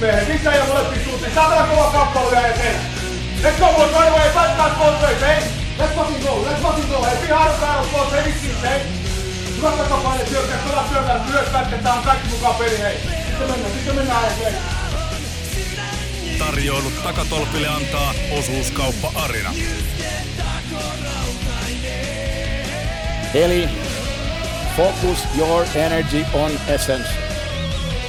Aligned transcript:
Mehän 0.00 0.26
sisään 0.26 0.56
ja 0.58 0.64
molempiin 0.64 1.04
suuntiin. 1.04 1.34
Saatana 1.34 1.66
kova 1.66 1.90
kappale 1.90 2.30
vielä 2.30 2.46
eteen. 2.46 2.80
Let's 3.42 3.60
go 3.60 3.66
boys, 3.72 3.92
right 3.92 4.08
away. 4.08 4.30
Back 4.56 4.78
both 4.78 5.02
ways, 5.02 5.20
hey. 5.20 5.42
Let's 5.78 5.94
fucking 5.94 6.22
go, 6.24 6.44
let's 6.44 6.62
fucking 6.62 6.88
go. 6.88 7.04
Hey, 7.04 7.26
be 7.26 7.34
hard 7.34 7.60
battle 7.60 7.90
boys, 7.92 8.12
hey, 8.12 8.24
vitsi, 8.24 8.56
hey. 8.62 8.80
Hyvät 9.56 9.78
takapaine, 9.78 10.26
syökkää, 10.26 10.58
pelaa 10.68 10.88
syökkää, 10.92 11.20
myös 11.30 11.48
pätketään, 11.48 11.98
on 11.98 12.04
kaikki 12.04 12.28
mukaan 12.28 12.54
peli, 12.54 12.78
hei. 12.78 12.96
Sitten 13.26 13.50
mennään, 13.50 13.72
sitten 13.72 13.94
mennään 13.94 14.24
eteenpäin. 14.24 14.80
Tarjoilut 16.38 17.02
takatolpille 17.02 17.68
antaa 17.68 18.14
osuuskauppa 18.38 19.12
Arina. 19.14 19.54
Eli 23.34 23.68
focus 24.76 25.18
your 25.38 25.66
energy 25.74 26.24
on 26.32 26.50
essence. 26.68 27.29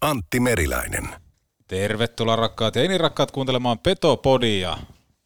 Antti 0.00 0.40
Meriläinen. 0.40 1.08
Tervetuloa 1.68 2.36
rakkaat 2.36 2.76
ja 2.76 2.98
rakkaat 2.98 3.30
kuuntelemaan 3.30 3.78
Petopodia. 3.78 4.76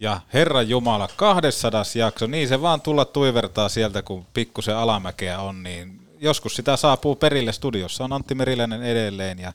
Ja 0.01 0.21
Herran 0.35 0.69
Jumala, 0.69 1.09
200 1.17 1.83
jakso, 1.95 2.27
niin 2.27 2.49
se 2.49 2.63
vaan 2.63 2.81
tulla 2.81 3.05
tuivertaa 3.05 3.69
sieltä, 3.69 4.03
kun 4.03 4.27
pikkusen 4.35 4.77
alamäkeä 4.77 5.39
on, 5.41 5.63
niin 5.63 6.09
joskus 6.21 6.57
sitä 6.57 6.77
saapuu 6.77 7.17
perille 7.17 7.53
studiossa. 7.53 8.05
On 8.05 8.13
Antti 8.13 8.35
Meriläinen 8.35 8.83
edelleen 8.83 9.39
ja 9.39 9.53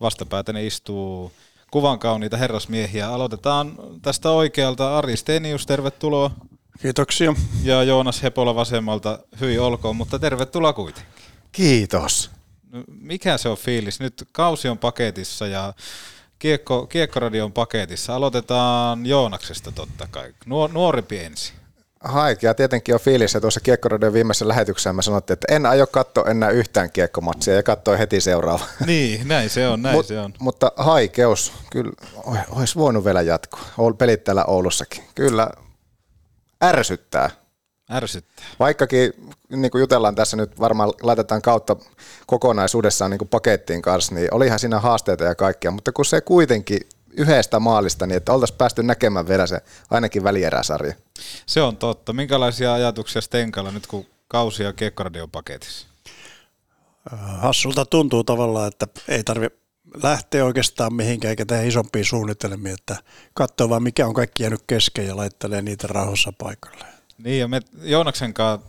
vastapäätäni 0.00 0.66
istuu 0.66 1.32
kuvan 1.70 1.98
kauniita 1.98 2.36
herrasmiehiä. 2.36 3.08
Aloitetaan 3.08 3.74
tästä 4.02 4.30
oikealta. 4.30 4.98
Ari 4.98 5.16
Stenius, 5.16 5.66
tervetuloa. 5.66 6.30
Kiitoksia. 6.82 7.34
Ja 7.62 7.82
Joonas 7.82 8.22
Hepola 8.22 8.54
vasemmalta, 8.54 9.18
hyi 9.40 9.58
olkoon, 9.58 9.96
mutta 9.96 10.18
tervetuloa 10.18 10.72
kuitenkin. 10.72 11.12
Kiitos. 11.52 12.30
Mikä 13.00 13.38
se 13.38 13.48
on 13.48 13.56
fiilis? 13.56 14.00
Nyt 14.00 14.28
kausi 14.32 14.68
on 14.68 14.78
paketissa 14.78 15.46
ja 15.46 15.74
kiekko, 16.38 16.86
kiekkoradio 16.86 17.44
on 17.44 17.52
paketissa. 17.52 18.14
Aloitetaan 18.14 19.06
Joonaksesta 19.06 19.72
totta 19.72 20.08
kai. 20.10 20.34
Nuor, 20.46 20.72
nuorempi 20.72 21.18
ensin. 21.18 21.54
Haikea 22.00 22.54
tietenkin 22.54 22.94
on 22.94 23.00
fiilis, 23.00 23.34
ja 23.34 23.40
tuossa 23.40 23.60
Kiekkoradion 23.60 24.12
viimeisessä 24.12 24.48
lähetyksessä 24.48 24.92
mä 24.92 25.02
sanottiin, 25.02 25.34
että 25.34 25.54
en 25.54 25.66
aio 25.66 25.86
katsoa 25.86 26.30
enää 26.30 26.50
yhtään 26.50 26.90
kiekkomatsia 26.90 27.54
ja 27.54 27.62
katsoin 27.62 27.98
heti 27.98 28.20
seuraava. 28.20 28.64
Niin, 28.86 29.28
näin 29.28 29.50
se 29.50 29.68
on, 29.68 29.82
näin 29.82 29.96
Mut, 29.96 30.06
se 30.06 30.20
on. 30.20 30.34
Mutta 30.38 30.72
haikeus, 30.76 31.52
kyllä 31.70 31.92
olisi 32.50 32.74
voinut 32.74 33.04
vielä 33.04 33.22
jatkoa. 33.22 33.62
Pelit 33.98 34.24
täällä 34.24 34.44
Oulussakin. 34.44 35.04
Kyllä 35.14 35.50
ärsyttää. 36.64 37.30
Ärsyttää. 37.90 38.44
Vaikkakin 38.58 39.12
niin 39.48 39.70
kuin 39.70 39.80
jutellaan 39.80 40.14
tässä 40.14 40.36
nyt, 40.36 40.60
varmaan 40.60 40.92
laitetaan 41.02 41.42
kautta 41.42 41.76
kokonaisuudessaan 42.26 43.10
niin 43.10 43.18
kuin 43.18 43.28
pakettiin 43.28 43.82
kanssa, 43.82 44.14
niin 44.14 44.34
olihan 44.34 44.58
siinä 44.58 44.80
haasteita 44.80 45.24
ja 45.24 45.34
kaikkea, 45.34 45.70
mutta 45.70 45.92
kun 45.92 46.04
se 46.04 46.20
kuitenkin 46.20 46.80
yhdestä 47.10 47.60
maalista, 47.60 48.06
niin 48.06 48.16
että 48.16 48.32
oltaisiin 48.32 48.58
päästy 48.58 48.82
näkemään 48.82 49.28
vielä 49.28 49.46
se 49.46 49.60
ainakin 49.90 50.24
välieräsarja. 50.24 50.94
Se 51.46 51.62
on 51.62 51.76
totta. 51.76 52.12
Minkälaisia 52.12 52.74
ajatuksia 52.74 53.22
Stenkalla 53.22 53.70
nyt, 53.70 53.86
kun 53.86 54.06
kausi 54.28 54.62
ja 54.62 54.72
kiekkoradio 54.72 55.22
on 55.22 55.30
paketissa? 55.30 55.86
hassulta 57.40 57.86
tuntuu 57.86 58.24
tavallaan, 58.24 58.68
että 58.68 58.86
ei 59.08 59.24
tarvi 59.24 59.48
lähteä 60.02 60.44
oikeastaan 60.44 60.94
mihinkään 60.94 61.30
eikä 61.30 61.46
tehdä 61.46 61.62
isompia 61.62 62.04
suunnitelmia, 62.04 62.74
että 62.74 62.96
katsoo 63.34 63.68
vaan 63.68 63.82
mikä 63.82 64.06
on 64.06 64.14
kaikki 64.14 64.42
jäänyt 64.42 64.62
kesken 64.66 65.06
ja 65.06 65.16
laittelee 65.16 65.62
niitä 65.62 65.86
rauhassa 65.86 66.32
paikalle. 66.38 66.93
Niin, 67.18 67.40
ja 67.40 67.48
me 67.48 67.60
Joonaksen 67.82 68.34
kanssa 68.34 68.66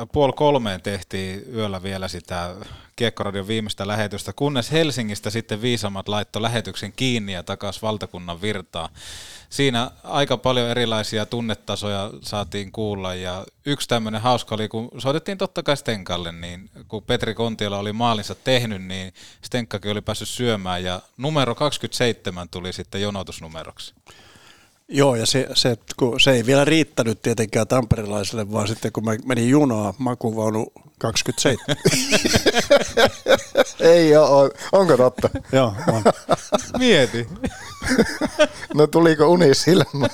äh, 0.00 0.08
puoli 0.12 0.32
kolmeen 0.32 0.82
tehtiin 0.82 1.54
yöllä 1.54 1.82
vielä 1.82 2.08
sitä 2.08 2.54
Kiekkoradion 2.96 3.48
viimeistä 3.48 3.86
lähetystä, 3.86 4.32
kunnes 4.32 4.72
Helsingistä 4.72 5.30
sitten 5.30 5.62
viisamat 5.62 6.08
laittoi 6.08 6.42
lähetyksen 6.42 6.92
kiinni 6.92 7.32
ja 7.32 7.42
takaisin 7.42 7.82
valtakunnan 7.82 8.42
virtaa. 8.42 8.88
Siinä 9.50 9.90
aika 10.04 10.36
paljon 10.36 10.70
erilaisia 10.70 11.26
tunnetasoja 11.26 12.10
saatiin 12.22 12.72
kuulla 12.72 13.14
ja 13.14 13.46
yksi 13.66 13.88
tämmöinen 13.88 14.20
hauska 14.20 14.54
oli, 14.54 14.68
kun 14.68 14.88
soitettiin 14.98 15.38
totta 15.38 15.62
kai 15.62 15.76
Stenkalle, 15.76 16.32
niin 16.32 16.70
kun 16.88 17.02
Petri 17.02 17.34
Kontiola 17.34 17.78
oli 17.78 17.92
maalinsa 17.92 18.34
tehnyt, 18.34 18.82
niin 18.82 19.14
Stenkkakin 19.42 19.90
oli 19.90 20.00
päässyt 20.00 20.28
syömään 20.28 20.84
ja 20.84 21.00
numero 21.16 21.54
27 21.54 22.48
tuli 22.48 22.72
sitten 22.72 23.02
jonotusnumeroksi. 23.02 23.94
Joo, 24.88 25.14
ja 25.14 25.26
se, 25.26 25.48
se, 25.54 25.76
kun 25.96 26.20
se 26.20 26.30
ei 26.30 26.46
vielä 26.46 26.64
riittänyt 26.64 27.22
tietenkään 27.22 27.66
tamperilaisille, 27.68 28.52
vaan 28.52 28.68
sitten 28.68 28.92
kun 28.92 29.04
mä 29.04 29.10
menin 29.24 29.48
junaa 29.50 29.94
makuvaunu 29.98 30.72
27. 30.98 31.76
Ei 33.80 34.16
ole, 34.16 34.28
on, 34.30 34.50
onko 34.72 34.96
totta? 34.96 35.30
Joo, 35.52 35.74
on. 35.92 36.02
Mieti. 36.78 37.28
No 38.74 38.86
tuliko 38.86 39.26
uni 39.26 39.54
silmä? 39.54 40.08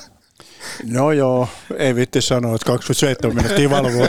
No 0.83 1.11
joo, 1.11 1.47
ei 1.77 1.95
vitti 1.95 2.21
sanoa, 2.21 2.55
että 2.55 2.65
27 2.65 3.35
menettiin 3.35 3.69
valvoa. 3.69 4.07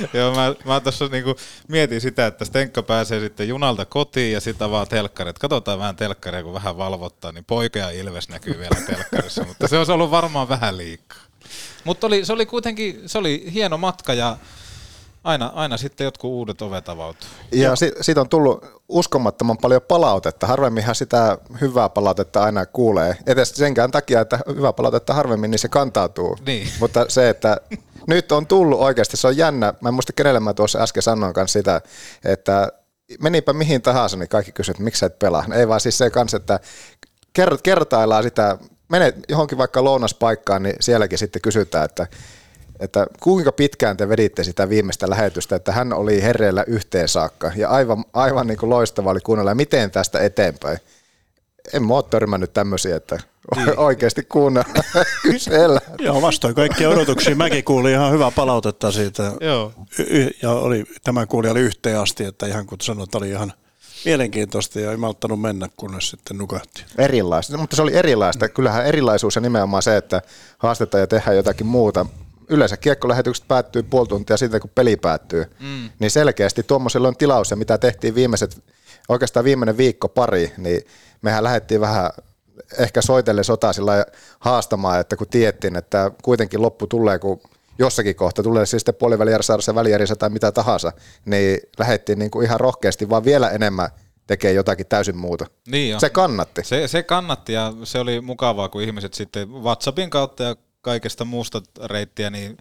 Joo, 0.14 0.34
mä, 0.34 0.54
mä 0.64 0.80
tuossa 0.80 1.08
niinku 1.08 1.36
mietin 1.68 2.00
sitä, 2.00 2.26
että 2.26 2.44
Stenkka 2.44 2.82
pääsee 2.82 3.20
sitten 3.20 3.48
junalta 3.48 3.84
kotiin 3.84 4.32
ja 4.32 4.40
sitten 4.40 4.66
avaa 4.66 4.86
telkkarit. 4.86 5.38
Katsotaan 5.38 5.78
vähän 5.78 5.96
telkkaria, 5.96 6.42
kun 6.42 6.52
vähän 6.54 6.76
valvottaa, 6.76 7.32
niin 7.32 7.44
poika 7.44 7.78
ja 7.78 7.90
Ilves 7.90 8.28
näkyy 8.28 8.58
vielä 8.58 8.76
telkkarissa, 8.86 9.44
mutta 9.44 9.68
se 9.68 9.78
olisi 9.78 9.92
ollut 9.92 10.10
varmaan 10.10 10.48
vähän 10.48 10.76
liikaa. 10.76 11.18
Mutta 11.84 12.06
oli, 12.06 12.24
se 12.24 12.32
oli 12.32 12.46
kuitenkin, 12.46 13.02
se 13.06 13.18
oli 13.18 13.44
hieno 13.52 13.78
matka 13.78 14.14
ja 14.14 14.36
aina, 15.24 15.52
aina 15.54 15.76
sitten 15.76 16.04
jotkut 16.04 16.30
uudet 16.30 16.62
ovet 16.62 16.88
avautuu. 16.88 17.28
Ja 17.52 17.76
si- 17.76 17.92
siitä 18.00 18.20
on 18.20 18.28
tullut 18.28 18.64
uskomattoman 18.88 19.58
paljon 19.58 19.82
palautetta. 19.88 20.46
Harvemminhan 20.46 20.94
sitä 20.94 21.38
hyvää 21.60 21.88
palautetta 21.88 22.42
aina 22.44 22.66
kuulee. 22.66 23.16
Edes 23.26 23.50
senkään 23.54 23.90
takia, 23.90 24.20
että 24.20 24.38
hyvää 24.56 24.72
palautetta 24.72 25.14
harvemmin, 25.14 25.50
niin 25.50 25.58
se 25.58 25.68
kantautuu. 25.68 26.38
Niin. 26.46 26.68
Mutta 26.80 27.06
se, 27.08 27.28
että 27.28 27.56
nyt 28.06 28.32
on 28.32 28.46
tullut 28.46 28.80
oikeasti, 28.80 29.16
se 29.16 29.26
on 29.26 29.36
jännä. 29.36 29.74
Mä 29.80 29.88
en 29.88 29.94
muista 29.94 30.12
kenelle 30.12 30.40
mä 30.40 30.54
tuossa 30.54 30.82
äsken 30.82 31.02
sanoin 31.02 31.34
kanssa 31.34 31.58
sitä, 31.58 31.80
että 32.24 32.68
menipä 33.20 33.52
mihin 33.52 33.82
tahansa, 33.82 34.16
niin 34.16 34.28
kaikki 34.28 34.52
kysyvät, 34.52 34.74
että 34.74 34.84
miksi 34.84 34.98
sä 34.98 35.06
et 35.06 35.18
pelaa. 35.18 35.44
Ei 35.54 35.68
vaan 35.68 35.80
siis 35.80 35.98
se 35.98 36.10
kanssa, 36.10 36.36
että 36.36 36.60
kert- 37.40 37.60
kertaillaan 37.62 38.22
sitä, 38.22 38.58
menet 38.88 39.16
johonkin 39.28 39.58
vaikka 39.58 39.84
lounaspaikkaan, 39.84 40.62
niin 40.62 40.76
sielläkin 40.80 41.18
sitten 41.18 41.42
kysytään, 41.42 41.84
että 41.84 42.06
että 42.80 43.06
kuinka 43.20 43.52
pitkään 43.52 43.96
te 43.96 44.08
veditte 44.08 44.44
sitä 44.44 44.68
viimeistä 44.68 45.10
lähetystä, 45.10 45.56
että 45.56 45.72
hän 45.72 45.92
oli 45.92 46.22
herreillä 46.22 46.64
yhteen 46.66 47.08
saakka 47.08 47.52
ja 47.56 47.68
aivan, 47.68 48.04
aivan 48.12 48.46
niin 48.46 48.58
kuin 48.58 48.70
loistava 48.70 49.10
oli 49.10 49.20
kuunnella, 49.20 49.54
miten 49.54 49.90
tästä 49.90 50.20
eteenpäin. 50.20 50.78
En 51.72 51.86
mä 51.86 51.94
ole 51.94 52.04
törmännyt 52.10 52.52
tämmöisiä, 52.52 52.96
että 52.96 53.18
Niin. 53.56 53.78
oikeasti 53.88 54.22
kuunnella 54.22 54.82
kysellä. 55.22 55.80
Joo, 55.98 56.22
vastoin 56.22 56.54
kaikkia 56.54 56.88
odotuksia. 56.88 57.36
Mäkin 57.36 57.64
kuulin 57.64 57.92
ihan 57.92 58.12
hyvää 58.12 58.30
palautetta 58.30 58.92
siitä. 58.92 59.32
Joo. 59.40 59.72
Y- 59.98 60.30
ja 60.42 60.50
oli, 60.50 60.84
tämän 61.04 61.28
kuuli 61.28 61.48
oli 61.48 61.60
yhteen 61.60 61.98
asti, 62.00 62.24
että 62.24 62.46
ihan 62.46 62.66
kun 62.66 62.78
sanoit, 62.82 63.14
oli 63.14 63.30
ihan 63.30 63.52
mielenkiintoista 64.04 64.80
ja 64.80 64.90
ei 64.90 64.96
malttanut 64.96 65.40
mennä, 65.40 65.68
kunnes 65.76 66.10
sitten 66.10 66.38
nukahti. 66.38 66.84
Erilaista, 66.98 67.58
mutta 67.58 67.76
se 67.76 67.82
oli 67.82 67.94
erilaista. 67.96 68.48
Kyllähän 68.48 68.86
erilaisuus 68.86 69.34
ja 69.36 69.40
nimenomaan 69.40 69.82
se, 69.82 69.96
että 69.96 70.22
haastetaan 70.58 71.00
ja 71.00 71.06
tehdään 71.06 71.36
jotakin 71.36 71.66
muuta. 71.66 72.06
Yleensä 72.48 72.76
kiekkolähetykset 72.76 73.48
päättyy 73.48 73.82
puoli 73.82 74.08
tuntia 74.08 74.36
sitten, 74.36 74.60
kun 74.60 74.70
peli 74.74 74.96
päättyy. 74.96 75.44
Mm. 75.60 75.90
Niin 75.98 76.10
selkeästi 76.10 76.62
tuommoisella 76.62 77.08
on 77.08 77.16
tilaus 77.16 77.50
ja 77.50 77.56
mitä 77.56 77.78
tehtiin 77.78 78.14
viimeiset 78.14 78.64
oikeastaan 79.08 79.44
viimeinen 79.44 79.76
viikko 79.76 80.08
pari, 80.08 80.52
niin 80.56 80.82
mehän 81.22 81.44
lähdettiin 81.44 81.80
vähän 81.80 82.10
ehkä 82.78 83.02
soitelle 83.02 83.42
sota 83.42 83.72
sillä 83.72 84.06
haastamaan, 84.38 85.00
että 85.00 85.16
kun 85.16 85.28
tiettiin, 85.28 85.76
että 85.76 86.10
kuitenkin 86.22 86.62
loppu 86.62 86.86
tulee, 86.86 87.18
kun 87.18 87.40
jossakin 87.78 88.16
kohta 88.16 88.42
tulee 88.42 88.66
siis 88.66 88.80
sitten 88.80 88.94
puoliväliersässä, 88.94 89.74
välijärissä 89.74 90.16
tai 90.16 90.30
mitä 90.30 90.52
tahansa, 90.52 90.92
niin 91.24 91.60
lähdettiin 91.78 92.18
niin 92.18 92.30
kuin 92.30 92.46
ihan 92.46 92.60
rohkeasti 92.60 93.10
vaan 93.10 93.24
vielä 93.24 93.50
enemmän 93.50 93.90
tekee 94.26 94.52
jotakin 94.52 94.86
täysin 94.86 95.16
muuta. 95.16 95.46
Niin 95.68 95.90
jo. 95.90 96.00
Se 96.00 96.10
kannatti. 96.10 96.64
Se, 96.64 96.88
se 96.88 97.02
kannatti 97.02 97.52
ja 97.52 97.72
se 97.84 97.98
oli 97.98 98.20
mukavaa, 98.20 98.68
kun 98.68 98.82
ihmiset 98.82 99.14
sitten 99.14 99.50
WhatsAppin 99.50 100.10
kautta 100.10 100.42
ja 100.42 100.56
kaikesta 100.80 101.24
muusta 101.24 101.62
reittiä, 101.84 102.30
niin 102.30 102.56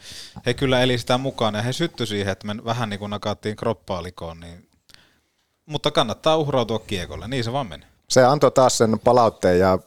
he 0.45 0.53
kyllä 0.53 0.81
eli 0.81 0.97
sitä 0.97 1.17
mukaan 1.17 1.55
ja 1.55 1.61
he 1.61 1.73
syttyi 1.73 2.07
siihen, 2.07 2.31
että 2.31 2.47
me 2.47 2.65
vähän 2.65 2.89
niin 2.89 2.99
kuin 2.99 3.09
nakattiin 3.09 3.55
kroppaa 3.55 4.03
likoon, 4.03 4.39
niin 4.39 4.67
mutta 5.65 5.91
kannattaa 5.91 6.37
uhrautua 6.37 6.79
kiekolle, 6.79 7.27
niin 7.27 7.43
se 7.43 7.51
vaan 7.51 7.67
meni. 7.67 7.85
Se 8.11 8.23
antoi 8.23 8.51
taas 8.51 8.77
sen 8.77 8.99
palautteen 8.99 9.59
ja 9.59 9.79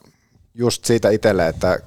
just 0.55 0.85
siitä 0.85 1.11
itselle, 1.11 1.49
että 1.49 1.79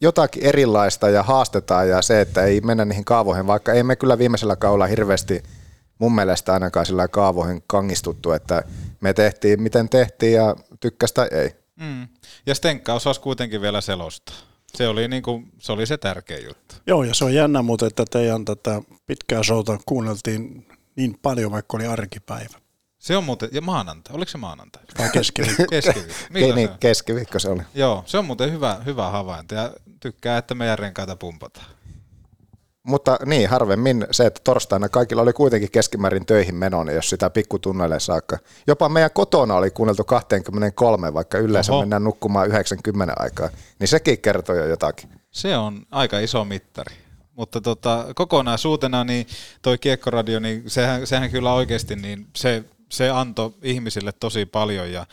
jotakin 0.00 0.44
erilaista 0.44 1.08
ja 1.08 1.22
haastetaan 1.22 1.88
ja 1.88 2.02
se, 2.02 2.20
että 2.20 2.44
ei 2.44 2.60
mennä 2.60 2.84
niihin 2.84 3.04
kaavoihin, 3.04 3.46
vaikka 3.46 3.72
ei 3.72 3.82
me 3.82 3.96
kyllä 3.96 4.18
viimeisellä 4.18 4.56
kaudella 4.56 4.86
hirveästi 4.86 5.42
mun 5.98 6.14
mielestä 6.14 6.52
ainakaan 6.52 6.86
sillä 6.86 7.08
kaavoihin 7.08 7.62
kangistuttu, 7.66 8.32
että 8.32 8.62
me 9.00 9.14
tehtiin 9.14 9.62
miten 9.62 9.88
tehtiin 9.88 10.32
ja 10.32 10.56
tykkästä 10.80 11.28
ei. 11.30 11.54
Mm. 11.76 12.08
Ja 12.46 12.54
Stenkka 12.54 12.94
osasi 12.94 13.20
kuitenkin 13.20 13.60
vielä 13.60 13.80
selostaa. 13.80 14.36
Se 14.74 14.88
oli, 14.88 15.08
niin 15.08 15.22
kuin, 15.22 15.52
se 15.58 15.72
oli 15.72 15.86
se 15.86 15.98
tärkeä 15.98 16.38
juttu. 16.38 16.74
Joo, 16.86 17.02
ja 17.02 17.14
se 17.14 17.24
on 17.24 17.34
jännä, 17.34 17.62
mutta 17.62 17.86
että 17.86 18.04
teidän 18.10 18.44
tätä 18.44 18.82
pitkää 19.06 19.42
showta 19.42 19.78
kuunneltiin 19.86 20.68
niin 20.96 21.18
paljon, 21.22 21.52
vaikka 21.52 21.76
oli 21.76 21.86
arkipäivä. 21.86 22.67
Se 23.08 23.16
on 23.16 23.24
muuten, 23.24 23.48
ja 23.52 23.60
maanantai, 23.60 24.16
oliko 24.16 24.28
se 24.28 24.38
maanantai? 24.38 24.82
Vai 24.98 25.10
keskiviikko? 25.12 25.64
keskiviikko. 25.70 26.14
Milloin 26.30 26.54
niin, 26.54 26.70
keskiviikko 26.80 27.38
se 27.38 27.48
oli. 27.48 27.62
Joo, 27.74 28.02
se 28.06 28.18
on 28.18 28.24
muuten 28.24 28.52
hyvä, 28.52 28.76
hyvä 28.86 29.10
havainto 29.10 29.54
ja 29.54 29.72
tykkää, 30.00 30.38
että 30.38 30.54
meidän 30.54 30.78
renkaita 30.78 31.16
pumpataan. 31.16 31.66
Mutta 32.82 33.18
niin, 33.26 33.48
harvemmin 33.48 34.06
se, 34.10 34.26
että 34.26 34.40
torstaina 34.44 34.88
kaikilla 34.88 35.22
oli 35.22 35.32
kuitenkin 35.32 35.70
keskimäärin 35.70 36.26
töihin 36.26 36.54
menoon, 36.54 36.94
jos 36.94 37.10
sitä 37.10 37.30
pikkutunneille 37.30 38.00
saakka. 38.00 38.38
Jopa 38.66 38.88
meidän 38.88 39.10
kotona 39.14 39.54
oli 39.54 39.70
kuunneltu 39.70 40.04
23, 40.04 41.14
vaikka 41.14 41.38
yleensä 41.38 41.72
Oho. 41.72 41.82
mennään 41.82 42.04
nukkumaan 42.04 42.48
90 42.48 43.14
aikaa. 43.18 43.48
Niin 43.78 43.88
sekin 43.88 44.18
kertoo 44.18 44.56
jo 44.56 44.66
jotakin. 44.66 45.08
Se 45.30 45.56
on 45.56 45.86
aika 45.90 46.18
iso 46.18 46.44
mittari. 46.44 46.94
Mutta 47.34 47.60
tota, 47.60 48.06
kokonaisuutena 48.14 49.04
niin 49.04 49.26
toi 49.62 49.78
Kiekkoradio, 49.78 50.40
niin 50.40 50.62
sehän, 50.66 51.06
sehän 51.06 51.30
kyllä 51.30 51.52
oikeasti 51.52 51.96
niin 51.96 52.26
se, 52.36 52.64
se 52.88 53.10
antoi 53.10 53.54
ihmisille 53.62 54.12
tosi 54.12 54.46
paljon 54.46 54.92
ja 54.92 55.06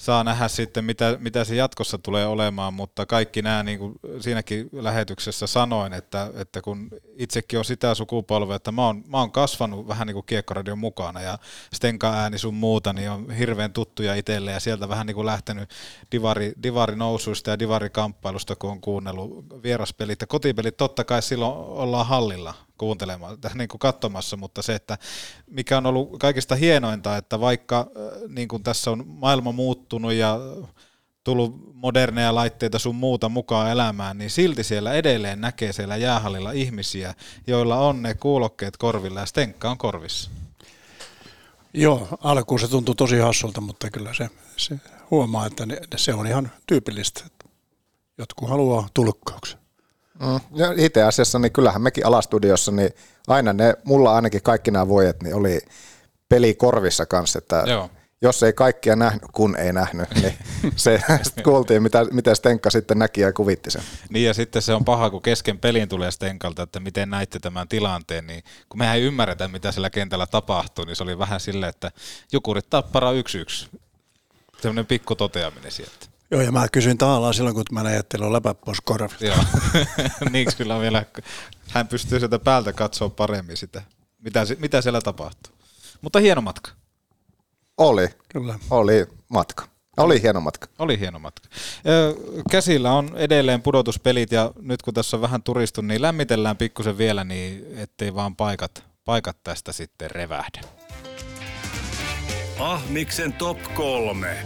saa 0.00 0.24
nähdä 0.24 0.48
sitten, 0.48 0.84
mitä, 0.84 1.16
mitä 1.20 1.44
se 1.44 1.54
jatkossa 1.54 1.98
tulee 1.98 2.26
olemaan, 2.26 2.74
mutta 2.74 3.06
kaikki 3.06 3.42
nämä, 3.42 3.62
niin 3.62 3.78
kuin 3.78 3.94
siinäkin 4.20 4.68
lähetyksessä 4.72 5.46
sanoin, 5.46 5.92
että, 5.92 6.30
että 6.34 6.62
kun 6.62 6.88
itsekin 7.16 7.58
on 7.58 7.64
sitä 7.64 7.94
sukupolvea, 7.94 8.56
että 8.56 8.72
mä 8.72 8.86
oon, 8.86 9.04
mä 9.06 9.18
oon 9.18 9.32
kasvanut 9.32 9.88
vähän 9.88 10.06
niin 10.06 10.14
kuin 10.14 10.26
Kiekkoradion 10.26 10.78
mukana 10.78 11.20
ja 11.20 11.38
Stenka 11.74 12.12
ääni 12.12 12.38
sun 12.38 12.54
muuta, 12.54 12.92
niin 12.92 13.10
on 13.10 13.30
hirveän 13.30 13.72
tuttuja 13.72 14.14
itselle 14.14 14.52
ja 14.52 14.60
sieltä 14.60 14.88
vähän 14.88 15.06
niin 15.06 15.14
kuin 15.14 15.26
lähtenyt 15.26 15.70
divari, 16.12 16.52
divari 16.62 16.96
nousuista 16.96 17.50
ja 17.50 17.58
divari-kamppailusta, 17.58 18.56
kun 18.56 18.70
on 18.70 18.80
kuunnellut 18.80 19.44
vieraspelit 19.62 20.20
ja 20.20 20.26
kotipelit, 20.26 20.76
totta 20.76 21.04
kai 21.04 21.22
silloin 21.22 21.52
ollaan 21.56 22.06
hallilla 22.06 22.54
kuuntelemaan, 22.80 23.38
niin 23.54 23.68
kuin 23.68 23.78
katsomassa, 23.78 24.36
mutta 24.36 24.62
se, 24.62 24.74
että 24.74 24.98
mikä 25.46 25.78
on 25.78 25.86
ollut 25.86 26.18
kaikista 26.18 26.54
hienointa, 26.54 27.16
että 27.16 27.40
vaikka 27.40 27.78
äh, 27.80 28.28
niin 28.28 28.48
kuin 28.48 28.62
tässä 28.62 28.90
on 28.90 29.04
maailma 29.06 29.52
muuttunut 29.52 30.12
ja 30.12 30.38
tullut 31.24 31.74
moderneja 31.74 32.34
laitteita 32.34 32.78
sun 32.78 32.94
muuta 32.94 33.28
mukaan 33.28 33.70
elämään, 33.70 34.18
niin 34.18 34.30
silti 34.30 34.64
siellä 34.64 34.92
edelleen 34.92 35.40
näkee 35.40 35.72
siellä 35.72 35.96
jäähallilla 35.96 36.52
ihmisiä, 36.52 37.14
joilla 37.46 37.76
on 37.76 38.02
ne 38.02 38.14
kuulokkeet 38.14 38.76
korvilla 38.76 39.20
ja 39.20 39.26
stenkka 39.26 39.70
on 39.70 39.78
korvissa. 39.78 40.30
Joo, 41.74 42.08
alkuun 42.20 42.60
se 42.60 42.68
tuntuu 42.68 42.94
tosi 42.94 43.18
hassulta, 43.18 43.60
mutta 43.60 43.90
kyllä 43.90 44.14
se, 44.14 44.30
se 44.56 44.80
huomaa, 45.10 45.46
että 45.46 45.66
ne, 45.66 45.80
se 45.96 46.14
on 46.14 46.26
ihan 46.26 46.50
tyypillistä. 46.66 47.24
Jotkut 48.18 48.48
haluaa 48.48 48.88
tulkkauksen. 48.94 49.60
Mm. 50.20 50.40
Itse 50.76 51.02
asiassa 51.02 51.38
niin 51.38 51.52
kyllähän 51.52 51.82
mekin 51.82 52.06
alastudiossa, 52.06 52.72
niin 52.72 52.90
aina 53.28 53.52
ne, 53.52 53.74
mulla 53.84 54.14
ainakin 54.14 54.42
kaikki 54.42 54.70
nämä 54.70 54.88
voijet, 54.88 55.22
niin 55.22 55.34
oli 55.34 55.60
peli 56.28 56.54
korvissa 56.54 57.06
kanssa, 57.06 57.38
että 57.38 57.64
Joo. 57.66 57.90
jos 58.22 58.42
ei 58.42 58.52
kaikkia 58.52 58.96
nähnyt, 58.96 59.22
kun 59.32 59.56
ei 59.56 59.72
nähnyt, 59.72 60.08
niin 60.14 60.34
se 60.76 61.02
kuultiin, 61.44 61.82
mitä, 61.82 62.06
miten 62.10 62.36
Stenka 62.36 62.70
sitten 62.70 62.98
näki 62.98 63.20
ja 63.20 63.32
kuvitti 63.32 63.70
sen. 63.70 63.82
Niin 64.10 64.26
ja 64.26 64.34
sitten 64.34 64.62
se 64.62 64.74
on 64.74 64.84
paha, 64.84 65.10
kun 65.10 65.22
kesken 65.22 65.58
pelin 65.58 65.88
tulee 65.88 66.10
Stenkalta, 66.10 66.62
että 66.62 66.80
miten 66.80 67.10
näitte 67.10 67.38
tämän 67.38 67.68
tilanteen, 67.68 68.26
niin 68.26 68.44
kun 68.68 68.78
mehän 68.78 68.96
ei 68.96 69.02
ymmärretä, 69.02 69.48
mitä 69.48 69.72
siellä 69.72 69.90
kentällä 69.90 70.26
tapahtuu, 70.26 70.84
niin 70.84 70.96
se 70.96 71.02
oli 71.02 71.18
vähän 71.18 71.40
silleen, 71.40 71.70
että 71.70 71.90
Jukurit 72.32 72.70
tappara 72.70 73.12
yksi 73.12 73.38
yksi. 73.38 73.68
Sellainen 74.60 74.86
pikku 74.86 75.14
toteaminen 75.14 75.72
sieltä. 75.72 76.09
Joo, 76.30 76.40
ja 76.40 76.52
mä 76.52 76.68
kysyin 76.72 76.98
Taalaa 76.98 77.32
silloin, 77.32 77.54
kun 77.54 77.64
mä 77.72 77.80
ajattelin 77.80 78.32
läpä 78.32 78.54
pois 78.54 78.80
korvista. 78.80 79.24
Joo, 79.24 79.36
niin 80.32 80.48
kyllä 80.56 80.80
vielä, 80.80 81.04
hän 81.68 81.88
pystyy 81.88 82.18
sieltä 82.18 82.38
päältä 82.38 82.72
katsoa 82.72 83.08
paremmin 83.08 83.56
sitä, 83.56 83.82
mitä, 84.18 84.46
mitä 84.58 84.80
siellä 84.80 85.00
tapahtuu. 85.00 85.52
Mutta 86.00 86.18
hieno 86.18 86.40
matka. 86.40 86.70
Oli, 87.78 88.08
kyllä. 88.28 88.58
Oli 88.70 89.06
matka. 89.28 89.64
Oli 89.96 90.22
hieno 90.22 90.40
matka. 90.40 90.68
Oli 90.78 91.00
hieno 91.00 91.18
matka. 91.18 91.48
Käsillä 92.50 92.92
on 92.92 93.10
edelleen 93.14 93.62
pudotuspelit 93.62 94.32
ja 94.32 94.52
nyt 94.62 94.82
kun 94.82 94.94
tässä 94.94 95.16
on 95.16 95.20
vähän 95.20 95.42
turistu, 95.42 95.80
niin 95.80 96.02
lämmitellään 96.02 96.56
pikkusen 96.56 96.98
vielä, 96.98 97.24
niin 97.24 97.66
ettei 97.76 98.14
vaan 98.14 98.36
paikat, 98.36 98.84
paikat 99.04 99.36
tästä 99.42 99.72
sitten 99.72 100.10
revähdä. 100.10 100.60
Ahmiksen 102.58 103.32
top 103.32 103.58
kolme. 103.74 104.36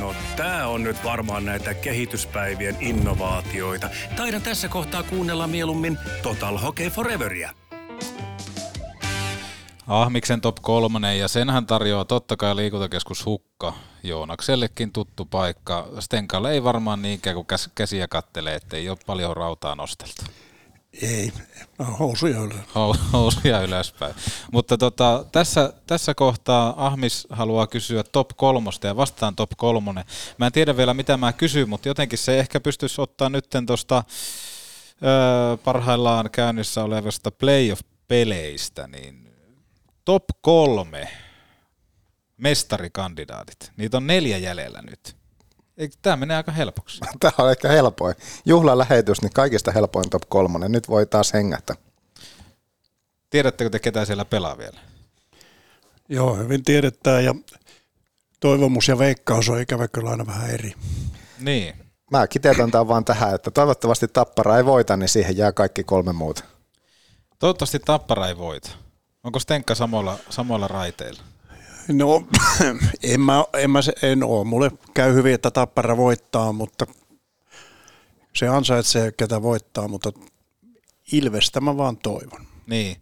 No 0.00 0.14
tää 0.36 0.68
on 0.68 0.82
nyt 0.82 1.04
varmaan 1.04 1.44
näitä 1.44 1.74
kehityspäivien 1.74 2.76
innovaatioita. 2.80 3.90
Taidan 4.16 4.42
tässä 4.42 4.68
kohtaa 4.68 5.02
kuunnella 5.02 5.46
mieluummin 5.46 5.98
Total 6.22 6.58
Hockey 6.58 6.90
Foreveria. 6.90 7.50
Ahmiksen 9.86 10.40
top 10.40 10.56
kolmonen 10.62 11.18
ja 11.18 11.28
senhän 11.28 11.66
tarjoaa 11.66 12.04
totta 12.04 12.36
kai 12.36 12.56
liikuntakeskus 12.56 13.26
Hukka. 13.26 13.72
Joonaksellekin 14.02 14.92
tuttu 14.92 15.24
paikka. 15.24 15.88
Stenkalle 16.00 16.52
ei 16.52 16.64
varmaan 16.64 17.02
niinkään 17.02 17.34
kuin 17.36 17.46
käsiä 17.74 18.08
kattelee, 18.08 18.54
ettei 18.54 18.88
ole 18.88 18.98
paljon 19.06 19.36
rautaa 19.36 19.74
nosteltu. 19.74 20.22
Ei, 21.02 21.32
no, 21.78 21.84
housuja 21.84 22.38
ylös. 22.38 22.56
Housuja 23.12 23.62
ylöspäin. 23.62 24.14
Mutta 24.52 24.78
tota, 24.78 25.24
tässä, 25.32 25.72
tässä 25.86 26.14
kohtaa 26.14 26.86
Ahmis 26.86 27.26
haluaa 27.30 27.66
kysyä 27.66 28.02
top 28.02 28.28
kolmosta 28.36 28.86
ja 28.86 28.96
vastaan 28.96 29.36
top 29.36 29.50
kolmonen. 29.56 30.04
Mä 30.38 30.46
en 30.46 30.52
tiedä 30.52 30.76
vielä 30.76 30.94
mitä 30.94 31.16
mä 31.16 31.32
kysyn, 31.32 31.68
mutta 31.68 31.88
jotenkin 31.88 32.18
se 32.18 32.38
ehkä 32.38 32.60
pystyisi 32.60 33.00
ottaa 33.00 33.28
nyt 33.28 33.46
tuosta 33.66 34.04
parhaillaan 35.64 36.30
käynnissä 36.30 36.84
olevasta 36.84 37.30
playoff-peleistä, 37.30 38.86
niin 38.86 39.34
top 40.04 40.24
kolme 40.40 41.08
mestarikandidaatit. 42.36 43.72
Niitä 43.76 43.96
on 43.96 44.06
neljä 44.06 44.38
jäljellä 44.38 44.82
nyt. 44.82 45.23
Eikö 45.78 45.96
tämä 46.02 46.16
menee 46.16 46.36
aika 46.36 46.52
helpoksi? 46.52 47.00
Tämä 47.20 47.32
on 47.38 47.50
ehkä 47.50 47.68
helpoin. 47.68 48.14
Juhlalähetys, 48.44 49.22
niin 49.22 49.32
kaikista 49.32 49.72
helpoin 49.72 50.10
top 50.10 50.22
kolmonen. 50.28 50.72
Nyt 50.72 50.88
voi 50.88 51.06
taas 51.06 51.32
hengätä. 51.32 51.74
Tiedättekö 53.30 53.70
te, 53.70 53.78
ketä 53.78 54.04
siellä 54.04 54.24
pelaa 54.24 54.58
vielä? 54.58 54.80
Joo, 56.08 56.36
hyvin 56.36 56.64
tiedetään 56.64 57.24
ja 57.24 57.34
toivomus 58.40 58.88
ja 58.88 58.98
veikkaus 58.98 59.48
on 59.48 59.60
ikävä 59.60 59.88
kyllä 59.88 60.10
aina 60.10 60.26
vähän 60.26 60.50
eri. 60.50 60.74
Niin. 61.38 61.74
Mä 62.10 62.26
kiteytän 62.26 62.70
tämän 62.70 62.88
vaan 62.88 63.04
tähän, 63.04 63.34
että 63.34 63.50
toivottavasti 63.50 64.08
Tappara 64.08 64.56
ei 64.56 64.64
voita, 64.64 64.96
niin 64.96 65.08
siihen 65.08 65.36
jää 65.36 65.52
kaikki 65.52 65.84
kolme 65.84 66.12
muuta. 66.12 66.44
Toivottavasti 67.38 67.78
Tappara 67.78 68.28
ei 68.28 68.38
voita. 68.38 68.70
Onko 69.24 69.38
Stenkka 69.38 69.74
samalla, 69.74 70.18
samalla 70.30 70.68
raiteilla? 70.68 71.22
No, 71.88 72.26
en 73.02 73.20
mä, 73.20 73.44
en 73.52 73.70
mä 73.70 73.80
en 74.02 74.22
oo. 74.22 74.44
Mulle 74.44 74.70
käy 74.94 75.14
hyvin, 75.14 75.34
että 75.34 75.50
Tappara 75.50 75.96
voittaa, 75.96 76.52
mutta 76.52 76.86
se 78.36 78.48
ansaitsee, 78.48 79.12
ketä 79.12 79.42
voittaa, 79.42 79.88
mutta 79.88 80.12
Ilvestä 81.12 81.60
mä 81.60 81.76
vaan 81.76 81.96
toivon. 81.96 82.46
Niin. 82.66 82.96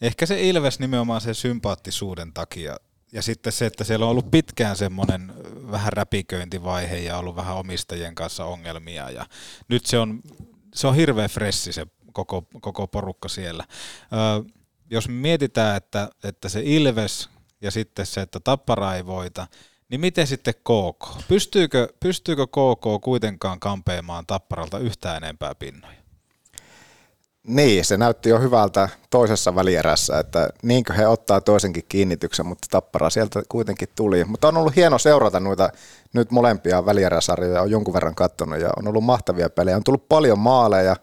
Ehkä 0.00 0.26
se 0.26 0.48
Ilves 0.48 0.78
nimenomaan 0.78 1.20
sen 1.20 1.34
sympaattisuuden 1.34 2.32
takia. 2.32 2.76
Ja 3.12 3.22
sitten 3.22 3.52
se, 3.52 3.66
että 3.66 3.84
siellä 3.84 4.04
on 4.04 4.10
ollut 4.10 4.30
pitkään 4.30 4.76
semmoinen 4.76 5.32
vähän 5.70 5.92
räpiköintivaihe 5.92 6.96
ja 6.96 7.18
ollut 7.18 7.36
vähän 7.36 7.56
omistajien 7.56 8.14
kanssa 8.14 8.44
ongelmia. 8.44 9.10
Ja 9.10 9.26
nyt 9.68 9.86
se 9.86 9.98
on, 9.98 10.20
se 10.74 10.86
on 10.86 10.94
hirveän 10.94 11.30
fressi 11.30 11.72
se 11.72 11.86
koko, 12.12 12.46
koko 12.60 12.86
porukka 12.86 13.28
siellä. 13.28 13.64
Ö, 14.12 14.50
jos 14.90 15.08
mietitään, 15.08 15.76
että, 15.76 16.10
että 16.24 16.48
se 16.48 16.60
Ilves 16.64 17.28
ja 17.60 17.70
sitten 17.70 18.06
se, 18.06 18.20
että 18.20 18.40
Tappara 18.40 18.94
ei 18.94 19.06
voita, 19.06 19.46
niin 19.88 20.00
miten 20.00 20.26
sitten 20.26 20.54
KK? 20.54 21.28
Pystyykö, 21.28 21.88
pystyykö 22.00 22.46
KK 22.46 23.02
kuitenkaan 23.04 23.60
kampeamaan 23.60 24.26
Tapparalta 24.26 24.78
yhtään 24.78 25.16
enempää 25.16 25.54
pinnoja? 25.54 26.06
Niin, 27.46 27.84
se 27.84 27.96
näytti 27.96 28.28
jo 28.28 28.38
hyvältä 28.40 28.88
toisessa 29.10 29.54
välierässä, 29.54 30.18
että 30.18 30.48
niinkö 30.62 30.92
he 30.92 31.06
ottaa 31.06 31.40
toisenkin 31.40 31.84
kiinnityksen, 31.88 32.46
mutta 32.46 32.66
tappara 32.70 33.10
sieltä 33.10 33.42
kuitenkin 33.48 33.88
tuli. 33.94 34.24
Mutta 34.24 34.48
on 34.48 34.56
ollut 34.56 34.76
hieno 34.76 34.98
seurata 34.98 35.40
noita 35.40 35.70
nyt 36.12 36.30
molempia 36.30 36.86
välieräsarjoja, 36.86 37.62
on 37.62 37.70
jonkun 37.70 37.94
verran 37.94 38.14
katsonut 38.14 38.60
ja 38.60 38.70
on 38.76 38.88
ollut 38.88 39.04
mahtavia 39.04 39.50
pelejä. 39.50 39.76
On 39.76 39.84
tullut 39.84 40.08
paljon 40.08 40.38
maaleja 40.38 40.96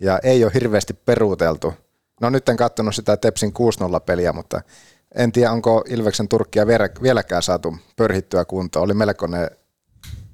ja 0.00 0.18
ei 0.22 0.44
ole 0.44 0.54
hirveästi 0.54 0.94
peruuteltu. 0.94 1.74
No 2.20 2.30
nyt 2.30 2.48
en 2.48 2.56
katsonut 2.56 2.94
sitä 2.94 3.16
Tepsin 3.16 3.52
6-0-peliä, 3.82 4.32
mutta 4.32 4.60
en 5.16 5.32
tiedä 5.32 5.52
onko 5.52 5.84
Ilveksen 5.88 6.28
Turkkia 6.28 6.66
vieläkään 7.02 7.42
saatu 7.42 7.76
pörhittyä 7.96 8.44
kuntoon. 8.44 8.84
Oli 8.84 8.94
melkoinen, 8.94 9.50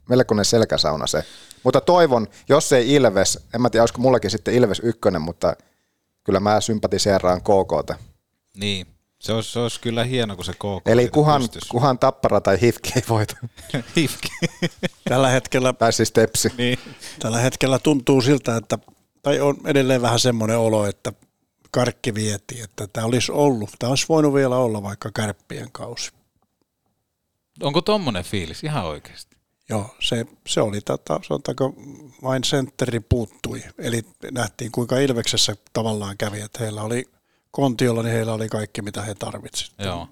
melkoinen 0.08 0.44
selkäsauna 0.44 1.06
se. 1.06 1.24
Mutta 1.62 1.80
toivon, 1.80 2.26
jos 2.48 2.72
ei 2.72 2.94
Ilves, 2.94 3.38
en 3.54 3.62
mä 3.62 3.70
tiedä 3.70 3.82
olisiko 3.82 4.00
mullakin 4.00 4.30
sitten 4.30 4.54
Ilves 4.54 4.80
ykkönen, 4.84 5.22
mutta 5.22 5.56
kyllä 6.24 6.40
mä 6.40 6.60
sympatiseeraan 6.60 7.40
KKta. 7.40 7.94
Niin, 8.56 8.86
se 9.18 9.32
olisi, 9.32 9.52
se 9.52 9.58
olisi 9.58 9.80
kyllä 9.80 10.04
hieno, 10.04 10.36
kun 10.36 10.44
se 10.44 10.52
KK 10.52 10.86
Eli 10.88 11.08
kuhan, 11.08 11.42
kuhan 11.70 11.98
Tappara 11.98 12.40
tai 12.40 12.60
Hifki 12.60 12.92
ei 12.96 13.02
voita. 13.08 13.36
Hifki. 13.96 14.28
Tällä 15.08 15.28
hetkellä, 15.28 15.72
tai 15.72 15.92
siis 15.92 16.12
Tepsi. 16.12 16.52
Niin. 16.58 16.78
Tällä 17.18 17.38
hetkellä 17.38 17.78
tuntuu 17.78 18.20
siltä, 18.20 18.56
että, 18.56 18.78
tai 19.22 19.40
on 19.40 19.56
edelleen 19.66 20.02
vähän 20.02 20.18
semmoinen 20.18 20.58
olo, 20.58 20.86
että 20.86 21.12
karkki 21.72 22.14
vietiin, 22.14 22.64
että 22.64 22.86
tämä 22.86 23.06
olisi 23.06 23.32
ollut, 23.32 23.70
tämä 23.78 23.90
olisi 23.90 24.06
voinut 24.08 24.34
vielä 24.34 24.56
olla 24.56 24.82
vaikka 24.82 25.10
kärppien 25.14 25.72
kausi. 25.72 26.12
Onko 27.62 27.80
tommonen 27.80 28.24
fiilis 28.24 28.64
ihan 28.64 28.84
oikeasti? 28.84 29.36
Joo, 29.68 29.94
se, 30.00 30.26
se 30.46 30.60
oli, 30.60 30.80
tota, 30.80 31.20
sanotaanko, 31.28 31.74
vain 32.22 32.44
sentteri 32.44 33.00
puuttui. 33.00 33.62
Eli 33.78 34.02
nähtiin, 34.30 34.72
kuinka 34.72 34.98
Ilveksessä 34.98 35.56
tavallaan 35.72 36.16
kävi, 36.16 36.40
että 36.40 36.58
heillä 36.58 36.82
oli 36.82 37.04
kontiolla, 37.50 38.02
niin 38.02 38.14
heillä 38.14 38.32
oli 38.32 38.48
kaikki, 38.48 38.82
mitä 38.82 39.02
he 39.02 39.14
tarvitsivat. 39.14 39.78
Joo, 39.78 40.08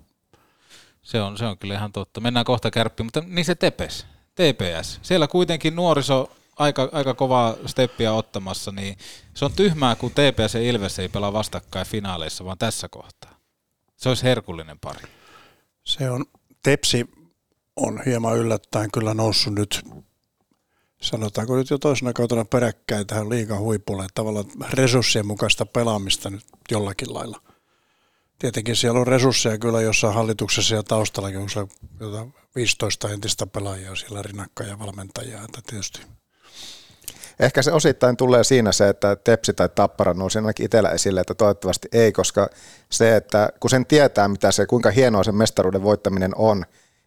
se 1.02 1.22
on, 1.22 1.38
se 1.38 1.44
on 1.44 1.58
kyllä 1.58 1.74
ihan 1.74 1.92
totta. 1.92 2.20
Mennään 2.20 2.44
kohta 2.44 2.70
kärppiin, 2.70 3.06
mutta 3.06 3.22
niin 3.26 3.44
se 3.44 3.54
Tepes, 3.54 4.06
TPS. 4.34 4.98
Siellä 5.02 5.28
kuitenkin 5.28 5.76
nuoriso 5.76 6.30
aika, 6.60 6.88
aika 6.92 7.14
kovaa 7.14 7.56
steppiä 7.66 8.12
ottamassa, 8.12 8.72
niin 8.72 8.96
se 9.34 9.44
on 9.44 9.52
tyhmää, 9.52 9.96
kun 9.96 10.10
TPS 10.10 10.54
ja 10.54 10.60
Ilves 10.62 10.98
ei 10.98 11.08
pelaa 11.08 11.32
vastakkain 11.32 11.86
finaaleissa, 11.86 12.44
vaan 12.44 12.58
tässä 12.58 12.88
kohtaa. 12.88 13.38
Se 13.96 14.08
olisi 14.08 14.22
herkullinen 14.22 14.78
pari. 14.78 15.00
Se 15.84 16.10
on, 16.10 16.24
Tepsi 16.62 17.06
on 17.76 18.02
hieman 18.06 18.36
yllättäen 18.36 18.90
kyllä 18.90 19.14
noussut 19.14 19.54
nyt, 19.54 19.82
sanotaanko 21.02 21.56
nyt 21.56 21.70
jo 21.70 21.78
toisena 21.78 22.12
kautena 22.12 22.44
peräkkäin 22.44 23.06
tähän 23.06 23.28
liigan 23.28 23.58
huipulle, 23.58 24.06
tavallaan 24.14 24.46
resurssien 24.72 25.26
mukaista 25.26 25.66
pelaamista 25.66 26.30
nyt 26.30 26.44
jollakin 26.70 27.14
lailla. 27.14 27.40
Tietenkin 28.38 28.76
siellä 28.76 29.00
on 29.00 29.06
resursseja 29.06 29.58
kyllä 29.58 29.80
jossain 29.80 30.14
hallituksessa 30.14 30.74
ja 30.74 30.82
taustallakin, 30.82 31.38
on 31.38 31.50
se 31.50 31.66
15 32.54 33.10
entistä 33.10 33.46
pelaajaa 33.46 33.96
siellä 33.96 34.22
rinnakkain 34.22 34.70
ja 34.70 34.78
valmentajaa, 34.78 35.44
että 35.44 35.60
tietysti 35.66 36.00
Ehkä 37.40 37.62
se 37.62 37.72
osittain 37.72 38.16
tulee 38.16 38.44
siinä 38.44 38.72
se, 38.72 38.88
että 38.88 39.16
Tepsi 39.16 39.52
tai 39.52 39.68
Tappara 39.68 40.14
nousi 40.14 40.38
ainakin 40.38 40.64
itsellä 40.64 40.90
esille, 40.90 41.20
että 41.20 41.34
toivottavasti 41.34 41.88
ei, 41.92 42.12
koska 42.12 42.48
se, 42.90 43.16
että 43.16 43.48
kun 43.60 43.70
sen 43.70 43.86
tietää, 43.86 44.28
mitä 44.28 44.52
se, 44.52 44.66
kuinka 44.66 44.90
hienoa 44.90 45.24
se 45.24 45.32
mestaruuden 45.32 45.82
voittaminen 45.82 46.32
on, 46.36 46.64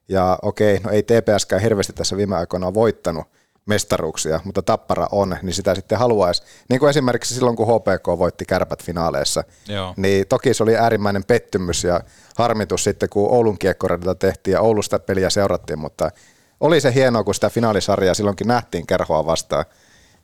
ja 0.09 0.39
okei, 0.41 0.79
no 0.79 0.91
ei 0.91 1.03
TPSkään 1.03 1.61
hirveästi 1.61 1.93
tässä 1.93 2.17
viime 2.17 2.35
aikoina 2.35 2.67
ole 2.67 2.73
voittanut 2.73 3.27
mestaruuksia, 3.65 4.39
mutta 4.43 4.61
Tappara 4.61 5.07
on, 5.11 5.37
niin 5.41 5.53
sitä 5.53 5.75
sitten 5.75 5.97
haluaisi. 5.97 6.43
Niin 6.69 6.79
kuin 6.79 6.89
esimerkiksi 6.89 7.35
silloin, 7.35 7.55
kun 7.55 7.67
HPK 7.67 8.07
voitti 8.07 8.45
kärpät 8.45 8.83
finaaleissa, 8.83 9.43
Joo. 9.67 9.93
niin 9.97 10.27
toki 10.27 10.53
se 10.53 10.63
oli 10.63 10.75
äärimmäinen 10.75 11.23
pettymys 11.23 11.83
ja 11.83 12.01
harmitus 12.37 12.83
sitten, 12.83 13.09
kun 13.09 13.31
Oulun 13.31 13.57
kiekkoradilta 13.57 14.15
tehtiin 14.15 14.53
ja 14.53 14.61
Oulusta 14.61 14.99
peliä 14.99 15.29
seurattiin, 15.29 15.79
mutta 15.79 16.11
oli 16.59 16.81
se 16.81 16.93
hienoa, 16.93 17.23
kun 17.23 17.35
sitä 17.35 17.49
finaalisarjaa 17.49 18.13
silloinkin 18.13 18.47
nähtiin 18.47 18.87
kerhoa 18.87 19.25
vastaan, 19.25 19.65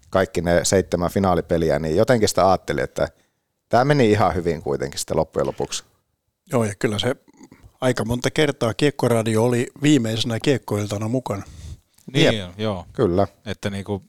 kaikki 0.10 0.42
ne 0.42 0.66
seitsemän 0.66 1.12
finaalipeliä, 1.12 1.80
niin 1.80 1.96
jotenkin 1.96 2.30
sitä 2.30 2.50
ajattelin, 2.50 2.84
että 2.84 3.08
tämä 3.70 3.86
meni 3.86 4.12
ihan 4.12 4.36
hyvin 4.36 4.62
kuitenkin 4.62 5.00
sitten 5.00 5.18
loppujen 5.18 5.48
lopuksi. 5.48 5.84
Joo, 6.52 6.64
ja 6.64 6.76
kyllä 6.80 7.00
se 7.00 7.16
aika 7.82 8.06
monta 8.06 8.32
kertaa 8.32 8.74
Kiekkoradio 8.74 9.44
oli 9.44 9.68
viimeisenä 9.82 10.40
kiekkoiltana 10.40 11.08
mukana. 11.08 11.44
Niin, 12.14 12.38
Jep. 12.38 12.60
joo. 12.60 12.86
Kyllä. 12.94 13.28
Että 13.46 13.70
niinku 13.70 14.04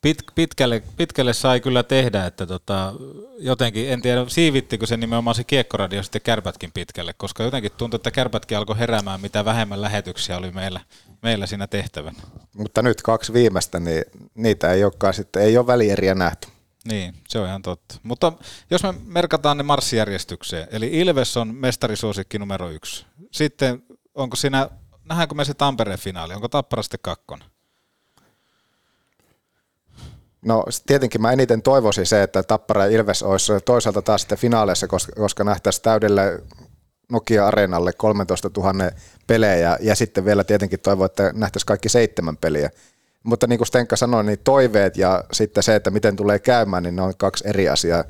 pit, 0.00 0.22
pitkälle, 0.34 0.82
pitkälle 0.96 1.32
sai 1.32 1.60
kyllä 1.60 1.82
tehdä, 1.82 2.26
että 2.26 2.46
tota, 2.46 2.92
jotenkin, 3.38 3.90
en 3.90 4.02
tiedä, 4.02 4.24
siivittikö 4.28 4.86
se 4.86 4.96
nimenomaan 4.96 5.34
se 5.34 5.44
kiekkoradio 5.44 6.02
sitten 6.02 6.22
kärpätkin 6.22 6.72
pitkälle, 6.74 7.12
koska 7.16 7.42
jotenkin 7.42 7.72
tuntui, 7.76 7.96
että 7.96 8.10
kärpätkin 8.10 8.58
alkoi 8.58 8.78
heräämään, 8.78 9.20
mitä 9.20 9.44
vähemmän 9.44 9.80
lähetyksiä 9.80 10.36
oli 10.36 10.50
meillä, 10.50 10.80
meillä 11.22 11.46
siinä 11.46 11.66
tehtävänä. 11.66 12.18
Mutta 12.56 12.82
nyt 12.82 13.02
kaksi 13.02 13.32
viimeistä, 13.32 13.80
niin 13.80 14.04
niitä 14.34 14.72
ei 14.72 14.84
olekaan 14.84 15.14
sitten, 15.14 15.42
ei 15.42 15.58
ole 15.58 15.66
välieriä 15.66 16.14
nähty. 16.14 16.48
Niin, 16.88 17.14
se 17.28 17.38
on 17.38 17.46
ihan 17.48 17.62
totta. 17.62 17.94
Mutta 18.02 18.32
jos 18.70 18.82
me 18.82 18.94
merkataan 19.06 19.56
ne 19.56 19.62
marssijärjestykseen, 19.62 20.68
eli 20.70 20.90
Ilves 20.92 21.36
on 21.36 21.54
mestarisuosikki 21.54 22.38
numero 22.38 22.70
yksi. 22.70 23.06
Sitten 23.30 23.82
onko 24.14 24.36
siinä, 24.36 24.68
nähdäänkö 25.04 25.34
me 25.34 25.44
se 25.44 25.54
Tampereen 25.54 25.98
finaali, 25.98 26.34
onko 26.34 26.48
Tappara 26.48 26.82
sitten 26.82 27.00
kakkonen? 27.02 27.48
No 30.44 30.64
tietenkin 30.86 31.22
mä 31.22 31.32
eniten 31.32 31.62
toivoisin 31.62 32.06
se, 32.06 32.22
että 32.22 32.42
Tappara 32.42 32.86
ja 32.86 32.90
Ilves 32.90 33.22
olisi 33.22 33.52
toisaalta 33.64 34.02
taas 34.02 34.20
sitten 34.20 34.38
finaaleissa, 34.38 34.88
koska, 34.88 35.12
koska 35.12 35.44
nähtäisiin 35.44 35.82
täydelle 35.82 36.42
Nokia-areenalle 37.12 37.92
13 37.92 38.50
000 38.56 38.72
pelejä 39.26 39.78
ja 39.80 39.94
sitten 39.94 40.24
vielä 40.24 40.44
tietenkin 40.44 40.80
toivon, 40.80 41.06
että 41.06 41.32
nähtäisiin 41.34 41.66
kaikki 41.66 41.88
seitsemän 41.88 42.36
peliä. 42.36 42.70
Mutta 43.22 43.46
niin 43.46 43.58
kuin 43.58 43.66
Stenka 43.66 43.96
sanoi, 43.96 44.24
niin 44.24 44.38
toiveet 44.38 44.96
ja 44.96 45.24
sitten 45.32 45.62
se, 45.62 45.74
että 45.74 45.90
miten 45.90 46.16
tulee 46.16 46.38
käymään, 46.38 46.82
niin 46.82 46.96
ne 46.96 47.02
on 47.02 47.16
kaksi 47.16 47.48
eri 47.48 47.68
asiaa. 47.68 48.04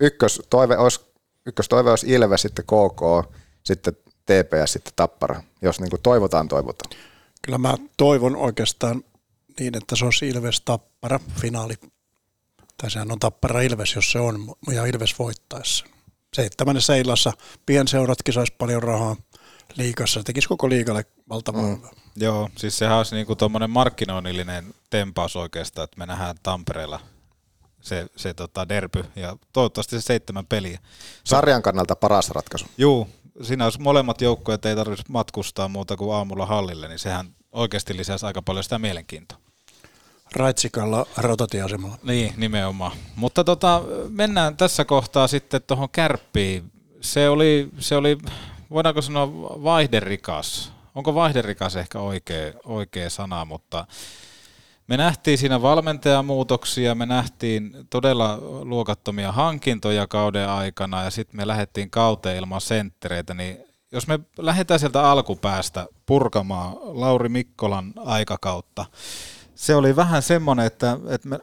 Ykköstoive 0.00 0.76
olisi, 0.76 1.00
ykköstoive 1.46 1.90
olisi 1.90 2.12
Ilves, 2.12 2.42
sitten 2.42 2.64
KK, 2.64 3.32
sitten 3.62 3.96
TPS, 4.26 4.72
sitten 4.72 4.92
Tappara, 4.96 5.42
jos 5.62 5.80
niin 5.80 5.90
kuin 5.90 6.02
toivotaan, 6.02 6.48
toivotaan. 6.48 6.90
Kyllä 7.42 7.58
mä 7.58 7.74
toivon 7.96 8.36
oikeastaan 8.36 9.04
niin, 9.60 9.76
että 9.76 9.96
se 9.96 10.04
olisi 10.04 10.28
Ilves 10.28 10.60
Tappara 10.60 11.20
finaali. 11.40 11.74
Tai 12.82 12.90
sehän 12.90 13.12
on 13.12 13.18
Tappara 13.18 13.60
Ilves, 13.60 13.94
jos 13.94 14.12
se 14.12 14.18
on, 14.18 14.54
ja 14.72 14.86
Ilves 14.86 15.18
voittaessa. 15.18 15.84
Seitsemännessä 16.34 16.96
illassa 16.96 17.32
pienseuratkin 17.66 18.34
saisi 18.34 18.54
paljon 18.58 18.82
rahaa 18.82 19.16
liikassa, 19.76 20.22
tekisi 20.22 20.48
koko 20.48 20.68
liikalle 20.68 21.04
valtavaa 21.28 21.62
mm. 21.62 21.82
Joo, 22.16 22.50
siis 22.56 22.78
sehän 22.78 22.96
olisi 22.96 23.14
niinku 23.14 23.36
tuommoinen 23.36 23.70
markkinoinnillinen 23.70 24.74
tempaus 24.90 25.36
oikeastaan, 25.36 25.84
että 25.84 25.98
me 25.98 26.06
nähdään 26.06 26.36
Tampereella 26.42 27.00
se, 27.80 28.06
se 28.16 28.34
tota 28.34 28.68
derby 28.68 29.04
ja 29.16 29.36
toivottavasti 29.52 30.00
se 30.00 30.02
seitsemän 30.02 30.46
peliä. 30.46 30.78
Sarjan 31.24 31.62
kannalta 31.62 31.96
paras 31.96 32.30
ratkaisu. 32.30 32.66
Juu, 32.78 33.08
siinä 33.42 33.64
olisi 33.64 33.80
molemmat 33.80 34.20
joukkueet 34.20 34.66
ei 34.66 34.76
tarvitsisi 34.76 35.12
matkustaa 35.12 35.68
muuta 35.68 35.96
kuin 35.96 36.14
aamulla 36.14 36.46
hallille, 36.46 36.88
niin 36.88 36.98
sehän 36.98 37.26
oikeasti 37.52 37.96
lisäisi 37.96 38.26
aika 38.26 38.42
paljon 38.42 38.64
sitä 38.64 38.78
mielenkiintoa. 38.78 39.38
Raitsikalla 40.32 41.06
rautatieasemalla. 41.16 41.98
Niin, 42.02 42.34
nimenomaan. 42.36 42.92
Mutta 43.16 43.44
tota, 43.44 43.82
mennään 44.08 44.56
tässä 44.56 44.84
kohtaa 44.84 45.28
sitten 45.28 45.62
tuohon 45.66 45.88
kärppiin. 45.92 46.72
Se 47.00 47.28
oli, 47.28 47.68
se 47.78 47.96
oli, 47.96 48.18
voidaanko 48.70 49.02
sanoa 49.02 49.28
vaihderikas. 49.62 50.72
Onko 50.94 51.14
vaihderikas 51.14 51.76
ehkä 51.76 52.00
oikea, 52.00 52.52
oikea 52.64 53.10
sana, 53.10 53.44
mutta 53.44 53.86
me 54.88 54.96
nähtiin 54.96 55.38
siinä 55.38 55.62
valmentajamuutoksia, 55.62 56.94
me 56.94 57.06
nähtiin 57.06 57.76
todella 57.90 58.38
luokattomia 58.40 59.32
hankintoja 59.32 60.06
kauden 60.06 60.48
aikana 60.48 61.04
ja 61.04 61.10
sitten 61.10 61.36
me 61.36 61.46
lähdettiin 61.46 61.90
kauteen 61.90 62.36
ilman 62.36 62.60
senttereitä, 62.60 63.34
niin 63.34 63.58
jos 63.92 64.06
me 64.06 64.20
lähdetään 64.38 64.80
sieltä 64.80 65.10
alkupäästä 65.10 65.86
purkamaan 66.06 66.76
Lauri 66.80 67.28
Mikkolan 67.28 67.92
aikakautta, 67.96 68.86
se 69.56 69.74
oli 69.74 69.96
vähän 69.96 70.22
semmoinen, 70.22 70.66
että, 70.66 70.98
että 71.08 71.28
me, 71.28 71.38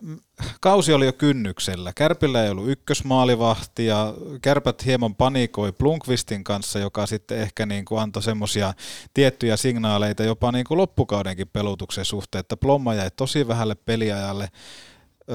kausi 0.62 0.94
oli 0.94 1.06
jo 1.06 1.14
kynnyksellä. 1.14 1.92
Kärpillä 1.96 2.44
ei 2.44 2.50
ollut 2.50 2.70
ykkösmaalivahti 2.70 3.86
ja 3.86 4.14
kärpät 4.42 4.86
hieman 4.86 5.16
panikoi 5.16 5.72
Plunkvistin 5.72 6.44
kanssa, 6.44 6.80
joka 6.80 7.06
sitten 7.06 7.38
ehkä 7.38 7.66
niin 7.66 7.86
kuin 7.86 8.02
antoi 8.02 8.24
semmoisia 8.24 8.74
tiettyjä 9.14 9.58
signaaleita 9.58 10.24
jopa 10.24 10.52
niin 10.52 10.66
kuin 10.66 10.78
loppukaudenkin 10.78 11.48
pelutuksen 11.48 12.06
suhteen, 12.06 12.40
että 12.40 12.58
Plomma 12.58 12.94
jäi 12.94 13.12
tosi 13.12 13.48
vähälle 13.48 13.76
peliajalle. 13.76 14.50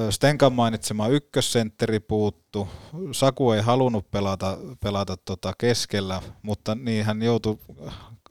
Stenkan 0.09 0.53
mainitsema 0.53 1.07
ykkössentteri 1.07 1.99
puuttu, 1.99 2.67
Saku 3.11 3.51
ei 3.51 3.61
halunnut 3.61 4.11
pelata, 4.11 4.57
pelata 4.79 5.17
tota 5.17 5.53
keskellä, 5.57 6.21
mutta 6.41 6.75
niin 6.75 7.05
hän 7.05 7.21
joutui 7.21 7.57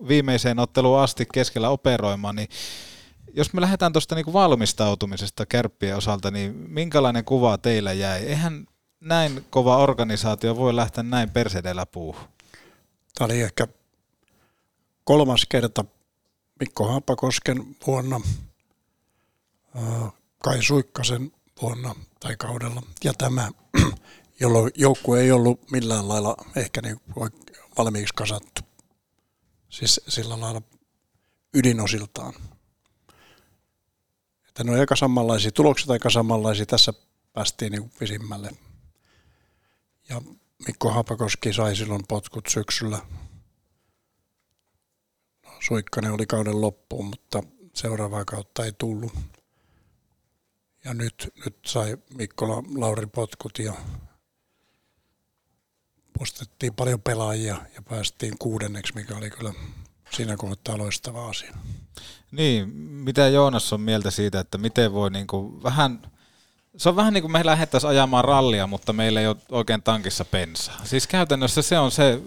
viimeiseen 0.09 0.59
otteluun 0.59 1.01
asti 1.01 1.27
keskellä 1.33 1.69
operoimaan, 1.69 2.37
niin 2.37 2.49
jos 3.33 3.53
me 3.53 3.61
lähdetään 3.61 3.93
tuosta 3.93 4.15
niinku 4.15 4.33
valmistautumisesta 4.33 5.47
kärppien 5.47 5.97
osalta, 5.97 6.31
niin 6.31 6.55
minkälainen 6.55 7.25
kuva 7.25 7.59
teillä 7.59 7.93
jäi? 7.93 8.25
Eihän 8.25 8.67
näin 9.01 9.47
kova 9.51 9.77
organisaatio 9.77 10.57
voi 10.57 10.77
lähteä 10.77 11.03
näin 11.03 11.31
persedellä 11.31 11.87
puuhun. 11.87 12.29
Tämä 13.15 13.27
oli 13.27 13.41
ehkä 13.41 13.69
kolmas 15.05 15.47
kerta 15.49 15.85
Mikko 16.61 16.89
Haapakosken 16.89 17.77
vuonna, 17.87 18.21
Kai 20.43 20.63
Suikkasen 20.63 21.33
vuonna 21.63 21.95
tai 22.21 22.37
kaudella. 22.37 22.83
Ja 23.05 23.13
tämä, 23.19 23.51
jolloin 24.41 24.71
joukkue 24.75 25.21
ei 25.21 25.33
ollut 25.33 25.71
millään 25.71 26.09
lailla 26.09 26.37
ehkä 26.57 26.83
niin 26.83 27.01
valmiiksi 27.79 28.15
kasattu. 28.15 28.63
Siis 29.69 30.01
sillä 30.09 30.41
lailla 30.41 30.63
ydinosiltaan. 31.55 32.35
Että 34.59 34.65
ne 34.65 34.73
on 34.73 34.81
aika 34.81 34.97
samanlaisia, 34.97 35.53
tulokset 35.53 35.91
aika 35.91 36.11
samanlaisia. 36.11 36.67
Tässä 36.67 36.93
päästiin 37.33 37.73
niin 37.73 37.91
pisimmälle. 37.99 38.51
Ja 40.09 40.23
Mikko 40.67 40.91
Hapakoski 40.91 41.53
sai 41.53 41.77
silloin 41.77 42.03
potkut 42.09 42.47
syksyllä. 42.49 42.99
No, 45.45 45.51
Suikkanen 45.61 46.13
oli 46.13 46.27
kauden 46.27 46.61
loppuun, 46.61 47.05
mutta 47.05 47.43
seuraavaa 47.75 48.25
kautta 48.25 48.65
ei 48.65 48.73
tullut. 48.79 49.13
Ja 50.85 50.95
nyt, 50.95 51.33
nyt 51.45 51.59
sai 51.67 51.97
Mikko 52.15 52.63
Lauri 52.77 53.07
potkut 53.07 53.59
ja 53.59 53.73
postettiin 56.19 56.75
paljon 56.75 57.03
pelaajia 57.03 57.57
ja 57.75 57.83
päästiin 57.83 58.39
kuudenneksi, 58.39 58.95
mikä 58.95 59.17
oli 59.17 59.31
kyllä 59.31 59.55
siinä 60.11 60.37
kohtaa 60.37 60.79
loistava 60.79 61.29
asia. 61.29 61.55
Niin, 62.33 62.69
mitä 62.79 63.29
Joonas 63.29 63.73
on 63.73 63.81
mieltä 63.81 64.11
siitä, 64.11 64.41
että 64.41 64.59
miten 64.59 64.93
voi 64.93 65.11
niin 65.11 65.27
kuin 65.27 65.63
vähän, 65.63 66.03
se 66.77 66.89
on 66.89 66.97
vähän 66.97 67.13
niin 67.13 67.23
kuin 67.23 67.33
me 67.33 67.47
lähdettäisiin 67.47 67.91
ajamaan 67.91 68.25
rallia, 68.25 68.67
mutta 68.67 68.93
meillä 68.93 69.21
ei 69.21 69.27
ole 69.27 69.37
oikein 69.51 69.83
tankissa 69.83 70.25
pensaa. 70.25 70.81
Siis 70.85 71.07
käytännössä 71.07 71.63
se 71.63 71.79
on 71.79 71.91
se 71.91 72.21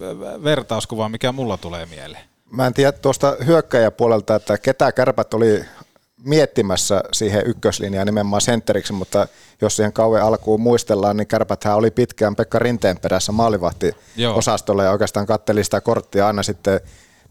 vertauskuva, 0.44 1.10
mikä 1.10 1.32
mulla 1.32 1.58
tulee 1.58 1.86
mieleen. 1.86 2.24
Mä 2.52 2.68
en 2.68 2.74
tiedä 2.74 2.92
tuosta 2.92 3.36
hyökkäjäpuolelta, 3.46 4.36
että 4.36 4.58
ketä 4.58 4.92
kärpät 4.92 5.34
oli 5.34 5.66
miettimässä 6.24 7.04
siihen 7.12 7.48
ykköslinjaan 7.48 8.06
nimenomaan 8.06 8.42
sentteriksi, 8.42 8.94
mutta 8.94 9.28
jos 9.62 9.76
siihen 9.76 9.94
kauan 9.94 10.22
alkuun 10.22 10.62
muistellaan, 10.62 11.18
niin 11.18 11.28
Kärpäthän 11.28 11.76
oli 11.76 11.92
pitkään 11.92 12.36
Pekka 12.36 12.60
Rinteen 12.60 13.00
perässä 13.00 13.32
maalivahti 13.32 13.92
osastolla 14.34 14.84
ja 14.84 14.92
oikeastaan 14.92 15.26
katteli 15.26 15.64
sitä 15.64 15.82
korttia 15.82 16.28
aina 16.28 16.44
sitten, 16.44 16.80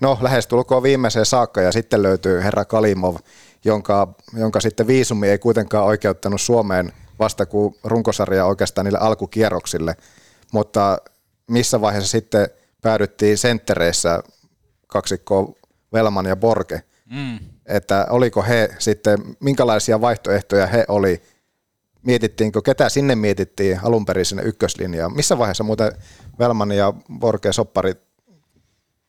no 0.00 0.19
lähestulkoon 0.21 0.83
viimeiseen 0.83 1.26
saakka 1.26 1.61
ja 1.61 1.73
sitten 1.73 2.02
löytyy 2.02 2.42
herra 2.42 2.64
Kalimov, 2.64 3.16
jonka, 3.64 4.14
jonka 4.37 4.61
sitten 4.61 4.87
viisumi 4.87 5.28
ei 5.28 5.38
kuitenkaan 5.38 5.87
oikeuttanut 5.87 6.40
Suomeen 6.40 6.92
vasta 7.19 7.47
kuin 7.47 7.75
runkosarja 7.85 8.47
oikeastaan 8.47 8.85
niille 8.85 8.99
alkukierroksille, 8.99 9.97
mutta 10.52 10.99
missä 11.50 11.80
vaiheessa 11.80 12.11
sitten 12.11 12.49
päädyttiin 12.83 13.38
senttereissä 13.38 14.23
kaksikko 14.87 15.59
Velman 15.92 16.26
ja 16.26 16.37
Borge, 16.37 16.83
mm. 17.11 17.38
Että 17.66 18.07
oliko 18.11 18.42
he 18.42 18.69
sitten, 18.78 19.19
minkälaisia 19.40 20.00
vaihtoehtoja 20.00 20.66
he 20.66 20.85
oli, 20.88 21.23
mietittiinkö, 22.02 22.62
ketä 22.62 22.88
sinne 22.88 23.14
mietittiin 23.14 23.80
alun 23.83 24.07
perin 24.07 24.26
sinne 24.26 24.42
ykköslinjaan. 24.42 25.16
Missä 25.16 25.38
vaiheessa 25.38 25.64
muuten 25.64 25.92
Velman 26.38 26.73
ja 26.73 26.92
Borke 27.19 27.52
Soppari 27.52 27.95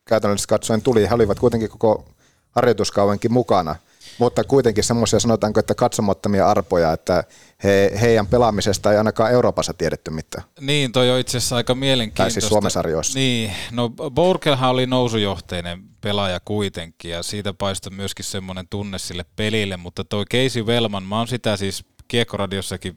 käytännössä 0.05 0.47
katsoen 0.47 0.81
tuli, 0.81 1.09
he 1.09 1.13
olivat 1.13 1.39
kuitenkin 1.39 1.69
koko 1.69 2.05
harjoituskauenkin 2.51 3.33
mukana– 3.33 3.75
mutta 4.19 4.43
kuitenkin 4.43 4.83
semmoisia 4.83 5.19
sanotaanko, 5.19 5.59
että 5.59 5.75
katsomattomia 5.75 6.47
arpoja, 6.47 6.93
että 6.93 7.23
he, 7.63 7.91
heidän 8.01 8.27
pelaamisesta 8.27 8.91
ei 8.91 8.97
ainakaan 8.97 9.31
Euroopassa 9.31 9.73
tiedetty 9.73 10.11
mitään. 10.11 10.43
Niin, 10.59 10.91
toi 10.91 11.11
on 11.11 11.19
itse 11.19 11.37
asiassa 11.37 11.55
aika 11.55 11.75
mielenkiintoista. 11.75 12.23
Tai 12.23 12.41
siis 12.41 12.49
Suomen 12.49 12.71
sarjoissa. 12.71 13.19
Niin, 13.19 13.53
no 13.71 13.89
Borkelhan 13.89 14.69
oli 14.69 14.85
nousujohteinen 14.85 15.83
pelaaja 16.01 16.39
kuitenkin 16.45 17.11
ja 17.11 17.23
siitä 17.23 17.53
paistoi 17.53 17.95
myöskin 17.95 18.25
semmoinen 18.25 18.67
tunne 18.67 18.99
sille 18.99 19.25
pelille, 19.35 19.77
mutta 19.77 20.03
toi 20.03 20.25
Casey 20.25 20.65
Velman, 20.65 21.03
mä 21.03 21.17
oon 21.17 21.27
sitä 21.27 21.57
siis 21.57 21.85
Kiekkoradiossakin 22.07 22.95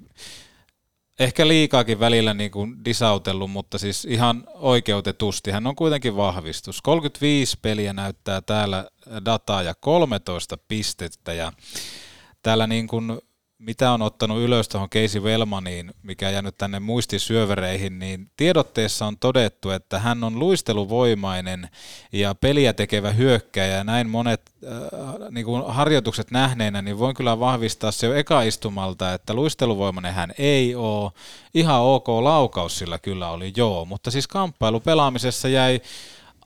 ehkä 1.18 1.48
liikaakin 1.48 2.00
välillä 2.00 2.34
niin 2.34 2.50
kuin 2.50 2.84
disautellut, 2.84 3.50
mutta 3.50 3.78
siis 3.78 4.04
ihan 4.04 4.44
oikeutetusti. 4.54 5.50
Hän 5.50 5.66
on 5.66 5.76
kuitenkin 5.76 6.16
vahvistus. 6.16 6.82
35 6.82 7.58
peliä 7.62 7.92
näyttää 7.92 8.40
täällä 8.40 8.88
dataa 9.24 9.62
ja 9.62 9.74
13 9.74 10.58
pistettä 10.68 11.32
ja 11.32 11.52
täällä 12.42 12.66
niin 12.66 12.86
kuin 12.86 13.18
mitä 13.66 13.92
on 13.92 14.02
ottanut 14.02 14.38
ylös 14.38 14.68
tuohon 14.68 14.90
Casey 14.90 15.22
Velmaniin, 15.22 15.94
mikä 16.02 16.30
jäänyt 16.30 16.58
tänne 16.58 16.80
muistisyövereihin, 16.80 17.98
niin 17.98 18.30
tiedotteessa 18.36 19.06
on 19.06 19.18
todettu, 19.18 19.70
että 19.70 19.98
hän 19.98 20.24
on 20.24 20.38
luisteluvoimainen 20.38 21.68
ja 22.12 22.34
peliä 22.34 22.72
tekevä 22.72 23.10
hyökkäjä 23.10 23.76
ja 23.76 23.84
näin 23.84 24.08
monet 24.08 24.52
äh, 24.64 25.30
niin 25.30 25.46
kuin 25.46 25.64
harjoitukset 25.66 26.30
nähneenä, 26.30 26.82
niin 26.82 26.98
voin 26.98 27.14
kyllä 27.14 27.40
vahvistaa 27.40 27.92
se 27.92 28.06
jo 28.06 28.14
ekaistumalta, 28.14 29.14
että 29.14 29.34
luisteluvoimainen 29.34 30.14
hän 30.14 30.34
ei 30.38 30.74
ole. 30.74 31.10
Ihan 31.54 31.80
ok 31.80 32.08
laukaus 32.08 32.78
sillä 32.78 32.98
kyllä 32.98 33.30
oli 33.30 33.52
joo, 33.56 33.84
mutta 33.84 34.10
siis 34.10 34.26
kamppailu 34.26 34.80
pelaamisessa 34.80 35.48
jäi 35.48 35.80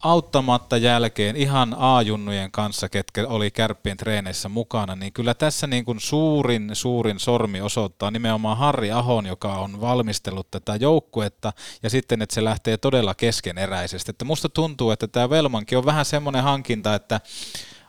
auttamatta 0.02 0.76
jälkeen 0.76 1.36
ihan 1.36 1.76
A-junnujen 1.78 2.50
kanssa, 2.50 2.88
ketkä 2.88 3.28
oli 3.28 3.50
kärppien 3.50 3.96
treeneissä 3.96 4.48
mukana, 4.48 4.96
niin 4.96 5.12
kyllä 5.12 5.34
tässä 5.34 5.66
niin 5.66 5.84
kuin 5.84 6.00
suurin, 6.00 6.70
suurin 6.72 7.20
sormi 7.20 7.60
osoittaa 7.60 8.10
nimenomaan 8.10 8.58
Harri 8.58 8.92
Ahon, 8.92 9.26
joka 9.26 9.52
on 9.52 9.80
valmistellut 9.80 10.50
tätä 10.50 10.76
joukkuetta, 10.76 11.52
ja 11.82 11.90
sitten, 11.90 12.22
että 12.22 12.34
se 12.34 12.44
lähtee 12.44 12.76
todella 12.76 13.14
keskeneräisesti. 13.14 14.10
Että 14.10 14.24
musta 14.24 14.48
tuntuu, 14.48 14.90
että 14.90 15.08
tämä 15.08 15.30
Velmankin 15.30 15.78
on 15.78 15.86
vähän 15.86 16.04
semmoinen 16.04 16.42
hankinta, 16.42 16.94
että 16.94 17.20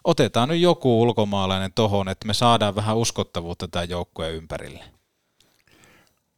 otetaan 0.03 0.49
nyt 0.49 0.61
joku 0.61 1.01
ulkomaalainen 1.01 1.73
tohon, 1.73 2.09
että 2.09 2.27
me 2.27 2.33
saadaan 2.33 2.75
vähän 2.75 2.97
uskottavuutta 2.97 3.67
tämän 3.67 3.89
joukkueen 3.89 4.35
ympärille. 4.35 4.83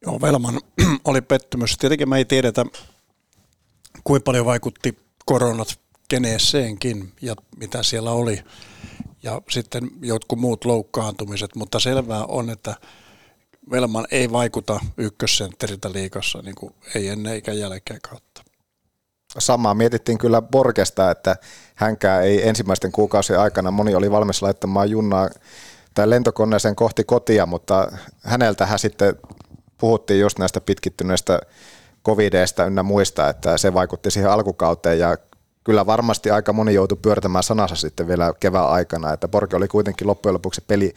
Joo, 0.05 0.21
Velman 0.21 0.60
oli 1.05 1.21
pettymys. 1.21 1.77
Tietenkin 1.77 2.10
me 2.10 2.17
ei 2.17 2.25
tiedetä, 2.25 2.65
kuinka 4.03 4.23
paljon 4.23 4.45
vaikutti 4.45 5.11
koronat 5.25 5.79
keneeseenkin 6.07 7.12
ja 7.21 7.36
mitä 7.57 7.84
siellä 7.84 8.12
oli. 8.12 8.43
Ja 9.23 9.41
sitten 9.49 9.89
jotkut 10.01 10.39
muut 10.39 10.65
loukkaantumiset, 10.65 11.55
mutta 11.55 11.79
selvää 11.79 12.25
on, 12.25 12.49
että 12.49 12.75
Velman 13.71 14.07
ei 14.12 14.31
vaikuta 14.31 14.79
ykkössentteriltä 14.97 15.91
liikassa, 15.91 16.41
niin 16.41 16.55
kuin 16.55 16.73
ei 16.95 17.07
ennen 17.07 17.34
eikä 17.34 17.53
jälkeen 17.53 18.01
kautta. 18.10 18.43
Samaa 19.39 19.73
mietittiin 19.73 20.17
kyllä 20.17 20.41
Borgesta, 20.41 21.12
että 21.12 21.36
hänkään 21.75 22.23
ei 22.23 22.47
ensimmäisten 22.47 22.91
kuukausien 22.91 23.39
aikana, 23.39 23.71
moni 23.71 23.95
oli 23.95 24.12
valmis 24.12 24.41
laittamaan 24.41 24.89
junnaa 24.89 25.29
tai 25.93 26.10
lentokoneeseen 26.10 26.75
kohti 26.75 27.03
kotia, 27.03 27.45
mutta 27.45 27.91
häneltähän 28.23 28.79
sitten 28.79 29.15
puhuttiin 29.77 30.19
just 30.19 30.39
näistä 30.39 30.62
pitkittyneistä 30.62 31.39
covideista 32.05 32.65
ynnä 32.65 32.83
muista, 32.83 33.29
että 33.29 33.57
se 33.57 33.73
vaikutti 33.73 34.11
siihen 34.11 34.31
alkukauteen 34.31 34.99
ja 34.99 35.17
kyllä 35.63 35.85
varmasti 35.85 36.31
aika 36.31 36.53
moni 36.53 36.73
joutui 36.73 36.97
pyörtämään 37.01 37.43
sanansa 37.43 37.75
sitten 37.75 38.07
vielä 38.07 38.33
kevään 38.39 38.69
aikana, 38.69 39.13
että 39.13 39.27
Borge 39.27 39.55
oli 39.55 39.67
kuitenkin 39.67 40.07
loppujen 40.07 40.33
lopuksi 40.33 40.61
peli, 40.67 40.93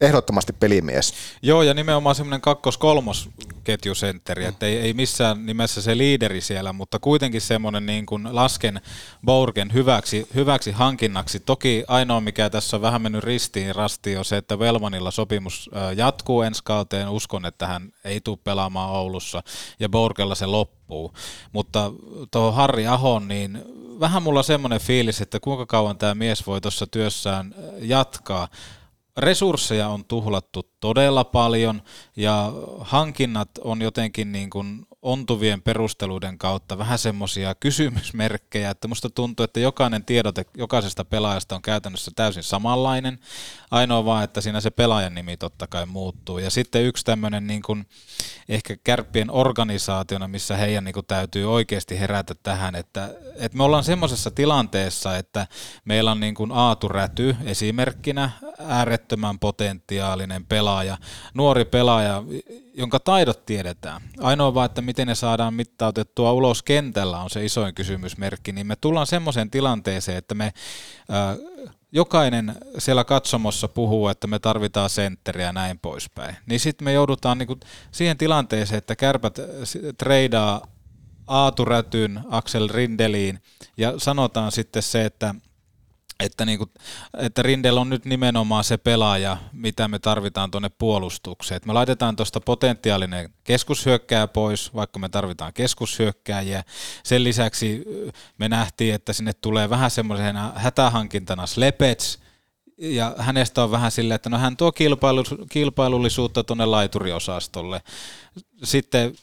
ehdottomasti 0.00 0.52
pelimies. 0.52 1.14
Joo, 1.42 1.62
ja 1.62 1.74
nimenomaan 1.74 2.14
semmoinen 2.14 2.40
kakkos-kolmos 2.40 3.28
ketjusentteri, 3.64 4.42
mm. 4.42 4.48
että 4.48 4.66
ei, 4.66 4.78
ei 4.78 4.92
missään 4.92 5.46
nimessä 5.46 5.82
se 5.82 5.96
liideri 5.96 6.40
siellä, 6.40 6.72
mutta 6.72 6.98
kuitenkin 6.98 7.40
semmoinen 7.40 7.86
niin 7.86 8.06
kuin 8.06 8.28
lasken 8.30 8.80
Borgen 9.24 9.72
hyväksi, 9.72 10.28
hyväksi 10.34 10.70
hankinnaksi. 10.70 11.40
Toki 11.40 11.84
ainoa, 11.88 12.20
mikä 12.20 12.50
tässä 12.50 12.76
on 12.76 12.80
vähän 12.80 13.02
mennyt 13.02 13.24
ristiin 13.24 13.74
rasti, 13.74 14.16
on 14.16 14.24
se, 14.24 14.36
että 14.36 14.58
Velmanilla 14.58 15.10
sopimus 15.10 15.70
jatkuu 15.96 16.42
ensi 16.42 16.60
kauteen. 16.64 17.08
Uskon, 17.08 17.46
että 17.46 17.66
hän 17.66 17.92
ei 18.04 18.20
tule 18.20 18.38
pelaamaan 18.44 18.90
Oulussa, 18.90 19.42
ja 19.80 19.88
Borgella 19.88 20.34
se 20.34 20.46
loppuu. 20.46 21.14
Mutta 21.52 21.92
tuohon 22.30 22.54
Harri 22.54 22.86
Ahon, 22.86 23.28
niin 23.28 23.62
vähän 24.00 24.22
mulla 24.22 24.40
on 24.40 24.44
semmoinen 24.44 24.80
fiilis, 24.80 25.20
että 25.20 25.40
kuinka 25.40 25.66
kauan 25.66 25.98
tämä 25.98 26.14
mies 26.14 26.46
voi 26.46 26.60
tuossa 26.60 26.86
työssään 26.86 27.54
jatkaa 27.78 28.48
resursseja 29.16 29.88
on 29.88 30.04
tuhlattu 30.04 30.62
todella 30.80 31.24
paljon 31.24 31.82
ja 32.16 32.52
hankinnat 32.80 33.50
on 33.64 33.82
jotenkin 33.82 34.32
niin 34.32 34.50
kuin 34.50 34.86
ontuvien 35.06 35.62
perusteluiden 35.62 36.38
kautta 36.38 36.78
vähän 36.78 36.98
semmoisia 36.98 37.54
kysymysmerkkejä, 37.54 38.70
että 38.70 38.88
musta 38.88 39.10
tuntuu, 39.10 39.44
että 39.44 39.60
jokainen 39.60 40.04
tiedote 40.04 40.44
jokaisesta 40.56 41.04
pelaajasta 41.04 41.54
on 41.54 41.62
käytännössä 41.62 42.10
täysin 42.16 42.42
samanlainen. 42.42 43.18
Ainoa 43.70 44.04
vaan, 44.04 44.24
että 44.24 44.40
siinä 44.40 44.60
se 44.60 44.70
pelaajan 44.70 45.14
nimi 45.14 45.36
totta 45.36 45.66
kai 45.66 45.86
muuttuu. 45.86 46.38
Ja 46.38 46.50
sitten 46.50 46.84
yksi 46.84 47.04
tämmöinen 47.04 47.46
niin 47.46 47.62
kuin, 47.62 47.86
ehkä 48.48 48.76
kärppien 48.84 49.30
organisaationa, 49.30 50.28
missä 50.28 50.56
heidän 50.56 50.84
niin 50.84 50.94
kuin 50.94 51.06
täytyy 51.06 51.52
oikeasti 51.52 52.00
herätä 52.00 52.34
tähän, 52.42 52.74
että, 52.74 53.10
että 53.36 53.58
me 53.58 53.64
ollaan 53.64 53.84
semmoisessa 53.84 54.30
tilanteessa, 54.30 55.16
että 55.16 55.46
meillä 55.84 56.10
on 56.10 56.20
niin 56.20 56.34
kuin 56.34 56.52
Aatu 56.52 56.88
Räty 56.88 57.36
esimerkkinä 57.44 58.30
äärettömän 58.58 59.38
potentiaalinen 59.38 60.46
pelaaja, 60.46 60.98
nuori 61.34 61.64
pelaaja, 61.64 62.22
jonka 62.76 63.00
taidot 63.00 63.46
tiedetään. 63.46 64.02
Ainoa 64.18 64.54
vaan, 64.54 64.66
että 64.66 64.82
miten 64.82 65.06
ne 65.06 65.14
saadaan 65.14 65.54
mittautettua 65.54 66.32
ulos 66.32 66.62
kentällä 66.62 67.18
on 67.18 67.30
se 67.30 67.44
isoin 67.44 67.74
kysymysmerkki, 67.74 68.52
niin 68.52 68.66
me 68.66 68.76
tullaan 68.76 69.06
semmoiseen 69.06 69.50
tilanteeseen, 69.50 70.18
että 70.18 70.34
me 70.34 70.44
äh, 70.44 70.52
jokainen 71.92 72.54
siellä 72.78 73.04
katsomossa 73.04 73.68
puhuu, 73.68 74.08
että 74.08 74.26
me 74.26 74.38
tarvitaan 74.38 74.90
sentteriä 74.90 75.46
ja 75.46 75.52
näin 75.52 75.78
poispäin. 75.78 76.36
Niin 76.46 76.60
sitten 76.60 76.84
me 76.84 76.92
joudutaan 76.92 77.38
niinku 77.38 77.58
siihen 77.90 78.18
tilanteeseen, 78.18 78.78
että 78.78 78.96
kärpät 78.96 79.38
treidaa 79.98 80.66
Aatu 81.26 81.64
Rätyn, 81.64 82.20
Axel 82.30 82.68
Rindeliin 82.68 83.38
ja 83.76 83.94
sanotaan 83.98 84.52
sitten 84.52 84.82
se, 84.82 85.04
että 85.04 85.34
että, 86.20 86.44
niin 86.44 86.58
kuin, 86.58 86.70
että 87.18 87.42
Rindel 87.42 87.76
on 87.76 87.90
nyt 87.90 88.04
nimenomaan 88.04 88.64
se 88.64 88.76
pelaaja, 88.76 89.36
mitä 89.52 89.88
me 89.88 89.98
tarvitaan 89.98 90.50
tuonne 90.50 90.68
puolustukseen. 90.68 91.56
Että 91.56 91.66
me 91.66 91.72
laitetaan 91.72 92.16
tuosta 92.16 92.40
potentiaalinen 92.40 93.30
keskushyökkääjä 93.44 94.26
pois, 94.26 94.74
vaikka 94.74 94.98
me 94.98 95.08
tarvitaan 95.08 95.52
keskushyökkääjiä. 95.52 96.64
Sen 97.02 97.24
lisäksi 97.24 97.84
me 98.38 98.48
nähtiin, 98.48 98.94
että 98.94 99.12
sinne 99.12 99.32
tulee 99.32 99.70
vähän 99.70 99.90
semmoisena 99.90 100.52
hätähankintana 100.56 101.46
Slepets, 101.46 102.18
ja 102.78 103.14
hänestä 103.18 103.62
on 103.62 103.70
vähän 103.70 103.90
silleen, 103.90 104.16
että 104.16 104.30
no 104.30 104.38
hän 104.38 104.56
tuo 104.56 104.72
kilpailu, 104.72 105.24
kilpailullisuutta 105.50 106.44
tuonne 106.44 106.64
laituriosastolle. 106.66 107.82
Sitten 108.64 109.14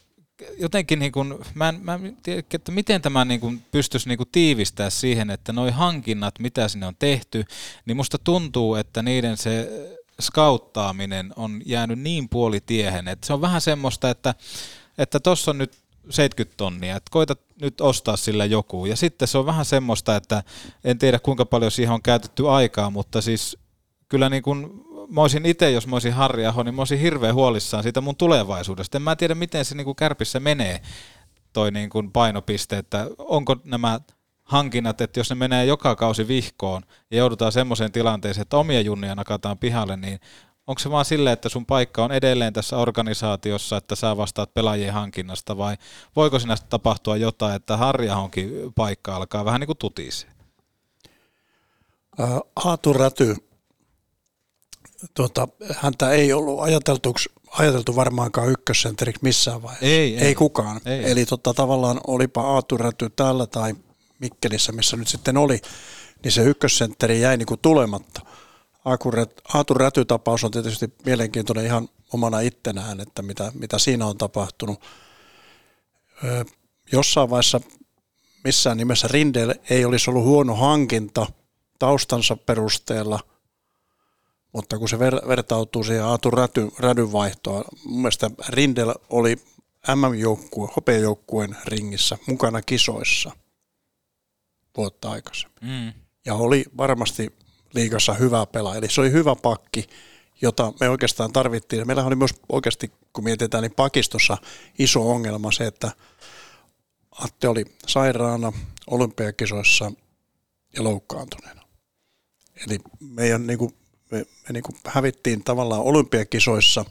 jotenkin 0.57 0.99
niin 0.99 1.11
kuin, 1.11 1.35
mä 1.53 1.69
en, 1.69 1.79
mä 1.81 1.93
en 1.93 2.17
tiedä, 2.23 2.43
että 2.53 2.71
miten 2.71 3.01
tämä 3.01 3.25
niin 3.25 3.39
kuin 3.39 3.61
pystyisi 3.71 4.09
niin 4.09 4.17
kuin 4.17 4.29
tiivistää 4.31 4.89
siihen, 4.89 5.29
että 5.29 5.53
noi 5.53 5.71
hankinnat, 5.71 6.39
mitä 6.39 6.67
sinne 6.67 6.87
on 6.87 6.95
tehty, 6.99 7.45
niin 7.85 7.97
musta 7.97 8.17
tuntuu, 8.17 8.75
että 8.75 9.01
niiden 9.01 9.37
se 9.37 9.69
skauttaaminen 10.21 11.33
on 11.35 11.61
jäänyt 11.65 11.99
niin 11.99 12.29
puolitiehen, 12.29 13.07
että 13.07 13.27
se 13.27 13.33
on 13.33 13.41
vähän 13.41 13.61
semmoista, 13.61 14.09
että 14.09 14.35
että 14.97 15.19
on 15.47 15.57
nyt 15.57 15.83
70 16.09 16.57
tonnia, 16.57 16.95
että 16.95 17.11
koita 17.11 17.35
nyt 17.61 17.81
ostaa 17.81 18.17
sillä 18.17 18.45
joku. 18.45 18.85
Ja 18.85 18.95
sitten 18.95 19.27
se 19.27 19.37
on 19.37 19.45
vähän 19.45 19.65
semmoista, 19.65 20.15
että 20.15 20.43
en 20.83 20.97
tiedä 20.97 21.19
kuinka 21.19 21.45
paljon 21.45 21.71
siihen 21.71 21.93
on 21.93 22.01
käytetty 22.01 22.49
aikaa, 22.49 22.89
mutta 22.89 23.21
siis 23.21 23.57
kyllä 24.09 24.29
niin 24.29 24.43
kuin 24.43 24.85
mä 25.09 25.21
olisin 25.21 25.45
itse, 25.45 25.71
jos 25.71 25.87
mä 25.87 25.95
olisin 25.95 26.13
Harri 26.13 26.45
Aho, 26.45 26.63
niin 26.63 26.75
mä 26.75 26.81
olisin 26.81 26.99
hirveän 26.99 27.35
huolissaan 27.35 27.83
siitä 27.83 28.01
mun 28.01 28.15
tulevaisuudesta. 28.15 28.97
En 28.97 29.01
mä 29.01 29.15
tiedä, 29.15 29.35
miten 29.35 29.65
se 29.65 29.75
niin 29.75 29.85
kuin 29.85 29.95
kärpissä 29.95 30.39
menee, 30.39 30.81
toi 31.53 31.71
niin 31.71 31.89
kuin 31.89 32.11
painopiste, 32.11 32.77
että 32.77 33.07
onko 33.17 33.55
nämä 33.63 33.99
hankinnat, 34.43 35.01
että 35.01 35.19
jos 35.19 35.29
ne 35.29 35.35
menee 35.35 35.65
joka 35.65 35.95
kausi 35.95 36.27
vihkoon 36.27 36.81
ja 37.11 37.17
joudutaan 37.17 37.51
semmoiseen 37.51 37.91
tilanteeseen, 37.91 38.41
että 38.41 38.57
omia 38.57 38.81
junnia 38.81 39.15
nakataan 39.15 39.57
pihalle, 39.57 39.97
niin 39.97 40.19
onko 40.67 40.79
se 40.79 40.91
vaan 40.91 41.05
silleen, 41.05 41.33
että 41.33 41.49
sun 41.49 41.65
paikka 41.65 42.03
on 42.03 42.11
edelleen 42.11 42.53
tässä 42.53 42.77
organisaatiossa, 42.77 43.77
että 43.77 43.95
sä 43.95 44.17
vastaat 44.17 44.53
pelaajien 44.53 44.93
hankinnasta, 44.93 45.57
vai 45.57 45.77
voiko 46.15 46.39
sinä 46.39 46.55
tapahtua 46.69 47.17
jotain, 47.17 47.55
että 47.55 47.77
Harri 47.77 48.09
Ahonkin 48.09 48.51
paikka 48.75 49.15
alkaa 49.15 49.45
vähän 49.45 49.59
niin 49.59 49.67
kuin 49.67 49.77
tutisee? 49.77 50.29
Aatu 52.55 52.93
Räty 52.93 53.35
tuota, 55.13 55.47
häntä 55.75 56.11
ei 56.11 56.33
ollut 56.33 56.59
ajateltu, 56.59 57.15
ajateltu 57.51 57.95
varmaankaan 57.95 58.49
ykkössentteriksi 58.49 59.23
missään 59.23 59.63
vaiheessa. 59.63 59.85
Ei, 59.85 60.17
ei, 60.17 60.25
ei 60.25 60.35
kukaan. 60.35 60.81
Ei. 60.85 61.11
Eli 61.11 61.25
tota, 61.25 61.53
tavallaan 61.53 62.01
olipa 62.07 62.41
Aatu 62.41 62.77
Räty 62.77 63.09
täällä 63.09 63.47
tai 63.47 63.73
Mikkelissä, 64.19 64.71
missä 64.71 64.97
nyt 64.97 65.07
sitten 65.07 65.37
oli, 65.37 65.61
niin 66.23 66.31
se 66.31 66.43
ykkössentteri 66.43 67.21
jäi 67.21 67.37
niin 67.37 67.45
kuin 67.45 67.59
tulematta. 67.59 68.21
Aatu 69.53 69.73
Räty-tapaus 69.73 70.43
on 70.43 70.51
tietysti 70.51 70.93
mielenkiintoinen 71.05 71.65
ihan 71.65 71.89
omana 72.13 72.39
ittenään, 72.39 72.99
että 72.99 73.21
mitä, 73.21 73.51
mitä 73.53 73.79
siinä 73.79 74.05
on 74.05 74.17
tapahtunut. 74.17 74.81
Jossain 76.91 77.29
vaiheessa 77.29 77.61
missään 78.43 78.77
nimessä 78.77 79.07
Rindel 79.07 79.53
ei 79.69 79.85
olisi 79.85 80.09
ollut 80.09 80.23
huono 80.23 80.55
hankinta 80.55 81.27
taustansa 81.79 82.35
perusteella– 82.35 83.19
mutta 84.53 84.77
kun 84.77 84.89
se 84.89 84.97
ver- 84.97 85.27
vertautuu 85.27 85.83
siihen 85.83 86.03
Aatu 86.03 86.31
Räty, 86.31 86.71
Rädyn 86.79 87.11
vaihtoon, 87.11 87.63
mun 87.85 88.01
mielestä 88.01 88.31
Rindel 88.47 88.93
oli 89.09 89.35
MM-joukkue, 89.95 90.69
hopeajoukkueen 90.75 91.57
ringissä 91.65 92.17
mukana 92.27 92.61
kisoissa 92.61 93.31
vuotta 94.77 95.11
aikaisemmin. 95.11 95.57
Mm. 95.61 95.93
Ja 96.25 96.33
oli 96.33 96.65
varmasti 96.77 97.35
liikassa 97.73 98.13
hyvä 98.13 98.45
pelaaja. 98.45 98.77
Eli 98.77 98.89
se 98.89 99.01
oli 99.01 99.11
hyvä 99.11 99.35
pakki, 99.35 99.87
jota 100.41 100.73
me 100.79 100.89
oikeastaan 100.89 101.33
tarvittiin. 101.33 101.87
Meillä 101.87 102.05
oli 102.05 102.15
myös 102.15 102.33
oikeasti, 102.49 102.91
kun 103.13 103.23
mietitään, 103.23 103.61
niin 103.61 103.75
pakistossa 103.75 104.37
iso 104.79 105.11
ongelma 105.11 105.51
se, 105.51 105.67
että 105.67 105.91
Atte 107.11 107.47
oli 107.47 107.65
sairaana 107.87 108.53
olympiakisoissa 108.87 109.91
ja 110.75 110.83
loukkaantuneena. 110.83 111.61
Eli 112.67 112.79
meidän 112.99 113.47
niin 113.47 113.59
kuin 113.59 113.75
me, 114.13 114.19
me 114.19 114.53
niin 114.53 114.63
kuin 114.63 114.75
hävittiin 114.87 115.43
tavallaan 115.43 115.81
olympiakisoissa 115.81 116.85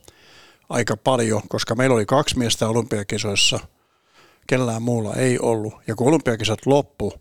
aika 0.68 0.96
paljon, 0.96 1.42
koska 1.48 1.74
meillä 1.74 1.94
oli 1.94 2.06
kaksi 2.06 2.38
miestä 2.38 2.68
olympiakisoissa, 2.68 3.60
kellään 4.46 4.82
muulla 4.82 5.14
ei 5.14 5.38
ollut. 5.38 5.74
Ja 5.86 5.94
kun 5.94 6.08
olympiakisat 6.08 6.66
loppu, 6.66 7.12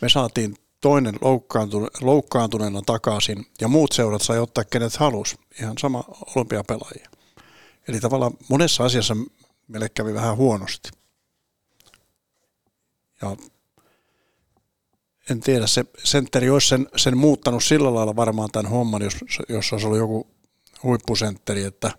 me 0.00 0.08
saatiin 0.08 0.56
toinen 0.80 1.14
loukkaantune, 1.20 1.88
loukkaantuneena 2.00 2.82
takaisin 2.82 3.46
ja 3.60 3.68
muut 3.68 3.92
seurat 3.92 4.22
sai 4.22 4.38
ottaa 4.38 4.64
kenet 4.64 4.96
halus, 4.96 5.36
ihan 5.60 5.78
sama 5.78 6.04
olympiapelaajia. 6.36 7.08
Eli 7.88 8.00
tavallaan 8.00 8.32
monessa 8.48 8.84
asiassa 8.84 9.16
meille 9.68 9.88
kävi 9.88 10.14
vähän 10.14 10.36
huonosti. 10.36 10.90
Ja 13.22 13.36
en 15.30 15.40
tiedä, 15.40 15.66
se 15.66 15.84
sentteri 16.04 16.50
olisi 16.50 16.68
sen, 16.68 16.88
sen 16.96 17.16
muuttanut 17.16 17.64
sillä 17.64 17.94
lailla 17.94 18.16
varmaan 18.16 18.50
tämän 18.52 18.70
homman, 18.70 19.02
jos, 19.02 19.16
jos 19.48 19.72
olisi 19.72 19.86
ollut 19.86 19.98
joku 19.98 20.26
huippusentteri, 20.82 21.64
että 21.64 21.90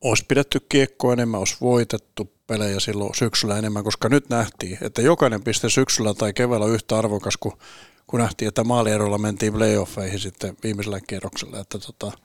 olisi 0.00 0.24
pidetty 0.28 0.60
kiekkoa 0.68 1.12
enemmän, 1.12 1.38
olisi 1.38 1.56
voitettu 1.60 2.32
pelejä 2.46 2.80
silloin 2.80 3.14
syksyllä 3.14 3.58
enemmän, 3.58 3.84
koska 3.84 4.08
nyt 4.08 4.28
nähtiin, 4.28 4.78
että 4.80 5.02
jokainen 5.02 5.42
piste 5.42 5.70
syksyllä 5.70 6.14
tai 6.14 6.32
keväällä 6.32 6.66
on 6.66 6.72
yhtä 6.72 6.98
arvokas, 6.98 7.36
kun, 7.36 7.58
kun 8.06 8.20
nähtiin, 8.20 8.48
että 8.48 8.64
maalierolla 8.64 9.18
mentiin 9.18 9.52
playoffeihin 9.52 10.20
sitten 10.20 10.56
viimeisellä 10.62 11.00
kierroksella, 11.08 11.60
että 11.60 11.78
tota, 11.78 12.18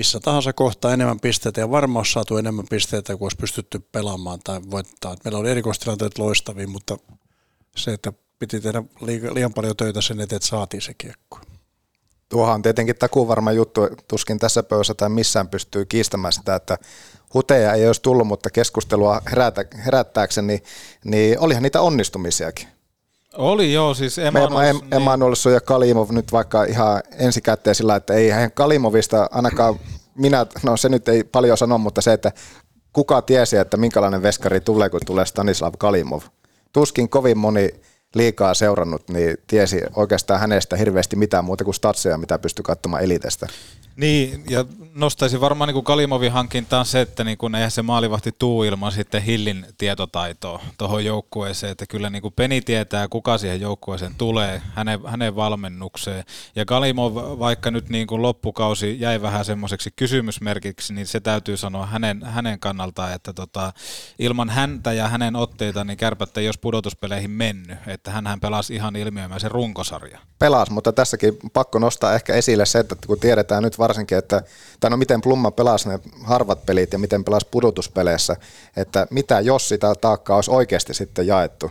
missä 0.00 0.20
tahansa 0.20 0.52
kohtaa 0.52 0.92
enemmän 0.92 1.20
pisteitä 1.20 1.60
ja 1.60 1.70
varmaan 1.70 2.00
olisi 2.00 2.12
saatu 2.12 2.36
enemmän 2.36 2.64
pisteitä 2.70 3.16
kuin 3.16 3.26
olisi 3.26 3.36
pystytty 3.36 3.78
pelaamaan 3.92 4.40
tai 4.44 4.60
voittaa. 4.70 5.16
Meillä 5.24 5.38
oli 5.38 5.50
erikoistilanteet 5.50 6.18
loistavia, 6.18 6.68
mutta 6.68 6.96
se, 7.76 7.92
että 7.92 8.12
piti 8.38 8.60
tehdä 8.60 8.82
liian 9.32 9.52
paljon 9.52 9.76
töitä 9.76 10.00
sen 10.00 10.20
eteen, 10.20 10.36
että 10.36 10.48
saatiin 10.48 10.82
se 10.82 10.94
kiekko. 10.94 11.40
Tuohan 12.28 12.54
on 12.54 12.62
tietenkin 12.62 12.96
takuvarma 12.96 13.52
juttu, 13.52 13.80
tuskin 14.08 14.38
tässä 14.38 14.62
pöydässä 14.62 14.94
tai 14.94 15.08
missään 15.08 15.48
pystyy 15.48 15.84
kiistämään 15.84 16.32
sitä, 16.32 16.54
että 16.54 16.78
huteja 17.34 17.74
ei 17.74 17.86
olisi 17.86 18.02
tullut, 18.02 18.26
mutta 18.26 18.50
keskustelua 18.50 19.22
herätä, 19.30 19.64
herättääkseni, 19.86 20.46
niin, 20.46 20.62
niin 21.04 21.38
olihan 21.38 21.62
niitä 21.62 21.80
onnistumisiakin. 21.80 22.68
Oli 23.36 23.72
joo, 23.72 23.94
siis 23.94 24.18
Emanuels, 24.18 24.68
em, 24.68 24.76
niin. 25.46 25.54
Ja 25.54 25.60
Kalimov 25.60 26.10
nyt 26.10 26.32
vaikka 26.32 26.64
ihan 26.64 27.02
ensikäteen 27.18 27.74
sillä, 27.74 27.96
että 27.96 28.14
ei 28.14 28.30
hän 28.30 28.52
Kalimovista 28.52 29.28
ainakaan 29.30 29.80
minä, 30.14 30.46
no 30.62 30.76
se 30.76 30.88
nyt 30.88 31.08
ei 31.08 31.24
paljon 31.24 31.58
sano, 31.58 31.78
mutta 31.78 32.00
se, 32.00 32.12
että 32.12 32.32
kuka 32.92 33.22
tiesi, 33.22 33.56
että 33.56 33.76
minkälainen 33.76 34.22
veskari 34.22 34.60
tulee, 34.60 34.90
kun 34.90 35.00
tulee 35.06 35.26
Stanislav 35.26 35.74
Kalimov. 35.78 36.20
Tuskin 36.72 37.08
kovin 37.08 37.38
moni 37.38 37.70
liikaa 38.14 38.54
seurannut, 38.54 39.08
niin 39.08 39.36
tiesi 39.46 39.82
oikeastaan 39.96 40.40
hänestä 40.40 40.76
hirveästi 40.76 41.16
mitään 41.16 41.44
muuta 41.44 41.64
kuin 41.64 41.74
statseja, 41.74 42.18
mitä 42.18 42.38
pystyi 42.38 42.62
katsomaan 42.62 43.02
elitestä. 43.02 43.46
Niin, 44.00 44.44
ja 44.50 44.64
nostaisin 44.94 45.40
varmaan 45.40 45.68
niin 45.68 45.74
kuin 45.74 45.84
Kalimovin 45.84 46.32
hankintaan 46.32 46.86
se, 46.86 47.00
että 47.00 47.24
niin 47.24 47.38
kuin 47.38 47.54
eihän 47.54 47.70
se 47.70 47.82
maalivahti 47.82 48.32
tuu 48.38 48.64
ilman 48.64 48.92
sitten 48.92 49.22
Hillin 49.22 49.66
tietotaitoa 49.78 50.62
tuohon 50.78 51.04
joukkueeseen, 51.04 51.72
että 51.72 51.86
kyllä 51.86 52.10
niin 52.10 52.22
kuin 52.22 52.34
Peni 52.34 52.60
tietää, 52.60 53.08
kuka 53.08 53.38
siihen 53.38 53.60
joukkueeseen 53.60 54.14
tulee, 54.18 54.62
hänen, 54.74 55.00
hänen 55.06 55.36
valmennukseen. 55.36 56.24
Ja 56.56 56.64
Kalimov, 56.64 57.16
vaikka 57.38 57.70
nyt 57.70 57.88
niin 57.88 58.06
kuin 58.06 58.22
loppukausi 58.22 59.00
jäi 59.00 59.22
vähän 59.22 59.44
semmoiseksi 59.44 59.90
kysymysmerkiksi, 59.96 60.94
niin 60.94 61.06
se 61.06 61.20
täytyy 61.20 61.56
sanoa 61.56 61.86
hänen, 61.86 62.22
hänen 62.24 62.60
kannaltaan, 62.60 63.12
että 63.12 63.32
tota, 63.32 63.72
ilman 64.18 64.50
häntä 64.50 64.92
ja 64.92 65.08
hänen 65.08 65.36
otteita, 65.36 65.84
niin 65.84 65.96
kärpät 65.96 66.36
ei 66.36 66.48
olisi 66.48 66.60
pudotuspeleihin 66.60 67.30
mennyt, 67.30 67.78
että 67.86 68.10
hän 68.10 68.40
pelasi 68.40 68.74
ihan 68.74 68.96
ilmiömäisen 68.96 69.50
runkosarja. 69.50 70.18
Pelas, 70.38 70.70
mutta 70.70 70.92
tässäkin 70.92 71.38
pakko 71.52 71.78
nostaa 71.78 72.14
ehkä 72.14 72.34
esille 72.34 72.66
se, 72.66 72.78
että 72.78 72.96
kun 73.06 73.20
tiedetään 73.20 73.62
nyt 73.62 73.78
varsinkin, 73.90 74.18
että 74.18 74.42
tai 74.80 74.90
no 74.90 74.96
miten 74.96 75.20
Plumma 75.20 75.50
pelasi 75.50 75.88
ne 75.88 75.98
harvat 76.24 76.66
pelit 76.66 76.92
ja 76.92 76.98
miten 76.98 77.24
pelasi 77.24 77.46
pudotuspeleissä, 77.50 78.36
että 78.76 79.06
mitä 79.10 79.40
jos 79.40 79.68
sitä 79.68 79.94
taakkaa 80.00 80.36
olisi 80.36 80.50
oikeasti 80.50 80.94
sitten 80.94 81.26
jaettu, 81.26 81.70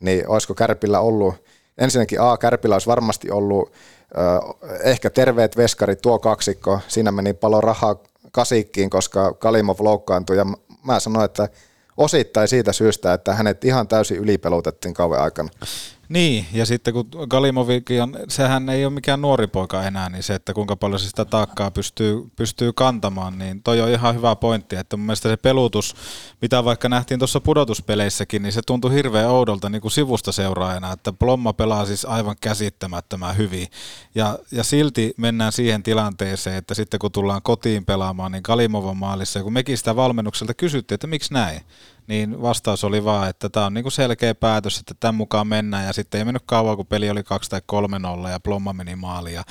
niin 0.00 0.28
olisiko 0.28 0.54
Kärpillä 0.54 1.00
ollut, 1.00 1.34
ensinnäkin 1.78 2.20
A, 2.20 2.36
Kärpillä 2.36 2.74
olisi 2.74 2.86
varmasti 2.86 3.30
ollut 3.30 3.72
ehkä 4.82 5.10
terveet 5.10 5.56
veskarit, 5.56 6.00
tuo 6.02 6.18
kaksikko, 6.18 6.80
siinä 6.88 7.12
meni 7.12 7.32
paljon 7.34 7.62
rahaa 7.64 7.96
kasikkiin, 8.32 8.90
koska 8.90 9.32
Kalimov 9.32 9.76
loukkaantui 9.78 10.36
ja 10.36 10.46
mä 10.84 11.00
sanoin, 11.00 11.24
että 11.24 11.48
osittain 11.96 12.48
siitä 12.48 12.72
syystä, 12.72 13.12
että 13.12 13.34
hänet 13.34 13.64
ihan 13.64 13.88
täysin 13.88 14.16
ylipelutettiin 14.16 14.94
kauan 14.94 15.20
aikana. 15.20 15.48
Niin, 16.12 16.46
ja 16.52 16.66
sitten 16.66 16.94
kun 16.94 17.08
Galimovikin 17.28 18.02
on, 18.02 18.16
sehän 18.28 18.68
ei 18.68 18.84
ole 18.84 18.94
mikään 18.94 19.20
nuori 19.22 19.46
poika 19.46 19.82
enää, 19.82 20.08
niin 20.08 20.22
se, 20.22 20.34
että 20.34 20.54
kuinka 20.54 20.76
paljon 20.76 21.00
se 21.00 21.08
sitä 21.08 21.24
taakkaa 21.24 21.70
pystyy, 21.70 22.30
pystyy 22.36 22.72
kantamaan, 22.72 23.38
niin 23.38 23.62
toi 23.62 23.80
on 23.80 23.88
ihan 23.88 24.14
hyvä 24.14 24.36
pointti, 24.36 24.76
että 24.76 24.96
mun 24.96 25.06
mielestä 25.06 25.28
se 25.28 25.36
pelutus, 25.36 25.94
mitä 26.42 26.64
vaikka 26.64 26.88
nähtiin 26.88 27.20
tuossa 27.20 27.40
pudotuspeleissäkin, 27.40 28.42
niin 28.42 28.52
se 28.52 28.60
tuntui 28.66 28.94
hirveän 28.94 29.30
oudolta 29.30 29.68
niin 29.68 29.82
kuin 29.82 29.92
sivusta 29.92 30.32
seuraajana, 30.32 30.92
että 30.92 31.12
Plomma 31.12 31.52
pelaa 31.52 31.86
siis 31.86 32.04
aivan 32.04 32.36
käsittämättömän 32.40 33.36
hyvin, 33.36 33.66
ja, 34.14 34.38
ja 34.50 34.64
silti 34.64 35.14
mennään 35.16 35.52
siihen 35.52 35.82
tilanteeseen, 35.82 36.56
että 36.56 36.74
sitten 36.74 37.00
kun 37.00 37.12
tullaan 37.12 37.42
kotiin 37.42 37.84
pelaamaan, 37.84 38.32
niin 38.32 38.42
Galimovan 38.44 38.96
maalissa, 38.96 39.38
ja 39.38 39.42
kun 39.42 39.52
mekin 39.52 39.78
sitä 39.78 39.96
valmennukselta 39.96 40.54
kysyttiin, 40.54 40.94
että 40.94 41.06
miksi 41.06 41.34
näin, 41.34 41.60
niin 42.12 42.42
vastaus 42.42 42.84
oli 42.84 43.04
vaan, 43.04 43.28
että 43.28 43.48
tämä 43.48 43.66
on 43.66 43.74
niinku 43.74 43.90
selkeä 43.90 44.34
päätös, 44.34 44.78
että 44.78 44.94
tämän 45.00 45.14
mukaan 45.14 45.46
mennään 45.46 45.86
ja 45.86 45.92
sitten 45.92 46.18
ei 46.18 46.24
mennyt 46.24 46.42
kauan, 46.46 46.76
kun 46.76 46.86
peli 46.86 47.10
oli 47.10 47.22
2 47.22 47.50
tai 47.50 47.60
3-0 48.26 48.28
ja 48.28 48.40
Plomma 48.40 48.72
meni 48.72 48.96
maaliin 48.96 49.34
ja 49.34 49.42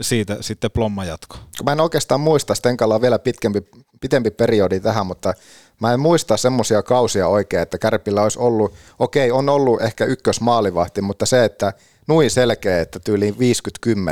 siitä 0.00 0.36
sitten 0.40 0.70
Plomma 0.70 1.04
jatko. 1.04 1.36
Mä 1.64 1.72
en 1.72 1.80
oikeastaan 1.80 2.20
muista, 2.20 2.54
Stenkalla 2.54 2.94
on 2.94 3.02
vielä 3.02 3.18
pitkempi, 3.18 3.62
pitempi 4.00 4.30
periodi 4.30 4.80
tähän, 4.80 5.06
mutta 5.06 5.34
mä 5.80 5.92
en 5.92 6.00
muista 6.00 6.36
semmoisia 6.36 6.82
kausia 6.82 7.28
oikein, 7.28 7.62
että 7.62 7.78
Kärpillä 7.78 8.22
olisi 8.22 8.38
ollut, 8.38 8.74
okei 8.98 9.30
on 9.30 9.48
ollut 9.48 9.82
ehkä 9.82 10.04
ykkösmaalivahti, 10.04 11.02
mutta 11.02 11.26
se, 11.26 11.44
että 11.44 11.72
nui 12.06 12.30
selkeä, 12.30 12.80
että 12.80 13.00
tyyliin 13.00 13.36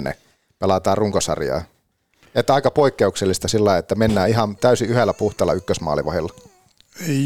50-10 0.09 0.12
pelataan 0.59 0.98
runkosarjaa. 0.98 1.62
Että 2.35 2.55
aika 2.55 2.70
poikkeuksellista 2.70 3.48
sillä, 3.48 3.79
että 3.79 3.94
mennään 3.94 4.29
ihan 4.29 4.57
täysin 4.57 4.88
yhdellä 4.88 5.14
puhtalla 5.14 5.53
ykkösmaalivahilla. 5.53 6.49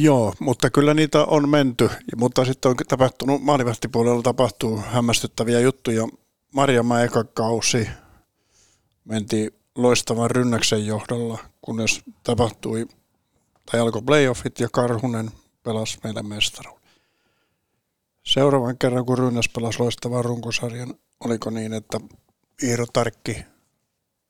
Joo, 0.00 0.34
mutta 0.38 0.70
kyllä 0.70 0.94
niitä 0.94 1.24
on 1.24 1.48
menty, 1.48 1.90
mutta 2.16 2.44
sitten 2.44 2.70
on 2.70 2.76
tapahtunut, 2.88 3.42
maalivahtipuolella 3.42 4.22
tapahtuu 4.22 4.78
hämmästyttäviä 4.78 5.60
juttuja. 5.60 6.08
Marjamäen 6.54 7.04
eka 7.04 7.24
kausi 7.24 7.88
menti 9.04 9.54
loistavan 9.74 10.30
rynnäksen 10.30 10.86
johdolla, 10.86 11.38
kunnes 11.62 12.00
tapahtui, 12.22 12.86
tai 13.70 13.80
alkoi 13.80 14.02
playoffit 14.02 14.60
ja 14.60 14.68
Karhunen 14.72 15.30
pelasi 15.62 15.98
meidän 16.04 16.26
mestaruuden. 16.26 16.90
Seuraavan 18.22 18.78
kerran, 18.78 19.06
kun 19.06 19.18
Rynnäs 19.18 19.48
pelasi 19.48 19.80
loistavan 19.80 20.24
runkosarjan, 20.24 20.94
oliko 21.20 21.50
niin, 21.50 21.72
että 21.72 22.00
Iiro 22.62 22.86
Tarkki 22.92 23.44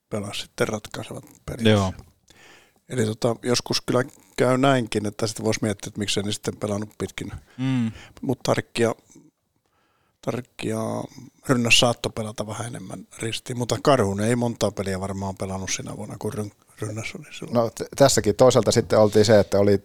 pelasi 0.08 0.40
sitten 0.40 0.68
ratkaisevat 0.68 1.24
pelit. 1.46 1.66
Joo. 1.66 1.92
Eli 2.88 3.04
tota, 3.06 3.36
joskus 3.42 3.80
kyllä 3.80 4.04
käy 4.36 4.58
näinkin, 4.58 5.06
että 5.06 5.26
sitten 5.26 5.44
voisi 5.44 5.60
miettiä, 5.62 5.88
että 5.88 5.98
miksei 5.98 6.22
ne 6.22 6.32
sitten 6.32 6.56
pelannut 6.56 6.90
pitkin. 6.98 7.32
Mm. 7.58 7.92
Mutta 8.22 8.42
Tarkkia, 8.42 8.94
Tarkkia 10.24 10.78
Rynnäs 11.48 11.80
saattoi 11.80 12.12
pelata 12.14 12.46
vähän 12.46 12.66
enemmän 12.66 13.06
ristiin, 13.18 13.58
mutta 13.58 13.76
Karhun 13.82 14.20
ei 14.20 14.36
montaa 14.36 14.70
peliä 14.70 15.00
varmaan 15.00 15.36
pelannut 15.36 15.70
sinä 15.76 15.96
vuonna, 15.96 16.16
kun 16.18 16.32
Rynnäs 16.80 17.14
oli 17.18 17.34
silloin. 17.38 17.54
No 17.54 17.70
t- 17.70 17.96
tässäkin 17.96 18.36
toisaalta 18.36 18.72
sitten 18.72 18.98
oltiin 18.98 19.24
se, 19.24 19.40
että 19.40 19.58
oli 19.58 19.82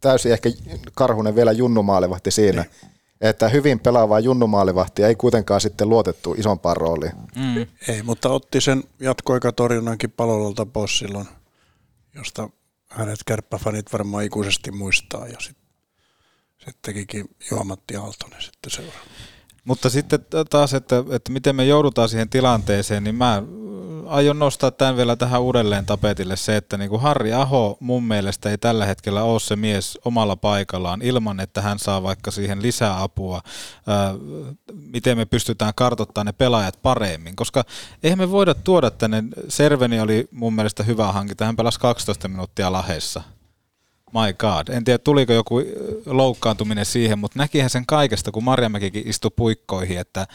täysin 0.00 0.32
ehkä 0.32 0.50
Karhunen 0.94 1.34
vielä 1.34 1.52
junnumaalivahti 1.52 2.30
siinä, 2.30 2.62
niin. 2.62 2.92
että 3.20 3.48
hyvin 3.48 3.80
pelaavaa 3.80 4.20
junnumaalivahtia 4.20 5.08
ei 5.08 5.14
kuitenkaan 5.14 5.60
sitten 5.60 5.88
luotettu 5.88 6.34
isompaan 6.38 6.76
rooliin. 6.76 7.12
Mm. 7.36 7.66
Ei, 7.88 8.02
mutta 8.02 8.28
otti 8.28 8.60
sen 8.60 8.84
jatkoaikatorjunnankin 9.00 10.10
palololta 10.10 10.66
pois 10.66 10.98
silloin– 10.98 11.28
josta 12.14 12.48
hänet 12.88 13.20
kärppäfanit 13.26 13.92
varmaan 13.92 14.24
ikuisesti 14.24 14.70
muistaa 14.70 15.28
ja 15.28 15.40
sitten 15.40 15.62
sit 16.64 16.82
tekikin 16.82 17.28
Juha-Matti 17.50 17.96
Aaltonen 17.96 18.42
sitten 18.42 18.70
seuraa. 18.70 19.04
Mutta 19.64 19.90
sitten 19.90 20.20
taas, 20.50 20.74
että, 20.74 21.04
että 21.10 21.32
miten 21.32 21.56
me 21.56 21.64
joudutaan 21.64 22.08
siihen 22.08 22.28
tilanteeseen, 22.28 23.04
niin 23.04 23.14
mä 23.14 23.42
aion 24.06 24.38
nostaa 24.38 24.70
tämän 24.70 24.96
vielä 24.96 25.16
tähän 25.16 25.42
uudelleen 25.42 25.86
tapetille 25.86 26.36
se, 26.36 26.56
että 26.56 26.76
niin 26.76 26.90
kuin 26.90 27.02
Harri 27.02 27.32
Aho 27.32 27.76
mun 27.80 28.04
mielestä 28.04 28.50
ei 28.50 28.58
tällä 28.58 28.86
hetkellä 28.86 29.22
ole 29.22 29.40
se 29.40 29.56
mies 29.56 29.98
omalla 30.04 30.36
paikallaan 30.36 31.02
ilman, 31.02 31.40
että 31.40 31.62
hän 31.62 31.78
saa 31.78 32.02
vaikka 32.02 32.30
siihen 32.30 32.62
lisää 32.62 33.02
apua, 33.02 33.40
ää, 33.86 34.14
miten 34.72 35.16
me 35.16 35.24
pystytään 35.24 35.72
kartoittamaan 35.76 36.26
ne 36.26 36.32
pelaajat 36.32 36.78
paremmin, 36.82 37.36
koska 37.36 37.64
eihän 38.02 38.18
me 38.18 38.30
voida 38.30 38.54
tuoda 38.54 38.90
tänne, 38.90 39.24
Serveni 39.48 40.00
oli 40.00 40.28
mun 40.30 40.54
mielestä 40.54 40.82
hyvä 40.82 41.12
hankinta, 41.12 41.44
hän 41.44 41.56
pelasi 41.56 41.80
12 41.80 42.28
minuuttia 42.28 42.72
lahessa, 42.72 43.22
My 44.12 44.32
God. 44.38 44.68
En 44.68 44.84
tiedä, 44.84 44.98
tuliko 44.98 45.32
joku 45.32 45.62
loukkaantuminen 46.06 46.86
siihen, 46.86 47.18
mutta 47.18 47.38
näkihän 47.38 47.70
sen 47.70 47.86
kaikesta, 47.86 48.32
kun 48.32 48.44
Marjamäkikin 48.44 49.08
istui 49.08 49.30
puikkoihin, 49.36 49.98
että 49.98 50.26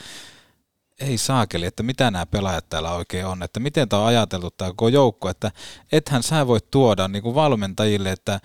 ei 0.99 1.17
saakeli, 1.17 1.65
että 1.65 1.83
mitä 1.83 2.11
nämä 2.11 2.25
pelaajat 2.25 2.69
täällä 2.69 2.93
oikein 2.93 3.25
on, 3.25 3.43
että 3.43 3.59
miten 3.59 3.89
tämä 3.89 4.01
on 4.01 4.07
ajateltu 4.07 4.51
tämä 4.51 4.69
koko 4.69 4.87
joukko, 4.87 5.29
että 5.29 5.51
ethän 5.91 6.23
sä 6.23 6.47
voi 6.47 6.59
tuoda 6.71 7.07
niin 7.07 7.23
kuin 7.23 7.35
valmentajille, 7.35 8.11
että 8.11 8.39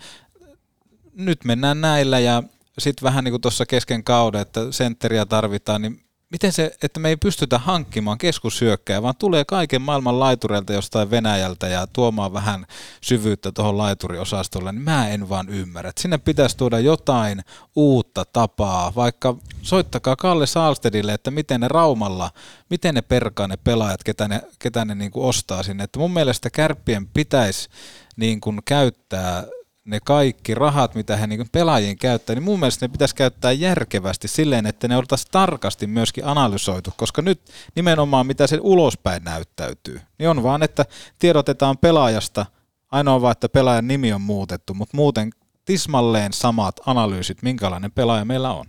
nyt 1.13 1.45
mennään 1.45 1.81
näillä 1.81 2.19
ja 2.19 2.43
sitten 2.79 3.03
vähän 3.03 3.23
niin 3.23 3.31
kuin 3.31 3.41
tuossa 3.41 3.65
kesken 3.65 4.03
kauden, 4.03 4.41
että 4.41 4.71
sentteriä 4.71 5.25
tarvitaan, 5.25 5.81
niin 5.81 6.03
miten 6.33 6.51
se, 6.51 6.75
että 6.83 6.99
me 6.99 7.09
ei 7.09 7.17
pystytä 7.17 7.57
hankkimaan 7.57 8.17
keskussyökkää, 8.17 9.01
vaan 9.01 9.15
tulee 9.19 9.45
kaiken 9.45 9.81
maailman 9.81 10.19
laitureilta 10.19 10.73
jostain 10.73 11.11
Venäjältä 11.11 11.67
ja 11.67 11.87
tuomaan 11.87 12.33
vähän 12.33 12.65
syvyyttä 13.01 13.51
tuohon 13.51 13.77
laituriosastolle, 13.77 14.71
niin 14.71 14.81
mä 14.81 15.09
en 15.09 15.29
vaan 15.29 15.49
ymmärrä. 15.49 15.89
Että 15.89 16.01
sinne 16.01 16.17
pitäisi 16.17 16.57
tuoda 16.57 16.79
jotain 16.79 17.41
uutta 17.75 18.25
tapaa, 18.25 18.95
vaikka 18.95 19.35
soittakaa 19.61 20.15
Kalle 20.15 20.47
Saalstedille, 20.47 21.13
että 21.13 21.31
miten 21.31 21.61
ne 21.61 21.67
Raumalla, 21.67 22.31
miten 22.69 22.95
ne 22.95 23.01
perkaa 23.01 23.47
ne 23.47 23.57
pelaajat, 23.57 24.03
ketä 24.03 24.27
ne, 24.27 24.41
ketä 24.59 24.85
ne 24.85 24.95
niin 24.95 25.11
kuin 25.11 25.25
ostaa 25.25 25.63
sinne. 25.63 25.83
Että 25.83 25.99
mun 25.99 26.13
mielestä 26.13 26.49
kärppien 26.49 27.07
pitäisi 27.07 27.69
niin 28.15 28.41
kuin 28.41 28.59
käyttää 28.65 29.43
ne 29.85 29.99
kaikki 30.05 30.55
rahat, 30.55 30.95
mitä 30.95 31.17
he 31.17 31.27
niin 31.27 31.49
pelaajiin 31.51 31.97
käyttää, 31.97 32.35
niin 32.35 32.43
mun 32.43 32.59
mielestä 32.59 32.85
ne 32.85 32.91
pitäisi 32.91 33.15
käyttää 33.15 33.51
järkevästi 33.51 34.27
silleen, 34.27 34.65
että 34.65 34.87
ne 34.87 34.97
oltaisiin 34.97 35.31
tarkasti 35.31 35.87
myöskin 35.87 36.25
analysoitu, 36.25 36.93
koska 36.97 37.21
nyt 37.21 37.41
nimenomaan 37.75 38.27
mitä 38.27 38.47
se 38.47 38.57
ulospäin 38.61 39.23
näyttäytyy, 39.23 40.01
niin 40.19 40.29
on 40.29 40.43
vaan, 40.43 40.63
että 40.63 40.85
tiedotetaan 41.19 41.77
pelaajasta, 41.77 42.45
ainoa 42.91 43.21
vaan, 43.21 43.31
että 43.31 43.49
pelaajan 43.49 43.87
nimi 43.87 44.13
on 44.13 44.21
muutettu, 44.21 44.73
mutta 44.73 44.97
muuten 44.97 45.29
tismalleen 45.65 46.33
samat 46.33 46.79
analyysit, 46.85 47.41
minkälainen 47.41 47.91
pelaaja 47.91 48.25
meillä 48.25 48.53
on. 48.53 48.65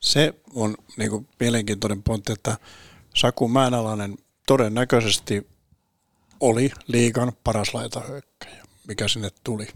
Se 0.00 0.34
on 0.54 0.74
niin 0.96 1.10
kuin 1.10 1.28
mielenkiintoinen 1.40 2.02
pointti, 2.02 2.32
että 2.32 2.56
Saku 3.14 3.48
Määnalainen 3.48 4.18
todennäköisesti 4.46 5.46
oli 6.40 6.70
liikan 6.86 7.32
paras 7.44 7.74
laitahyökkäjä, 7.74 8.64
mikä 8.88 9.08
sinne 9.08 9.30
tuli 9.44 9.68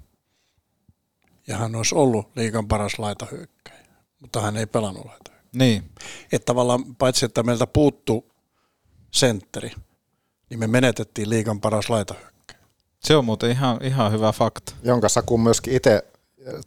ja 1.46 1.57
hän 1.57 1.74
olisi 1.74 1.94
ollut 1.94 2.29
liikan 2.37 2.68
paras 2.68 2.98
laitahyökkäjä, 2.98 3.87
mutta 4.20 4.40
hän 4.40 4.57
ei 4.57 4.66
pelannut 4.66 5.05
laitahyökkäjä. 5.05 5.50
Niin. 5.53 5.90
Että 6.33 6.46
tavallaan 6.46 6.96
paitsi, 6.96 7.24
että 7.24 7.42
meiltä 7.42 7.66
puuttu 7.66 8.33
sentteri, 9.11 9.72
niin 10.50 10.61
me 10.61 10.66
menetettiin 10.66 11.31
liikan 11.31 11.61
paras 11.61 11.90
laitahyökkäjä. 11.90 12.61
Se 13.00 13.16
on 13.16 13.24
muuten 13.24 13.50
ihan, 13.50 13.79
ihan 13.83 14.12
hyvä 14.12 14.33
fakta. 14.33 14.74
Jonka 14.83 15.09
Saku 15.09 15.38
myöskin 15.38 15.74
itse 15.74 16.05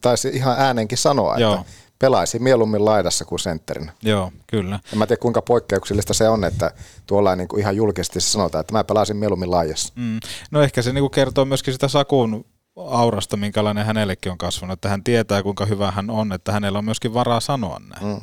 taisi 0.02 0.28
ihan 0.28 0.60
äänenkin 0.60 0.98
sanoa, 0.98 1.38
Joo. 1.38 1.54
että 1.54 1.66
pelaisin 2.00 2.44
mieluummin 2.44 2.86
laidassa 2.86 3.26
kuin 3.26 3.40
sentterinä. 3.40 3.92
Joo, 4.02 4.32
kyllä. 4.48 4.80
En 4.94 5.00
mä 5.00 5.08
tiedä 5.08 5.20
kuinka 5.20 5.42
poikkeuksellista 5.42 6.14
se 6.14 6.30
on, 6.30 6.44
että 6.44 6.72
tuolla 7.06 7.36
niin 7.36 7.48
kuin 7.48 7.60
ihan 7.60 7.76
julkisesti 7.76 8.22
sanotaan, 8.22 8.62
että 8.62 8.74
mä 8.74 8.84
pelasin 8.84 9.18
mieluummin 9.18 9.52
laajassa. 9.52 9.94
Mm. 9.96 10.20
No 10.52 10.62
ehkä 10.62 10.82
se 10.82 10.94
niinku 10.94 11.10
kertoo 11.10 11.46
myöskin 11.46 11.74
sitä 11.74 11.88
Sakun 11.88 12.46
aurasta, 12.76 13.38
minkälainen 13.38 13.86
hänellekin 13.86 14.32
on 14.32 14.38
kasvanut, 14.38 14.74
että 14.74 14.90
hän 14.90 15.04
tietää 15.04 15.44
kuinka 15.44 15.66
hyvä 15.66 15.92
hän 15.92 16.10
on, 16.10 16.34
että 16.34 16.52
hänellä 16.52 16.78
on 16.78 16.86
myöskin 16.86 17.14
varaa 17.14 17.40
sanoa 17.40 17.80
näin. 17.80 18.16
Mm. 18.16 18.22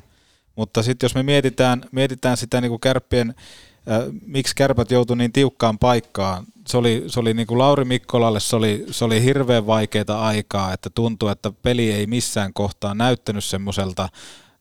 Mutta 0.57 0.83
sitten 0.83 1.05
jos 1.05 1.15
me 1.15 1.23
mietitään, 1.23 1.83
mietitään 1.93 2.37
sitä 2.37 2.61
niinku 2.61 2.79
kärppien, 2.79 3.35
äh, 3.91 4.03
miksi 4.27 4.55
kärpät 4.57 4.91
joutui 4.91 5.17
niin 5.17 5.33
tiukkaan 5.33 5.79
paikkaan, 5.79 6.45
se 6.69 6.77
oli, 6.77 7.05
se 7.07 7.21
oli 7.21 7.35
niin 7.35 7.47
kuin 7.47 7.59
Lauri 7.59 7.85
Mikkolalle, 7.85 8.41
se 8.41 8.57
oli, 8.57 8.87
se 8.91 9.05
oli 9.05 9.23
hirveän 9.23 9.67
vaikeaa 9.67 10.27
aikaa, 10.27 10.73
että 10.73 10.91
tuntui, 10.91 11.33
että 11.33 11.53
peli 11.63 11.93
ei 11.93 12.07
missään 12.07 12.53
kohtaa 12.53 12.95
näyttänyt 12.95 13.45
semmoiselta, 13.45 14.09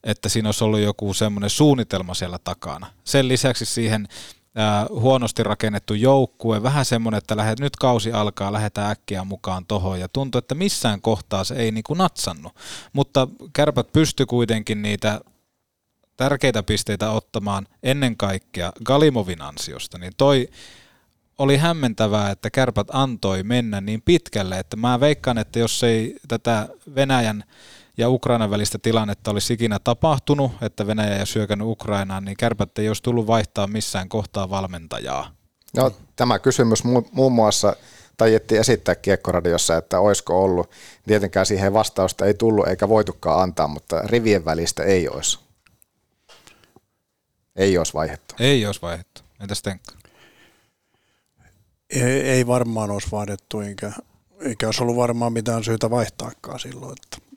että 0.04 0.30
siinä 0.30 0.48
olisi 0.48 0.64
ollut 0.64 0.80
joku 0.80 1.14
semmoinen 1.14 1.50
suunnitelma 1.50 2.14
siellä 2.14 2.40
takana. 2.44 2.88
Sen 3.04 3.28
lisäksi 3.28 3.66
siihen 3.66 4.08
huonosti 4.90 5.44
rakennettu 5.44 5.94
joukkue, 5.94 6.64
vähän 6.64 6.86
semmoinen, 6.86 7.18
että 7.18 7.38
lähdet, 7.38 7.60
nyt 7.60 7.76
kausi 7.76 8.12
alkaa, 8.12 8.54
lähdetään 8.54 8.92
äkkiä 8.92 9.24
mukaan 9.24 9.66
tohon, 9.66 10.00
ja 10.00 10.08
tuntui, 10.10 10.40
että 10.40 10.56
missään 10.56 11.02
kohtaa 11.02 11.44
se 11.44 11.56
ei 11.56 11.72
niin 11.72 11.84
kuin 11.84 11.98
natsannut. 11.98 12.56
Mutta 12.94 13.28
kärpät 13.54 13.92
pysty 13.92 14.26
kuitenkin 14.26 14.82
niitä 14.82 15.22
tärkeitä 16.18 16.64
pisteitä 16.64 17.12
ottamaan 17.12 17.68
ennen 17.84 18.18
kaikkea 18.18 18.72
Galimovin 18.86 19.42
ansiosta, 19.42 19.98
niin 19.98 20.14
toi 20.18 20.50
oli 21.38 21.58
hämmentävää, 21.58 22.32
että 22.32 22.50
kärpät 22.50 22.88
antoi 22.92 23.44
mennä 23.44 23.82
niin 23.82 24.02
pitkälle, 24.02 24.60
että 24.60 24.78
mä 24.78 25.00
veikkaan, 25.00 25.38
että 25.38 25.60
jos 25.60 25.84
ei 25.84 26.16
tätä 26.28 26.68
Venäjän 26.96 27.44
ja 27.98 28.10
Ukrainan 28.10 28.50
välistä 28.50 28.78
tilannetta 28.78 29.32
olisi 29.32 29.54
ikinä 29.54 29.80
tapahtunut, 29.84 30.52
että 30.62 30.88
Venäjä 30.88 31.18
ei 31.18 31.26
syökännyt 31.26 31.68
Ukrainaan, 31.68 32.26
niin 32.26 32.38
kärpät 32.38 32.78
ei 32.78 32.88
olisi 32.88 33.04
tullut 33.04 33.28
vaihtaa 33.28 33.68
missään 33.68 34.10
kohtaa 34.10 34.50
valmentajaa. 34.50 35.32
No, 35.76 35.92
tämä 36.16 36.40
kysymys 36.40 36.84
mu- 36.86 37.10
muun 37.12 37.32
muassa 37.32 37.76
tajettiin 38.18 38.62
esittää 38.62 38.96
Kiekkoradiossa, 38.96 39.78
että 39.78 40.00
olisiko 40.00 40.44
ollut. 40.44 40.72
Tietenkään 41.08 41.46
siihen 41.46 41.74
vastausta 41.74 42.26
ei 42.26 42.34
tullut 42.34 42.68
eikä 42.68 42.90
voitukaan 42.90 43.42
antaa, 43.42 43.68
mutta 43.68 44.02
rivien 44.02 44.46
välistä 44.46 44.84
ei 44.84 45.10
olisi. 45.10 45.40
Ei 47.56 47.78
olisi 47.78 47.94
vaihdettu. 47.94 48.36
Ei 48.40 48.66
olisi 48.66 48.82
vaihdettu. 48.82 49.22
Entäs 49.40 49.62
Tenkka? 49.62 49.92
Ei, 51.90 52.02
ei 52.02 52.48
varmaan 52.48 52.92
olisi 52.92 53.08
vaihdettu, 53.12 53.60
eikä, 53.60 53.92
eikä 54.40 54.66
olisi 54.66 54.84
ollut 54.84 54.96
varmaan 54.96 55.34
mitään 55.34 55.64
syytä 55.64 55.90
vaihtaakaan 55.90 56.60
silloin. 56.60 56.96
Että. 57.04 57.29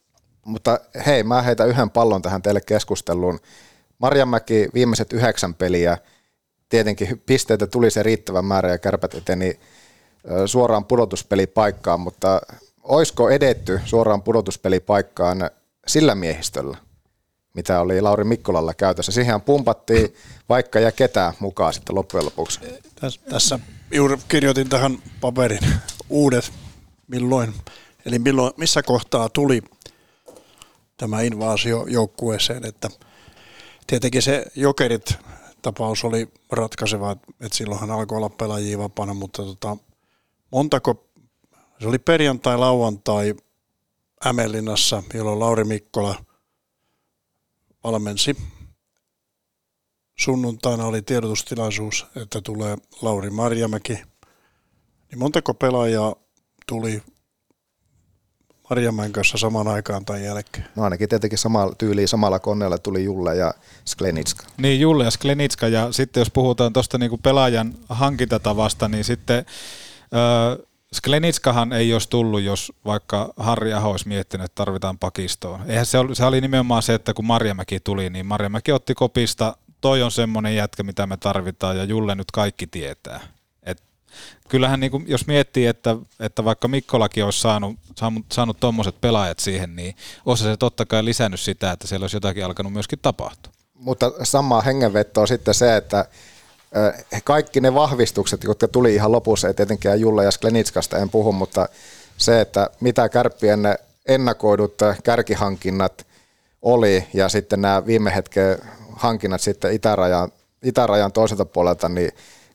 Mutta 0.44 0.80
hei, 1.06 1.22
mä 1.22 1.42
heitän 1.42 1.68
yhden 1.68 1.90
pallon 1.90 2.22
tähän 2.22 2.42
teille 2.42 2.60
keskusteluun. 2.60 3.38
Marjamäki 3.98 4.68
viimeiset 4.74 5.12
yhdeksän 5.12 5.54
peliä, 5.54 5.98
tietenkin 6.68 7.22
pisteitä 7.26 7.66
tuli 7.66 7.90
se 7.90 8.02
riittävä 8.02 8.42
määrä 8.42 8.70
ja 8.70 8.78
kärpät 8.78 9.14
eteni 9.14 9.60
suoraan 10.46 10.84
pudotuspelipaikkaan, 10.84 12.00
mutta 12.00 12.40
oisko 12.82 13.30
edetty 13.30 13.80
suoraan 13.84 14.22
pudotuspelipaikkaan 14.22 15.50
sillä 15.86 16.14
miehistöllä, 16.14 16.76
mitä 17.54 17.80
oli 17.80 18.00
Lauri 18.00 18.24
Mikkolalla 18.24 18.74
käytössä? 18.74 19.12
Siihen 19.12 19.40
pumpattiin 19.40 20.14
vaikka 20.48 20.80
ja 20.80 20.92
ketään 20.92 21.32
mukaan 21.40 21.72
sitten 21.72 21.94
loppujen 21.94 22.24
lopuksi. 22.24 22.60
Tässä 23.30 23.58
juuri 23.90 24.16
kirjoitin 24.28 24.68
tähän 24.68 24.98
paperin 25.20 25.66
uudet, 26.08 26.52
milloin, 27.08 27.54
eli 28.06 28.18
milloin, 28.18 28.52
missä 28.56 28.82
kohtaa 28.82 29.28
tuli 29.28 29.62
tämä 31.02 31.20
invaasio 31.20 31.86
joukkueeseen, 31.88 32.64
että 32.64 32.88
tietenkin 33.86 34.22
se 34.22 34.46
jokerit 34.54 35.14
tapaus 35.62 36.04
oli 36.04 36.28
ratkaiseva, 36.52 37.12
että 37.12 37.56
silloinhan 37.56 37.90
alkoi 37.90 38.16
olla 38.16 38.28
pelaajia 38.28 38.78
vapaana, 38.78 39.14
mutta 39.14 39.42
tota, 39.42 39.76
montako, 40.50 41.06
se 41.80 41.88
oli 41.88 41.98
perjantai, 41.98 42.58
lauantai 42.58 43.34
Ämelinnassa, 44.26 45.02
jolloin 45.14 45.40
Lauri 45.40 45.64
Mikkola 45.64 46.24
valmensi. 47.84 48.36
Sunnuntaina 50.18 50.86
oli 50.86 51.02
tiedotustilaisuus, 51.02 52.06
että 52.16 52.40
tulee 52.40 52.76
Lauri 53.00 53.30
Marjamäki. 53.30 53.94
Niin 55.10 55.18
montako 55.18 55.54
pelaajaa 55.54 56.14
tuli 56.66 57.02
Marjamäen 58.70 59.12
kanssa 59.12 59.38
samaan 59.38 59.68
aikaan 59.68 60.04
tai 60.04 60.24
jälkeen? 60.24 60.66
No 60.76 60.82
ainakin 60.82 61.08
tietenkin 61.08 61.38
sama, 61.38 61.72
tyyliin 61.78 62.08
samalla 62.08 62.38
koneella 62.38 62.78
tuli 62.78 63.04
Julle 63.04 63.36
ja 63.36 63.54
Sklenitska. 63.84 64.46
Niin, 64.56 64.80
Julle 64.80 65.04
ja 65.04 65.10
Sklenitska. 65.10 65.68
Ja 65.68 65.92
sitten 65.92 66.20
jos 66.20 66.30
puhutaan 66.30 66.72
tuosta 66.72 66.98
niinku 66.98 67.18
pelaajan 67.18 67.74
hankintatavasta, 67.88 68.88
niin 68.88 69.04
sitten 69.04 69.44
öö, 70.14 70.64
Sklenitskahan 70.94 71.72
ei 71.72 71.92
olisi 71.92 72.10
tullut, 72.10 72.42
jos 72.42 72.72
vaikka 72.84 73.32
Harri 73.36 73.72
Aho 73.72 73.90
olisi 73.90 74.08
miettinyt, 74.08 74.44
että 74.44 74.54
tarvitaan 74.54 74.98
pakistoon. 74.98 75.60
Eihän 75.70 75.86
se, 75.86 75.98
oli, 75.98 76.14
se 76.14 76.24
oli 76.24 76.40
nimenomaan 76.40 76.82
se, 76.82 76.94
että 76.94 77.14
kun 77.14 77.24
Marjamäki 77.24 77.80
tuli, 77.80 78.10
niin 78.10 78.26
Marjamäki 78.26 78.72
otti 78.72 78.94
kopista, 78.94 79.56
toi 79.80 80.02
on 80.02 80.10
semmoinen 80.10 80.56
jätkä, 80.56 80.82
mitä 80.82 81.06
me 81.06 81.16
tarvitaan, 81.16 81.76
ja 81.76 81.84
Julle 81.84 82.14
nyt 82.14 82.30
kaikki 82.30 82.66
tietää. 82.66 83.20
Kyllähän 84.48 84.80
niin 84.80 84.90
kuin, 84.90 85.04
jos 85.08 85.26
miettii, 85.26 85.66
että, 85.66 85.96
että 86.20 86.44
vaikka 86.44 86.68
Mikkolakin 86.68 87.24
olisi 87.24 87.40
saanut, 87.40 87.76
saanut, 88.32 88.60
tuommoiset 88.60 89.00
pelaajat 89.00 89.38
siihen, 89.38 89.76
niin 89.76 89.96
olisi 90.26 90.44
se 90.44 90.56
totta 90.56 90.86
kai 90.86 91.04
lisännyt 91.04 91.40
sitä, 91.40 91.72
että 91.72 91.86
siellä 91.86 92.04
olisi 92.04 92.16
jotakin 92.16 92.44
alkanut 92.44 92.72
myöskin 92.72 92.98
tapahtua. 93.02 93.52
Mutta 93.74 94.12
samaa 94.22 94.62
on 95.16 95.28
sitten 95.28 95.54
se, 95.54 95.76
että 95.76 96.04
kaikki 97.24 97.60
ne 97.60 97.74
vahvistukset, 97.74 98.44
jotka 98.44 98.68
tuli 98.68 98.94
ihan 98.94 99.12
lopussa, 99.12 99.48
ei 99.48 99.54
tietenkään 99.54 100.00
Julla 100.00 100.22
ja 100.22 100.30
Sklenitskasta 100.30 100.98
en 100.98 101.10
puhu, 101.10 101.32
mutta 101.32 101.68
se, 102.16 102.40
että 102.40 102.70
mitä 102.80 103.08
kärppien 103.08 103.60
ennakoidut 104.08 104.74
kärkihankinnat 105.04 106.06
oli 106.62 107.06
ja 107.14 107.28
sitten 107.28 107.60
nämä 107.62 107.86
viime 107.86 108.14
hetken 108.14 108.58
hankinnat 108.96 109.40
sitten 109.40 109.72
itärajan, 109.72 110.32
itärajan 110.62 111.12
toiselta 111.12 111.44
puolelta, 111.44 111.88
niin 111.88 112.12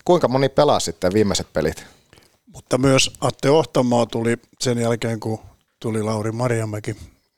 kuinka 0.07 0.27
moni 0.27 0.49
pelasi 0.49 0.85
sitten 0.85 1.13
viimeiset 1.13 1.47
pelit? 1.53 1.85
Mutta 2.53 2.77
myös 2.77 3.11
Atte 3.21 3.49
Ohtamaa 3.49 4.05
tuli 4.05 4.37
sen 4.59 4.77
jälkeen, 4.77 5.19
kun 5.19 5.39
tuli 5.79 6.03
Lauri 6.03 6.31
Marjamäki. 6.31 6.95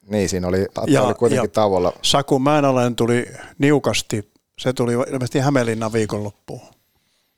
Niin, 0.10 0.30
siinä 0.30 0.48
oli, 0.48 0.68
Atte 0.76 0.92
ja, 0.92 1.04
oli 1.04 1.14
kuitenkin 1.14 1.44
ja 1.44 1.54
tauolla. 1.54 1.94
Saku 2.02 2.40
Määnalainen 2.40 2.96
tuli 2.96 3.26
niukasti 3.58 4.32
se 4.60 4.74
tuli 4.74 4.94
ilmeisesti 4.94 5.40
Hämeenlinnan 5.40 5.94
viikonloppuun. 5.94 6.62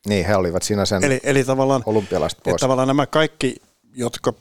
Niin, 0.07 0.25
he 0.25 0.35
olivat 0.35 0.63
siinä 0.63 0.85
sen 0.85 1.03
eli, 1.03 1.19
eli 1.23 1.43
tavallaan, 1.43 1.83
olympialaiset 1.85 2.39
pois. 2.43 2.61
Tavallaan 2.61 2.87
nämä 2.87 3.05
kaikki, 3.05 3.55
jotka, 3.95 4.33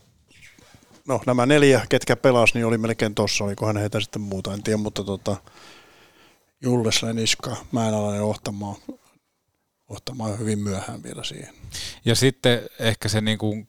no 1.08 1.20
nämä 1.26 1.46
neljä, 1.46 1.86
ketkä 1.88 2.16
pelasivat, 2.16 2.54
niin 2.54 2.66
oli 2.66 2.78
melkein 2.78 3.14
tossa, 3.14 3.44
olikohan 3.44 3.76
heitä 3.76 4.00
sitten 4.00 4.22
muuta, 4.22 4.54
en 4.54 4.62
tiedä, 4.62 4.76
mutta 4.76 5.04
tota, 5.04 5.36
Julles, 6.62 7.02
Leniska, 7.02 7.56
Mäenalainen, 7.72 8.22
Ohtamaa, 8.22 8.76
Ohtamaa 9.90 10.28
hyvin 10.28 10.58
myöhään 10.58 11.02
vielä 11.02 11.24
siihen. 11.24 11.54
Ja 12.04 12.14
sitten 12.14 12.60
ehkä 12.78 13.08
se 13.08 13.20
niin 13.20 13.38
kuin 13.38 13.68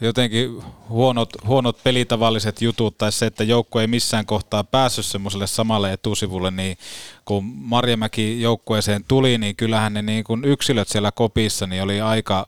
jotenkin 0.00 0.62
huonot, 0.88 1.28
huonot 1.46 1.82
pelitavalliset 1.84 2.62
jutut 2.62 2.98
tai 2.98 3.12
se, 3.12 3.26
että 3.26 3.44
joukko 3.44 3.80
ei 3.80 3.86
missään 3.86 4.26
kohtaa 4.26 4.64
päässyt 4.64 5.06
semmoiselle 5.06 5.46
samalle 5.46 5.92
etusivulle, 5.92 6.50
niin 6.50 6.78
kun 7.24 7.44
Marjamäki 7.44 8.42
joukkueeseen 8.42 9.04
tuli, 9.08 9.38
niin 9.38 9.56
kyllähän 9.56 9.94
ne 9.94 10.02
niin 10.02 10.24
kuin 10.24 10.44
yksilöt 10.44 10.88
siellä 10.88 11.12
kopissa 11.12 11.66
niin 11.66 11.82
oli 11.82 12.00
aika, 12.00 12.46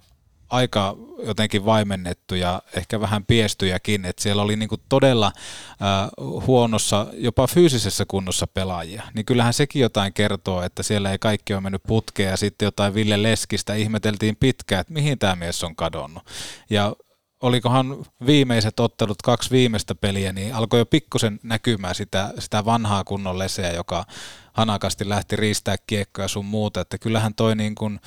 aika 0.50 0.96
jotenkin 1.26 1.64
vaimennettu 1.64 2.34
ja 2.34 2.62
ehkä 2.76 3.00
vähän 3.00 3.24
piestyjäkin, 3.24 4.04
että 4.04 4.22
siellä 4.22 4.42
oli 4.42 4.56
niin 4.56 4.68
todella 4.88 5.26
äh, 5.26 6.10
huonossa, 6.46 7.06
jopa 7.12 7.46
fyysisessä 7.46 8.04
kunnossa 8.08 8.46
pelaajia. 8.46 9.02
Niin 9.14 9.26
kyllähän 9.26 9.54
sekin 9.54 9.82
jotain 9.82 10.12
kertoo, 10.12 10.62
että 10.62 10.82
siellä 10.82 11.12
ei 11.12 11.18
kaikki 11.18 11.54
ole 11.54 11.60
mennyt 11.60 11.82
putkeen 11.86 12.30
ja 12.30 12.36
sitten 12.36 12.66
jotain 12.66 12.94
Ville 12.94 13.22
Leskistä 13.22 13.74
ihmeteltiin 13.74 14.36
pitkään, 14.36 14.80
että 14.80 14.92
mihin 14.92 15.18
tämä 15.18 15.36
mies 15.36 15.64
on 15.64 15.76
kadonnut. 15.76 16.22
Ja 16.70 16.96
olikohan 17.42 18.04
viimeiset 18.26 18.80
ottelut, 18.80 19.22
kaksi 19.22 19.50
viimeistä 19.50 19.94
peliä, 19.94 20.32
niin 20.32 20.54
alkoi 20.54 20.80
jo 20.80 20.86
pikkusen 20.86 21.40
näkymään 21.42 21.94
sitä, 21.94 22.32
sitä 22.38 22.64
vanhaa 22.64 23.04
kunnon 23.04 23.38
leseä, 23.38 23.72
joka 23.72 24.04
hanakasti 24.52 25.08
lähti 25.08 25.36
riistää 25.36 25.76
kiekkoja 25.86 26.28
sun 26.28 26.44
muuta, 26.44 26.80
että 26.80 26.98
kyllähän 26.98 27.34
toi 27.34 27.56
niin 27.56 27.74
kuin 27.74 28.00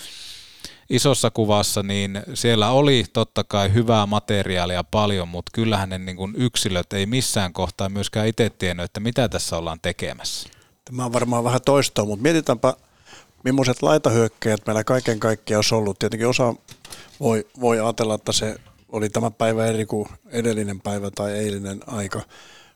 isossa 0.90 1.32
kuvassa, 1.32 1.84
niin 1.84 2.24
siellä 2.34 2.70
oli 2.70 3.04
totta 3.14 3.44
kai 3.44 3.74
hyvää 3.74 4.06
materiaalia 4.06 4.84
paljon, 4.84 5.28
mutta 5.28 5.52
kyllähän 5.54 5.90
ne 5.90 5.98
niin 5.98 6.18
kuin 6.18 6.34
yksilöt 6.38 6.94
ei 6.94 7.06
missään 7.06 7.54
kohtaa 7.54 7.90
myöskään 7.90 8.28
itse 8.28 8.50
tiennyt, 8.50 8.84
että 8.84 9.00
mitä 9.00 9.30
tässä 9.30 9.58
ollaan 9.58 9.80
tekemässä. 9.82 10.50
Tämä 10.86 11.06
on 11.06 11.14
varmaan 11.14 11.44
vähän 11.44 11.62
toistoa, 11.66 12.06
mutta 12.06 12.24
mietitäänpä, 12.24 12.74
millaiset 13.44 13.82
laitahyökkäjät 13.82 14.62
meillä 14.66 14.84
kaiken 14.84 15.20
kaikkiaan 15.20 15.58
olisi 15.58 15.76
ollut. 15.76 16.00
Tietenkin 16.00 16.28
osa 16.28 16.56
voi, 17.20 17.48
voi 17.60 17.80
ajatella, 17.80 18.16
että 18.16 18.32
se 18.32 18.56
oli 18.90 19.10
tämä 19.10 19.32
päivä 19.32 19.66
eri 19.66 19.86
kuin 19.86 20.10
edellinen 20.28 20.82
päivä 20.82 21.12
tai 21.12 21.32
eilinen 21.32 21.80
aika. 21.88 22.22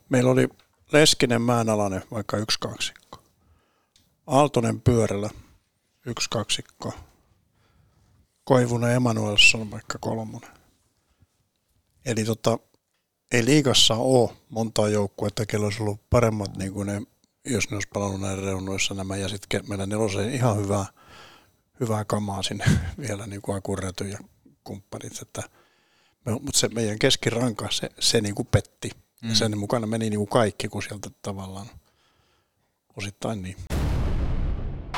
Meillä 0.08 0.30
oli 0.30 0.48
Leskinen 0.92 1.42
Määnalainen 1.42 2.02
vaikka 2.10 2.36
yksi 2.36 2.58
kaksikko. 2.60 3.18
Aaltonen 4.26 4.80
pyörällä 4.80 5.30
yksi 6.06 6.30
kaksikko. 6.30 6.94
Koivunen 8.44 8.94
Emanuelsson 8.94 9.70
vaikka 9.70 9.98
kolmonen. 10.00 10.50
Eli 12.04 12.24
tota, 12.24 12.58
ei 13.32 13.44
liigassa 13.44 13.94
ole 13.94 14.30
montaa 14.48 14.88
joukkuetta, 14.88 15.46
kello 15.46 15.66
olisi 15.66 15.82
ollut 15.82 16.10
paremmat, 16.10 16.56
niin 16.56 16.72
kuin 16.72 16.86
ne, 16.86 17.02
jos 17.44 17.70
ne 17.70 17.76
olisi 17.76 17.88
palannut 17.94 18.20
näin 18.20 18.38
reunoissa 18.38 18.94
nämä, 18.94 19.16
ja 19.16 19.28
sitten 19.28 19.64
meillä 19.68 19.86
neloseen 19.86 20.34
ihan 20.34 20.56
hyvää, 20.56 20.86
hyvää 21.80 22.04
kamaa 22.04 22.42
sinne 22.42 22.64
vielä, 23.08 23.26
niin 23.26 23.42
kuin 23.42 23.56
Akurrety 23.56 24.08
ja 24.08 24.18
kumppanit, 24.64 25.22
että 25.22 25.42
me, 26.24 26.32
mutta 26.32 26.58
se 26.58 26.68
meidän 26.68 26.98
keskiranka, 26.98 27.68
se, 27.70 27.90
se 27.98 28.20
niin 28.20 28.34
kuin 28.34 28.48
petti. 28.50 28.90
Mm. 29.22 29.28
Ja 29.28 29.34
sen 29.34 29.58
mukana 29.58 29.86
meni 29.86 30.10
niin 30.10 30.18
kuin 30.18 30.28
kaikki, 30.28 30.68
kun 30.68 30.82
sieltä 30.82 31.10
tavallaan 31.22 31.66
osittain 32.96 33.42
niin. 33.42 33.56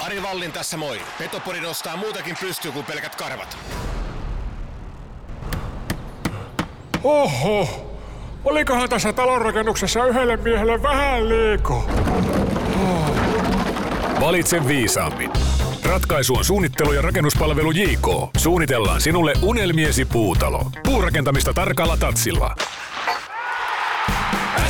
Ari 0.03 0.23
Vallin 0.23 0.53
tässä 0.53 0.77
moi. 0.77 1.01
Petopori 1.19 1.61
nostaa 1.61 1.97
muutakin 1.97 2.37
pystyy 2.41 2.73
kuin 2.73 2.85
pelkät 2.85 3.17
karvat. 3.17 3.59
Oho, 7.05 7.69
olikohan 8.45 8.89
tässä 8.89 9.13
talonrakennuksessa 9.13 10.07
yhdelle 10.07 10.37
miehelle 10.37 10.83
vähän 10.83 11.29
liikaa? 11.29 11.83
Valitse 14.21 14.69
viisaammin. 14.69 15.31
Ratkaisu 15.85 16.35
on 16.35 16.45
suunnittelu 16.45 16.93
ja 16.93 17.03
rakennuspalvelu 17.03 17.71
JK. 17.71 18.09
Suunnitellaan 18.37 19.01
sinulle 19.01 19.33
unelmiesi 19.43 20.05
puutalo. 20.05 20.71
Puurakentamista 20.83 21.55
tarkalla 21.55 21.97
tatsilla. 21.97 22.55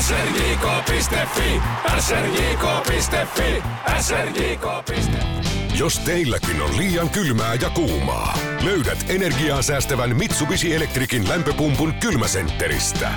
srjk.fi, 0.00 1.60
srjk.fi, 2.00 3.62
srjk.fi. 4.00 5.46
Jos 5.78 5.98
teilläkin 5.98 6.62
on 6.62 6.76
liian 6.76 7.10
kylmää 7.10 7.54
ja 7.54 7.70
kuumaa, 7.70 8.38
löydät 8.64 8.98
energiaa 9.08 9.62
säästävän 9.62 10.16
Mitsubishi 10.16 10.74
Electricin 10.74 11.28
lämpöpumpun 11.28 11.94
kylmäsentteristä. 11.94 13.10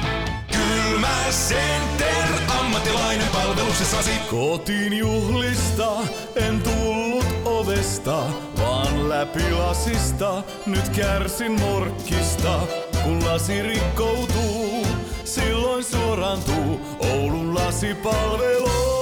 Kylmäcenter, 0.52 2.28
ammattilainen 2.60 3.28
palveluksessasi. 3.28 4.12
Kotiin 4.30 4.98
juhlista 4.98 5.92
en 6.36 6.62
tullut 6.62 7.26
ovesta, 7.46 8.24
vaan 8.58 9.10
läpi 9.10 9.52
lasista. 9.52 10.44
Nyt 10.66 10.90
kärsin 10.90 11.52
morkkista, 11.52 12.60
kun 13.04 13.26
lasi 13.26 13.62
rikkoutuu. 13.62 14.59
Silloin 15.30 15.84
suorantuu 15.84 16.80
Oulun 17.00 17.56
lasipalvelu. 17.56 18.99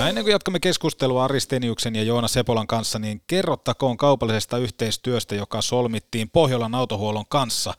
Ja 0.00 0.08
ennen 0.08 0.24
kuin 0.24 0.32
jatkamme 0.32 0.60
keskustelua 0.60 1.24
Aristeniuksen 1.24 1.96
ja 1.96 2.02
Joona 2.02 2.28
Sepolan 2.28 2.66
kanssa, 2.66 2.98
niin 2.98 3.22
kerrottakoon 3.26 3.96
kaupallisesta 3.96 4.58
yhteistyöstä, 4.58 5.34
joka 5.34 5.62
solmittiin 5.62 6.30
Pohjolan 6.30 6.74
autohuollon 6.74 7.24
kanssa. 7.28 7.74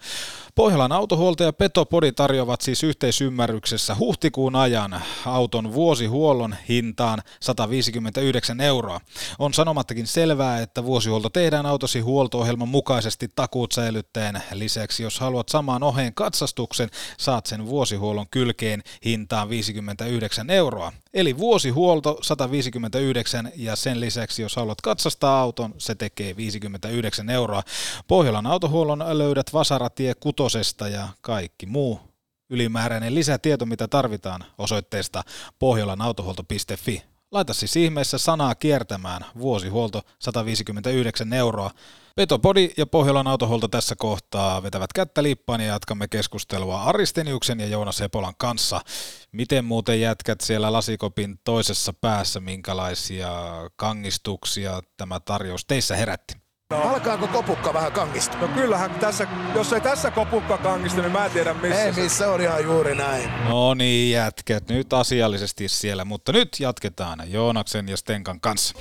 Pohjolan 0.56 0.92
autohuolto 0.92 1.44
ja 1.44 1.54
Petopodi 1.54 2.12
tarjoavat 2.12 2.62
siis 2.62 2.84
yhteisymmärryksessä 2.84 3.96
huhtikuun 4.00 4.56
ajan 4.56 5.02
auton 5.26 5.74
vuosihuollon 5.74 6.56
hintaan 6.70 7.20
159 7.40 8.62
euroa. 8.62 9.02
On 9.40 9.54
sanomattakin 9.54 10.08
selvää, 10.08 10.62
että 10.62 10.84
vuosihuolto 10.84 11.30
tehdään 11.30 11.66
autosi 11.66 12.00
huolto-ohjelman 12.00 12.70
mukaisesti 12.70 13.28
takuut 13.36 13.72
säilyttäen. 13.72 14.44
Lisäksi 14.54 15.04
jos 15.04 15.20
haluat 15.20 15.50
samaan 15.50 15.84
oheen 15.84 16.14
katsastuksen, 16.14 16.90
saat 17.18 17.46
sen 17.46 17.66
vuosihuollon 17.66 18.30
kylkeen 18.32 18.84
hintaan 19.06 19.50
59 19.50 20.50
euroa. 20.50 20.92
Eli 21.14 21.38
vuosihuolto 21.38 22.18
159 22.22 23.52
ja 23.56 23.76
sen 23.76 24.00
lisäksi 24.00 24.42
jos 24.42 24.56
haluat 24.56 24.82
katsastaa 24.82 25.42
auton, 25.42 25.74
se 25.78 25.96
tekee 25.96 26.36
59 26.36 27.30
euroa. 27.30 27.64
Pohjolan 28.08 28.48
autohuollon 28.48 29.04
löydät 29.12 29.54
Vasaratie 29.54 30.14
kutosesta 30.14 30.88
ja 30.88 31.08
kaikki 31.22 31.66
muu 31.66 32.00
ylimääräinen 32.50 33.16
lisätieto, 33.16 33.66
mitä 33.66 33.88
tarvitaan 33.88 34.46
osoitteesta 34.58 35.24
pohjolanautohuolto.fi. 35.60 37.11
Laita 37.32 37.54
siis 37.54 37.76
ihmeessä 37.76 38.18
sanaa 38.18 38.56
kiertämään. 38.56 39.26
Vuosihuolto 39.38 40.02
159 40.20 41.34
euroa. 41.34 41.72
Petopodi 42.16 42.70
ja 42.78 42.86
Pohjolan 42.86 43.28
autohuolto 43.28 43.68
tässä 43.68 43.96
kohtaa 43.96 44.64
vetävät 44.64 44.94
kättä 44.94 45.24
lippaan 45.24 45.62
ja 45.62 45.68
jatkamme 45.68 46.08
keskustelua 46.08 46.84
Aristeniuksen 46.84 47.60
ja 47.60 47.68
Joonas 47.68 47.98
Sepolan 47.98 48.34
kanssa. 48.38 48.82
Miten 49.32 49.66
muuten 49.66 50.02
jätkät 50.02 50.42
siellä 50.42 50.72
lasikopin 50.72 51.40
toisessa 51.44 51.94
päässä, 51.94 52.40
minkälaisia 52.40 53.32
kangistuksia 53.76 54.82
tämä 54.98 55.20
tarjous 55.20 55.66
teissä 55.66 55.96
herätti? 55.96 56.41
No. 56.72 56.82
Alkaako 56.82 57.28
kopukka 57.28 57.74
vähän 57.74 57.92
kangista? 57.92 58.38
No 58.38 58.48
kyllähän 58.48 58.92
tässä, 58.92 59.28
jos 59.56 59.74
ei 59.74 59.82
tässä 59.82 60.12
kopukka 60.12 60.58
kangista, 60.58 61.02
niin 61.02 61.12
mä 61.12 61.26
en 61.26 61.32
tiedä 61.32 61.54
missä. 61.54 61.84
Ei 61.84 61.92
missä, 61.92 62.32
on 62.32 62.42
ihan 62.42 62.64
juuri 62.64 62.96
näin. 62.96 63.30
No 63.50 63.74
niin 63.74 64.12
jätkät, 64.12 64.70
nyt 64.70 64.94
asiallisesti 64.94 65.68
siellä, 65.68 66.06
mutta 66.06 66.32
nyt 66.32 66.60
jatketaan 66.60 67.20
Joonaksen 67.26 67.90
ja 67.90 67.98
Stenkan 67.98 68.40
kanssa. 68.40 68.76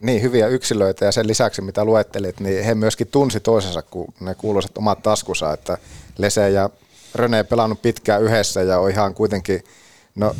Niin, 0.00 0.22
hyviä 0.22 0.46
yksilöitä 0.46 1.04
ja 1.04 1.12
sen 1.12 1.26
lisäksi 1.26 1.62
mitä 1.62 1.84
luettelit, 1.84 2.40
niin 2.40 2.64
he 2.64 2.74
myöskin 2.74 3.06
tunsi 3.06 3.40
toisensa, 3.40 3.82
kun 3.82 4.14
ne 4.20 4.34
kuuluiset 4.34 4.78
omat 4.78 5.02
taskussa, 5.02 5.52
että 5.52 5.78
Lese 6.18 6.50
ja 6.50 6.70
Röne 7.14 7.44
pelannut 7.44 7.82
pitkään 7.82 8.22
yhdessä 8.22 8.62
ja 8.62 8.78
on 8.78 8.90
ihan 8.90 9.14
kuitenkin, 9.14 9.64
no 10.14 10.36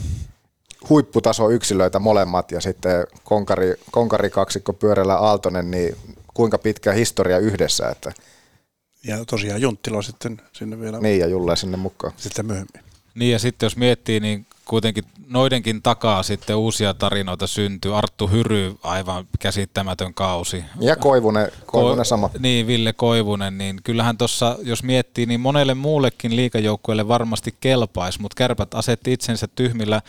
huipputaso 0.89 1.51
yksilöitä 1.51 1.99
molemmat 1.99 2.53
ja 2.53 2.61
sitten 2.61 3.07
konkari, 3.25 3.75
konkari 3.91 4.31
kaksikko 4.31 4.73
pyörällä 4.73 5.15
Aaltonen, 5.15 5.71
niin 5.71 5.97
kuinka 6.35 6.59
pitkä 6.59 6.93
historia 6.93 7.39
yhdessä. 7.39 7.89
Että 7.89 8.13
ja 9.05 9.25
tosiaan 9.25 9.61
Junttila 9.61 10.03
sitten 10.03 10.41
sinne 10.53 10.81
vielä. 10.81 11.01
Niin 11.01 11.21
ja 11.21 11.27
Julle 11.27 11.57
sinne 11.57 11.77
mukaan. 11.77 12.13
Sitten 12.17 12.47
myöhemmin. 12.47 12.83
Niin 13.15 13.33
ja 13.33 13.39
sitten 13.39 13.67
jos 13.67 13.77
miettii, 13.77 14.21
niin 14.21 14.47
kuitenkin 14.65 15.05
noidenkin 15.29 15.83
takaa 15.83 16.23
sitten 16.23 16.57
uusia 16.57 16.95
tarinoita 16.95 17.47
syntyy. 17.47 17.99
Arttu 17.99 18.27
Hyry, 18.27 18.75
aivan 18.83 19.27
käsittämätön 19.39 20.15
kausi. 20.15 20.65
Ja 20.81 20.97
Koivunen, 20.97 21.49
Koivunen 21.67 21.99
Ko- 21.99 22.05
sama. 22.05 22.31
Niin, 22.39 22.67
Ville 22.67 22.93
Koivunen, 22.93 23.59
niin 23.59 23.81
kyllähän 23.85 24.19
tuossa, 24.19 24.59
jos 24.63 24.83
miettii, 24.83 25.27
niin 25.27 25.41
monelle 25.41 25.75
muullekin 25.75 26.37
liikajoukkueelle 26.37 27.09
varmasti 27.09 27.55
kelpaisi, 27.61 28.21
mutta 28.21 28.35
kärpät 28.37 28.75
asetti 28.75 29.13
itsensä 29.13 29.47
tyhmillä 29.55 30.03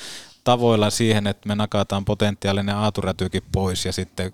tavoilla 0.47 0.89
siihen, 0.89 1.27
että 1.27 1.47
me 1.47 1.55
nakataan 1.55 2.05
potentiaalinen 2.05 2.75
aaturätykin 2.75 3.43
pois. 3.51 3.85
Ja 3.85 3.91
sitten, 3.91 4.33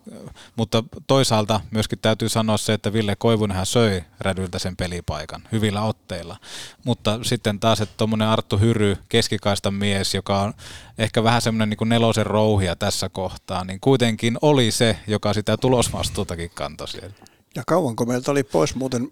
mutta 0.55 0.83
toisaalta 1.07 1.61
myöskin 1.71 1.99
täytyy 1.99 2.29
sanoa 2.29 2.57
se, 2.57 2.73
että 2.73 2.93
Ville 2.93 3.15
Koivunenhan 3.15 3.65
söi 3.65 4.03
rädyltä 4.19 4.59
sen 4.59 4.75
pelipaikan 4.75 5.41
hyvillä 5.51 5.81
otteilla. 5.81 6.37
Mutta 6.85 7.19
sitten 7.21 7.59
taas, 7.59 7.81
että 7.81 7.95
tuommoinen 7.97 8.27
Arttu 8.27 8.57
Hyry, 8.57 8.97
keskikaistan 9.09 9.73
mies, 9.73 10.13
joka 10.13 10.41
on 10.41 10.53
ehkä 10.97 11.23
vähän 11.23 11.41
semmoinen 11.41 11.69
niin 11.69 11.89
nelosen 11.89 12.25
rouhia 12.25 12.75
tässä 12.75 13.09
kohtaa, 13.09 13.63
niin 13.63 13.79
kuitenkin 13.79 14.37
oli 14.41 14.71
se, 14.71 14.97
joka 15.07 15.33
sitä 15.33 15.57
tulosvastuutakin 15.57 16.51
kantoi 16.55 16.87
siellä. 16.87 17.15
Ja 17.55 17.63
kauanko 17.67 18.05
meiltä 18.05 18.31
oli 18.31 18.43
pois 18.43 18.75
muuten 18.75 19.11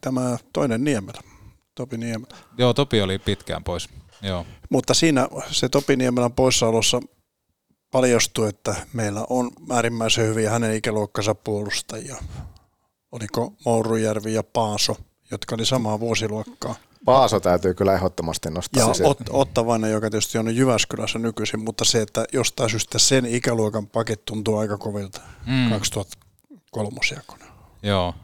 tämä 0.00 0.38
toinen 0.52 0.84
Niemelä, 0.84 1.20
Topi 1.74 1.98
Niemelä? 1.98 2.36
Joo, 2.58 2.74
Topi 2.74 3.02
oli 3.02 3.18
pitkään 3.18 3.64
pois. 3.64 3.88
Joo. 4.22 4.46
Mutta 4.70 4.94
siinä 4.94 5.28
se 5.50 5.68
Topi 5.68 5.96
Niemelän 5.96 6.32
poissaolossa 6.32 7.00
paljastui, 7.90 8.48
että 8.48 8.74
meillä 8.92 9.26
on 9.30 9.50
äärimmäisen 9.70 10.26
hyviä 10.26 10.50
hänen 10.50 10.74
ikäluokkansa 10.74 11.34
puolustajia. 11.34 12.16
Oliko 13.12 13.52
Mourujärvi 13.64 14.34
ja 14.34 14.42
Paaso, 14.42 14.96
jotka 15.30 15.54
oli 15.54 15.66
samaa 15.66 16.00
vuosiluokkaa. 16.00 16.74
Paaso 17.04 17.40
täytyy 17.40 17.74
kyllä 17.74 17.94
ehdottomasti 17.94 18.50
nostaa. 18.50 18.94
Ja 18.98 19.08
Ot, 19.08 19.18
Ottavainen, 19.30 19.90
joka 19.90 20.10
tietysti 20.10 20.38
on 20.38 20.56
Jyväskylässä 20.56 21.18
nykyisin, 21.18 21.64
mutta 21.64 21.84
se, 21.84 22.02
että 22.02 22.24
jostain 22.32 22.70
syystä 22.70 22.98
sen 22.98 23.26
ikäluokan 23.26 23.86
paket 23.86 24.24
tuntuu 24.24 24.56
aika 24.56 24.78
kovilta 24.78 25.20
mm. 25.46 25.70
2003 25.70 26.98
jakona. 27.16 27.44
Joo, 27.82 28.14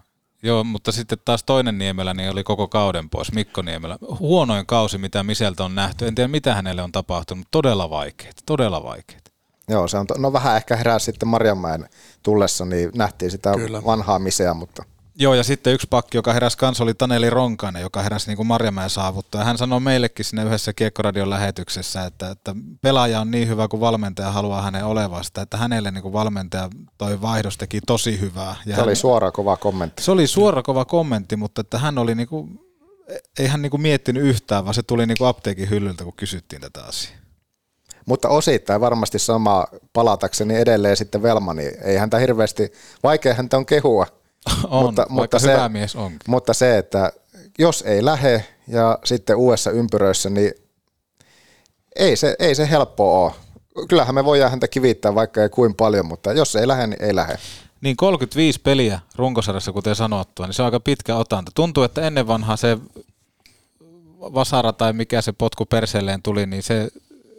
Joo, 0.43 0.64
mutta 0.64 0.93
sitten 0.93 1.18
taas 1.24 1.45
toinen 1.45 1.78
Niemelä 1.78 2.14
niin 2.14 2.30
oli 2.30 2.45
koko 2.45 2.68
kauden 2.68 3.11
pois, 3.11 3.32
Mikko 3.32 3.62
Niemelä. 3.62 3.99
Huonoin 4.20 4.66
kausi, 4.66 4.99
mitä 4.99 5.22
Miseltä 5.22 5.64
on 5.64 5.74
nähty. 5.74 6.07
En 6.07 6.14
tiedä, 6.14 6.28
mitä 6.28 6.55
hänelle 6.55 6.82
on 6.82 6.93
tapahtunut. 6.93 7.49
Todella 7.51 7.91
vaikeet, 7.91 8.43
todella 8.47 8.84
vaikeet. 8.84 9.32
Joo, 9.68 9.89
se 9.89 9.99
on, 9.99 10.07
to- 10.07 10.14
no 10.18 10.32
vähän 10.32 10.57
ehkä 10.57 10.76
herää 10.76 10.99
sitten 10.99 11.28
Marjanmäen 11.28 11.89
tullessa, 12.22 12.64
niin 12.64 12.91
nähtiin 12.95 13.30
sitä 13.30 13.53
Kyllä. 13.55 13.84
vanhaa 13.84 14.18
Misea, 14.18 14.55
mutta– 14.55 14.84
Joo, 15.18 15.34
ja 15.34 15.44
sitten 15.44 15.72
yksi 15.72 15.86
pakki, 15.90 16.18
joka 16.18 16.32
heräsi 16.32 16.58
kanssa, 16.58 16.84
oli 16.84 16.94
Taneli 16.94 17.30
Ronkainen, 17.30 17.82
joka 17.82 18.02
heräsi 18.02 18.26
niin 18.26 18.36
kuin 18.36 18.46
Marjamäen 18.46 18.90
saavuttaa. 18.90 19.44
Hän 19.44 19.58
sanoi 19.58 19.80
meillekin 19.80 20.24
sinne 20.24 20.44
yhdessä 20.44 20.72
Kiekkoradion 20.72 21.30
lähetyksessä, 21.30 22.04
että, 22.04 22.30
että 22.30 22.54
pelaaja 22.82 23.20
on 23.20 23.30
niin 23.30 23.48
hyvä 23.48 23.68
kuin 23.68 23.80
valmentaja 23.80 24.30
haluaa 24.30 24.62
hänen 24.62 24.84
olevasta, 24.84 25.42
että 25.42 25.56
hänelle 25.56 25.90
niin 25.90 26.02
kuin 26.02 26.12
valmentaja 26.12 26.68
toi 26.98 27.22
vaihdos 27.22 27.56
teki 27.56 27.80
tosi 27.80 28.20
hyvää. 28.20 28.56
Ja 28.66 28.72
se 28.72 28.72
hän, 28.72 28.84
oli 28.84 28.96
suora 28.96 29.32
kova 29.32 29.56
kommentti. 29.56 30.02
Se 30.02 30.10
oli 30.10 30.26
suora 30.26 30.62
kova 30.62 30.84
kommentti, 30.84 31.36
mutta 31.36 31.60
että 31.60 31.78
hän 31.78 31.98
oli 31.98 32.14
niin 32.14 32.28
kuin 32.28 32.60
ei 33.38 33.46
hän 33.46 33.62
niinku 33.62 33.78
miettinyt 33.78 34.22
yhtään, 34.22 34.64
vaan 34.64 34.74
se 34.74 34.82
tuli 34.82 35.06
niinku 35.06 35.24
apteekin 35.24 35.70
hyllyltä, 35.70 36.04
kun 36.04 36.12
kysyttiin 36.16 36.62
tätä 36.62 36.84
asiaa. 36.84 37.18
Mutta 38.06 38.28
osittain 38.28 38.80
varmasti 38.80 39.18
sama 39.18 39.66
palatakseni 39.92 40.56
edelleen 40.56 40.96
sitten 40.96 41.22
Velma, 41.22 41.54
niin 41.54 41.72
ei 41.84 41.96
häntä 41.96 42.18
hirveästi, 42.18 42.72
vaikea 43.02 43.34
häntä 43.34 43.56
on 43.56 43.66
kehua. 43.66 44.06
On, 44.68 44.84
mutta, 44.84 45.07
mutta 45.09 45.38
se, 45.38 45.53
hyvä 45.53 45.68
mies 45.68 45.97
onkin. 45.97 46.18
Mutta 46.28 46.55
se, 46.55 46.78
että 46.78 47.12
jos 47.59 47.82
ei 47.82 48.05
lähe 48.05 48.44
ja 48.68 48.99
sitten 49.05 49.36
uudessa 49.36 49.70
ympyröissä, 49.70 50.30
niin 50.30 50.53
ei 51.97 52.16
se, 52.16 52.36
ei 52.38 52.55
se 52.55 52.70
helppoa 52.70 53.20
ole. 53.20 53.32
Kyllähän 53.88 54.14
me 54.14 54.24
voidaan 54.24 54.51
häntä 54.51 54.68
kivittää 54.68 55.14
vaikka 55.14 55.42
ei 55.42 55.49
kuin 55.49 55.74
paljon, 55.74 56.07
mutta 56.07 56.32
jos 56.32 56.57
ei 56.57 56.68
lähde, 56.68 56.86
niin 56.86 57.03
ei 57.03 57.14
lähde. 57.14 57.38
Niin 57.80 57.97
35 57.97 58.61
peliä 58.61 59.01
runkosarjassa, 59.16 59.72
kuten 59.72 59.97
sanottua, 59.97 60.47
niin 60.47 60.55
se 60.55 60.62
on 60.62 60.66
aika 60.66 60.80
pitkä 60.80 61.16
otanta. 61.16 61.53
Tuntuu, 61.55 61.82
että 61.82 62.07
ennen 62.07 62.26
vanhaa 62.26 62.57
se 62.57 62.78
vasara 64.20 64.72
tai 64.72 64.92
mikä 64.92 65.22
se 65.22 65.32
potku 65.32 65.66
perseelleen 65.66 66.22
tuli, 66.22 66.47
niin 66.47 66.62
se, 66.62 66.88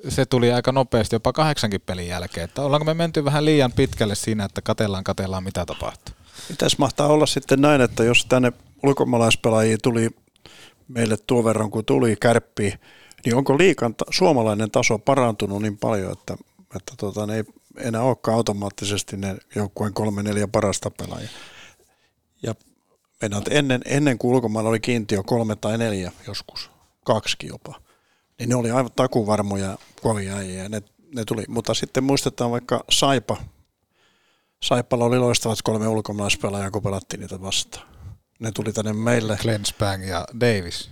se 0.10 0.26
tuli 0.26 0.51
aika 0.51 0.72
nopeasti 0.72 1.16
jopa 1.16 1.34
kahdeksankin 1.34 1.82
pelin 1.82 2.08
jälkeen. 2.08 2.43
Että 2.43 2.62
ollaanko 2.62 2.86
me 2.86 2.93
menty 2.93 3.26
vähän 3.26 3.45
liian 3.45 3.72
pitkälle 3.72 4.16
siinä, 4.16 4.45
että 4.45 4.62
katellaan, 4.62 5.03
katellaan 5.03 5.43
mitä 5.43 5.66
tapahtuu? 5.66 6.16
Mitäs 6.50 6.78
mahtaa 6.78 7.08
olla 7.08 7.26
sitten 7.26 7.62
näin, 7.62 7.82
että 7.82 8.04
jos 8.04 8.26
tänne 8.26 8.54
ulkomaalaispelaajia 8.84 9.78
tuli 9.84 10.10
meille 10.88 11.18
tuo 11.28 11.44
verran 11.44 11.72
kuin 11.72 11.86
tuli 11.86 12.16
kärppiä, 12.16 12.78
niin 13.26 13.36
onko 13.36 13.58
liikan 13.58 13.96
ta- 13.96 14.06
suomalainen 14.10 14.72
taso 14.72 15.00
parantunut 15.00 15.62
niin 15.62 15.78
paljon, 15.78 16.12
että, 16.12 16.38
että 16.76 16.94
tota, 16.98 17.26
ne 17.26 17.36
ei 17.36 17.44
enää 17.78 18.02
olekaan 18.02 18.38
automaattisesti 18.38 19.18
ne 19.18 19.38
joukkueen 19.56 19.94
kolme 19.94 20.24
neljä 20.24 20.48
parasta 20.48 20.92
pelaajaa. 20.92 21.30
Ja 22.44 22.56
mennään, 23.22 23.44
ennen, 23.50 23.82
ennen 23.86 24.18
kuin 24.18 24.36
ulkomailla 24.36 24.70
oli 24.70 24.80
kiintiö 24.80 25.24
kolme 25.24 25.56
tai 25.56 25.78
neljä 25.78 26.12
joskus, 26.28 26.72
kaksi 27.06 27.38
jopa, 27.44 27.82
niin 28.40 28.50
ne 28.50 28.56
oli 28.56 28.72
aivan 28.72 28.92
takuvarmoja 28.96 29.78
kovia 30.02 30.36
äijä. 30.36 30.70
Ne, 30.70 30.82
ne 31.16 31.26
tuli. 31.26 31.44
Mutta 31.48 31.74
sitten 31.74 32.04
muistetaan 32.04 32.52
vaikka 32.52 32.84
Saipa. 32.92 33.38
Saipalla 34.64 35.05
oli 35.05 35.20
loistavat 35.20 35.62
kolme 35.64 35.88
ulkomaalaispelaajaa, 35.88 36.72
kun 36.72 36.84
pelattiin 36.84 37.20
niitä 37.20 37.41
vastaan. 37.41 37.88
Ne 38.39 38.51
tuli 38.51 38.74
tänne 38.74 38.93
meille. 38.93 39.38
Glensbang 39.41 40.08
ja 40.08 40.26
Davis. 40.39 40.89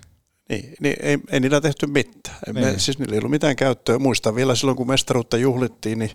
Niin, 0.49 0.75
niin 0.79 0.95
ei, 0.99 1.19
ei 1.31 1.39
niillä 1.39 1.61
tehty 1.61 1.87
mitään. 1.87 2.37
Niin. 2.53 2.65
Me, 2.65 2.79
siis 2.79 2.99
niillä 2.99 3.13
ei 3.13 3.19
ollut 3.19 3.31
mitään 3.31 3.55
käyttöä. 3.55 3.99
Muistan 3.99 4.35
vielä 4.35 4.55
silloin, 4.55 4.77
kun 4.77 4.87
mestaruutta 4.87 5.37
juhlittiin, 5.37 5.99
niin 5.99 6.11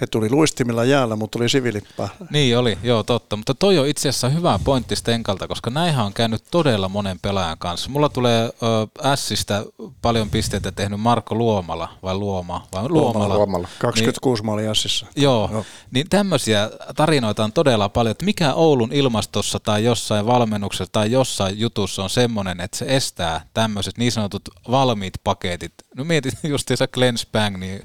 he 0.00 0.06
tuli 0.06 0.30
luistimilla 0.30 0.84
jäällä, 0.84 1.16
mutta 1.16 1.38
tuli 1.38 1.48
sivilippää. 1.48 2.08
Niin 2.30 2.58
oli, 2.58 2.78
joo 2.82 3.02
totta. 3.02 3.36
Mutta 3.36 3.54
toi 3.54 3.78
on 3.78 3.86
itse 3.86 4.08
asiassa 4.08 4.28
hyvä 4.28 4.58
pointti 4.64 4.96
Stenkalta, 4.96 5.48
koska 5.48 5.70
näinhän 5.70 6.06
on 6.06 6.12
käynyt 6.12 6.44
todella 6.50 6.88
monen 6.88 7.18
pelaajan 7.22 7.58
kanssa. 7.58 7.90
Mulla 7.90 8.08
tulee 8.08 8.44
ö, 8.44 9.16
Sistä 9.16 9.64
paljon 10.02 10.30
pisteitä 10.30 10.72
tehnyt 10.72 11.00
Marko 11.00 11.34
Luomala, 11.34 11.88
vai 12.02 12.14
Luoma? 12.14 12.66
Vai 12.72 12.88
Luomala. 12.88 13.34
Luomala. 13.36 13.68
26 13.78 14.42
niin, 14.42 14.46
maalia 14.46 14.70
Assissa. 14.70 15.06
Joo, 15.16 15.48
joo, 15.52 15.64
niin 15.90 16.08
tämmöisiä 16.10 16.70
tarinoita 16.96 17.44
on 17.44 17.52
todella 17.52 17.88
paljon, 17.88 18.10
että 18.10 18.24
mikä 18.24 18.54
Oulun 18.54 18.92
ilmastossa 18.92 19.60
tai 19.60 19.84
jossain 19.84 20.26
valmennuksessa 20.26 20.92
tai 20.92 21.12
jossain 21.12 21.58
jutussa 21.58 22.02
on 22.02 22.10
semmoinen, 22.10 22.60
että 22.60 22.76
se 22.76 22.84
estää 22.88 23.40
tämmöiset 23.54 23.98
niin 23.98 24.12
sanotut 24.12 24.42
valmiit 24.70 25.14
paketit. 25.24 25.72
No 25.98 26.04
mietit 26.04 26.34
justiinsa 26.52 26.88
Glenn 26.88 27.18
Spang, 27.18 27.56
niin 27.56 27.82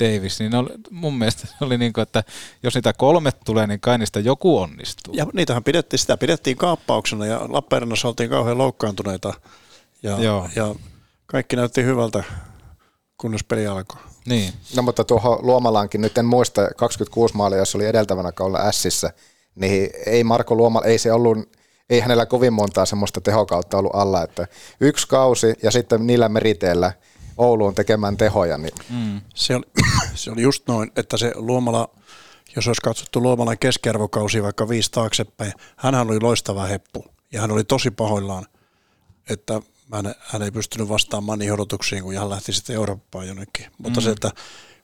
Davis, 0.00 0.40
niin 0.40 0.54
oli, 0.54 0.68
mun 0.90 1.18
mielestä 1.18 1.46
se 1.46 1.64
oli 1.64 1.78
niin 1.78 1.92
kuin, 1.92 2.02
että 2.02 2.24
jos 2.62 2.74
niitä 2.74 2.92
kolme 2.92 3.32
tulee, 3.44 3.66
niin 3.66 3.80
kai 3.80 3.98
niistä 3.98 4.20
joku 4.20 4.58
onnistuu. 4.58 5.14
Ja 5.14 5.26
niitähän 5.32 5.64
pidettiin, 5.64 6.00
sitä 6.00 6.16
pidettiin 6.16 6.56
kaappauksena 6.56 7.26
ja 7.26 7.40
Lappeenrannassa 7.48 8.08
oltiin 8.08 8.30
kauhean 8.30 8.58
loukkaantuneita 8.58 9.34
ja, 10.02 10.18
Joo. 10.20 10.48
ja 10.56 10.74
kaikki 11.26 11.56
näytti 11.56 11.84
hyvältä, 11.84 12.24
kunnes 13.16 13.44
peli 13.44 13.66
alkoi. 13.66 14.00
Niin. 14.26 14.52
No 14.76 14.82
mutta 14.82 15.04
tuohon 15.04 15.38
Luomalaankin, 15.42 16.00
nyt 16.00 16.18
en 16.18 16.26
muista 16.26 16.68
26 16.76 17.36
maalia, 17.36 17.58
jos 17.58 17.74
oli 17.74 17.86
edeltävänä 17.86 18.32
kaudella 18.32 18.72
Sissä, 18.72 19.12
niin 19.54 19.90
ei 20.06 20.24
Marko 20.24 20.54
Luomala, 20.54 20.86
ei 20.86 20.98
se 20.98 21.12
ollut 21.12 21.38
ei 21.90 22.00
hänellä 22.00 22.26
kovin 22.26 22.52
montaa 22.52 22.86
semmoista 22.86 23.20
tehokautta 23.20 23.78
ollut 23.78 23.94
alla, 23.94 24.22
että 24.22 24.46
yksi 24.80 25.08
kausi 25.08 25.54
ja 25.62 25.70
sitten 25.70 26.06
niillä 26.06 26.28
meriteillä– 26.28 26.92
Ouluun 27.36 27.74
tekemään 27.74 28.16
tehoja. 28.16 28.58
Niin. 28.58 28.74
Mm. 28.90 29.20
Se, 29.34 29.56
oli, 29.56 29.64
se 30.14 30.30
oli 30.30 30.42
just 30.42 30.68
noin, 30.68 30.92
että 30.96 31.16
se 31.16 31.32
Luomala, 31.34 31.88
jos 32.56 32.66
olisi 32.66 32.82
katsottu 32.82 33.22
Luomalan 33.22 33.58
keskiarvokausi 33.58 34.42
vaikka 34.42 34.68
viisi 34.68 34.90
taaksepäin, 34.90 35.52
hän 35.76 35.94
oli 35.94 36.20
loistava 36.20 36.66
heppu 36.66 37.04
ja 37.32 37.40
hän 37.40 37.50
oli 37.50 37.64
tosi 37.64 37.90
pahoillaan, 37.90 38.46
että 39.30 39.60
hän, 39.92 40.14
hän 40.20 40.42
ei 40.42 40.50
pystynyt 40.50 40.88
vastaamaan 40.88 41.38
niihin 41.38 41.54
odotuksiin, 41.54 42.02
kun 42.02 42.14
hän 42.14 42.30
lähti 42.30 42.52
sitten 42.52 42.76
Eurooppaan 42.76 43.28
jonnekin. 43.28 43.66
Mm. 43.66 43.72
Mutta 43.78 44.00
se, 44.00 44.10
että 44.10 44.30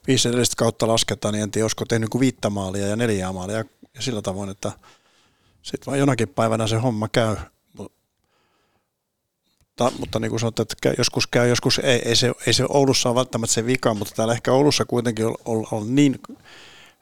viisi 0.07 0.29
edellistä 0.29 0.55
kautta 0.57 0.89
lasketaan, 0.89 1.35
niin 1.35 1.43
en 1.43 1.51
tiedä, 1.51 1.65
olisiko 1.65 1.85
tehnyt 1.85 2.09
kuin 2.09 2.21
viittä 2.21 2.51
maalia 2.51 2.87
ja 2.87 2.97
neljää 2.97 3.33
maalia 3.33 3.57
ja 3.95 4.03
sillä 4.03 4.23
tavoin, 4.23 4.51
että 4.51 4.73
sitten 5.63 5.87
vaan 5.87 5.99
jonakin 5.99 6.29
päivänä 6.29 6.67
se 6.67 6.77
homma 6.77 7.09
käy 7.09 7.37
mutta, 9.79 9.99
mutta 10.01 10.21
niin 10.21 10.31
kuin 10.31 10.41
sanot, 10.41 10.61
että 10.61 10.95
joskus 10.99 11.27
käy, 11.27 11.49
joskus 11.49 11.79
ei, 11.79 12.03
ei, 12.05 12.17
se, 12.17 12.33
ei 12.47 12.53
se 12.53 12.65
Oulussa 12.69 13.09
ole 13.09 13.17
välttämättä 13.17 13.55
se 13.55 13.67
vika, 13.67 13.95
mutta 13.95 14.15
täällä 14.17 14.35
ehkä 14.35 14.53
Oulussa 14.53 14.85
kuitenkin 14.85 15.27
on, 15.27 15.35
on, 15.45 15.67
on 15.71 15.95
niin, 15.95 16.21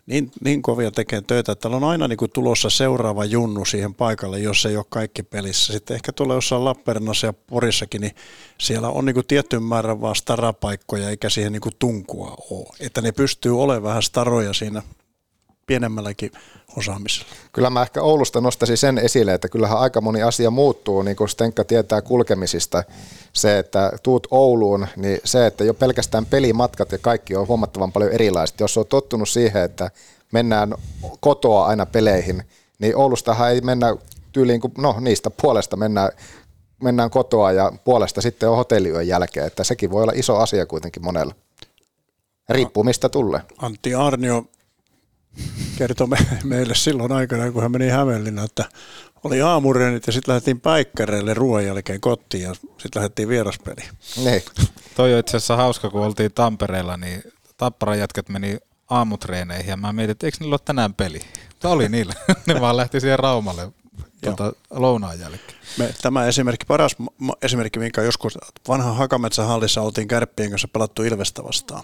niin, 0.07 0.31
niin 0.45 0.63
kovia 0.63 0.91
tekee 0.91 1.21
töitä, 1.21 1.53
että 1.53 1.63
täällä 1.63 1.77
on 1.77 1.85
aina 1.85 2.09
niin 2.09 2.17
kuin 2.17 2.31
tulossa 2.31 2.71
seuraava 2.71 3.25
junnu 3.25 3.65
siihen 3.65 3.95
paikalle, 3.95 4.39
jos 4.39 4.67
ei 4.67 4.77
ole 4.77 4.85
kaikki 4.89 5.23
pelissä. 5.23 5.73
Sitten 5.73 5.95
ehkä 5.95 6.13
tulee 6.13 6.35
jossain 6.35 6.65
Lappeenrannassa 6.65 7.27
ja 7.27 7.33
Porissakin, 7.33 8.01
niin 8.01 8.15
siellä 8.59 8.89
on 8.89 9.05
niin 9.05 9.15
kuin 9.15 9.27
tietty 9.27 9.59
määrä 9.59 10.01
vaan 10.01 10.17
starapaikkoja, 10.17 11.11
eikä 11.11 11.29
siihen 11.29 11.53
niin 11.53 11.61
kuin 11.61 11.75
tunkua 11.79 12.37
ole. 12.51 12.67
Että 12.81 13.01
ne 13.01 13.13
pystyy 13.13 13.63
olemaan 13.63 13.83
vähän 13.83 14.03
staroja 14.03 14.53
siinä 14.53 14.83
pienemmälläkin 15.67 16.33
osaamisella. 16.77 17.31
Kyllä 17.53 17.71
mä 17.71 17.83
ehkä 17.83 18.03
Oulusta 18.03 18.41
nostaisin 18.41 18.77
sen 18.77 18.99
esille, 18.99 19.35
että 19.35 19.49
kyllähän 19.49 19.79
aika 19.79 20.01
moni 20.01 20.23
asia 20.23 20.51
muuttuu, 20.51 21.03
niin 21.03 21.17
kuin 21.17 21.29
Stenka 21.29 21.65
tietää 21.65 22.03
kulkemisista. 22.03 22.85
Se, 23.33 23.59
että 23.59 23.93
tuut 24.03 24.27
Ouluun, 24.31 24.87
niin 24.97 25.21
se, 25.25 25.47
että 25.47 25.65
jo 25.65 25.75
pelkästään 25.75 26.27
pelimatkat 26.27 26.93
ja 26.93 26.99
kaikki 26.99 27.37
on 27.37 27.49
huomattavan 27.49 27.93
paljon 27.93 28.13
erilaiset. 28.13 28.61
Jos 28.61 28.79
on 28.79 28.87
tottunut 28.87 29.29
siihen, 29.29 29.63
että 29.63 29.91
mennään 30.33 30.75
kotoa 31.21 31.67
aina 31.67 31.87
peleihin, 31.87 32.43
niin 32.79 32.97
Oulustahan 32.97 33.51
ei 33.51 33.61
mennä 33.61 33.97
tyyliin, 34.33 34.61
kuin, 34.61 34.73
no 34.79 34.97
niistä 35.01 35.31
puolesta 35.31 35.77
mennään 35.77 36.11
mennään 36.83 37.11
kotoa 37.11 37.53
ja 37.53 37.73
puolesta 37.85 38.21
sitten 38.21 38.49
on 38.49 38.57
hotelliyön 38.57 39.09
jälkeen, 39.09 39.47
että 39.47 39.65
sekin 39.65 39.91
voi 39.91 40.03
olla 40.03 40.13
iso 40.17 40.37
asia 40.37 40.67
kuitenkin 40.67 41.05
monella. 41.05 41.35
Riippuu 42.49 42.85
mistä 42.85 43.09
tulee. 43.09 43.41
Antti 43.59 43.95
Arnio 43.95 44.45
kertoi 45.79 46.07
me, 46.07 46.17
meille 46.45 46.75
silloin 46.75 47.13
aikana, 47.13 47.53
kun 47.53 47.63
hän 47.63 47.73
meni 47.73 47.89
Hämeenlinna, 47.89 48.45
että 48.45 48.65
oli 49.25 49.43
aamureenit 49.43 50.07
ja 50.07 50.13
sitten 50.13 50.33
lähdettiin 50.33 50.61
päikkäreille 50.61 51.35
ruoan 51.35 51.65
jälkeen 51.65 52.01
kotiin 52.01 52.43
ja 52.43 52.55
sitten 52.55 52.91
lähdettiin 52.95 53.29
vieraspeliin. 53.29 53.89
Niin. 54.25 54.43
Toi 54.95 55.15
on 55.15 55.21
itse 55.21 55.37
asiassa 55.37 55.57
hauska, 55.57 55.91
kun 55.91 56.01
oltiin 56.01 56.33
Tampereella, 56.33 56.97
niin 56.97 57.23
Tapparan 57.57 57.99
jätkät 57.99 58.29
meni 58.29 58.59
aamutreeneihin 58.91 59.69
ja 59.71 59.77
mä 59.77 59.93
mietin, 59.93 60.11
että 60.11 60.27
eikö 60.27 60.37
niillä 60.41 60.55
ole 60.55 60.61
tänään 60.65 60.95
peli? 60.95 61.21
Tämä 61.59 61.75
oli 61.75 61.89
niillä. 61.89 62.15
ne 62.47 62.61
vaan 62.61 62.77
lähti 62.77 63.01
siihen 63.01 63.19
Raumalle 63.19 63.73
tuota, 64.25 64.53
lounaan 64.71 65.21
jälkeen. 65.21 65.59
Me, 65.79 65.95
tämä 66.03 66.27
esimerkki, 66.27 66.67
paras 66.67 66.97
esimerkki, 67.43 67.79
minkä 67.79 68.03
joskus 68.03 68.39
vanha 68.69 68.93
Hakametsän 68.93 69.47
hallissa 69.47 69.83
oltiin 69.83 70.09
kärppien 70.09 70.51
kanssa 70.51 70.69
pelattu 70.69 71.03
Ilvestä 71.03 71.45
vastaan 71.45 71.83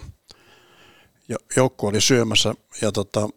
joukku 1.55 1.87
oli 1.87 2.01
syömässä 2.01 2.53
ja 2.81 2.91
tota, 2.91 3.29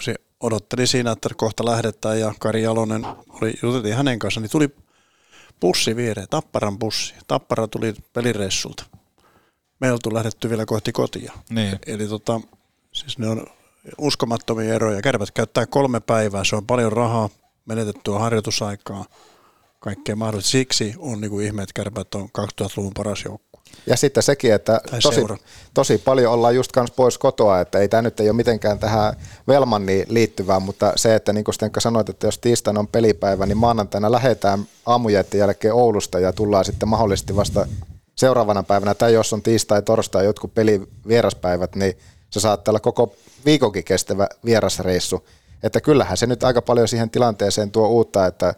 se 0.00 0.14
odotteli 0.40 0.86
siinä, 0.86 1.10
että 1.10 1.28
kohta 1.36 1.64
lähdetään 1.64 2.20
ja 2.20 2.34
Kari 2.38 2.62
Jalonen 2.62 3.06
oli, 3.28 3.54
juteltiin 3.62 3.96
hänen 3.96 4.18
kanssa, 4.18 4.40
niin 4.40 4.50
tuli 4.50 4.68
bussi 5.60 5.96
viereen, 5.96 6.28
Tapparan 6.30 6.78
bussi. 6.78 7.14
Tappara 7.26 7.68
tuli 7.68 7.94
pelireissulta. 8.12 8.84
Me 9.80 9.92
oltu 9.92 10.14
lähdetty 10.14 10.50
vielä 10.50 10.66
kohti 10.66 10.92
kotia. 10.92 11.32
Niin. 11.50 11.78
Eli 11.86 12.08
tota, 12.08 12.40
siis 12.92 13.18
ne 13.18 13.28
on 13.28 13.46
uskomattomia 13.98 14.74
eroja. 14.74 15.02
Kärpät 15.02 15.30
käyttää 15.30 15.66
kolme 15.66 16.00
päivää, 16.00 16.44
se 16.44 16.56
on 16.56 16.66
paljon 16.66 16.92
rahaa, 16.92 17.28
menetettyä 17.64 18.18
harjoitusaikaa, 18.18 19.04
kaikkea 19.80 20.16
mahdollista. 20.16 20.50
Siksi 20.50 20.94
on 20.98 21.20
niin 21.20 21.30
kuin 21.30 21.46
ihme, 21.46 21.62
että 21.62 21.72
kärpät 21.74 22.14
on 22.14 22.28
2000-luvun 22.38 22.94
paras 22.94 23.24
joukko. 23.24 23.49
Ja 23.86 23.96
sitten 23.96 24.22
sekin, 24.22 24.54
että 24.54 24.80
tosi, 25.02 25.20
tosi 25.74 25.98
paljon 25.98 26.32
ollaan 26.32 26.54
just 26.54 26.72
kans 26.72 26.90
pois 26.90 27.18
kotoa, 27.18 27.60
että 27.60 27.78
ei 27.78 27.88
tämä 27.88 28.02
nyt 28.02 28.20
ei 28.20 28.28
ole 28.28 28.36
mitenkään 28.36 28.78
tähän 28.78 29.14
Velmanniin 29.48 30.06
liittyvää, 30.08 30.60
mutta 30.60 30.92
se, 30.96 31.14
että 31.14 31.32
niin 31.32 31.44
kuin 31.44 31.54
Stenka 31.54 31.80
sanoit, 31.80 32.08
että 32.08 32.26
jos 32.26 32.38
tiistaina 32.38 32.80
on 32.80 32.88
pelipäivä, 32.88 33.46
niin 33.46 33.58
maanantaina 33.58 34.12
lähdetään 34.12 34.64
aamujaiden 34.86 35.38
jälkeen 35.38 35.74
Oulusta 35.74 36.20
ja 36.20 36.32
tullaan 36.32 36.64
sitten 36.64 36.88
mahdollisesti 36.88 37.36
vasta 37.36 37.66
seuraavana 38.16 38.62
päivänä, 38.62 38.94
tai 38.94 39.14
jos 39.14 39.32
on 39.32 39.42
tiistai, 39.42 39.82
torstai, 39.82 40.24
jotkut 40.24 40.54
peli 40.54 40.82
vieraspäivät, 41.08 41.76
niin 41.76 41.98
se 42.30 42.40
saattaa 42.40 42.72
olla 42.72 42.80
koko 42.80 43.14
viikonkin 43.44 43.84
kestävä 43.84 44.28
vierasreissu. 44.44 45.26
Että 45.62 45.80
kyllähän 45.80 46.16
se 46.16 46.26
nyt 46.26 46.44
aika 46.44 46.62
paljon 46.62 46.88
siihen 46.88 47.10
tilanteeseen 47.10 47.70
tuo 47.70 47.88
uutta, 47.88 48.26
että 48.26 48.54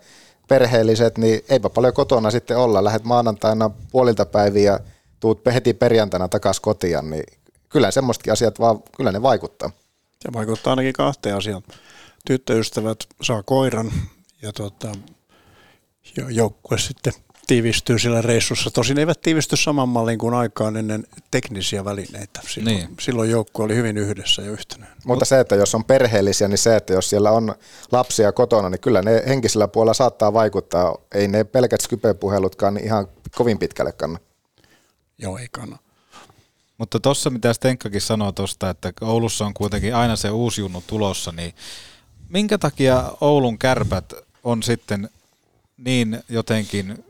perheelliset, 0.49 1.19
niin 1.19 1.45
eipä 1.49 1.71
paljon 1.71 1.95
kotona 1.95 2.31
sitten 2.31 2.57
olla. 2.57 2.85
Lähet 2.85 3.05
maanantaina 3.05 3.71
puolilta 3.93 4.27
päiviä 4.27 4.73
ja 4.73 4.81
tuut 5.23 5.43
heti 5.55 5.75
perjantaina 5.75 6.29
takaisin 6.29 6.63
kotiin, 6.63 7.11
niin 7.11 7.25
kyllä 7.69 7.91
semmoistakin 7.91 8.33
asiat 8.33 8.61
vaan, 8.61 8.83
kyllä 8.97 9.13
ne 9.13 9.23
vaikuttaa. 9.23 9.71
Se 10.21 10.33
vaikuttaa 10.33 10.73
ainakin 10.73 10.93
kahteen 10.93 11.37
asiaan. 11.37 11.63
Tyttöystävät 12.27 12.99
saa 13.23 13.43
koiran 13.43 13.93
ja 14.43 14.53
tota, 14.53 14.93
joukkue 16.29 16.79
sitten 16.79 17.13
tiivistyy 17.47 17.99
sillä 17.99 18.23
reissussa. 18.23 18.71
Tosin 18.71 18.99
eivät 18.99 19.21
tiivisty 19.21 19.57
saman 19.57 19.89
mallin 19.89 20.19
kuin 20.19 20.35
aikaan 20.35 20.77
ennen 20.77 21.05
teknisiä 21.31 21.85
välineitä. 21.85 22.41
Silloin, 22.47 22.77
niin. 22.77 22.89
silloin 23.01 23.31
joukkue 23.31 23.65
oli 23.65 23.75
hyvin 23.75 23.99
yhdessä 23.99 24.43
ja 24.43 24.51
yhtenäinen. 24.51 24.97
Mutta 25.05 25.25
se, 25.25 25.41
että 25.41 25.55
jos 25.55 25.75
on 25.75 25.85
perheellisiä, 25.85 26.49
niin 26.49 26.59
se, 26.59 26.77
että 26.77 26.93
jos 26.93 27.11
siellä 27.11 27.31
on 27.31 27.55
lapsia 27.93 28.33
kotona, 28.33 28.71
niin 28.71 28.81
kyllä 28.81 29.03
ne 29.03 29.23
henkisellä 29.27 29.69
puolella 29.69 29.95
saattaa 29.95 30.33
vaikuttaa. 30.33 30.99
Ei 31.15 31.29
ne 31.29 31.45
pelkät 31.45 31.81
skype-puhelutkaan 31.81 32.75
niin 32.75 32.85
ihan 32.85 33.09
kovin 33.37 33.59
pitkälle 33.59 33.93
kanna. 33.93 34.19
Joo, 35.23 35.39
ei 35.39 35.49
kanna. 35.53 35.79
Mutta 36.79 37.01
tuossa 37.01 37.31
mitä 37.31 37.53
Stenkkakin 37.53 38.01
sanoi 38.01 38.33
tuosta, 38.33 38.71
että 38.71 38.93
Oulussa 39.01 39.47
on 39.47 39.55
kuitenkin 39.55 39.95
aina 39.95 40.17
se 40.17 40.31
uusi 40.31 40.61
junnu 40.61 40.85
tulossa, 40.87 41.33
niin 41.33 41.55
minkä 42.29 42.59
takia 42.59 43.13
Oulun 43.21 43.59
kärpät 43.59 44.13
on 44.45 44.63
sitten 44.63 45.11
niin 45.77 46.23
jotenkin 46.29 47.05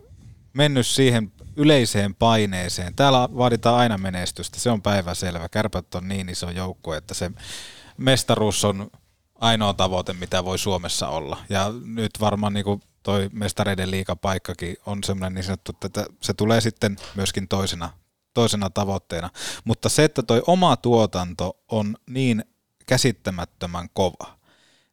mennyt 0.52 0.86
siihen 0.86 1.32
yleiseen 1.56 2.14
paineeseen. 2.14 2.94
Täällä 2.94 3.28
vaaditaan 3.36 3.78
aina 3.78 3.98
menestystä, 3.98 4.60
se 4.60 4.70
on 4.70 4.82
päiväselvä. 4.82 5.48
Kärpät 5.48 5.94
on 5.94 6.08
niin 6.08 6.28
iso 6.28 6.50
joukko, 6.50 6.94
että 6.94 7.14
se 7.14 7.30
mestaruus 7.96 8.64
on 8.64 8.90
ainoa 9.40 9.74
tavoite, 9.74 10.12
mitä 10.12 10.44
voi 10.44 10.58
Suomessa 10.58 11.08
olla. 11.08 11.38
Ja 11.48 11.72
nyt 11.84 12.12
varmaan 12.20 12.52
niin 12.52 12.64
kuin 12.64 12.82
toi 13.02 13.30
mestareiden 13.32 13.90
liikapaikkakin 13.90 14.76
on 14.86 15.04
semmoinen 15.04 15.34
niin 15.34 15.44
sanottu, 15.44 15.72
että 15.84 16.06
se 16.20 16.34
tulee 16.34 16.60
sitten 16.60 16.96
myöskin 17.14 17.48
toisena, 17.48 17.90
toisena 18.34 18.70
tavoitteena. 18.70 19.30
Mutta 19.64 19.88
se, 19.88 20.04
että 20.04 20.22
toi 20.22 20.42
oma 20.46 20.76
tuotanto 20.76 21.58
on 21.68 21.96
niin 22.10 22.44
käsittämättömän 22.86 23.88
kova, 23.92 24.38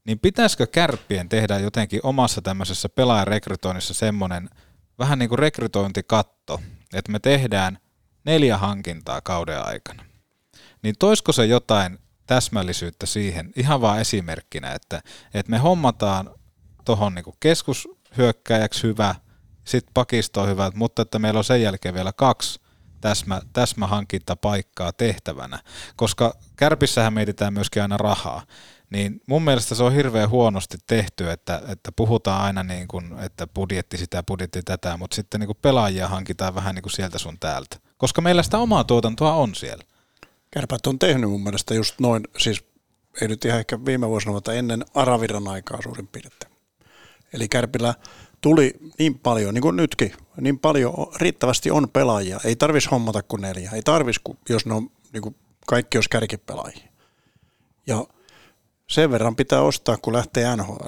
niin 0.06 0.20
pitäisikö 0.20 0.68
kärppien 0.68 1.30
tehdä 1.30 1.60
jotenkin 1.60 2.00
omassa 2.04 2.42
tämmöisessä 2.42 2.90
pelaajarekrytoinnissa 2.90 3.94
semmoinen– 3.94 4.50
vähän 5.00 5.20
niin 5.20 5.30
kuin 5.30 5.40
rekrytointikatto, 5.40 6.62
että 6.94 7.12
me 7.12 7.20
tehdään 7.20 7.80
neljä 8.26 8.58
hankintaa 8.58 9.22
kauden 9.22 9.62
aikana. 9.62 10.06
Niin 10.82 10.96
toisko 11.00 11.32
se 11.32 11.46
jotain 11.46 12.00
täsmällisyyttä 12.28 13.06
siihen, 13.06 13.52
ihan 13.56 13.82
vaan 13.82 14.00
esimerkkinä, 14.00 14.72
että, 14.72 15.02
että 15.34 15.50
me 15.50 15.58
hommataan 15.58 16.30
tuohon 16.86 17.16
niin 17.16 17.26
keskushyökkäjäksi 17.40 18.84
hyvä, 18.84 19.16
sitten 19.66 19.94
pakisto 19.94 20.42
on 20.42 20.50
hyvä, 20.50 20.72
mutta 20.76 21.02
että 21.02 21.20
meillä 21.20 21.38
on 21.38 21.44
sen 21.44 21.62
jälkeen 21.62 21.94
vielä 21.94 22.14
kaksi 22.14 22.60
täsmä, 23.02 23.41
täsmähankintapaikkaa 23.54 24.93
tehtävänä, 24.93 25.60
koska 25.95 26.34
kärpissähän 26.56 27.14
mietitään 27.14 27.54
myöskin 27.54 27.82
aina 27.82 27.97
rahaa 27.97 28.43
niin 28.89 29.22
mun 29.28 29.41
mielestä 29.41 29.76
se 29.76 29.84
on 29.84 29.93
hirveän 29.93 30.30
huonosti 30.30 30.78
tehty, 30.88 31.32
että, 31.32 31.62
että 31.68 31.91
puhutaan 31.91 32.41
aina 32.41 32.64
niin 32.64 32.88
kuin, 32.88 33.20
että 33.20 33.47
budjetti 33.47 33.97
sitä, 33.97 34.24
budjetti 34.24 34.62
tätä, 34.66 34.97
mutta 34.97 35.16
sitten 35.16 35.39
niin 35.39 35.47
kuin 35.47 35.58
pelaajia 35.62 36.08
hankitaan 36.08 36.56
vähän 36.56 36.76
niin 36.76 36.84
kuin 36.84 36.93
sieltä 36.93 37.18
sun 37.18 37.39
täältä. 37.39 37.78
Koska 37.97 38.22
meillä 38.22 38.43
sitä 38.43 38.58
omaa 38.58 38.84
tuotantoa 38.84 39.34
on 39.34 39.56
siellä. 39.56 39.84
Kärpät 40.52 40.88
on 40.88 41.00
tehnyt 41.00 41.30
mun 41.30 41.43
mielestä 41.43 41.74
just 41.74 42.00
noin, 42.00 42.24
siis 42.38 42.64
ei 43.22 43.28
nyt 43.28 43.45
ihan 43.45 43.60
ehkä 43.60 43.86
viime 43.86 44.08
vuosina, 44.08 44.34
mutta 44.34 44.54
ennen 44.54 44.86
Araviran 44.93 45.47
aikaa 45.47 45.82
suurin 45.82 46.08
piirtein. 46.08 46.52
Eli 47.34 47.47
Kärpillä 47.47 47.93
tuli 48.41 48.74
niin 49.00 49.20
paljon, 49.20 49.54
niin 49.54 49.62
kuin 49.62 49.76
nytkin, 49.76 50.14
niin 50.42 50.60
paljon, 50.60 50.94
riittävästi 51.16 51.72
on 51.72 51.90
pelaajia. 51.90 52.40
Ei 52.44 52.56
tarvis 52.56 52.92
hommata 52.92 53.24
kuin 53.24 53.42
neljä. 53.42 53.72
Ei 53.72 53.82
tarvis, 53.82 54.16
jos 54.50 54.66
ne 54.66 54.74
on, 54.74 54.92
niin 55.14 55.22
kuin 55.22 55.36
kaikki 55.68 55.98
olisi 55.98 56.10
kärkipelaajia. 56.10 56.90
Ja 57.88 58.06
sen 58.88 59.12
verran 59.12 59.36
pitää 59.36 59.62
ostaa, 59.62 59.98
kun 59.98 60.14
lähtee 60.14 60.56
NHL 60.56 60.88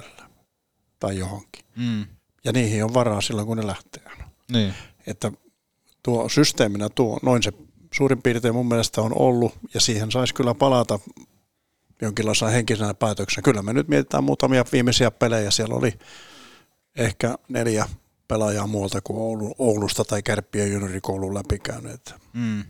tai 1.00 1.18
johonkin. 1.18 1.66
Mm. 1.76 2.06
Ja 2.44 2.52
niihin 2.52 2.84
on 2.84 2.94
varaa 2.94 3.22
silloin, 3.22 3.48
kun 3.48 3.58
ne 3.58 3.68
lähtee. 3.68 4.04
Niin. 4.52 4.74
Että 5.08 5.32
tuo 6.04 6.30
systeeminä 6.30 6.90
tuo, 6.90 7.20
noin 7.22 7.44
se 7.44 7.52
suurin 7.94 8.22
piirtein 8.22 8.56
mun 8.56 8.68
mielestä 8.68 9.02
on 9.02 9.18
ollut, 9.18 9.54
ja 9.74 9.82
siihen 9.82 10.12
saisi 10.12 10.34
kyllä 10.34 10.54
palata 10.54 11.00
jonkinlaisena 12.02 12.52
henkisenä 12.52 12.94
päätöksenä. 12.94 13.44
Kyllä 13.44 13.62
me 13.62 13.74
nyt 13.74 13.88
mietitään 13.88 14.24
muutamia 14.24 14.66
viimeisiä 14.72 15.12
pelejä. 15.12 15.52
Siellä 15.52 15.76
oli 15.76 15.94
ehkä 16.96 17.36
neljä 17.50 17.86
pelaajaa 18.32 18.68
muualta 18.68 19.02
kuin 19.02 19.20
Oulu, 19.20 19.56
Oulusta 19.60 20.06
tai 20.06 20.24
Kärppien 20.24 20.72
juniorikoulun 20.72 21.34
läpikäyneet. 21.34 22.16
Mm. 22.34 22.64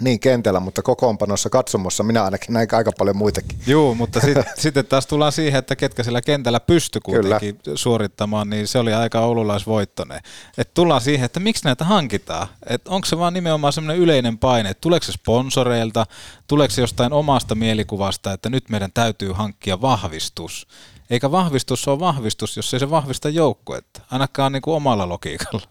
Niin 0.00 0.20
kentällä, 0.20 0.60
mutta 0.60 0.82
kokoonpanossa 0.82 1.50
katsomossa 1.50 2.02
minä 2.02 2.24
ainakin 2.24 2.52
näin 2.52 2.68
aika 2.72 2.92
paljon 2.98 3.16
muitakin. 3.16 3.58
Joo, 3.66 3.94
mutta 3.94 4.20
sitten 4.20 4.44
sit 4.56 4.88
taas 4.88 5.06
tullaan 5.06 5.32
siihen, 5.32 5.58
että 5.58 5.76
ketkä 5.76 6.02
siellä 6.02 6.22
kentällä 6.22 6.60
pysty 6.60 7.00
kuitenkin 7.00 7.56
Kyllä. 7.56 7.76
suorittamaan, 7.76 8.50
niin 8.50 8.68
se 8.68 8.78
oli 8.78 8.92
aika 8.92 9.20
oululaisvoittoinen. 9.20 10.20
Et 10.58 10.74
tullaan 10.74 11.00
siihen, 11.00 11.24
että 11.24 11.40
miksi 11.40 11.64
näitä 11.64 11.84
hankitaan. 11.84 12.48
Et 12.66 12.88
onko 12.88 13.04
se 13.04 13.18
vaan 13.18 13.34
nimenomaan 13.34 13.72
semmoinen 13.72 14.02
yleinen 14.02 14.38
paine, 14.38 14.70
että 14.70 14.80
tuleeko 14.80 15.06
se 15.06 15.12
sponsoreilta, 15.12 16.06
tuleeko 16.46 16.74
se 16.74 16.80
jostain 16.80 17.12
omasta 17.12 17.54
mielikuvasta, 17.54 18.32
että 18.32 18.50
nyt 18.50 18.68
meidän 18.70 18.92
täytyy 18.94 19.32
hankkia 19.32 19.80
vahvistus. 19.80 20.66
Eikä 21.10 21.30
vahvistus 21.30 21.88
ole 21.88 21.98
vahvistus, 21.98 22.56
jos 22.56 22.74
ei 22.74 22.80
se 22.80 22.90
vahvista 22.90 23.28
joukkuetta, 23.28 24.00
ainakaan 24.10 24.52
niin 24.52 24.62
kuin 24.62 24.74
omalla 24.74 25.08
logiikalla. 25.08 25.66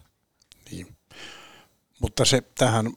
Niin. 0.72 0.96
Mutta 2.00 2.26
se 2.26 2.42
tähän 2.42 2.94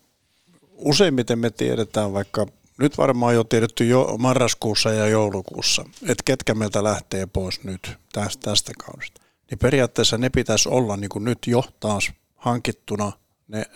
useimmiten 0.72 1.38
me 1.38 1.50
tiedetään 1.50 2.12
vaikka, 2.12 2.46
nyt 2.78 2.98
varmaan 2.98 3.34
jo 3.34 3.44
tiedetty 3.44 3.86
jo 3.86 4.16
marraskuussa 4.18 4.90
ja 4.90 5.08
joulukuussa, 5.08 5.84
että 6.02 6.22
ketkä 6.24 6.54
meiltä 6.54 6.84
lähtee 6.84 7.26
pois 7.26 7.64
nyt 7.64 7.96
tästä, 8.12 8.50
tästä 8.50 8.72
kaudesta. 8.84 9.20
Niin 9.50 9.58
periaatteessa 9.58 10.18
ne 10.18 10.30
pitäisi 10.30 10.68
olla 10.68 10.96
niin 10.96 11.08
kuin 11.08 11.24
nyt 11.24 11.38
jo 11.46 11.64
taas 11.80 12.12
hankittuna 12.36 13.12
ne, 13.48 13.66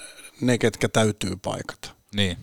ne, 0.41 0.59
ketkä 0.59 0.89
täytyy 0.89 1.37
paikata. 1.37 1.91
Niin. 2.15 2.37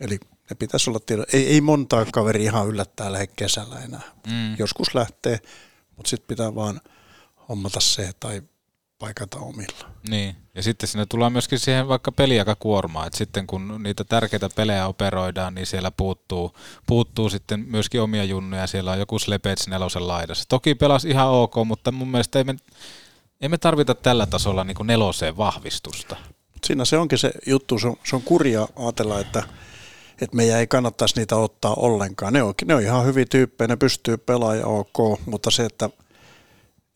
Eli 0.00 0.18
ne 0.50 0.56
pitäisi 0.58 0.90
olla 0.90 1.00
tiedo. 1.00 1.24
Ei, 1.32 1.46
ei 1.46 1.60
montaa 1.60 2.06
kaveri 2.12 2.44
ihan 2.44 2.68
yllättää 2.68 3.12
lähde 3.12 3.26
kesällä 3.26 3.80
enää. 3.80 4.02
Mm. 4.26 4.56
Joskus 4.58 4.94
lähtee, 4.94 5.40
mutta 5.96 6.10
sitten 6.10 6.28
pitää 6.28 6.54
vaan 6.54 6.80
hommata 7.48 7.80
se 7.80 8.10
tai 8.20 8.42
paikata 8.98 9.38
omilla. 9.38 9.90
Niin, 10.08 10.36
ja 10.54 10.62
sitten 10.62 10.88
sinne 10.88 11.06
tullaan 11.06 11.32
myöskin 11.32 11.58
siihen 11.58 11.88
vaikka 11.88 12.12
peliaikakuormaa, 12.12 13.06
että 13.06 13.18
sitten 13.18 13.46
kun 13.46 13.80
niitä 13.82 14.04
tärkeitä 14.04 14.48
pelejä 14.56 14.86
operoidaan, 14.86 15.54
niin 15.54 15.66
siellä 15.66 15.90
puuttuu, 15.90 16.56
puuttuu 16.86 17.30
sitten 17.30 17.64
myöskin 17.68 18.00
omia 18.00 18.24
junnuja, 18.24 18.66
siellä 18.66 18.92
on 18.92 18.98
joku 18.98 19.18
Slepets 19.18 19.68
nelosen 19.68 20.08
laidassa. 20.08 20.44
Toki 20.48 20.74
pelas 20.74 21.04
ihan 21.04 21.28
ok, 21.28 21.54
mutta 21.64 21.92
mun 21.92 22.08
mielestä 22.08 22.38
ei 22.38 22.44
me, 22.44 22.56
ei 23.40 23.48
me 23.48 23.58
tarvita 23.58 23.94
tällä 23.94 24.26
tasolla 24.26 24.64
niin 24.64 24.74
kuin 24.74 24.86
neloseen 24.86 25.36
vahvistusta. 25.36 26.16
Siinä 26.64 26.84
se 26.84 26.98
onkin 26.98 27.18
se 27.18 27.32
juttu, 27.46 27.78
se 27.78 27.86
on, 27.86 27.96
se 28.04 28.16
on 28.16 28.22
kurja 28.22 28.68
ajatella, 28.76 29.20
että 29.20 29.42
että 30.20 30.36
meidän 30.36 30.58
ei 30.58 30.66
kannattaisi 30.66 31.16
niitä 31.16 31.36
ottaa 31.36 31.74
ollenkaan. 31.74 32.32
Ne 32.32 32.42
on, 32.42 32.54
ne 32.64 32.74
on 32.74 32.82
ihan 32.82 33.06
hyviä 33.06 33.24
tyyppejä, 33.30 33.68
ne 33.68 33.76
pystyy 33.76 34.16
pelaamaan 34.16 34.64
ok, 34.64 35.20
mutta 35.26 35.50
se, 35.50 35.64
että 35.64 35.90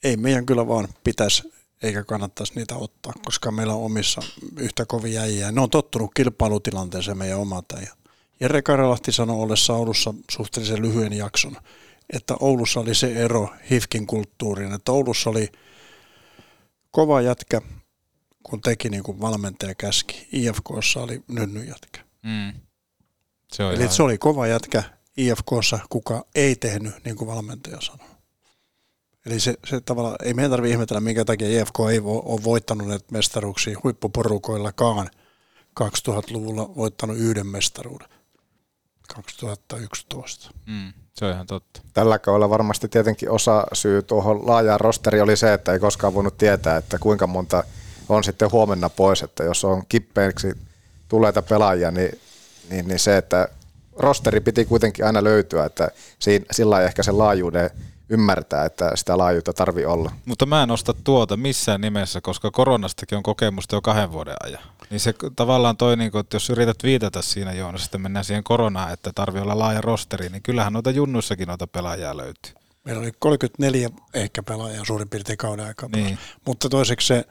ei 0.04 0.16
meidän 0.16 0.46
kyllä 0.46 0.68
vaan 0.68 0.88
pitäisi 1.04 1.52
eikä 1.82 2.04
kannattaisi 2.04 2.52
niitä 2.54 2.76
ottaa, 2.76 3.12
koska 3.24 3.50
meillä 3.50 3.74
on 3.74 3.84
omissa 3.84 4.20
yhtä 4.56 4.86
kovia 4.86 5.20
äijää. 5.20 5.52
Ne 5.52 5.60
on 5.60 5.70
tottunut 5.70 6.10
kilpailutilanteeseen 6.14 7.18
meidän 7.18 7.38
omat 7.38 7.72
äijät. 7.72 7.98
Jere 8.40 8.62
Karalahti 8.62 9.12
sanoi 9.12 9.36
ollessa 9.36 9.72
Oulussa 9.72 10.14
suhteellisen 10.30 10.82
lyhyen 10.82 11.12
jakson, 11.12 11.56
että 12.12 12.34
Oulussa 12.40 12.80
oli 12.80 12.94
se 12.94 13.12
ero 13.12 13.48
HIFKin 13.70 14.06
kulttuuriin, 14.06 14.72
että 14.72 14.92
Oulussa 14.92 15.30
oli 15.30 15.48
kova 16.90 17.20
jätkä, 17.20 17.60
kun 18.42 18.60
teki 18.60 18.88
niin 18.88 19.02
kuin 19.02 19.20
valmentaja 19.20 19.74
käski. 19.74 20.28
IFKssa 20.32 21.00
oli 21.00 21.22
nynny 21.28 21.64
jätkä. 21.64 22.00
Mm. 22.22 22.67
Se 23.52 23.62
Eli 23.68 23.74
ihan... 23.74 23.90
se 23.92 24.02
oli 24.02 24.18
kova 24.18 24.46
jätkä 24.46 24.82
IFKssa, 25.16 25.78
kuka 25.90 26.24
ei 26.34 26.56
tehnyt 26.56 27.04
niin 27.04 27.16
kuin 27.16 27.28
valmentaja 27.28 27.80
sanoi. 27.80 28.08
Eli 29.26 29.40
se, 29.40 29.54
se 29.66 29.80
tavalla, 29.80 30.16
ei 30.24 30.34
meidän 30.34 30.50
tarvitse 30.50 30.72
ihmetellä, 30.72 31.00
minkä 31.00 31.24
takia 31.24 31.60
IFK 31.60 31.74
ei 31.90 32.04
vo, 32.04 32.22
ole 32.24 32.44
voittanut 32.44 32.88
näitä 32.88 33.04
mestaruuksia 33.10 33.78
huippuporukoillakaan 33.84 35.10
2000-luvulla 35.80 36.74
voittanut 36.76 37.16
yhden 37.16 37.46
mestaruuden. 37.46 38.08
2011. 39.14 40.50
Mm, 40.66 40.92
se 41.14 41.24
on 41.24 41.32
ihan 41.32 41.46
totta. 41.46 41.80
Tällä 41.92 42.18
kaudella 42.18 42.50
varmasti 42.50 42.88
tietenkin 42.88 43.30
osa 43.30 43.66
syy 43.72 44.02
tuohon 44.02 44.46
laajaan 44.46 44.80
rosteri 44.80 45.20
oli 45.20 45.36
se, 45.36 45.52
että 45.52 45.72
ei 45.72 45.78
koskaan 45.78 46.14
voinut 46.14 46.38
tietää, 46.38 46.76
että 46.76 46.98
kuinka 46.98 47.26
monta 47.26 47.64
on 48.08 48.24
sitten 48.24 48.52
huomenna 48.52 48.88
pois, 48.88 49.22
että 49.22 49.44
jos 49.44 49.64
on 49.64 49.82
kippeeksi 49.88 50.52
tuleita 51.08 51.42
pelaajia, 51.42 51.90
niin, 51.90 52.18
niin, 52.70 52.88
niin 52.88 52.98
se, 52.98 53.16
että 53.16 53.48
rosteri 53.96 54.40
piti 54.40 54.64
kuitenkin 54.64 55.06
aina 55.06 55.24
löytyä, 55.24 55.64
että 55.64 55.90
siinä, 56.18 56.44
sillä 56.50 56.82
ehkä 56.82 57.02
sen 57.02 57.18
laajuuden 57.18 57.70
ymmärtää, 58.08 58.64
että 58.64 58.92
sitä 58.94 59.18
laajuutta 59.18 59.52
tarvii 59.52 59.84
olla. 59.84 60.12
Mutta 60.24 60.46
mä 60.46 60.62
en 60.62 60.70
osta 60.70 60.94
tuota 61.04 61.36
missään 61.36 61.80
nimessä, 61.80 62.20
koska 62.20 62.50
koronastakin 62.50 63.16
on 63.16 63.22
kokemusta 63.22 63.76
jo 63.76 63.80
kahden 63.80 64.12
vuoden 64.12 64.36
ajan. 64.42 64.62
Niin 64.90 65.00
se 65.00 65.14
tavallaan 65.36 65.76
toi, 65.76 65.96
niin 65.96 66.12
kun, 66.12 66.20
että 66.20 66.36
jos 66.36 66.50
yrität 66.50 66.82
viitata 66.82 67.22
siinä 67.22 67.52
Joonas, 67.52 67.84
että 67.84 67.98
mennään 67.98 68.24
siihen 68.24 68.44
koronaan, 68.44 68.92
että 68.92 69.10
tarvii 69.14 69.42
olla 69.42 69.58
laaja 69.58 69.80
rosteri, 69.80 70.28
niin 70.28 70.42
kyllähän 70.42 70.72
noita 70.72 70.90
junnuissakin 70.90 71.48
noita 71.48 71.66
pelaajia 71.66 72.16
löytyy. 72.16 72.52
Meillä 72.84 73.00
oli 73.00 73.12
34 73.18 73.90
ehkä 74.14 74.42
pelaajaa 74.42 74.84
suurin 74.84 75.08
piirtein 75.08 75.38
kauden 75.38 75.66
aikaa. 75.66 75.88
Niin. 75.94 76.18
Mutta 76.44 76.68
toiseksi 76.68 77.06
se, 77.06 77.24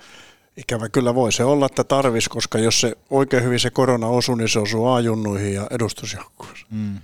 ikävä 0.57 0.89
kyllä 0.89 1.15
voi 1.15 1.31
se 1.31 1.43
olla, 1.43 1.65
että 1.65 1.83
tarvis, 1.83 2.29
koska 2.29 2.57
jos 2.57 2.81
se 2.81 2.93
oikein 3.09 3.43
hyvin 3.43 3.59
se 3.59 3.69
korona 3.69 4.07
osuu, 4.07 4.35
niin 4.35 4.49
se 4.49 4.59
osuu 4.59 4.87
A-junnuihin 4.87 5.53
ja 5.53 5.67
edustusjoukkueeseen. 5.71 6.67
Mm. 6.69 6.97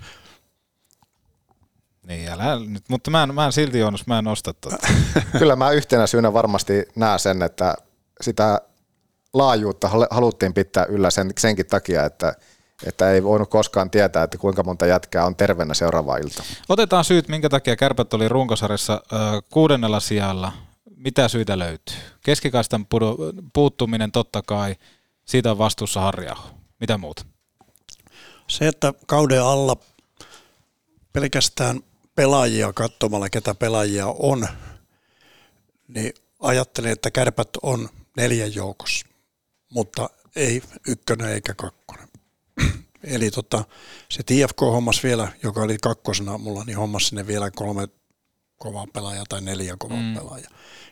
Niin, 2.08 2.30
älä, 2.30 2.60
nyt, 2.60 2.84
mutta 2.89 3.12
mä 3.12 3.24
en, 3.24 3.36
mä 3.36 3.45
en 3.45 3.51
silti 3.51 3.80
Joonas, 3.80 4.08
mä 4.08 4.20
en 4.20 4.28
osta 4.28 4.54
tuota. 4.54 4.88
Kyllä 5.39 5.56
mä 5.56 5.72
yhtenä 5.72 6.08
syynä 6.08 6.34
varmasti 6.34 6.86
näen 6.95 7.20
sen, 7.20 7.41
että 7.41 7.76
sitä 8.22 8.62
laajuutta 9.34 9.88
hal- 9.88 10.08
haluttiin 10.12 10.54
pitää 10.54 10.86
yllä 10.86 11.10
sen, 11.10 11.32
senkin 11.38 11.66
takia, 11.66 12.06
että, 12.06 12.34
että 12.86 13.12
ei 13.12 13.24
voinut 13.24 13.49
koskaan 13.49 13.89
tietää, 13.89 14.24
että 14.24 14.38
kuinka 14.38 14.64
monta 14.64 14.86
jätkää 14.86 15.26
on 15.26 15.36
terveenä 15.36 15.74
seuraava 15.74 16.18
ilta. 16.18 16.43
Otetaan 16.70 17.04
syyt, 17.04 17.28
minkä 17.28 17.49
takia 17.49 17.76
kärpät 17.76 18.14
oli 18.14 18.30
runkosarjassa 18.30 18.93
ö, 18.93 19.16
kuudennella 19.49 19.99
sijalla. 19.99 20.51
Mitä 21.04 21.28
syitä 21.28 21.60
löytyy? 21.60 21.95
Keskikaistan 22.26 22.88
puuttuminen 23.54 24.12
totta 24.12 24.41
kai, 24.41 24.76
siitä 25.26 25.51
on 25.51 25.58
vastuussa 25.58 26.01
Harjaho. 26.01 26.49
Mitä 26.80 26.97
muuta? 26.97 27.26
Se, 28.47 28.68
että 28.68 28.93
kauden 29.08 29.43
alla 29.43 29.78
pelkästään 31.14 31.80
pelaajia 32.16 32.74
katsomalla, 32.74 33.30
ketä 33.30 33.56
pelaajia 33.56 34.08
on, 34.08 34.47
niin 35.88 36.14
ajattelin, 36.39 36.91
että 36.91 37.12
kärpät 37.12 37.49
on 37.62 37.89
neljän 38.18 38.56
joukossa, 38.56 39.06
mutta 39.70 40.10
ei 40.36 40.62
ykkönen 40.88 41.30
eikä 41.30 41.54
kakkonen. 41.54 42.08
Eli 43.04 43.32
tota, 43.32 43.66
se 44.10 44.24
TFK 44.24 44.62
hommas 44.62 45.04
vielä, 45.04 45.32
joka 45.43 45.62
oli 45.62 45.78
kakkosena 45.82 46.38
mulla, 46.38 46.64
niin 46.64 46.78
hommas 46.78 47.08
sinne 47.08 47.28
vielä 47.28 47.51
kolme 47.51 47.88
kovaa 48.64 48.88
pelaajaa 48.93 49.26
tai 49.30 49.41
neljä 49.41 49.76
kovaa 49.80 49.97
mm. 49.97 50.14
pelaajaa. 50.14 50.51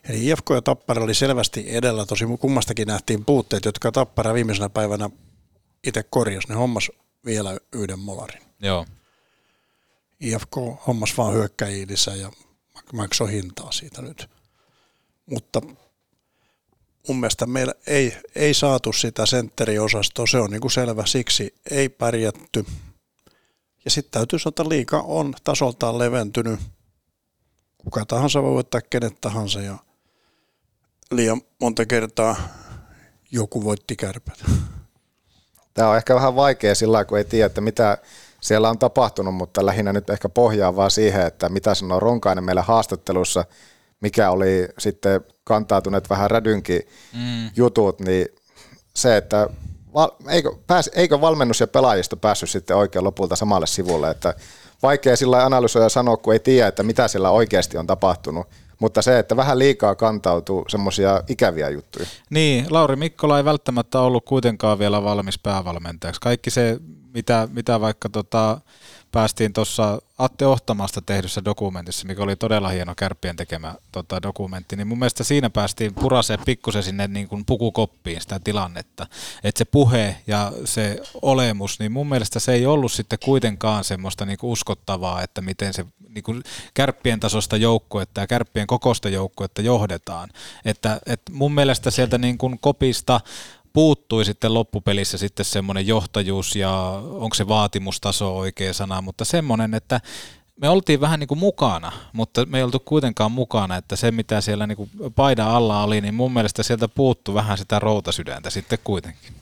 Eli 0.09 0.30
IFK 0.30 0.45
ja 0.55 0.61
Tappara 0.61 1.03
oli 1.03 1.13
selvästi 1.13 1.65
edellä, 1.67 2.05
tosi 2.05 2.26
kummastakin 2.39 2.88
nähtiin 2.88 3.26
puutteet, 3.26 3.65
jotka 3.65 3.91
Tappara 3.91 4.34
viimeisenä 4.34 4.69
päivänä 4.69 5.09
itse 5.88 6.03
korjasi. 6.03 6.47
Ne 6.47 6.55
hommas 6.55 6.91
vielä 7.26 7.57
yhden 7.74 7.99
molarin. 7.99 8.41
Joo. 8.61 8.86
IFK 10.19 10.55
hommas 10.88 11.17
vaan 11.17 11.34
hyökkäjiä 11.34 11.86
lisää 11.89 12.15
ja 12.15 12.32
maksoi 12.93 13.32
hintaa 13.32 13.72
siitä 13.72 14.01
nyt. 14.01 14.30
Mutta 15.26 15.61
mun 17.07 17.19
mielestä 17.19 17.45
meillä 17.45 17.74
ei, 17.88 18.17
ei 18.36 18.53
saatu 18.53 18.93
sitä 18.93 19.26
sentteriosastoa, 19.26 20.28
se 20.28 20.38
on 20.38 20.51
niin 20.51 20.61
kuin 20.61 20.72
selvä, 20.72 21.05
siksi 21.05 21.55
ei 21.72 21.89
pärjätty. 21.89 22.65
Ja 23.86 23.91
sitten 23.91 24.11
täytyy 24.11 24.39
sanoa, 24.39 24.51
että 24.51 24.69
liika 24.69 24.99
on 24.99 25.34
tasoltaan 25.43 25.99
leventynyt. 25.99 26.59
Kuka 27.84 28.05
tahansa 28.05 28.43
voi 28.43 28.53
voittaa 28.53 28.82
kenet 28.89 29.21
tahansa 29.21 29.61
ja 29.61 29.77
liian 31.11 31.41
monta 31.61 31.86
kertaa 31.86 32.36
joku 33.32 33.63
voitti 33.63 33.95
kärpät. 33.95 34.43
Tämä 35.73 35.89
on 35.89 35.97
ehkä 35.97 36.15
vähän 36.15 36.36
vaikea 36.36 36.75
sillä 36.75 37.05
kun 37.05 37.17
ei 37.17 37.23
tiedä, 37.23 37.45
että 37.45 37.61
mitä 37.61 37.97
siellä 38.41 38.69
on 38.69 38.79
tapahtunut, 38.79 39.36
mutta 39.36 39.65
lähinnä 39.65 39.93
nyt 39.93 40.09
ehkä 40.09 40.29
pohjaa 40.29 40.75
vaan 40.75 40.91
siihen, 40.91 41.27
että 41.27 41.49
mitä 41.49 41.75
sanoo 41.75 41.99
Ronkainen 41.99 42.43
meillä 42.43 42.61
haastattelussa, 42.61 43.45
mikä 44.01 44.32
oli 44.32 44.67
sitten 44.79 45.21
kantautuneet 45.43 46.09
vähän 46.09 46.32
rädynkin 46.32 46.82
mm. 47.13 47.49
jutut, 47.55 47.99
niin 47.99 48.27
se, 48.95 49.17
että 49.17 49.49
eikö, 50.29 50.51
pääs, 50.67 50.89
eikö 50.95 51.21
valmennus 51.21 51.59
ja 51.59 51.67
pelaajista 51.67 52.15
päässyt 52.17 52.49
sitten 52.49 52.77
oikein 52.77 53.05
lopulta 53.05 53.36
samalle 53.36 53.67
sivulle, 53.67 54.09
että 54.09 54.34
vaikea 54.84 55.15
sillä 55.15 55.45
analysoida 55.45 55.89
sanoa, 55.89 56.17
kun 56.17 56.34
ei 56.34 56.39
tiedä, 56.39 56.67
että 56.67 56.84
mitä 56.84 57.07
siellä 57.07 57.29
oikeasti 57.29 57.77
on 57.77 57.88
tapahtunut, 57.88 58.47
mutta 58.79 59.01
se, 59.01 59.19
että 59.19 59.36
vähän 59.36 59.59
liikaa 59.59 59.95
kantautuu 59.95 60.65
semmoisia 60.67 61.23
ikäviä 61.27 61.69
juttuja. 61.69 62.05
Niin, 62.29 62.65
Lauri 62.69 62.95
Mikkola 62.95 63.38
ei 63.38 63.45
välttämättä 63.45 63.99
ollut 63.99 64.25
kuitenkaan 64.25 64.79
vielä 64.79 65.03
valmis 65.03 65.39
päävalmentajaksi. 65.39 66.21
Kaikki 66.21 66.49
se, 66.49 66.77
mitä, 67.13 67.47
mitä 67.51 67.82
vaikka 67.82 68.09
tota, 68.09 68.61
päästiin 69.12 69.53
tuossa 69.53 70.01
Atte 70.18 70.45
Ohtamasta 70.45 71.01
tehdyssä 71.01 71.45
dokumentissa, 71.45 72.07
mikä 72.07 72.24
oli 72.24 72.36
todella 72.36 72.70
hieno 72.70 72.93
kärppien 72.95 73.36
tekemä 73.36 73.76
tota, 73.91 74.22
dokumentti, 74.22 74.76
niin 74.76 74.88
mun 74.88 74.99
mielestä 74.99 75.24
siinä 75.24 75.49
päästiin 75.49 75.93
puraseen 75.93 76.39
pikkusen 76.45 76.84
sinne 76.84 77.07
niin 77.07 77.28
kuin 77.28 77.45
pukukoppiin 77.45 78.22
sitä 78.22 78.39
tilannetta. 78.43 79.07
Että 79.43 79.59
se 79.59 79.66
puhe 79.66 80.16
ja 80.28 80.51
se 80.66 81.01
olemus, 81.22 81.80
niin 81.80 81.91
mun 81.91 82.09
mielestä 82.09 82.39
se 82.39 82.53
ei 82.53 82.66
ollut 82.66 82.91
sitten 82.91 83.20
kuitenkaan 83.24 83.84
semmoista 83.84 84.26
niin 84.26 84.38
kuin 84.38 84.51
uskottavaa, 84.51 85.22
että 85.22 85.41
miten 85.41 85.74
se 85.74 85.86
niin 86.16 86.24
kuin 86.24 86.43
kärppien 86.74 87.20
tasosta 87.20 87.57
joukkuetta 87.57 88.22
ja 88.22 88.28
kärppien 88.28 88.68
kokosta 88.68 89.09
joukkuetta 89.09 89.62
johdetaan. 89.62 90.30
Että, 90.66 90.99
että 91.05 91.32
mun 91.32 91.53
mielestä 91.53 91.91
sieltä 91.91 92.18
niin 92.18 92.38
kuin 92.38 92.59
kopista 92.59 93.22
puuttui 93.74 94.26
sitten 94.26 94.53
loppupelissä 94.53 95.17
sitten 95.17 95.45
semmoinen 95.45 95.88
johtajuus 95.88 96.55
ja 96.55 97.01
onko 97.03 97.34
se 97.34 97.47
vaatimustaso 97.47 98.38
oikea 98.38 98.74
sana, 98.74 99.01
mutta 99.01 99.26
semmoinen, 99.26 99.74
että 99.74 100.01
me 100.61 100.69
oltiin 100.69 101.01
vähän 101.01 101.19
niin 101.19 101.28
kuin 101.28 101.39
mukana, 101.39 101.91
mutta 102.13 102.45
me 102.45 102.57
ei 102.57 102.63
oltu 102.63 102.80
kuitenkaan 102.80 103.32
mukana, 103.32 103.76
että 103.76 103.95
se 103.95 104.11
mitä 104.11 104.41
siellä 104.41 104.67
niin 104.67 104.78
kuin 104.78 104.89
paidan 105.15 105.47
alla 105.47 105.84
oli, 105.84 106.01
niin 106.01 106.13
mun 106.13 106.34
mielestä 106.34 106.63
sieltä 106.63 106.88
puuttu 106.88 107.34
vähän 107.34 107.57
sitä 107.57 107.80
routasydäntä 107.80 108.49
sitten 108.49 108.80
kuitenkin. 108.84 109.34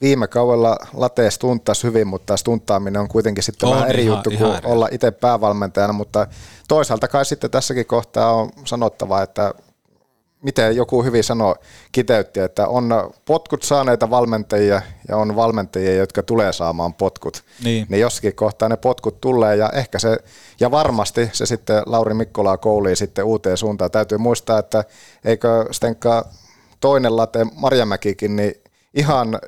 Viime 0.00 0.28
kaudella 0.28 0.76
Late 0.92 1.30
stunttasi 1.30 1.82
hyvin, 1.82 2.06
mutta 2.06 2.36
stunttaaminen 2.36 3.00
on 3.00 3.08
kuitenkin 3.08 3.44
sitten 3.44 3.68
on 3.68 3.74
vähän 3.74 3.88
eri 3.88 4.02
ihan, 4.02 4.16
juttu 4.16 4.30
kuin 4.30 4.50
ihan 4.50 4.66
olla 4.66 4.88
itse 4.92 5.10
päävalmentajana, 5.10 5.92
mutta 5.92 6.26
toisaalta 6.68 7.08
kai 7.08 7.24
sitten 7.24 7.50
tässäkin 7.50 7.86
kohtaa 7.86 8.32
on 8.32 8.50
sanottava, 8.64 9.22
että 9.22 9.54
miten 10.42 10.76
joku 10.76 11.04
hyvin 11.04 11.24
sanoi, 11.24 11.54
kiteytti, 11.92 12.40
että 12.40 12.68
on 12.68 12.90
potkut 13.24 13.62
saaneita 13.62 14.10
valmentajia 14.10 14.82
ja 15.08 15.16
on 15.16 15.36
valmentajia, 15.36 15.94
jotka 15.94 16.22
tulee 16.22 16.52
saamaan 16.52 16.94
potkut. 16.94 17.44
Niin. 17.64 17.86
niin 17.88 18.00
jossakin 18.00 18.34
kohtaa 18.34 18.68
ne 18.68 18.76
potkut 18.76 19.20
tulee 19.20 19.56
ja 19.56 19.70
ehkä 19.70 19.98
se, 19.98 20.18
ja 20.60 20.70
varmasti 20.70 21.30
se 21.32 21.46
sitten 21.46 21.82
Lauri 21.86 22.14
Mikkolaa 22.14 22.56
koulii 22.56 22.96
sitten 22.96 23.24
uuteen 23.24 23.56
suuntaan. 23.56 23.90
Täytyy 23.90 24.18
muistaa, 24.18 24.58
että 24.58 24.84
eikö 25.24 25.66
Stenka 25.70 26.28
toinen 26.80 27.16
late 27.16 27.46
Marjamäkikin, 27.54 28.36
niin 28.36 28.54
ihan 28.94 29.38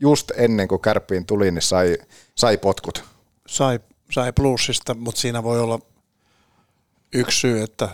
just 0.00 0.30
ennen 0.36 0.68
kuin 0.68 0.80
kärppiin 0.80 1.26
tuli, 1.26 1.50
niin 1.50 1.62
sai, 1.62 1.98
sai 2.34 2.58
potkut. 2.58 3.04
Sai, 3.46 3.80
sai 4.10 4.32
plussista, 4.32 4.94
mutta 4.94 5.20
siinä 5.20 5.42
voi 5.42 5.60
olla 5.60 5.78
yksi 7.14 7.40
syy, 7.40 7.62
että 7.62 7.88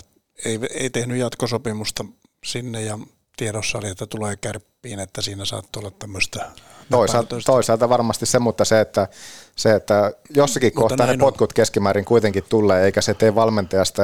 ei, 0.44 0.59
ei 0.74 0.90
tehnyt 0.90 1.18
jatkosopimusta 1.18 2.05
sinne 2.45 2.82
ja 2.82 2.99
tiedossa 3.36 3.78
oli, 3.78 3.88
että 3.88 4.07
tulee 4.07 4.36
kärppiin, 4.36 5.01
että 5.01 5.22
siinä 5.22 5.45
saattoi 5.45 5.80
olla 5.80 5.90
tämmöistä 5.99 6.51
Toisaalta, 6.90 7.36
toisaalta 7.47 7.88
varmasti 7.88 8.26
se, 8.26 8.38
mutta 8.38 8.64
se, 8.64 8.80
että, 8.80 9.09
se, 9.57 9.74
että 9.74 10.12
jossakin 10.34 10.72
mutta 10.74 10.80
kohtaa 10.80 11.07
ne 11.07 11.18
potkut 11.18 11.51
on. 11.51 11.55
keskimäärin 11.55 12.05
kuitenkin 12.05 12.45
tulee, 12.49 12.84
eikä 12.84 13.01
se 13.01 13.14
tee 13.14 13.34
valmentajasta 13.34 14.03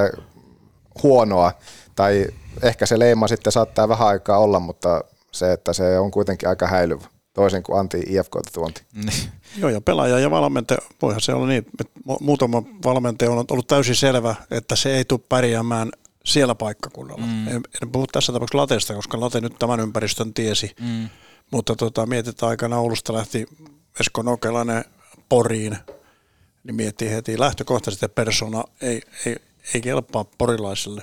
huonoa, 1.03 1.53
tai 1.97 2.27
ehkä 2.63 2.87
se 2.87 2.99
leima 2.99 3.29
sitten 3.29 3.53
saattaa 3.53 3.89
vähän 3.89 4.09
aikaa 4.09 4.39
olla, 4.39 4.61
mutta 4.61 5.05
se, 5.33 5.53
että 5.53 5.73
se 5.73 5.99
on 5.99 6.11
kuitenkin 6.11 6.49
aika 6.49 6.67
häilyvä, 6.67 7.05
toisin 7.33 7.63
kuin 7.63 7.81
anti 7.81 7.99
IFK 7.99 8.37
tuonti. 8.53 8.83
Niin. 9.05 9.33
Joo, 9.57 9.71
ja 9.71 9.81
pelaaja 9.81 10.19
ja 10.19 10.31
valmentaja, 10.31 10.79
voihan 11.03 11.21
se 11.21 11.33
olla 11.33 11.47
niin, 11.47 11.67
että 11.81 11.93
muutama 12.21 12.63
valmentaja 12.85 13.31
on 13.31 13.45
ollut 13.51 13.67
täysin 13.67 13.97
selvä, 13.97 14.35
että 14.51 14.77
se 14.77 14.97
ei 14.97 15.05
tule 15.05 15.21
pärjäämään 15.29 15.91
siellä 16.29 16.55
paikkakunnalla. 16.55 17.27
Mm. 17.27 17.49
En, 17.49 17.61
en 17.83 17.91
puhu 17.93 18.07
tässä 18.07 18.33
tapauksessa 18.33 18.59
Latesta, 18.59 18.95
koska 18.95 19.21
Late 19.21 19.41
nyt 19.41 19.59
tämän 19.59 19.81
ympäristön 19.81 20.35
tiesi, 20.35 20.75
mm. 20.81 21.09
mutta 21.51 21.77
tota, 21.77 22.07
mietitään 22.07 22.51
aikana 22.51 22.79
Oulusta 22.79 23.13
lähti 23.13 23.47
Esko 24.01 24.23
Nokelainen 24.23 24.85
Poriin, 25.29 25.79
niin 26.65 26.75
miettii 26.75 27.11
heti 27.11 27.41
lähtökohtaisesti, 27.41 28.07
että 28.07 28.15
persona 28.15 28.65
ei, 28.81 29.03
ei, 29.27 29.37
ei 29.75 29.81
kelpaa 29.81 30.25
porilaisille. 30.39 31.03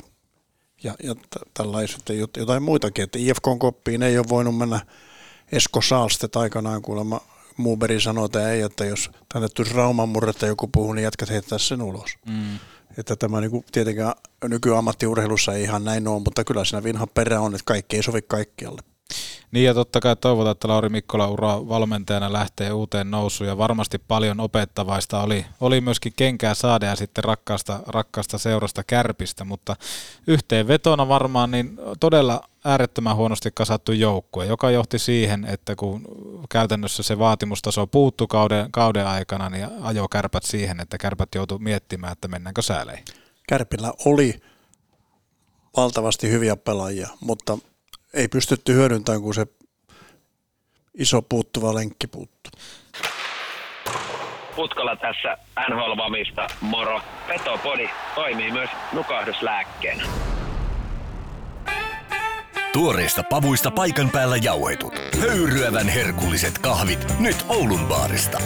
Ja, 0.84 0.96
ja 1.04 1.16
tällaiset 1.54 2.02
jotain 2.38 2.64
muitakin, 2.64 3.04
että 3.04 3.20
IFK-koppiin 3.20 4.04
ei 4.04 4.18
ole 4.18 4.26
voinut 4.30 4.58
mennä 4.58 4.80
Esko 5.52 5.82
Saalstet 5.82 6.36
aikanaan 6.36 6.82
kuulemma 6.82 7.22
Muuberi 7.58 8.02
sanoi, 8.02 8.26
että 8.26 8.52
ei, 8.52 8.62
että 8.62 8.86
jos 8.86 9.12
tänne 9.34 9.48
tulisi 9.50 9.74
Rauman 9.74 10.10
murretta 10.10 10.46
joku 10.46 10.68
puhuu, 10.68 10.94
niin 10.94 11.04
jätkät 11.04 11.30
heittää 11.30 11.58
sen 11.58 11.82
ulos. 11.82 12.18
Mm. 12.28 12.60
Että 12.98 13.16
tämä 13.16 13.42
niin 13.42 13.52
kuin, 13.52 13.66
tietenkään 13.72 14.14
nykyammattiurheilussa 14.44 15.54
ei 15.54 15.64
ihan 15.64 15.86
näin 15.86 16.08
ole, 16.08 16.22
mutta 16.24 16.44
kyllä 16.44 16.66
siinä 16.66 16.84
vinha 16.84 17.08
perä 17.08 17.42
on, 17.42 17.56
että 17.56 17.66
kaikki 17.66 17.96
ei 17.96 18.04
sovi 18.04 18.22
kaikkialle. 18.22 18.82
Niin 19.52 19.66
ja 19.66 19.74
totta 19.74 20.00
kai 20.00 20.16
toivotaan, 20.16 20.52
että 20.52 20.68
Lauri 20.68 20.90
Mikkola 20.90 21.28
ura 21.28 21.68
valmentajana 21.68 22.34
lähtee 22.34 22.74
uuteen 22.74 23.12
nousuun 23.12 23.48
ja 23.48 23.58
varmasti 23.58 23.98
paljon 23.98 24.40
opettavaista 24.40 25.22
oli, 25.22 25.46
oli 25.62 25.82
myöskin 25.82 26.14
kenkää 26.16 26.54
saada 26.54 26.86
ja 26.86 26.96
sitten 26.96 27.24
rakkaasta, 27.24 27.80
rakkaasta 27.88 28.38
seurasta 28.38 28.84
kärpistä, 28.84 29.44
mutta 29.44 29.76
yhteenvetona 30.28 31.08
varmaan 31.08 31.52
niin 31.52 31.80
todella 32.00 32.42
äärettömän 32.66 33.16
huonosti 33.16 33.50
kasattu 33.54 33.92
joukkue, 33.92 34.46
joka 34.46 34.72
johti 34.72 35.00
siihen, 35.00 35.46
että 35.46 35.76
kun 35.76 36.02
käytännössä 36.50 37.04
se 37.04 37.20
vaatimustaso 37.20 37.88
puuttu 37.88 38.28
kauden, 38.28 38.72
kauden 38.72 39.08
aikana, 39.08 39.50
niin 39.50 39.68
ajo 39.82 40.08
kärpät 40.08 40.44
siihen, 40.44 40.80
että 40.80 40.98
kärpät 40.98 41.36
joutu 41.36 41.60
miettimään, 41.60 42.12
että 42.14 42.28
mennäänkö 42.28 42.62
sääleihin. 42.62 43.06
Kärpillä 43.50 43.94
oli 44.06 44.42
valtavasti 45.78 46.30
hyviä 46.30 46.56
pelaajia, 46.56 47.10
mutta 47.20 47.58
ei 48.14 48.28
pystytty 48.28 48.74
hyödyntämään, 48.74 49.22
kun 49.22 49.34
se 49.34 49.48
iso 50.94 51.22
puuttuva 51.22 51.74
lenkki 51.74 52.08
puuttu. 52.08 52.50
Putkala 54.56 54.96
tässä 54.96 55.38
NHL-vamista, 55.70 56.48
moro. 56.62 57.02
Petopodi 57.28 57.90
toimii 58.16 58.52
myös 58.52 58.70
nukahduslääkkeenä. 58.94 60.04
Tuoreista 62.76 63.24
pavuista 63.30 63.72
paikan 63.72 64.10
päällä 64.10 64.38
jauhetut. 64.38 64.94
Höyryävän 65.20 65.88
herkulliset 65.88 66.58
kahvit 66.58 67.20
nyt 67.20 67.46
Oulun 67.50 67.86
baarista. 67.86 68.42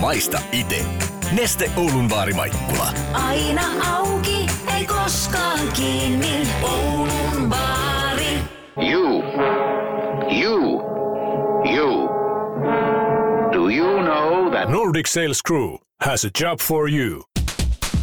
Maista 0.00 0.40
ite. 0.52 0.84
Neste 1.32 1.70
Oulun 1.76 2.08
baari 2.08 2.32
Maikkula. 2.32 2.92
Aina 3.12 3.62
auki, 3.96 4.46
ei 4.76 4.86
koskaan 4.86 5.68
kiinni. 5.72 6.48
Oulun 6.62 7.48
baari. 7.48 8.38
You. 8.92 9.22
You. 10.42 10.82
You. 11.74 12.08
Do 13.52 13.68
you 13.68 14.02
know 14.02 14.50
that... 14.50 14.68
Nordic 14.68 15.06
Sales 15.06 15.40
Crew 15.46 15.76
has 16.02 16.24
a 16.24 16.30
job 16.40 16.58
for 16.60 16.90
you. 16.90 17.22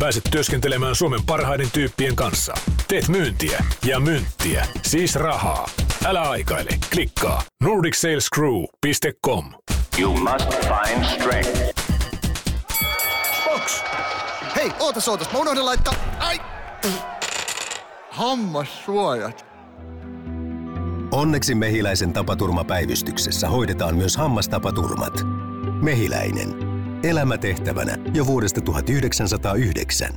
Pääset 0.02 0.24
työskentelemään 0.32 0.96
Suomen 0.96 1.20
parhaiden 1.26 1.72
tyyppien 1.72 2.16
kanssa. 2.16 2.54
Teet 2.88 3.08
myyntiä 3.08 3.64
ja 3.86 4.00
myyntiä, 4.00 4.68
siis 4.82 5.16
rahaa. 5.16 5.70
Älä 6.06 6.22
aikaile, 6.22 6.70
klikkaa 6.94 7.42
nordicsalescrew.com. 7.64 9.54
You 10.00 10.18
must 10.18 10.50
find 10.50 11.06
strength. 11.06 11.82
Box! 13.46 13.82
Hei, 14.56 14.72
ootas 14.80 15.08
ootas, 15.08 15.32
mä 15.32 15.40
unohdin 15.40 15.66
laittaa... 15.66 15.94
Ai! 16.20 16.40
Hammassuojat. 18.10 19.46
Onneksi 21.12 21.56
Mehiläisen 21.56 22.14
tapaturmapäivystyksessä 22.14 23.50
hoidetaan 23.50 23.96
myös 23.96 24.18
hammastapaturmat. 24.18 25.14
Mehiläinen. 25.82 26.71
Elämätehtävänä 27.04 27.98
jo 28.14 28.26
vuodesta 28.26 28.62
1909. 28.62 30.10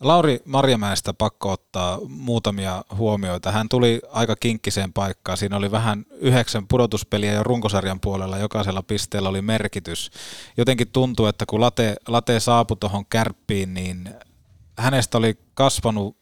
Lauri 0.00 0.40
Marjamäestä 0.44 1.14
pakko 1.14 1.52
ottaa 1.52 1.98
muutamia 2.08 2.84
huomioita. 2.96 3.52
Hän 3.52 3.68
tuli 3.68 4.00
aika 4.10 4.36
kinkkiseen 4.36 4.92
paikkaan. 4.92 5.38
Siinä 5.38 5.56
oli 5.56 5.70
vähän 5.70 6.04
yhdeksän 6.10 6.66
pudotuspeliä 6.68 7.32
ja 7.32 7.42
runkosarjan 7.42 8.00
puolella 8.00 8.38
jokaisella 8.38 8.82
pisteellä 8.82 9.28
oli 9.28 9.42
merkitys. 9.42 10.10
Jotenkin 10.56 10.88
tuntuu, 10.92 11.26
että 11.26 11.44
kun 11.46 11.60
Late, 11.60 11.96
Late 12.08 12.40
saapui 12.40 12.76
tuohon 12.80 13.06
kärppiin, 13.06 13.74
niin 13.74 14.10
hänestä 14.78 15.18
oli 15.18 15.38
kasvanut 15.54 16.16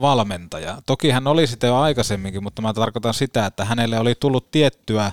valmentaja. 0.00 0.82
Toki 0.86 1.10
hän 1.10 1.26
oli 1.26 1.46
sitä 1.46 1.66
jo 1.66 1.76
aikaisemminkin, 1.76 2.42
mutta 2.42 2.62
mä 2.62 2.72
tarkoitan 2.72 3.14
sitä, 3.14 3.46
että 3.46 3.64
hänelle 3.64 3.98
oli 3.98 4.14
tullut 4.14 4.50
tiettyä 4.50 5.12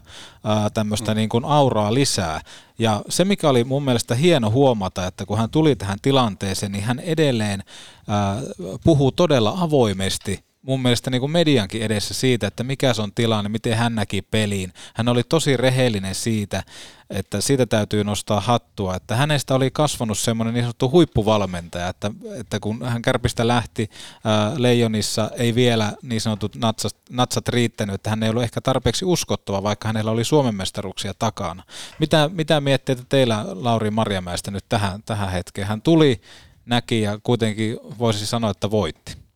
tämmöistä 0.73 1.11
mm. 1.11 1.15
niin 1.17 1.29
kuin 1.29 1.45
auraa 1.45 1.93
lisää. 1.93 2.41
Ja 2.79 3.01
se, 3.09 3.25
mikä 3.25 3.49
oli 3.49 3.63
mun 3.63 3.83
mielestä 3.83 4.15
hieno 4.15 4.51
huomata, 4.51 5.07
että 5.07 5.25
kun 5.25 5.37
hän 5.37 5.49
tuli 5.49 5.75
tähän 5.75 5.99
tilanteeseen, 6.01 6.71
niin 6.71 6.83
hän 6.83 6.99
edelleen 6.99 7.63
ää, 8.07 8.37
puhuu 8.83 9.11
todella 9.11 9.53
avoimesti 9.57 10.46
mun 10.67 10.81
mielestä 10.81 11.09
niin 11.09 11.19
kuin 11.19 11.31
mediankin 11.31 11.81
edessä 11.81 12.13
siitä, 12.13 12.47
että 12.47 12.63
mikä 12.63 12.93
se 12.93 13.01
on 13.01 13.11
tilanne, 13.13 13.49
miten 13.49 13.77
hän 13.77 13.95
näki 13.95 14.21
peliin. 14.21 14.73
Hän 14.93 15.07
oli 15.07 15.23
tosi 15.23 15.57
rehellinen 15.57 16.15
siitä, 16.15 16.63
että 17.09 17.41
siitä 17.41 17.65
täytyy 17.65 18.03
nostaa 18.03 18.41
hattua, 18.41 18.95
että 18.95 19.15
hänestä 19.15 19.55
oli 19.55 19.71
kasvanut 19.71 20.17
semmoinen 20.17 20.53
niin 20.53 20.63
sanottu 20.63 20.91
huippuvalmentaja, 20.91 21.87
että, 21.87 22.11
että 22.39 22.59
kun 22.59 22.85
hän 22.85 23.01
kärpistä 23.01 23.47
lähti 23.47 23.89
ää, 24.23 24.53
Leijonissa, 24.57 25.31
ei 25.37 25.55
vielä 25.55 25.93
niin 26.01 26.21
sanotut 26.21 26.55
natsat, 26.55 26.95
natsat 27.09 27.47
riittänyt, 27.47 27.95
että 27.95 28.09
hän 28.09 28.23
ei 28.23 28.29
ollut 28.29 28.43
ehkä 28.43 28.61
tarpeeksi 28.61 29.05
uskottava, 29.05 29.63
vaikka 29.63 29.87
hänellä 29.87 30.11
oli 30.11 30.23
Suomen 30.23 30.55
mestaruksia 30.55 31.13
takana. 31.19 31.63
Mitä, 31.99 32.29
mitä 32.33 32.61
mietteitä 32.61 33.03
teillä 33.09 33.45
Lauri 33.47 33.91
Marjamäestä 33.91 34.51
nyt 34.51 34.65
tähän, 34.69 35.03
tähän 35.03 35.31
hetkeen? 35.31 35.67
Hän 35.67 35.81
tuli, 35.81 36.21
näki 36.65 37.01
ja 37.01 37.19
kuitenkin 37.23 37.77
voisi 37.99 38.25
sanoa, 38.25 38.51
että 38.51 38.71
voitti. 38.71 39.26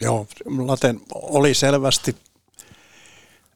Joo, 0.00 0.26
Laten 0.58 1.00
oli 1.14 1.54
selvästi, 1.54 2.16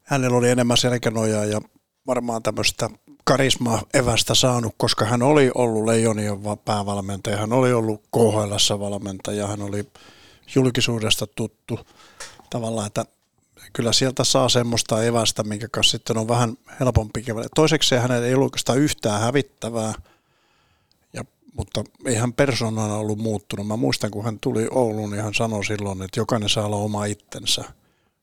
hänellä 0.03 0.37
oli 0.37 0.51
enemmän 0.51 0.77
selkänojaa 0.77 1.45
ja 1.45 1.61
varmaan 2.07 2.43
tämmöistä 2.43 2.91
karismaa 3.25 3.83
evästä 3.95 4.35
saanut, 4.35 4.75
koska 4.77 5.05
hän 5.05 5.23
oli 5.23 5.51
ollut 5.55 5.85
Leijonien 5.85 6.39
päävalmentaja, 6.65 7.37
hän 7.37 7.53
oli 7.53 7.73
ollut 7.73 8.03
KHL 8.13 8.79
valmentaja, 8.79 9.47
hän 9.47 9.63
oli 9.63 9.85
julkisuudesta 10.55 11.27
tuttu 11.27 11.81
tavallaan, 12.51 12.87
että 12.87 13.05
kyllä 13.73 13.93
sieltä 13.93 14.25
saa 14.25 14.49
semmoista 14.49 15.05
evästä, 15.05 15.43
minkä 15.43 15.69
kanssa 15.69 15.91
sitten 15.91 16.19
on 16.19 16.29
vähän 16.29 16.57
helpompi 16.81 17.23
kävellä. 17.23 17.49
Toiseksi 17.55 17.95
hänellä 17.95 18.27
ei 18.27 18.35
ollut 18.35 18.47
oikeastaan 18.47 18.79
yhtään 18.79 19.21
hävittävää, 19.21 19.95
mutta 21.57 21.85
ei 22.07 22.15
hän 22.15 22.33
persoonana 22.33 22.95
ollut 22.95 23.19
muuttunut. 23.19 23.67
Mä 23.67 23.77
muistan, 23.77 24.11
kun 24.11 24.25
hän 24.25 24.39
tuli 24.41 24.69
Ouluun, 24.71 25.11
niin 25.11 25.23
hän 25.23 25.35
sanoi 25.35 25.65
silloin, 25.65 26.03
että 26.03 26.21
jokainen 26.21 26.49
saa 26.49 26.67
olla 26.67 26.77
oma 26.77 27.05
itsensä. 27.05 27.65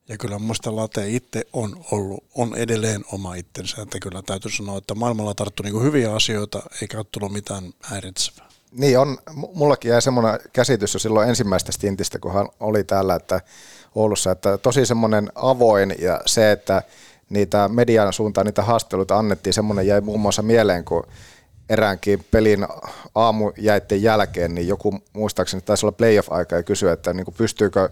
Ja 0.09 0.17
kyllä 0.17 0.39
muista 0.39 0.75
Late 0.75 1.09
itse 1.09 1.45
on 1.53 1.85
ollut, 1.91 2.23
on 2.35 2.55
edelleen 2.55 3.05
oma 3.11 3.35
itsensä. 3.35 3.81
Että 3.81 3.99
kyllä 3.99 4.21
täytyy 4.21 4.51
sanoa, 4.51 4.77
että 4.77 4.95
maailmalla 4.95 5.33
tarttuu 5.33 5.63
niin 5.63 5.83
hyviä 5.83 6.13
asioita, 6.13 6.61
eikä 6.81 6.97
ole 6.97 7.05
tullut 7.11 7.31
mitään 7.31 7.73
häiritsevää. 7.83 8.49
Niin 8.71 8.99
on, 8.99 9.17
mullakin 9.53 9.91
jäi 9.91 10.01
semmoinen 10.01 10.39
käsitys 10.53 10.93
jo 10.93 10.99
silloin 10.99 11.29
ensimmäistä 11.29 11.71
stintistä, 11.71 12.19
kun 12.19 12.33
hän 12.33 12.47
oli 12.59 12.83
täällä 12.83 13.15
että 13.15 13.41
Oulussa, 13.95 14.31
että 14.31 14.57
tosi 14.57 14.85
semmoinen 14.85 15.31
avoin 15.35 15.95
ja 15.99 16.21
se, 16.25 16.51
että 16.51 16.81
niitä 17.29 17.67
median 17.67 18.13
suuntaan 18.13 18.45
niitä 18.45 18.61
haastatteluita 18.61 19.17
annettiin, 19.17 19.53
semmoinen 19.53 19.87
jäi 19.87 20.01
muun 20.01 20.19
muassa 20.19 20.41
mieleen, 20.41 20.85
kun 20.85 21.03
eräänkin 21.69 22.25
pelin 22.31 22.67
aamujäitten 23.15 24.03
jälkeen, 24.03 24.55
niin 24.55 24.67
joku 24.67 24.99
muistaakseni 25.13 25.61
taisi 25.61 25.85
olla 25.85 25.95
playoff-aika 25.97 26.55
ja 26.55 26.63
kysyi, 26.63 26.91
että 26.91 27.13
niin 27.13 27.25
kuin 27.25 27.35
pystyykö 27.37 27.89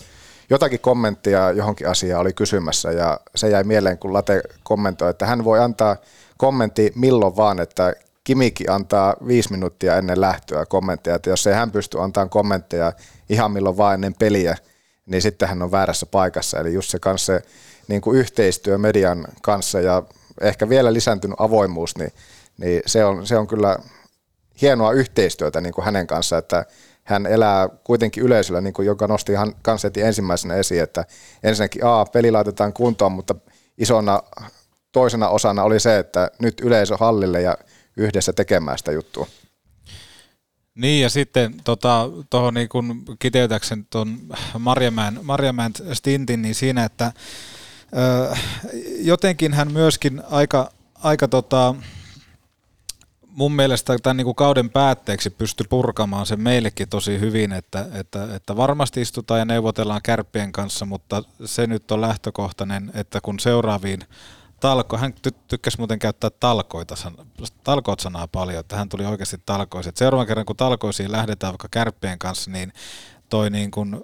jotakin 0.49 0.79
kommenttia 0.79 1.51
johonkin 1.51 1.89
asiaan 1.89 2.21
oli 2.21 2.33
kysymässä 2.33 2.91
ja 2.91 3.19
se 3.35 3.49
jäi 3.49 3.63
mieleen, 3.63 3.97
kun 3.97 4.13
Late 4.13 4.41
kommentoi, 4.63 5.09
että 5.09 5.25
hän 5.25 5.43
voi 5.43 5.59
antaa 5.59 5.97
kommentti 6.37 6.91
milloin 6.95 7.35
vaan, 7.35 7.59
että 7.59 7.93
Kimiki 8.23 8.67
antaa 8.67 9.15
viisi 9.27 9.51
minuuttia 9.51 9.97
ennen 9.97 10.21
lähtöä 10.21 10.65
kommentteja, 10.65 11.15
että 11.15 11.29
jos 11.29 11.47
ei 11.47 11.53
hän 11.53 11.71
pysty 11.71 12.01
antamaan 12.01 12.29
kommentteja 12.29 12.93
ihan 13.29 13.51
milloin 13.51 13.77
vaan 13.77 13.93
ennen 13.93 14.13
peliä, 14.19 14.57
niin 15.05 15.21
sitten 15.21 15.49
hän 15.49 15.61
on 15.61 15.71
väärässä 15.71 16.05
paikassa. 16.05 16.59
Eli 16.59 16.73
just 16.73 16.89
se 16.89 16.99
kanssa 16.99 17.33
se 17.33 17.41
niin 17.87 18.01
kuin 18.01 18.19
yhteistyö 18.19 18.77
median 18.77 19.27
kanssa 19.41 19.79
ja 19.79 20.03
ehkä 20.41 20.69
vielä 20.69 20.93
lisääntynyt 20.93 21.35
avoimuus, 21.39 21.97
niin 21.97 22.11
niin 22.57 22.81
se 22.85 23.05
on, 23.05 23.27
se 23.27 23.37
on 23.37 23.47
kyllä 23.47 23.77
hienoa 24.61 24.91
yhteistyötä 24.91 25.61
niin 25.61 25.73
kuin 25.73 25.85
hänen 25.85 26.07
kanssa, 26.07 26.37
että 26.37 26.65
hän 27.03 27.25
elää 27.25 27.69
kuitenkin 27.83 28.23
yleisöllä, 28.23 28.61
niin 28.61 28.73
kuin 28.73 28.85
joka 28.85 29.07
nosti 29.07 29.31
ihan 29.31 29.55
kanssa 29.61 29.89
ensimmäisenä 29.97 30.55
esiin, 30.55 30.83
että 30.83 31.05
ensinnäkin 31.43 31.85
A, 31.85 32.05
peli 32.05 32.31
laitetaan 32.31 32.73
kuntoon, 32.73 33.11
mutta 33.11 33.35
isona 33.77 34.23
toisena 34.91 35.29
osana 35.29 35.63
oli 35.63 35.79
se, 35.79 35.99
että 35.99 36.31
nyt 36.39 36.59
yleisö 36.61 36.97
hallille 36.97 37.41
ja 37.41 37.57
yhdessä 37.97 38.33
tekemään 38.33 38.77
sitä 38.77 38.91
juttua. 38.91 39.27
Niin 40.75 41.01
ja 41.01 41.09
sitten 41.09 41.55
tuohon 41.63 42.23
tota, 42.29 42.51
niin 42.51 42.69
kun 42.69 43.03
kiteytäksen 43.19 43.85
tuon 43.89 44.17
Marjamäen, 44.59 45.19
Marjamäen 45.23 45.71
stintin, 45.93 46.41
niin 46.41 46.55
siinä, 46.55 46.83
että 46.83 47.11
ö, 47.97 48.35
jotenkin 48.99 49.53
hän 49.53 49.71
myöskin 49.71 50.21
aika, 50.29 50.71
aika 51.03 51.27
tota, 51.27 51.75
mun 53.37 53.51
mielestä 53.51 53.97
tämän 54.03 54.17
niin 54.17 54.25
kuin 54.25 54.35
kauden 54.35 54.69
päätteeksi 54.69 55.29
pysty 55.29 55.63
purkamaan 55.69 56.25
se 56.25 56.35
meillekin 56.35 56.89
tosi 56.89 57.19
hyvin, 57.19 57.51
että, 57.51 57.85
että, 57.93 58.35
että 58.35 58.57
varmasti 58.57 59.01
istutaan 59.01 59.39
ja 59.39 59.45
neuvotellaan 59.45 60.01
kärppien 60.03 60.51
kanssa, 60.51 60.85
mutta 60.85 61.23
se 61.45 61.67
nyt 61.67 61.91
on 61.91 62.01
lähtökohtainen, 62.01 62.91
että 62.93 63.21
kun 63.21 63.39
seuraaviin 63.39 63.99
talko, 64.59 64.97
hän 64.97 65.13
ty- 65.27 65.35
tykkäsi 65.47 65.77
muuten 65.77 65.99
käyttää 65.99 66.29
talkoita, 66.29 66.95
talkoit 67.63 67.99
sanaa 67.99 68.27
paljon, 68.27 68.59
että 68.59 68.75
hän 68.75 68.89
tuli 68.89 69.05
oikeasti 69.05 69.37
talkoisiin. 69.45 69.93
Seuraavan 69.95 70.27
kerran 70.27 70.45
kun 70.45 70.55
talkoisiin 70.55 71.11
lähdetään 71.11 71.53
vaikka 71.53 71.67
kärppien 71.71 72.19
kanssa, 72.19 72.51
niin 72.51 72.73
toi 73.29 73.49
niin 73.49 73.71
kuin 73.71 74.03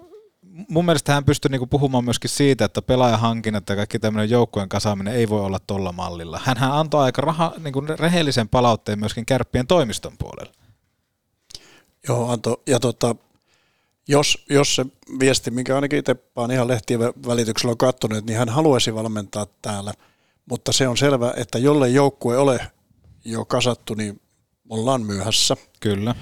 mun 0.68 0.84
mielestä 0.84 1.14
hän 1.14 1.24
pystyy 1.24 1.48
niinku 1.48 1.66
puhumaan 1.66 2.04
myöskin 2.04 2.30
siitä, 2.30 2.64
että 2.64 2.82
pelaajahankinnat 2.82 3.68
ja 3.68 3.76
kaikki 3.76 3.98
tämmöinen 3.98 4.30
joukkueen 4.30 4.68
kasaaminen 4.68 5.14
ei 5.14 5.28
voi 5.28 5.40
olla 5.40 5.58
tolla 5.58 5.92
mallilla. 5.92 6.40
Hänhän 6.44 6.72
antoi 6.72 7.04
aika 7.04 7.22
raha, 7.22 7.52
niinku 7.58 7.80
rehellisen 7.80 8.48
palautteen 8.48 8.98
myöskin 8.98 9.26
kärppien 9.26 9.66
toimiston 9.66 10.12
puolella. 10.18 10.52
Joo, 12.08 12.32
Anto, 12.32 12.62
ja 12.66 12.80
tota, 12.80 13.16
jos, 14.08 14.44
jos 14.50 14.76
se 14.76 14.86
viesti, 15.20 15.50
minkä 15.50 15.74
ainakin 15.74 15.98
itse 15.98 16.16
vaan 16.36 16.50
ihan 16.50 16.68
lehtien 16.68 17.00
välityksellä 17.00 17.70
on 17.70 17.78
katsonut, 17.78 18.26
niin 18.26 18.38
hän 18.38 18.48
haluaisi 18.48 18.94
valmentaa 18.94 19.46
täällä, 19.62 19.94
mutta 20.50 20.72
se 20.72 20.88
on 20.88 20.96
selvä, 20.96 21.34
että 21.36 21.58
jollei 21.58 21.94
joukkue 21.94 22.38
ole 22.38 22.60
jo 23.24 23.44
kasattu, 23.44 23.94
niin 23.94 24.20
ollaan 24.68 25.02
myöhässä. 25.02 25.56
Kyllä. 25.80 26.14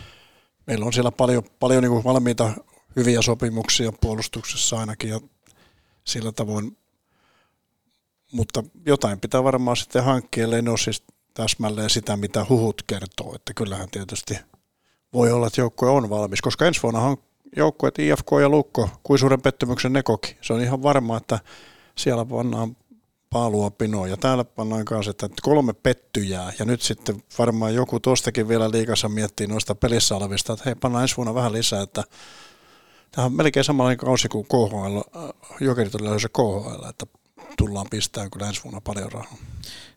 Meillä 0.67 0.87
on 0.87 0.93
siellä 0.93 1.11
paljon, 1.11 1.43
paljon 1.61 1.83
niin 1.83 2.05
valmiita 2.05 2.53
hyviä 2.97 3.23
sopimuksia 3.23 3.93
puolustuksessa 4.01 4.79
ainakin 4.79 5.11
ja 5.11 5.21
sillä 6.05 6.33
tavoin, 6.33 6.77
mutta 8.33 8.63
jotain 8.87 9.21
pitää 9.21 9.45
varmaan 9.45 9.77
sitten 9.77 10.05
hankkia, 10.05 10.45
ellei 10.45 10.63
ne 10.63 10.71
ole 10.71 10.79
siis 10.79 11.03
täsmälleen 11.35 11.91
sitä, 11.91 12.17
mitä 12.17 12.47
huhut 12.49 12.83
kertoo, 12.87 13.35
että 13.35 13.55
kyllähän 13.55 13.91
tietysti 13.91 14.39
voi 15.13 15.33
olla, 15.33 15.47
että 15.47 15.61
joukkue 15.61 15.91
on 15.91 16.11
valmis, 16.11 16.41
koska 16.41 16.67
ensi 16.67 16.83
vuonna 16.83 17.17
joukkueet 17.57 17.99
IFK 17.99 18.27
ja 18.41 18.49
Lukko, 18.49 18.91
kuin 19.03 19.19
suuren 19.19 19.43
pettymyksen 19.43 19.93
ne 19.93 20.03
koki. 20.03 20.37
Se 20.41 20.53
on 20.53 20.61
ihan 20.61 20.83
varma, 20.83 21.17
että 21.17 21.39
siellä 21.99 22.25
pannaan 22.25 22.77
paalua 23.31 23.71
pinoa. 23.71 24.09
Ja 24.09 24.17
täällä 24.17 24.45
pannaan 24.45 24.85
kanssa, 24.85 25.11
että 25.11 25.29
kolme 25.43 25.73
pettyjää. 25.73 26.53
Ja 26.59 26.65
nyt 26.65 26.83
sitten 26.83 27.23
varmaan 27.39 27.75
joku 27.75 28.01
tuostakin 28.01 28.49
vielä 28.49 28.71
liikassa 28.71 29.09
miettii 29.09 29.47
noista 29.47 29.75
pelissä 29.75 30.17
olevista, 30.17 30.53
että 30.53 30.63
hei, 30.65 30.75
pannaan 30.75 31.03
ensi 31.03 31.17
vuonna 31.17 31.35
vähän 31.35 31.53
lisää, 31.53 31.83
että 31.83 32.05
tämä 33.13 33.25
on 33.25 33.33
melkein 33.33 33.65
samanlainen 33.65 33.99
kausi 33.99 34.29
kuin 34.29 34.47
KHL, 34.47 34.97
äh, 34.97 35.31
Jokerit 35.61 35.95
oli 35.95 36.21
se 36.21 36.29
KHL, 36.29 36.89
että 36.89 37.07
tullaan 37.59 37.87
pistämään 37.91 38.31
kyllä 38.31 38.49
ensi 38.49 38.63
vuonna 38.65 38.81
paljon 38.81 39.13
rahaa. 39.13 39.37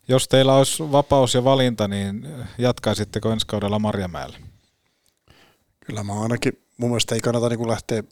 Jos 0.07 0.27
teillä 0.27 0.55
olisi 0.55 0.91
vapaus 0.91 1.33
ja 1.33 1.43
valinta, 1.43 1.87
niin 1.87 2.27
jatkaisitteko 2.57 3.31
ensi 3.31 3.47
kaudella 3.47 3.79
Marjamäellä? 3.79 4.37
Kyllä 5.79 6.03
mä 6.03 6.21
ainakin, 6.21 6.59
mun 6.77 6.89
mielestä 6.89 7.15
ei 7.15 7.21
kannata 7.21 7.49
niin 7.49 7.67
lähteä 7.67 8.03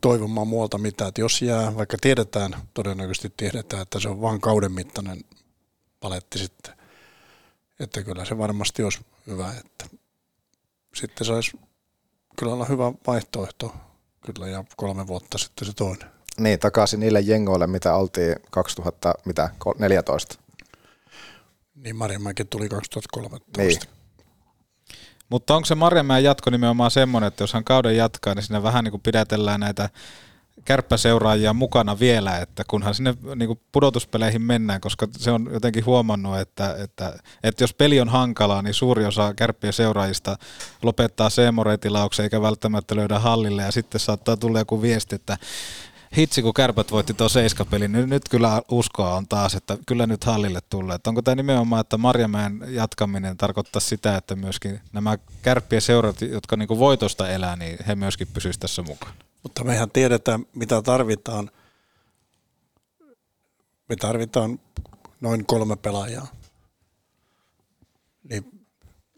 toivomaan 0.00 0.48
muualta 0.48 0.78
mitään, 0.78 1.08
että 1.08 1.20
jos 1.20 1.42
jää, 1.42 1.76
vaikka 1.76 1.96
tiedetään, 2.00 2.56
todennäköisesti 2.74 3.32
tiedetään, 3.36 3.82
että 3.82 4.00
se 4.00 4.08
on 4.08 4.20
vain 4.20 4.40
kauden 4.40 4.72
mittainen 4.72 5.24
paletti 6.00 6.38
sitten, 6.38 6.74
että 7.80 8.02
kyllä 8.02 8.24
se 8.24 8.38
varmasti 8.38 8.82
olisi 8.82 9.00
hyvä, 9.26 9.52
että 9.58 9.96
sitten 10.94 11.26
saisi 11.26 11.58
kyllä 12.38 12.52
olla 12.52 12.64
hyvä 12.64 12.92
vaihtoehto 13.06 13.74
kyllä 14.26 14.48
ja 14.48 14.64
kolme 14.76 15.06
vuotta 15.06 15.38
sitten 15.38 15.66
se 15.66 15.72
toinen. 15.74 16.10
Niin, 16.38 16.58
takaisin 16.58 17.00
niille 17.00 17.20
jengoille, 17.20 17.66
mitä 17.66 17.94
oltiin 17.94 18.36
2014. 18.50 20.38
Niin, 21.74 21.96
Marjamäki 21.96 22.44
tuli 22.44 22.68
2013. 22.68 23.62
Niin. 23.62 23.80
Mutta 25.28 25.54
onko 25.54 25.66
se 25.66 25.74
Marjamäen 25.74 26.24
jatko 26.24 26.50
nimenomaan 26.50 26.90
semmoinen, 26.90 27.28
että 27.28 27.42
jos 27.42 27.52
hän 27.52 27.64
kauden 27.64 27.96
jatkaa, 27.96 28.34
niin 28.34 28.42
siinä 28.42 28.62
vähän 28.62 28.84
niin 28.84 28.90
kuin 28.90 29.02
pidätellään 29.02 29.60
näitä 29.60 29.90
kärppäseuraajia 30.64 31.52
mukana 31.52 31.98
vielä, 31.98 32.38
että 32.38 32.64
kunhan 32.68 32.94
sinne 32.94 33.14
niin 33.36 33.60
pudotuspeleihin 33.72 34.42
mennään, 34.42 34.80
koska 34.80 35.08
se 35.18 35.30
on 35.30 35.48
jotenkin 35.52 35.86
huomannut, 35.86 36.38
että, 36.38 36.76
että, 36.84 37.18
että 37.42 37.62
jos 37.64 37.74
peli 37.74 38.00
on 38.00 38.08
hankalaa, 38.08 38.62
niin 38.62 38.74
suuri 38.74 39.04
osa 39.04 39.34
kärppien 39.34 39.72
seuraajista 39.72 40.36
lopettaa 40.82 41.30
seemoreitilauksen 41.30 42.24
eikä 42.24 42.42
välttämättä 42.42 42.96
löydä 42.96 43.18
hallille 43.18 43.62
ja 43.62 43.72
sitten 43.72 44.00
saattaa 44.00 44.36
tulla 44.36 44.58
joku 44.58 44.82
viesti, 44.82 45.14
että 45.14 45.36
hitsi 46.16 46.42
kun 46.42 46.54
kärpät 46.54 46.90
voitti 46.90 47.14
tuon 47.14 47.30
seiskapelin, 47.30 47.92
niin 47.92 48.08
nyt 48.08 48.28
kyllä 48.30 48.62
uskoa 48.70 49.16
on 49.16 49.28
taas, 49.28 49.54
että 49.54 49.78
kyllä 49.86 50.06
nyt 50.06 50.24
hallille 50.24 50.60
tulee. 50.70 50.94
Että 50.94 51.10
onko 51.10 51.22
tämä 51.22 51.34
nimenomaan, 51.34 51.80
että 51.80 51.98
Marjamäen 51.98 52.60
jatkaminen 52.68 53.36
tarkoittaa 53.36 53.80
sitä, 53.80 54.16
että 54.16 54.36
myöskin 54.36 54.80
nämä 54.92 55.18
kärppien 55.42 55.82
seurat, 55.82 56.20
jotka 56.20 56.56
niin 56.56 56.68
voitosta 56.68 57.28
elää, 57.28 57.56
niin 57.56 57.78
he 57.86 57.94
myöskin 57.94 58.28
pysyisivät 58.34 58.60
tässä 58.60 58.82
mukaan? 58.82 59.12
Mutta 59.42 59.64
mehän 59.64 59.90
tiedetään, 59.90 60.46
mitä 60.54 60.82
tarvitaan. 60.82 61.50
Me 63.88 63.96
tarvitaan 63.96 64.58
noin 65.20 65.46
kolme 65.46 65.76
pelaajaa. 65.76 66.26
Niin 68.30 68.66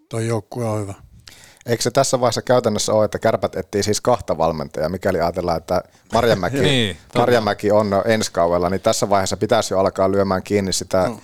toi 0.08 0.26
joukkue 0.26 0.64
on 0.64 0.80
hyvä. 0.80 0.94
Eikö 1.66 1.82
se 1.82 1.90
tässä 1.90 2.20
vaiheessa 2.20 2.42
käytännössä 2.42 2.92
ole, 2.92 3.04
että 3.04 3.18
kärpät 3.18 3.56
etsii 3.56 3.82
siis 3.82 4.00
kahta 4.00 4.38
valmentajaa, 4.38 4.88
mikäli 4.88 5.20
ajatellaan, 5.20 5.56
että 5.56 5.82
Marjamäki, 6.12 6.60
niin, 6.60 6.96
Marjamäki 7.14 7.70
on 7.70 7.90
ensi 8.04 8.32
kaudella, 8.32 8.70
niin 8.70 8.80
tässä 8.80 9.08
vaiheessa 9.08 9.36
pitäisi 9.36 9.74
jo 9.74 9.80
alkaa 9.80 10.12
lyömään 10.12 10.42
kiinni 10.42 10.72
sitä, 10.72 11.08
no. 11.08 11.20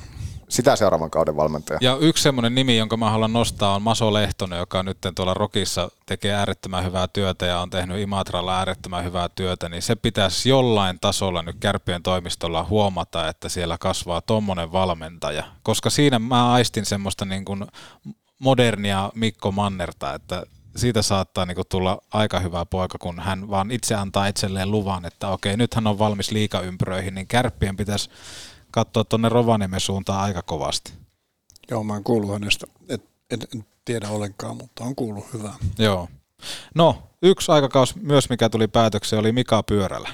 Sitä 0.48 0.76
seuraavan 0.76 1.10
kauden 1.10 1.36
valmentajaa. 1.36 1.78
Ja 1.82 1.96
yksi 2.00 2.22
semmoinen 2.22 2.54
nimi, 2.54 2.76
jonka 2.76 2.96
mä 2.96 3.10
haluan 3.10 3.32
nostaa, 3.32 3.74
on 3.74 3.82
Maso 3.82 4.12
Lehtonen, 4.12 4.58
joka 4.58 4.82
nyt 4.82 4.98
tuolla 5.14 5.34
Rokissa 5.34 5.90
tekee 6.06 6.34
äärettömän 6.34 6.84
hyvää 6.84 7.08
työtä 7.08 7.46
ja 7.46 7.60
on 7.60 7.70
tehnyt 7.70 8.00
Imatralla 8.00 8.58
äärettömän 8.58 9.04
hyvää 9.04 9.28
työtä, 9.28 9.68
niin 9.68 9.82
se 9.82 9.96
pitäisi 9.96 10.48
jollain 10.48 10.98
tasolla 11.00 11.42
nyt 11.42 11.56
kärpien 11.60 12.02
toimistolla 12.02 12.64
huomata, 12.64 13.28
että 13.28 13.48
siellä 13.48 13.78
kasvaa 13.78 14.20
tommonen 14.20 14.72
valmentaja. 14.72 15.44
Koska 15.62 15.90
siinä 15.90 16.18
mä 16.18 16.52
aistin 16.52 16.86
semmoista 16.86 17.24
niin 17.24 17.44
kuin 17.44 17.66
modernia 18.38 19.10
Mikko 19.14 19.52
Mannerta, 19.52 20.14
että 20.14 20.42
siitä 20.76 21.02
saattaa 21.02 21.46
niinku 21.46 21.64
tulla 21.64 21.98
aika 22.12 22.40
hyvä 22.40 22.66
poika, 22.66 22.98
kun 22.98 23.20
hän 23.20 23.50
vaan 23.50 23.70
itse 23.70 23.94
antaa 23.94 24.26
itselleen 24.26 24.70
luvan, 24.70 25.04
että 25.04 25.28
okei, 25.28 25.56
nyt 25.56 25.74
hän 25.74 25.86
on 25.86 25.98
valmis 25.98 26.30
liikaympyröihin, 26.30 27.14
niin 27.14 27.26
kärppien 27.26 27.76
pitäisi 27.76 28.10
katsoa 28.70 29.04
tuonne 29.04 29.28
Rovaniemen 29.28 29.80
suuntaan 29.80 30.20
aika 30.20 30.42
kovasti. 30.42 30.92
Joo, 31.70 31.84
mä 31.84 31.92
oon 31.92 32.04
kuullut 32.04 32.32
hänestä, 32.32 32.66
et, 32.88 33.04
en, 33.30 33.38
en 33.54 33.64
tiedä 33.84 34.08
ollenkaan, 34.08 34.56
mutta 34.56 34.84
on 34.84 34.94
kuullut 34.94 35.32
hyvää. 35.32 35.54
Joo. 35.78 36.08
No, 36.74 37.02
yksi 37.22 37.52
aikakaus 37.52 37.96
myös, 37.96 38.30
mikä 38.30 38.48
tuli 38.48 38.68
päätökseen, 38.68 39.20
oli 39.20 39.32
Mika 39.32 39.62
Pyörälä. 39.62 40.08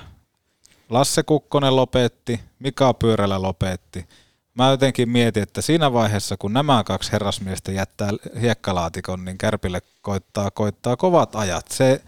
Lasse 0.91 1.23
Kukkonen 1.23 1.77
lopetti, 1.77 2.41
Mika 2.59 2.95
Pyörälä 2.95 3.43
lopetti 3.43 4.07
mä 4.55 4.71
jotenkin 4.71 5.09
mietin, 5.09 5.43
että 5.43 5.63
siinä 5.63 5.93
vaiheessa, 5.93 6.37
kun 6.37 6.53
nämä 6.53 6.85
kaksi 6.85 7.13
herrasmiestä 7.13 7.73
jättää 7.73 8.11
hiekkalaatikon, 8.41 9.25
niin 9.25 9.39
Kärpille 9.39 9.83
koittaa, 10.03 10.51
koittaa 10.51 10.97
kovat 10.97 11.37
ajat. 11.37 11.67
Se 11.69 12.03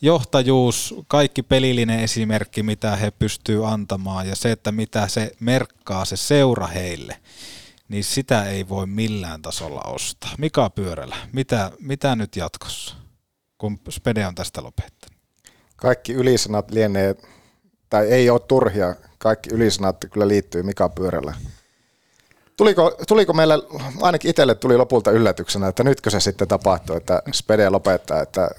johtajuus, 0.00 0.94
kaikki 1.08 1.42
pelillinen 1.42 2.00
esimerkki, 2.00 2.62
mitä 2.62 2.96
he 2.96 3.10
pystyy 3.10 3.68
antamaan 3.68 4.28
ja 4.28 4.36
se, 4.36 4.52
että 4.52 4.72
mitä 4.72 5.08
se 5.08 5.32
merkkaa 5.40 6.04
se 6.04 6.16
seura 6.16 6.66
heille, 6.66 7.16
niin 7.88 8.04
sitä 8.04 8.44
ei 8.44 8.68
voi 8.68 8.86
millään 8.86 9.42
tasolla 9.42 9.80
ostaa. 9.80 10.30
Mika 10.38 10.70
Pyörälä, 10.70 11.16
mitä, 11.32 11.72
mitä 11.80 12.16
nyt 12.16 12.36
jatkossa, 12.36 12.94
kun 13.58 13.80
Spede 13.90 14.26
on 14.26 14.34
tästä 14.34 14.62
lopettanut? 14.62 15.18
Kaikki 15.76 16.12
ylisanat 16.12 16.70
lienee, 16.70 17.14
tai 17.90 18.06
ei 18.06 18.30
ole 18.30 18.40
turhia, 18.40 18.94
kaikki 19.18 19.50
ylisanat 19.52 19.96
kyllä 20.10 20.28
liittyy 20.28 20.62
Mika 20.62 20.88
Pyörällä 20.88 21.34
Tuliko, 22.58 22.96
tuliko 23.08 23.32
meillä, 23.32 23.54
ainakin 24.00 24.30
itselle 24.30 24.54
tuli 24.54 24.76
lopulta 24.76 25.10
yllätyksenä, 25.10 25.68
että 25.68 25.84
nytkö 25.84 26.10
se 26.10 26.20
sitten 26.20 26.48
tapahtuu, 26.48 26.96
että 26.96 27.22
Spede 27.32 27.70
lopettaa, 27.70 28.22
että 28.22 28.50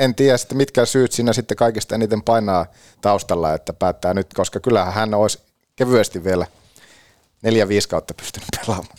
en 0.00 0.14
tiedä 0.14 0.36
sitten 0.36 0.56
mitkä 0.56 0.84
syyt 0.84 1.12
siinä 1.12 1.32
sitten 1.32 1.56
kaikista 1.56 1.94
eniten 1.94 2.22
painaa 2.22 2.66
taustalla, 3.00 3.54
että 3.54 3.72
päättää 3.72 4.14
nyt, 4.14 4.34
koska 4.34 4.60
kyllähän 4.60 4.94
hän 4.94 5.14
olisi 5.14 5.38
kevyesti 5.76 6.24
vielä 6.24 6.46
neljä 7.42 7.68
viisi 7.68 7.88
kautta 7.88 8.14
pystynyt 8.14 8.48
pelaamaan. 8.60 8.98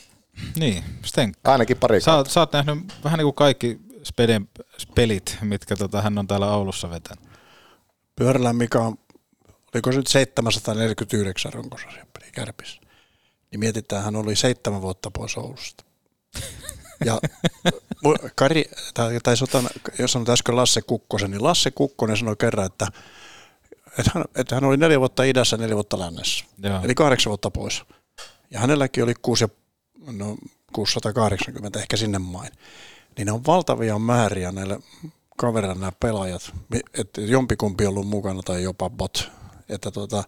Niin, 0.60 0.84
Sten. 1.06 1.32
Ainakin 1.44 1.78
pari 1.78 2.02
sä, 2.02 2.24
sä 2.28 2.40
oot 2.40 2.54
nähnyt 2.54 2.94
vähän 3.04 3.18
niin 3.18 3.26
kuin 3.26 3.36
kaikki 3.36 3.80
Speden 4.04 4.50
pelit, 4.96 5.38
mitkä 5.42 5.76
tota, 5.76 6.02
hän 6.02 6.18
on 6.18 6.28
täällä 6.28 6.56
Oulussa 6.56 6.90
vetänyt. 6.90 7.26
Pyörällä 8.16 8.54
mikä 8.54 8.80
on, 8.80 8.96
oliko 9.74 9.92
se 9.92 9.98
nyt 9.98 10.08
749 10.08 11.54
runkosarjan 11.54 12.08
peli 12.14 12.32
Kärpissä? 12.32 12.82
niin 13.52 13.60
mietitään, 13.60 14.04
hän 14.04 14.16
oli 14.16 14.36
seitsemän 14.36 14.82
vuotta 14.82 15.12
pois 15.12 15.38
Oulusta. 15.38 15.84
Ja 17.06 17.20
Kari, 18.36 18.66
tai, 18.94 19.20
tai 19.24 19.38
sotan, 19.38 19.70
jos 20.00 20.12
sanotaan 20.12 20.34
äsken 20.34 20.56
Lasse 20.56 20.82
Kukkosen, 20.82 21.32
niin 21.32 21.44
Lasse 21.44 21.72
Kukkonen 21.72 22.18
sanoi 22.18 22.36
kerran, 22.36 22.66
että, 22.66 22.88
että, 24.00 24.12
hän, 24.14 24.24
että 24.36 24.56
hän 24.56 24.64
oli 24.64 24.78
neljä 24.78 25.00
vuotta 25.00 25.24
idässä 25.24 25.58
neljä 25.58 25.76
vuotta 25.76 26.00
lännessä. 26.00 26.46
Joo. 26.64 26.80
Eli 26.84 26.96
kahdeksan 26.96 27.32
vuotta 27.32 27.52
pois. 27.52 27.84
Ja 28.52 28.60
hänelläkin 28.60 29.04
oli 29.04 29.14
6, 29.22 29.46
no, 30.12 30.38
680 30.74 31.80
ehkä 31.80 31.98
sinne 31.98 32.20
main. 32.20 32.52
Niin 33.18 33.26
ne 33.26 33.32
on 33.32 33.46
valtavia 33.46 34.00
määriä 34.00 34.52
näille 34.52 34.80
kavereille 35.38 35.80
nämä 35.80 35.92
pelaajat, 36.00 36.52
että 36.94 37.22
jompikumpi 37.22 37.86
on 37.86 37.90
ollut 37.90 38.08
mukana 38.08 38.42
tai 38.44 38.64
jopa 38.64 38.90
bot. 38.90 39.32
Että 39.70 39.92
tuota, 39.92 40.24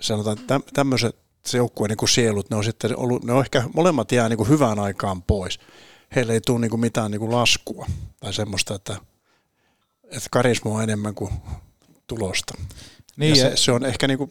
sanotaan, 0.00 0.38
että 0.38 0.60
tämmöiset 0.72 1.16
joukkueen 1.54 1.88
niin 1.88 2.08
sielut, 2.08 2.50
ne 2.50 2.56
on 2.56 2.64
sitten 2.64 2.98
ollut, 2.98 3.24
ne 3.24 3.32
on 3.32 3.44
ehkä 3.44 3.64
molemmat 3.74 4.12
jää 4.12 4.28
niin 4.28 4.36
kuin 4.36 4.48
hyvään 4.48 4.78
aikaan 4.78 5.22
pois. 5.22 5.60
Heille 6.16 6.32
ei 6.32 6.40
tule 6.40 6.60
niin 6.60 6.70
kuin 6.70 6.80
mitään 6.80 7.10
niin 7.10 7.20
kuin 7.20 7.32
laskua 7.32 7.86
tai 8.20 8.34
semmoista, 8.34 8.74
että, 8.74 8.96
että 10.04 10.28
karisma 10.30 10.70
on 10.70 10.82
enemmän 10.82 11.14
kuin 11.14 11.32
tulosta. 12.06 12.54
Niin 12.58 12.68
Niin 13.16 13.36
ja 13.36 13.50
se, 13.50 13.56
se, 13.56 13.72
on 13.72 13.84
ehkä 13.84 14.08
niinku 14.08 14.30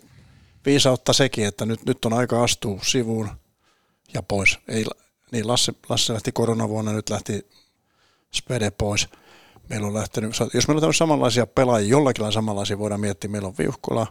viisautta 0.66 1.14
sekin, 1.14 1.46
että 1.46 1.66
nyt, 1.66 1.86
nyt 1.86 2.06
on 2.06 2.14
aika 2.14 2.44
astua 2.44 2.80
sivuun 2.84 3.30
ja 4.14 4.24
pois. 4.24 4.60
Ei, 4.68 4.86
niin 5.32 5.48
Lasse, 5.48 5.74
Lasse 5.90 6.14
lähti 6.14 6.32
koronavuonna, 6.32 6.94
nyt 6.94 7.10
lähti 7.10 7.48
Spede 8.34 8.72
pois. 8.72 9.08
Meillä 9.70 9.88
on 9.88 9.94
lähtenyt, 9.94 10.34
jos 10.54 10.68
meillä 10.68 10.88
on 10.88 10.94
samanlaisia 10.94 11.48
pelaajia, 11.48 11.90
jollakin 11.90 12.22
lailla 12.22 12.34
samanlaisia 12.34 12.80
voidaan 12.80 13.02
miettiä. 13.02 13.30
Meillä 13.30 13.48
on 13.48 13.58
Viuhkola, 13.58 14.08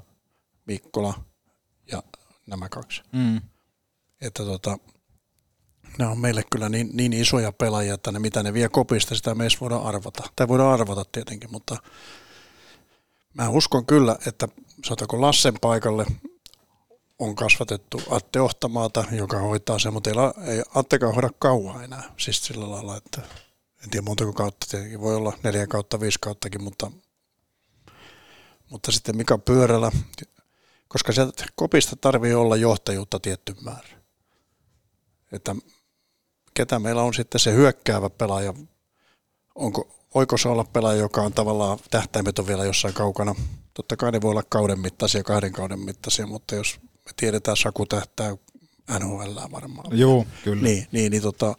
Mikkola 0.66 1.14
ja 1.92 2.02
nämä 2.50 2.68
kaksi. 2.68 3.02
Mm. 3.12 3.40
Että 4.20 4.44
tota, 4.44 4.78
nämä 5.98 6.10
on 6.10 6.18
meille 6.18 6.42
kyllä 6.50 6.68
niin, 6.68 6.90
niin 6.92 7.12
isoja 7.12 7.52
pelaajia, 7.52 7.94
että 7.94 8.12
ne, 8.12 8.18
mitä 8.18 8.42
ne 8.42 8.54
vie 8.54 8.68
kopista, 8.68 9.14
sitä 9.14 9.34
me 9.34 9.44
ei 9.44 9.50
voida 9.60 9.76
arvata. 9.76 10.22
Tai 10.36 10.48
voidaan 10.48 10.72
arvata 10.72 11.04
tietenkin, 11.12 11.50
mutta 11.52 11.76
mä 13.34 13.48
uskon 13.48 13.86
kyllä, 13.86 14.16
että 14.26 14.48
sanotaanko 14.84 15.20
Lassen 15.20 15.54
paikalle 15.60 16.06
on 17.18 17.34
kasvatettu 17.34 18.02
Atte 18.10 18.40
Ohtamaata, 18.40 19.04
joka 19.12 19.38
hoitaa 19.38 19.78
sen, 19.78 19.92
mutta 19.92 20.10
ei, 20.10 20.16
ei 20.54 20.62
Attekaan 20.74 21.14
hoida 21.14 21.30
kauan 21.38 21.84
enää. 21.84 22.02
Siis 22.16 22.44
sillä 22.44 22.70
lailla, 22.70 22.96
että 22.96 23.22
en 23.84 23.90
tiedä 23.90 24.04
montako 24.04 24.32
kautta, 24.32 24.66
tietenkin 24.70 25.00
voi 25.00 25.14
olla 25.14 25.32
neljä 25.42 25.66
kautta, 25.66 26.00
viisi 26.00 26.18
kauttakin, 26.20 26.62
mutta, 26.62 26.90
mutta 28.70 28.92
sitten 28.92 29.16
Mika 29.16 29.38
Pyörällä, 29.38 29.92
koska 30.92 31.12
sieltä 31.12 31.44
kopista 31.54 31.96
tarvii 31.96 32.34
olla 32.34 32.56
johtajuutta 32.56 33.20
tietty 33.20 33.54
määrä. 33.60 33.88
Että 35.32 35.56
ketä 36.54 36.78
meillä 36.78 37.02
on 37.02 37.14
sitten 37.14 37.40
se 37.40 37.52
hyökkäävä 37.52 38.10
pelaaja, 38.10 38.54
onko, 39.54 39.98
voiko 40.14 40.38
se 40.38 40.48
olla 40.48 40.64
pelaaja, 40.64 40.98
joka 40.98 41.22
on 41.22 41.32
tavallaan 41.32 41.78
tähtäimet 41.90 42.38
on 42.38 42.46
vielä 42.46 42.64
jossain 42.64 42.94
kaukana. 42.94 43.34
Totta 43.74 43.96
kai 43.96 44.12
ne 44.12 44.20
voi 44.20 44.30
olla 44.30 44.42
kauden 44.48 44.80
mittaisia, 44.80 45.22
kahden 45.22 45.52
kauden 45.52 45.80
mittaisia, 45.80 46.26
mutta 46.26 46.54
jos 46.54 46.80
me 46.82 47.12
tiedetään, 47.16 47.56
Saku 47.56 47.86
tähtää 47.86 48.36
NHL 48.98 49.52
varmaan. 49.52 49.98
Juu, 49.98 50.26
kyllä. 50.44 50.62
Niin, 50.62 50.86
niin, 50.92 51.10
niin 51.10 51.22
tota, 51.22 51.54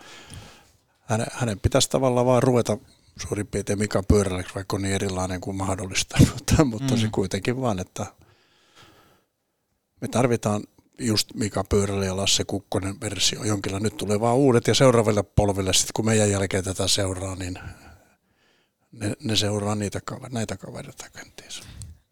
hänen, 1.02 1.28
hänen 1.32 1.60
pitäisi 1.60 1.90
tavallaan 1.90 2.26
vaan 2.26 2.44
ruveta 2.44 2.78
suurin 3.22 3.48
piirtein 3.48 3.80
Mika 3.80 4.04
Pyöräläksi, 4.04 4.56
vaikka 4.56 4.76
on 4.76 4.82
niin 4.82 4.96
erilainen 4.96 5.42
kuin 5.42 5.58
mahdollista, 5.58 6.18
mutta, 6.34 6.66
mutta 6.66 6.98
se 6.98 7.06
Mm. 7.06 7.12
kuitenkin 7.12 7.62
vaan, 7.62 7.80
että 7.80 8.06
me 10.02 10.08
tarvitaan 10.08 10.64
just 11.00 11.34
Mika 11.34 11.64
Pyörällä 11.64 12.06
ja 12.06 12.18
Lasse 12.18 12.44
Kukkonen 12.44 13.02
versio 13.02 13.44
jonkilla. 13.44 13.80
Nyt 13.80 13.98
tulee 13.98 14.20
vaan 14.20 14.36
uudet 14.36 14.68
ja 14.68 14.76
seuraaville 14.76 15.24
polville, 15.24 15.74
sitten 15.74 15.92
kun 15.96 16.06
meidän 16.06 16.32
jälkeen 16.32 16.64
tätä 16.64 16.88
seuraa, 16.88 17.36
niin 17.36 17.60
ne, 18.92 19.14
ne 19.24 19.36
seuraa 19.36 19.76
niitä 19.76 20.00
kaver- 20.12 20.34
näitä 20.34 20.58
kavereita 20.58 21.10
kenties. 21.10 21.62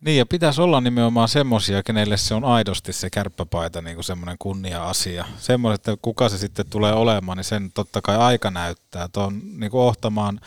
Niin 0.02 0.18
ja 0.18 0.26
pitäisi 0.26 0.62
olla 0.62 0.82
nimenomaan 0.82 1.30
semmoisia, 1.30 1.84
kenelle 1.84 2.18
se 2.18 2.34
on 2.34 2.44
aidosti 2.46 2.94
se 2.94 3.10
kärppäpaita 3.10 3.82
niin 3.82 4.04
semmoinen 4.04 4.36
kunnia-asia. 4.40 5.26
Semmoinen, 5.38 5.76
että 5.76 5.98
kuka 6.02 6.30
se 6.30 6.38
sitten 6.38 6.66
tulee 6.70 6.94
olemaan, 6.94 7.38
niin 7.38 7.46
sen 7.46 7.72
totta 7.72 8.02
kai 8.02 8.18
aika 8.18 8.52
näyttää. 8.52 9.08
Tuon 9.08 9.42
niin 9.60 9.72
ohtamaan 9.74 10.40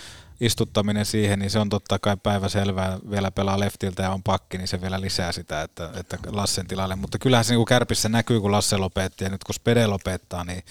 istuttaminen 0.42 1.06
siihen, 1.06 1.38
niin 1.38 1.50
se 1.50 1.58
on 1.58 1.68
totta 1.68 1.98
kai 1.98 2.16
päiväselvää. 2.22 2.98
Vielä 3.10 3.30
pelaa 3.30 3.60
leftiltä 3.60 4.02
ja 4.02 4.10
on 4.10 4.22
pakki, 4.22 4.58
niin 4.58 4.68
se 4.68 4.80
vielä 4.80 5.00
lisää 5.00 5.32
sitä, 5.32 5.62
että, 5.62 5.90
että 5.94 6.18
Lassen 6.26 6.66
tilalle. 6.66 6.96
Mutta 6.96 7.18
kyllähän 7.18 7.44
se 7.44 7.52
niin 7.52 7.58
kuin 7.58 7.66
kärpissä 7.66 8.08
näkyy, 8.08 8.40
kun 8.40 8.52
Lasse 8.52 8.76
lopetti 8.76 9.24
ja 9.24 9.30
nyt 9.30 9.44
kun 9.44 9.54
Spede 9.54 9.86
lopettaa, 9.86 10.44
niin 10.44 10.62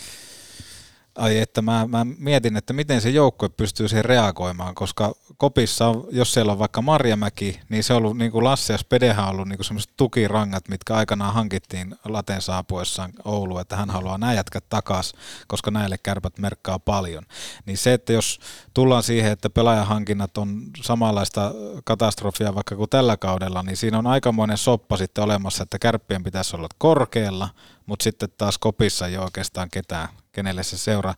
Ai 1.16 1.38
että 1.38 1.62
mä, 1.62 1.88
mä 1.88 2.05
mietin, 2.18 2.57
että 2.57 2.74
miten 2.74 3.01
se 3.01 3.09
joukkue 3.09 3.49
pystyy 3.49 3.88
siihen 3.88 4.05
reagoimaan, 4.05 4.76
koska 4.76 5.14
kopissa, 5.38 5.88
on, 5.88 6.07
jos 6.12 6.34
siellä 6.34 6.51
on 6.51 6.59
vaikka 6.59 6.82
Marjamäki, 6.82 7.59
niin 7.70 7.84
se 7.84 7.93
on 7.93 7.97
ollut, 7.97 8.18
niin 8.18 8.32
kuin 8.32 8.43
Lasse 8.43 8.74
ja 8.74 8.78
Spedehän 8.78 9.26
on 9.26 9.32
ollut 9.32 9.47
niin 9.47 9.64
sellaiset 9.64 9.91
tukirangat, 9.97 10.70
mitkä 10.70 10.95
aikanaan 10.95 11.34
hankittiin 11.34 11.95
Laten 12.05 12.41
saapuessaan 12.41 13.14
Ouluun, 13.26 13.62
että 13.62 13.76
hän 13.76 13.89
haluaa 13.89 14.18
nämä 14.18 14.34
jätkät 14.34 14.70
takas, 14.70 15.14
koska 15.47 15.72
näille 15.72 15.97
kärpät 15.97 16.38
merkkaa 16.38 16.80
paljon. 16.80 17.24
Niin 17.66 17.78
se, 17.78 17.93
että 17.93 18.14
jos 18.14 18.39
tullaan 18.74 19.03
siihen, 19.03 19.32
että 19.32 19.49
pelaajahankinnat 19.49 20.38
on 20.38 20.62
samanlaista 20.84 21.53
katastrofia 21.84 22.55
vaikka 22.55 22.76
kuin 22.76 22.89
tällä 22.89 23.18
kaudella, 23.18 23.64
niin 23.64 23.78
siinä 23.78 23.97
on 23.97 24.07
aikamoinen 24.07 24.57
soppa 24.57 24.97
sitten 24.97 25.24
olemassa, 25.24 25.64
että 25.64 25.80
kärppien 25.80 26.24
pitäisi 26.24 26.55
olla 26.55 26.68
korkealla, 26.78 27.49
mutta 27.86 28.03
sitten 28.03 28.30
taas 28.38 28.57
kopissa 28.57 29.07
ei 29.07 29.18
ole 29.18 29.26
oikeastaan 29.26 29.70
ketään, 29.70 30.09
kenelle 30.32 30.63
se 30.63 30.77
seura 30.77 31.13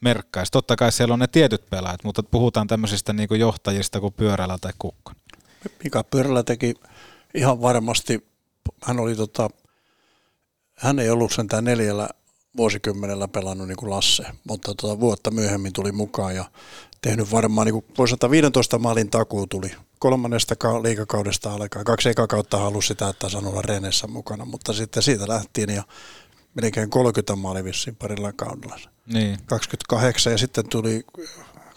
merkkaisi. 0.00 0.52
Totta 0.52 0.76
kai 0.76 0.92
siellä 0.92 1.12
on 1.12 1.18
ne 1.18 1.26
tietyt 1.26 1.70
pelaajat, 1.70 2.04
mutta 2.04 2.22
puhutaan 2.22 2.66
tämmöisistä 2.66 3.12
niin 3.12 3.28
kuin 3.28 3.40
johtajista 3.40 4.00
kuin 4.00 4.14
Pyörällä 4.14 4.58
tai 4.60 4.72
Kukkon. 4.78 5.14
Mika 5.84 6.04
Pyörälä 6.04 6.42
teki 6.42 6.74
ihan 7.34 7.62
varmasti, 7.62 8.26
hän 8.84 9.00
oli 9.00 9.16
tota, 9.16 9.50
hän 10.74 10.98
ei 10.98 11.10
ollut 11.10 11.32
sentään 11.32 11.64
neljällä 11.64 12.08
vuosikymmenellä 12.56 13.28
pelannut 13.28 13.68
niin 13.68 13.76
kuin 13.76 13.90
Lasse, 13.90 14.24
mutta 14.48 14.74
tota, 14.74 15.00
vuotta 15.00 15.30
myöhemmin 15.30 15.72
tuli 15.72 15.92
mukaan 15.92 16.36
ja 16.36 16.44
tehnyt 17.00 17.32
varmaan, 17.32 17.66
niin 17.66 17.72
kuin 17.72 17.84
voi 17.98 18.08
sanoa, 18.08 18.30
15 18.30 18.78
maalin 18.78 19.10
takuu 19.10 19.46
tuli 19.46 19.70
kolmannesta 19.98 20.56
ka- 20.56 20.82
liikakaudesta 20.82 21.52
alkaen. 21.54 21.84
Kaksi 21.84 22.08
eka 22.08 22.26
kautta 22.26 22.58
halusi 22.58 22.88
sitä, 22.88 23.08
että 23.08 23.28
saanut 23.28 23.52
olla 23.52 23.62
Renessä 23.62 24.06
mukana, 24.06 24.44
mutta 24.44 24.72
sitten 24.72 25.02
siitä 25.02 25.28
lähtien 25.28 25.70
ja 25.70 25.82
melkein 26.54 26.90
30 26.90 27.36
maali 27.36 27.64
vissiin 27.64 27.96
parilla 27.96 28.32
kaudella. 28.32 28.78
Niin. 29.12 29.38
28 29.46 30.32
ja 30.32 30.38
sitten 30.38 30.68
tuli 30.68 31.04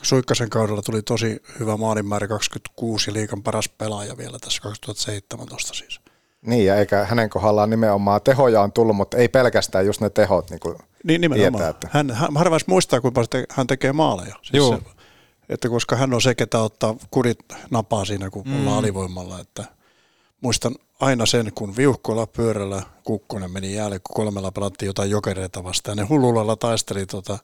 Suikkasen 0.01 0.49
kaudella 0.49 0.81
tuli 0.81 1.01
tosi 1.01 1.41
hyvä 1.59 1.77
maalimäärä 1.77 2.27
26 2.27 3.09
ja 3.09 3.13
liikan 3.13 3.43
paras 3.43 3.69
pelaaja 3.69 4.17
vielä 4.17 4.39
tässä 4.39 4.61
2017 4.61 5.73
siis. 5.73 6.01
Niin, 6.45 6.65
ja 6.65 6.75
eikä 6.75 7.05
hänen 7.05 7.29
kohdallaan 7.29 7.69
nimenomaan 7.69 8.21
tehoja 8.21 8.61
on 8.61 8.71
tullut, 8.71 8.95
mutta 8.95 9.17
ei 9.17 9.29
pelkästään 9.29 9.85
just 9.85 10.01
ne 10.01 10.09
tehot, 10.09 10.49
niin 10.49 10.59
kuin 10.59 10.75
Niin 11.03 11.21
nimenomaan. 11.21 11.51
tietää. 11.53 11.69
Että. 11.69 11.87
Hän, 11.91 12.11
hän 12.11 12.37
harva 12.37 12.55
edes 12.55 12.67
muistaa, 12.67 13.01
kuinka 13.01 13.27
te- 13.29 13.45
hän 13.49 13.67
tekee 13.67 13.93
maaleja. 13.93 14.35
Siis 14.41 14.53
Joo. 14.53 14.75
Se, 14.77 14.81
että 15.49 15.69
koska 15.69 15.95
hän 15.95 16.13
on 16.13 16.21
se, 16.21 16.35
ketä 16.35 16.59
ottaa 16.59 16.95
kurit 17.11 17.39
napaa 17.69 18.05
siinä, 18.05 18.29
kun 18.29 18.47
mm. 18.47 18.59
ollaan 18.59 18.77
alivoimalla. 18.77 19.39
Että 19.39 19.63
muistan 20.41 20.75
aina 21.01 21.25
sen, 21.25 21.51
kun 21.55 21.75
Viuhkola, 21.77 22.27
Pyörällä, 22.27 22.83
Kukkonen 23.03 23.51
meni 23.51 23.73
jäälle, 23.73 23.99
kun 23.99 24.15
kolmella 24.15 24.51
pelattiin 24.51 24.87
jotain 24.87 25.09
jokereita 25.09 25.63
vastaan. 25.63 25.97
Ne 25.97 26.03
hullulalla 26.03 26.55
taisteli 26.55 27.05
tota 27.05 27.37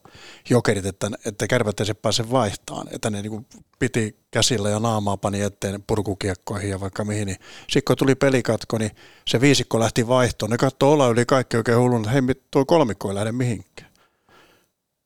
jokerit, 0.49 0.85
että, 0.85 1.11
että 1.25 1.47
kärpät 1.47 1.79
ei 1.79 1.85
se 1.85 1.93
pääse 1.93 2.31
vaihtaan. 2.31 2.87
Että 2.91 3.09
ne 3.09 3.21
niinku 3.21 3.45
piti 3.79 4.15
käsillä 4.31 4.69
ja 4.69 4.79
naamaa 4.79 5.17
pani 5.17 5.41
eteen 5.41 5.83
purkukiekkoihin 5.87 6.69
ja 6.69 6.79
vaikka 6.79 7.05
mihin. 7.05 7.25
Niin 7.25 7.37
sitten 7.59 7.83
kun 7.87 7.97
tuli 7.97 8.15
pelikatko, 8.15 8.77
niin 8.77 8.91
se 9.27 9.41
viisikko 9.41 9.79
lähti 9.79 10.07
vaihtoon. 10.07 10.51
Ne 10.51 10.57
katsoi 10.57 10.93
olla 10.93 11.07
yli 11.07 11.25
kaikki 11.25 11.57
oikein 11.57 11.77
hullun, 11.77 12.01
että 12.01 12.11
hei, 12.11 12.21
tuo 12.51 12.65
kolmikko 12.65 13.09
ei 13.09 13.15
lähde 13.15 13.31
mihinkään. 13.31 13.86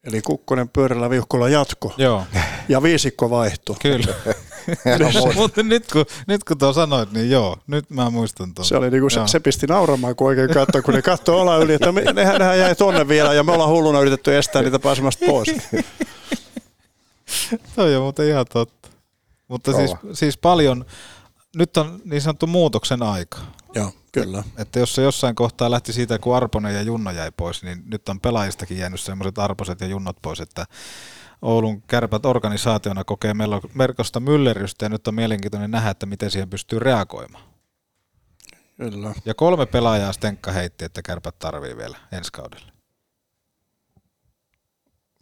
Eli 0.04 0.22
Kukkonen 0.22 0.70
pyörällä 0.70 1.10
viuhkolla 1.10 1.49
jatko. 1.49 1.93
Joo. 1.97 2.24
Ja 2.70 2.84
viisikko 2.84 3.30
vaihto. 3.30 3.78
Kyllä. 3.82 4.14
Mutta 5.36 5.64
nyt 5.64 5.91
kun, 5.91 6.06
nyt 6.28 6.43
kun 6.43 6.58
tuo 6.58 6.74
sanoit, 6.74 7.12
niin 7.12 7.32
joo, 7.32 7.58
nyt 7.68 7.89
mä 7.89 8.10
muistan 8.10 8.54
tuon. 8.54 8.66
Se 8.66 8.78
oli 8.78 8.89
niinku, 8.89 9.10
se, 9.10 9.20
se, 9.26 9.39
pisti 9.39 9.68
nauramaan, 9.68 10.16
kun 10.16 10.28
oikein 10.28 10.49
katsoi, 10.49 10.82
kun 10.82 10.93
ne 10.93 11.02
katsoi 11.02 11.36
olla 11.36 11.58
yli, 11.58 11.74
että 11.74 11.91
me, 11.91 12.02
nehän, 12.02 12.39
nehän 12.39 12.60
jäi 12.60 12.76
tonne 12.76 13.08
vielä 13.08 13.34
ja 13.34 13.43
me 13.43 13.52
ollaan 13.52 13.70
hulluna 13.70 13.99
yritetty 13.99 14.38
estää 14.38 14.62
niitä 14.62 14.80
pääsemästä 14.80 15.26
pois. 15.26 15.47
Toi 17.76 17.95
on 17.95 18.04
muuten 18.04 18.28
ihan 18.28 18.45
totta. 18.54 18.89
Mutta 19.47 19.74
siis, 19.74 19.91
siis 20.14 20.38
paljon, 20.38 20.86
nyt 21.56 21.78
on 21.78 22.02
niin 22.06 22.22
sanottu 22.22 22.47
muutoksen 22.47 23.04
aika. 23.04 23.38
Joo, 23.76 23.91
kyllä. 24.12 24.43
Että 24.57 24.80
jos 24.80 24.95
se 24.95 25.01
jossain 25.01 25.36
kohtaa 25.36 25.72
lähti 25.72 25.93
siitä, 25.93 26.20
kun 26.20 26.36
Arponen 26.36 26.76
ja 26.76 26.82
Junno 26.82 27.12
jäi 27.12 27.32
pois, 27.38 27.64
niin 27.64 27.84
nyt 27.86 28.09
on 28.09 28.20
pelaajistakin 28.20 28.78
jäänyt 28.78 28.99
semmoiset 28.99 29.39
Arposet 29.39 29.82
ja 29.82 29.88
Junnot 29.88 30.18
pois, 30.22 30.39
että 30.39 30.66
Oulun 31.41 31.82
kärpät 31.82 32.26
organisaationa 32.26 33.03
kokee 33.03 33.34
melkoista 33.74 34.20
myllerrystä 34.20 34.86
ja 34.86 34.89
nyt 34.89 35.07
on 35.07 35.16
mielenkiintoinen 35.16 35.72
nähdä, 35.72 35.89
että 35.89 36.05
miten 36.05 36.32
siihen 36.32 36.49
pystyy 36.49 36.80
reagoimaan. 36.80 37.43
Kyllä. 38.78 39.14
Ja 39.26 39.34
kolme 39.34 39.66
pelaajaa 39.66 40.14
Stenkka 40.14 40.51
heitti, 40.51 40.86
että 40.86 41.01
kärpät 41.01 41.39
tarvii 41.39 41.78
vielä 41.78 41.97
ensi 42.12 42.32
kaudelle. 42.32 42.72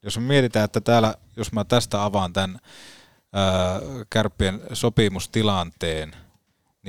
Jos 0.03 0.17
me 0.17 0.23
mietitään, 0.23 0.65
että 0.65 0.81
täällä, 0.81 1.15
jos 1.37 1.51
mä 1.51 1.63
tästä 1.63 2.03
avaan 2.03 2.33
tämän 2.33 2.59
ää, 3.33 3.79
kärppien 4.09 4.61
sopimustilanteen, 4.73 6.15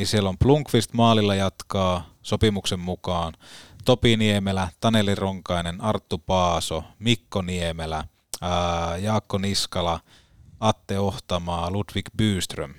niin 0.01 0.06
siellä 0.06 0.28
on 0.28 0.39
Plunkvist 0.39 0.93
maalilla 0.93 1.35
jatkaa 1.35 2.14
sopimuksen 2.22 2.81
mukaan, 2.81 3.35
Topi 3.85 4.16
Niemelä, 4.16 4.68
Taneli 4.81 5.14
Ronkainen, 5.14 5.81
Arttu 5.81 6.18
Paaso, 6.18 6.85
Mikko 6.98 7.43
Niemelä, 7.43 8.05
ää, 8.40 8.97
Jaakko 8.97 9.39
Niskala, 9.39 10.01
Atte 10.60 10.98
Ohtamaa, 10.98 11.70
Ludwig 11.70 12.06
Byström. 12.16 12.74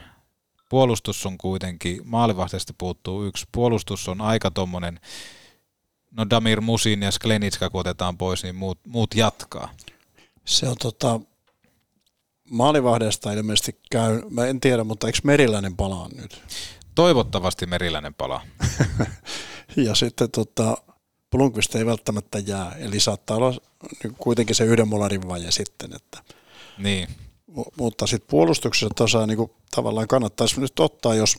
Puolustus 0.69 1.25
on 1.25 1.37
kuitenkin, 1.37 2.01
maalivahdesta 2.05 2.73
puuttuu 2.77 3.23
yksi, 3.23 3.45
puolustus 3.51 4.07
on 4.07 4.21
aika 4.21 4.51
tommonen, 4.51 4.99
no 6.11 6.29
Damir 6.29 6.61
Musin 6.61 7.01
ja 7.01 7.11
Sklenitska 7.11 7.69
kun 7.69 7.81
otetaan 7.81 8.17
pois, 8.17 8.43
niin 8.43 8.55
muut, 8.55 8.79
muut 8.87 9.15
jatkaa. 9.15 9.69
Se 10.45 10.69
on 10.69 10.77
tota, 10.77 11.19
maalivahdesta 12.51 13.33
ilmeisesti 13.33 13.79
käy, 13.91 14.21
mä 14.29 14.45
en 14.45 14.59
tiedä, 14.59 14.83
mutta 14.83 15.07
eikö 15.07 15.19
Meriläinen 15.23 15.75
palaa 15.75 16.09
nyt? 16.15 16.41
Toivottavasti 16.95 17.65
Meriläinen 17.65 18.13
palaa. 18.13 18.41
Ja 19.75 19.95
sitten 19.95 20.31
tota, 20.31 20.77
Blomqvist 21.31 21.75
ei 21.75 21.85
välttämättä 21.85 22.39
jää, 22.39 22.75
eli 22.79 22.99
saattaa 22.99 23.37
olla 23.37 23.51
niin 24.03 24.15
kuitenkin 24.15 24.55
se 24.55 24.63
yhden 24.63 24.87
molarin 24.87 25.27
vaje 25.27 25.51
sitten. 25.51 25.95
Että, 25.95 26.23
Niin. 26.77 27.07
mu- 27.51 27.71
mutta 27.77 28.07
sitten 28.07 28.27
puolustuksessa 28.29 28.89
tosiaan 28.95 29.27
niin 29.27 29.37
kuin, 29.37 29.51
tavallaan 29.75 30.07
kannattaisi 30.07 30.61
nyt 30.61 30.79
ottaa, 30.79 31.15
jos, 31.15 31.37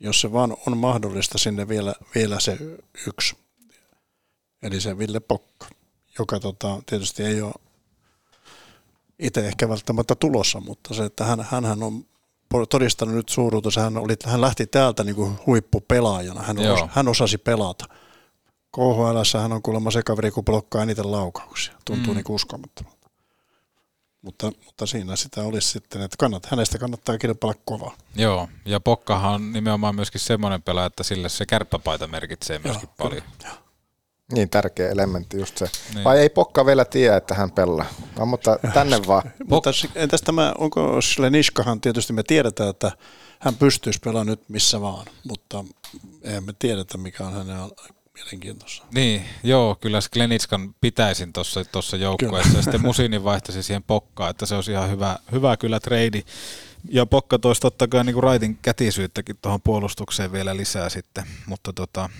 jos 0.00 0.20
se 0.20 0.32
vaan 0.32 0.56
on 0.66 0.76
mahdollista 0.76 1.38
sinne 1.38 1.68
vielä, 1.68 1.94
vielä 2.14 2.40
se 2.40 2.58
yksi, 3.06 3.36
eli 4.62 4.80
se 4.80 4.98
Ville 4.98 5.20
Pokka, 5.20 5.66
joka 6.18 6.40
tota, 6.40 6.82
tietysti 6.86 7.22
ei 7.22 7.42
ole 7.42 7.54
itse 9.18 9.46
ehkä 9.46 9.68
välttämättä 9.68 10.14
tulossa, 10.14 10.60
mutta 10.60 10.94
se, 10.94 11.04
että 11.04 11.24
hän, 11.24 11.46
hänhän 11.50 11.82
on 11.82 12.04
todistanut 12.68 13.14
nyt 13.14 13.28
suuruutensa, 13.28 13.80
hän, 13.80 13.96
oli, 13.96 14.16
hän 14.24 14.40
lähti 14.40 14.66
täältä 14.66 15.04
niin 15.04 15.16
kuin 15.16 15.38
huippupelaajana, 15.46 16.42
hän, 16.42 16.58
os, 16.58 16.80
hän 16.88 17.08
osasi 17.08 17.38
pelata. 17.38 17.84
KHL 18.76 19.38
hän 19.40 19.52
on 19.52 19.62
kuulemma 19.62 19.90
se 19.90 20.02
kaveri, 20.02 20.30
kun 20.30 20.44
blokkaa 20.44 20.82
eniten 20.82 21.12
laukauksia. 21.12 21.74
Tuntuu 21.84 22.12
Mm. 22.12 22.16
niin 22.16 22.24
uskomattomalta. 22.28 23.08
Mutta, 24.22 24.52
mutta 24.64 24.86
siinä 24.86 25.16
sitä 25.16 25.42
olisi 25.42 25.68
sitten, 25.68 26.02
että 26.02 26.16
kannat, 26.18 26.46
hänestä 26.46 26.78
kannattaa 26.78 27.18
kilpailla 27.18 27.60
kovaa. 27.64 27.96
Joo, 28.16 28.48
ja 28.64 28.80
Pokkahan 28.80 29.32
on 29.34 29.52
nimenomaan 29.52 29.94
myöskin 29.94 30.20
semmoinen 30.20 30.62
pelaaja, 30.62 30.86
että 30.86 31.02
sille 31.02 31.28
se 31.28 31.46
kärppäpaita 31.46 32.06
merkitsee 32.06 32.58
myöskin 32.64 32.88
Joo, 32.98 33.08
paljon. 33.08 33.22
Niin 34.32 34.50
tärkeä 34.50 34.90
elementti 34.90 35.38
just 35.38 35.58
se. 35.58 35.66
Niin. 35.94 36.04
Vai 36.04 36.18
ei 36.18 36.28
Pokka 36.28 36.66
vielä 36.66 36.84
tiedä, 36.84 37.16
että 37.16 37.34
hän 37.34 37.50
pelaa? 37.50 37.86
No, 38.18 38.26
mutta 38.26 38.58
tänne 38.74 39.00
vaan. 39.06 39.30
Mutta 39.48 39.70
entäs 39.94 40.22
tämä, 40.22 40.54
onko 40.58 41.00
Sleniskahan, 41.00 41.80
tietysti 41.80 42.12
me 42.12 42.22
tiedetään, 42.22 42.70
että 42.70 42.92
hän 43.38 43.56
pystyisi 43.56 44.00
pelaamaan 44.04 44.26
nyt 44.26 44.48
missä 44.48 44.80
vaan, 44.80 45.06
mutta 45.28 45.64
eihän 46.22 46.44
me 46.44 46.52
tiedetä, 46.58 46.98
mikä 46.98 47.26
on 47.26 47.32
hänen 47.32 47.56
mielenkiintoista. 48.14 48.86
Niin, 48.94 49.24
joo, 49.42 49.76
kyllä 49.80 50.00
Sklenitskan 50.00 50.74
pitäisin 50.80 51.32
tuossa 51.32 51.64
tossa 51.64 51.96
joukkueessa 51.96 52.56
ja 52.56 52.62
sitten 52.62 52.82
Musinin 52.82 53.24
vaihtaisi 53.24 53.62
siihen 53.62 53.82
Pokkaan, 53.82 54.30
että 54.30 54.46
se 54.46 54.54
olisi 54.54 54.72
ihan 54.72 54.90
hyvä, 54.90 55.18
hyvä 55.32 55.56
kyllä 55.56 55.80
trade. 55.80 56.22
Ja 56.90 57.06
Pokka 57.06 57.38
toisi 57.38 57.60
totta 57.60 57.88
kai 57.88 58.04
niin 58.04 58.22
Raitin 58.22 58.58
kätisyyttäkin 58.62 59.38
tuohon 59.42 59.60
puolustukseen 59.62 60.32
vielä 60.32 60.56
lisää 60.56 60.88
sitten, 60.88 61.24
mutta 61.46 61.72
tota, 61.72 62.10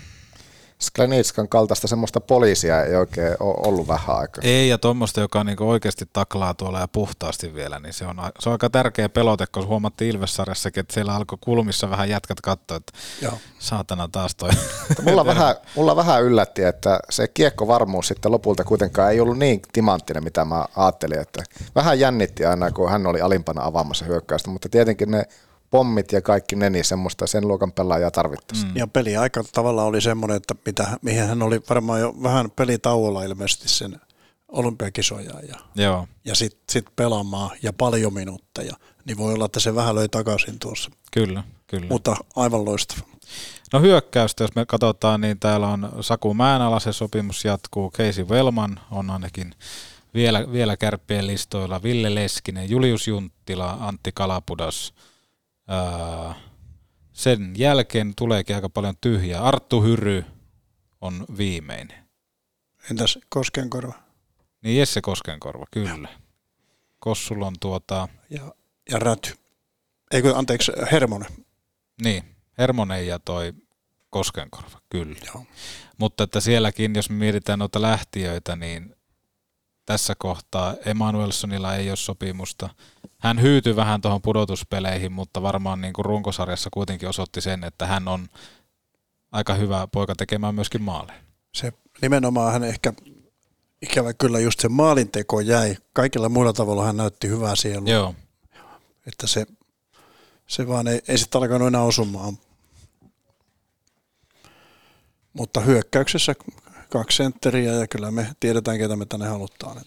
Sklenitskan 0.83 1.49
kaltaista 1.49 1.89
semmoista 1.89 2.21
poliisia 2.21 2.85
ei 2.85 2.97
oikein 2.97 3.37
ole 3.41 3.55
ollut 3.67 3.89
vähän 3.89 4.17
aikaa. 4.17 4.43
ei 4.45 4.69
ja 4.69 4.79
tuommoista, 4.79 5.21
joka 5.21 5.45
niinku 5.45 5.71
oikeasti 5.71 6.05
taklaa 6.13 6.55
tuolla 6.55 6.81
ja 6.81 6.89
puhtaasti 6.89 7.55
vielä, 7.55 7.79
niin 7.79 7.93
se 7.93 8.07
on, 8.07 8.17
se 8.39 8.49
on 8.49 8.53
aika 8.53 8.71
tärkeä 8.71 9.09
pelote, 9.09 9.47
kun 9.47 9.67
huomattiin 9.67 10.11
Ilvessarjassakin, 10.15 10.81
että 10.81 10.95
siellä 10.95 11.15
alkoi 11.15 11.39
kulmissa 11.41 11.91
vähän 11.91 12.09
jätkät 12.09 12.41
katsoa, 12.41 12.77
että 12.77 12.93
Joo. 13.23 13.33
saatana 13.59 14.09
taas 14.09 14.35
toi. 14.35 14.51
Mulla 15.03 15.27
vähän, 15.33 15.55
mulla 15.77 15.97
vähän 15.97 16.23
yllätti, 16.23 16.63
että 16.63 17.01
se 17.11 17.29
kiekkovarmuus 17.29 18.09
sitten 18.09 18.33
lopulta 18.33 18.65
kuitenkaan 18.65 19.13
ei 19.13 19.21
ollut 19.21 19.39
niin 19.39 19.63
timanttinen, 19.73 20.25
mitä 20.25 20.45
mä 20.45 20.65
ajattelin. 20.77 21.19
Että 21.19 21.43
vähän 21.75 22.01
jännitti 22.01 22.45
aina, 22.45 22.71
kun 22.71 22.91
hän 22.91 23.07
oli 23.07 23.21
alimpana 23.21 23.65
avaamassa 23.65 24.05
hyökkäystä, 24.05 24.51
mutta 24.51 24.69
tietenkin 24.69 25.11
ne 25.11 25.25
pommit 25.73 26.13
ja 26.13 26.23
kaikki 26.23 26.57
ne, 26.57 26.71
niin 26.71 26.85
semmoista 26.85 27.27
sen 27.27 27.49
luokan 27.49 27.73
pelaajaa 27.73 28.11
tarvittaisiin. 28.11 28.71
Mm. 28.71 28.77
Ja 28.77 28.87
peli 28.87 29.17
aika 29.17 29.45
tavalla 29.53 29.85
oli 29.85 30.01
semmoinen, 30.01 30.37
että 30.37 30.55
mitä, 30.67 30.99
mihin 31.03 31.27
hän 31.27 31.43
oli 31.43 31.61
varmaan 31.69 32.01
jo 32.01 32.15
vähän 32.23 32.51
pelitauolla 32.51 33.23
ilmeisesti 33.23 33.69
sen 33.69 34.01
olympiakisoja 34.49 35.33
ja, 35.49 35.57
Joo. 35.75 36.09
ja 36.25 36.35
sitten 36.35 36.63
sit 36.71 36.87
pelaamaan 36.97 37.51
ja 37.63 37.73
paljon 37.73 38.15
minuutteja, 38.15 38.75
niin 39.05 39.19
voi 39.19 39.35
olla, 39.35 39.45
että 39.45 39.61
se 39.61 39.75
vähän 39.75 39.95
löi 39.95 40.09
takaisin 40.09 40.59
tuossa. 40.59 40.91
Kyllä, 41.13 41.45
kyllä. 41.67 41.87
Mutta 41.89 42.17
aivan 42.37 42.65
loistava. 42.65 43.07
No 43.73 43.81
hyökkäystä, 43.81 44.45
jos 44.45 44.55
me 44.55 44.67
katsotaan, 44.67 45.21
niin 45.21 45.39
täällä 45.41 45.69
on 45.69 45.89
Saku 46.01 46.35
Mäenala, 46.35 46.81
se 46.81 46.93
sopimus 46.93 47.45
jatkuu. 47.45 47.91
Casey 47.91 48.25
Wellman 48.25 48.81
on 48.91 49.11
ainakin 49.11 49.55
vielä, 50.15 50.53
vielä 50.53 50.77
kärppien 50.77 51.27
listoilla. 51.27 51.83
Ville 51.83 52.15
Leskinen, 52.15 52.71
Julius 52.71 53.09
Junttila, 53.09 53.77
Antti 53.81 54.13
Kalapudas. 54.15 54.95
Ää, 55.69 56.35
sen 57.13 57.53
jälkeen 57.57 58.13
tuleekin 58.17 58.57
aika 58.57 58.69
paljon 58.69 58.95
tyhjää. 59.01 59.43
Arttu 59.43 59.83
Hyry 59.83 60.25
on 61.01 61.25
viimeinen. 61.39 62.09
Entäs 62.91 63.19
Koskenkorva? 63.29 63.95
Niin 64.63 64.79
Jesse 64.79 65.01
Koskenkorva, 65.01 65.65
kyllä. 65.71 66.09
Kossulla 66.99 67.47
on 67.47 67.55
tuota... 67.61 68.09
Ja, 68.31 68.55
ja 68.91 68.99
Räty. 68.99 69.35
Eikö, 70.11 70.37
anteeksi, 70.37 70.73
Hermonen. 70.93 71.29
Niin, 72.03 72.25
Hermonen 72.59 73.07
ja 73.07 73.19
toi 73.19 73.53
Koskenkorva, 74.11 74.81
kyllä. 74.89 75.17
Joo. 75.27 75.45
Mutta 75.99 76.25
että 76.25 76.41
sielläkin, 76.41 76.95
jos 76.95 77.11
mietitään 77.11 77.59
noita 77.59 77.83
lähtiöitä, 77.83 78.57
niin 78.57 78.97
tässä 79.87 80.15
kohtaa 80.19 80.75
Emanuelsonilla 80.85 81.75
ei 81.75 81.91
ole 81.91 81.97
sopimusta. 81.97 82.69
Hän 83.19 83.43
hyytyi 83.43 83.77
vähän 83.77 84.01
tuohon 84.01 84.23
pudotuspeleihin, 84.23 85.13
mutta 85.13 85.43
varmaan 85.43 85.81
niin 85.81 85.93
kuin 85.93 86.05
runkosarjassa 86.05 86.71
kuitenkin 86.73 87.09
osoitti 87.09 87.41
sen, 87.41 87.65
että 87.65 87.87
hän 87.87 88.09
on 88.09 88.29
aika 89.33 89.55
hyvä 89.55 89.87
poika 89.93 90.15
tekemään 90.15 90.55
myöskin 90.55 90.83
maaleja. 90.83 91.19
Se 91.55 91.73
nimenomaan 92.03 92.53
hän 92.53 92.65
ehkä, 92.65 92.93
ikävä 93.83 94.13
kyllä 94.13 94.41
just 94.41 94.61
se 94.61 94.69
maalinteko 94.69 95.41
jäi. 95.41 95.77
Kaikilla 95.93 96.29
muilla 96.29 96.53
tavalla 96.53 96.85
hän 96.85 96.97
näytti 96.97 97.29
hyvää 97.29 97.57
sielua. 97.57 97.91
Joo. 97.91 98.15
Että 99.07 99.27
se, 99.27 99.47
se 100.47 100.69
vaan 100.69 100.89
ei, 100.89 101.03
ei 101.09 101.19
sitten 101.19 101.39
alkanut 101.39 101.69
enää 101.69 101.83
osumaan. 101.83 102.39
Mutta 105.33 105.61
hyökkäyksessä 105.61 106.35
kaksi 106.93 107.17
sentteriä 107.17 107.73
ja 107.73 107.89
kyllä 107.89 108.11
me 108.11 108.27
tiedetään, 108.41 108.79
ketä 108.79 108.97
me 108.97 109.07
tänne 109.07 109.27
halutaan. 109.27 109.81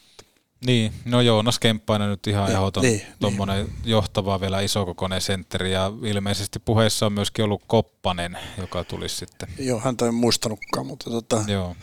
Niin, 0.65 0.94
no 1.06 1.22
Joonas 1.22 1.60
Kemppainen 1.60 2.10
nyt 2.10 2.27
ihan 2.27 2.45
Niin, 2.45 2.57
ehdoton 2.57 2.84
niin, 2.84 3.02
tuommoinen 3.19 3.68
johtava 3.84 4.41
vielä 4.41 4.61
isokokoinen 4.61 5.22
sentteri 5.22 5.72
ja 5.72 5.91
ilmeisesti 6.03 6.60
puheessa 6.60 7.06
on 7.06 7.14
myöskin 7.14 7.45
ollut 7.45 7.61
Koppanen, 7.68 8.38
joka 8.57 8.84
tulisi 8.84 9.15
sitten. 9.15 9.49
Joo, 9.60 9.80
häntä 9.80 10.06
en 10.06 10.14
muistanutkaan, 10.14 10.86
mutta 10.86 11.10
tota, 11.10 11.44
Joo. 11.48 11.76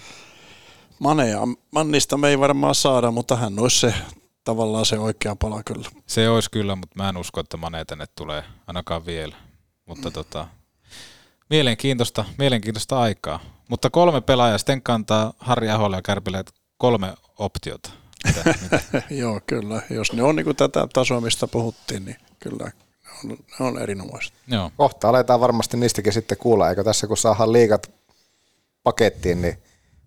Manea, 0.99 1.41
Mannista 1.71 2.17
me 2.17 2.29
ei 2.29 2.39
varmaan 2.39 2.75
saada, 2.75 3.11
mutta 3.11 3.37
hän 3.37 3.59
olisi 3.59 3.81
se 3.81 3.95
tavallaan 4.45 4.87
se 4.87 4.99
oikea 4.99 5.37
pala 5.37 5.63
kyllä. 5.63 5.89
Se 6.07 6.29
olisi 6.29 6.51
kyllä, 6.51 6.77
mutta 6.77 7.03
mä 7.03 7.09
en 7.09 7.17
usko, 7.17 7.41
että 7.41 7.57
Mane 7.57 7.85
tänne 7.85 8.05
tulee 8.15 8.45
ainakaan 8.67 9.07
vielä. 9.07 9.37
Mutta 9.87 10.09
mm. 10.09 10.13
tota, 10.13 10.47
mielenkiintoista, 11.51 12.25
mielenkiintoista 12.39 13.01
aikaa. 13.01 13.41
Mutta 13.69 13.91
kolme 13.91 14.21
pelaajaa 14.21 14.59
sitten 14.59 14.83
kantaa 14.83 15.33
Harri 15.39 15.71
Aholle 15.71 15.97
ja 15.97 16.03
Kärpille 16.03 16.45
kolme 16.79 17.15
optiota. 17.39 17.91
Mitä, 18.27 18.55
mitä? 18.63 19.03
Joo, 19.21 19.41
kyllä. 19.47 19.83
Jos 19.91 20.13
ne 20.13 20.23
on 20.23 20.37
niin 20.37 20.45
kuin 20.45 20.57
tätä 20.57 20.89
tasoa, 20.93 21.21
mistä 21.21 21.47
puhuttiin, 21.47 22.05
niin 22.05 22.17
kyllä 22.39 22.65
ne 22.65 22.73
on, 23.25 23.39
ne 23.61 23.67
on 23.67 23.83
erinomaiset. 23.83 24.33
Joo. 24.49 24.71
Kohta 24.77 25.09
aletaan 25.09 25.41
varmasti 25.41 25.77
niistäkin 25.77 26.13
sitten 26.13 26.39
kuulla, 26.39 26.71
eikö 26.71 26.85
tässä 26.85 27.07
kun 27.07 27.17
saadaan 27.17 27.53
liikat 27.53 27.91
pakettiin, 28.83 29.43
niin 29.43 29.63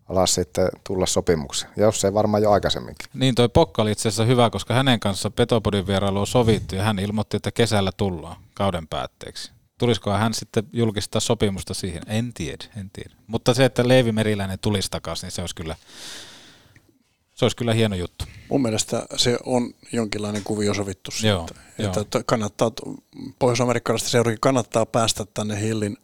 alas 0.10 0.34
sitten 0.34 0.70
tulla 0.88 1.06
sopimuksia. 1.06 1.70
Ja 1.78 1.84
jos 1.84 2.06
ei 2.06 2.14
varmaan 2.14 2.44
jo 2.44 2.52
aikaisemminkin. 2.52 3.08
Niin 3.14 3.36
toi 3.36 3.50
Pokka 3.50 3.82
oli 3.82 3.92
itse 3.92 4.10
asiassa 4.10 4.26
hyvä, 4.26 4.50
koska 4.50 4.74
hänen 4.74 5.00
kanssa 5.00 5.32
Petopodin 5.32 5.88
vierailu 5.88 6.20
on 6.20 6.28
sovittu 6.28 6.76
ja 6.76 6.84
hän 6.84 7.00
ilmoitti, 7.00 7.38
että 7.38 7.52
kesällä 7.52 7.92
tullaan 7.98 8.36
kauden 8.54 8.88
päätteeksi. 8.88 9.52
Tulisiko 9.78 10.12
hän 10.12 10.34
sitten 10.34 10.64
julkistaa 10.74 11.22
sopimusta 11.22 11.74
siihen? 11.74 12.04
En 12.08 12.34
tiedä, 12.34 12.66
en 12.78 12.90
tiedä. 12.94 13.16
Mutta 13.28 13.54
se, 13.54 13.66
että 13.66 13.88
Leevi 13.88 14.12
Meriläinen 14.12 14.60
tulisi 14.60 14.92
takaisin, 14.92 15.28
niin 15.28 15.32
se 15.32 15.42
olisi 15.42 15.56
kyllä, 15.56 15.76
se 17.36 17.46
olisi 17.46 17.58
kyllä 17.58 17.74
hieno 17.74 17.96
juttu. 17.96 18.26
Mun 18.50 18.62
mielestä 18.62 19.06
se 19.16 19.38
on 19.46 19.74
jonkinlainen 19.92 20.44
kuvio 20.44 20.74
sovittu 20.74 21.12
siitä. 21.12 21.28
Joo, 21.28 21.48
että 21.78 22.18
joo. 22.18 22.24
kannattaa, 22.26 22.72
pohjois-amerikkalaisten 23.40 24.12
seurakin 24.12 24.40
kannattaa 24.42 24.86
päästä 24.86 25.26
tänne 25.34 25.62
Hillin 25.62 25.98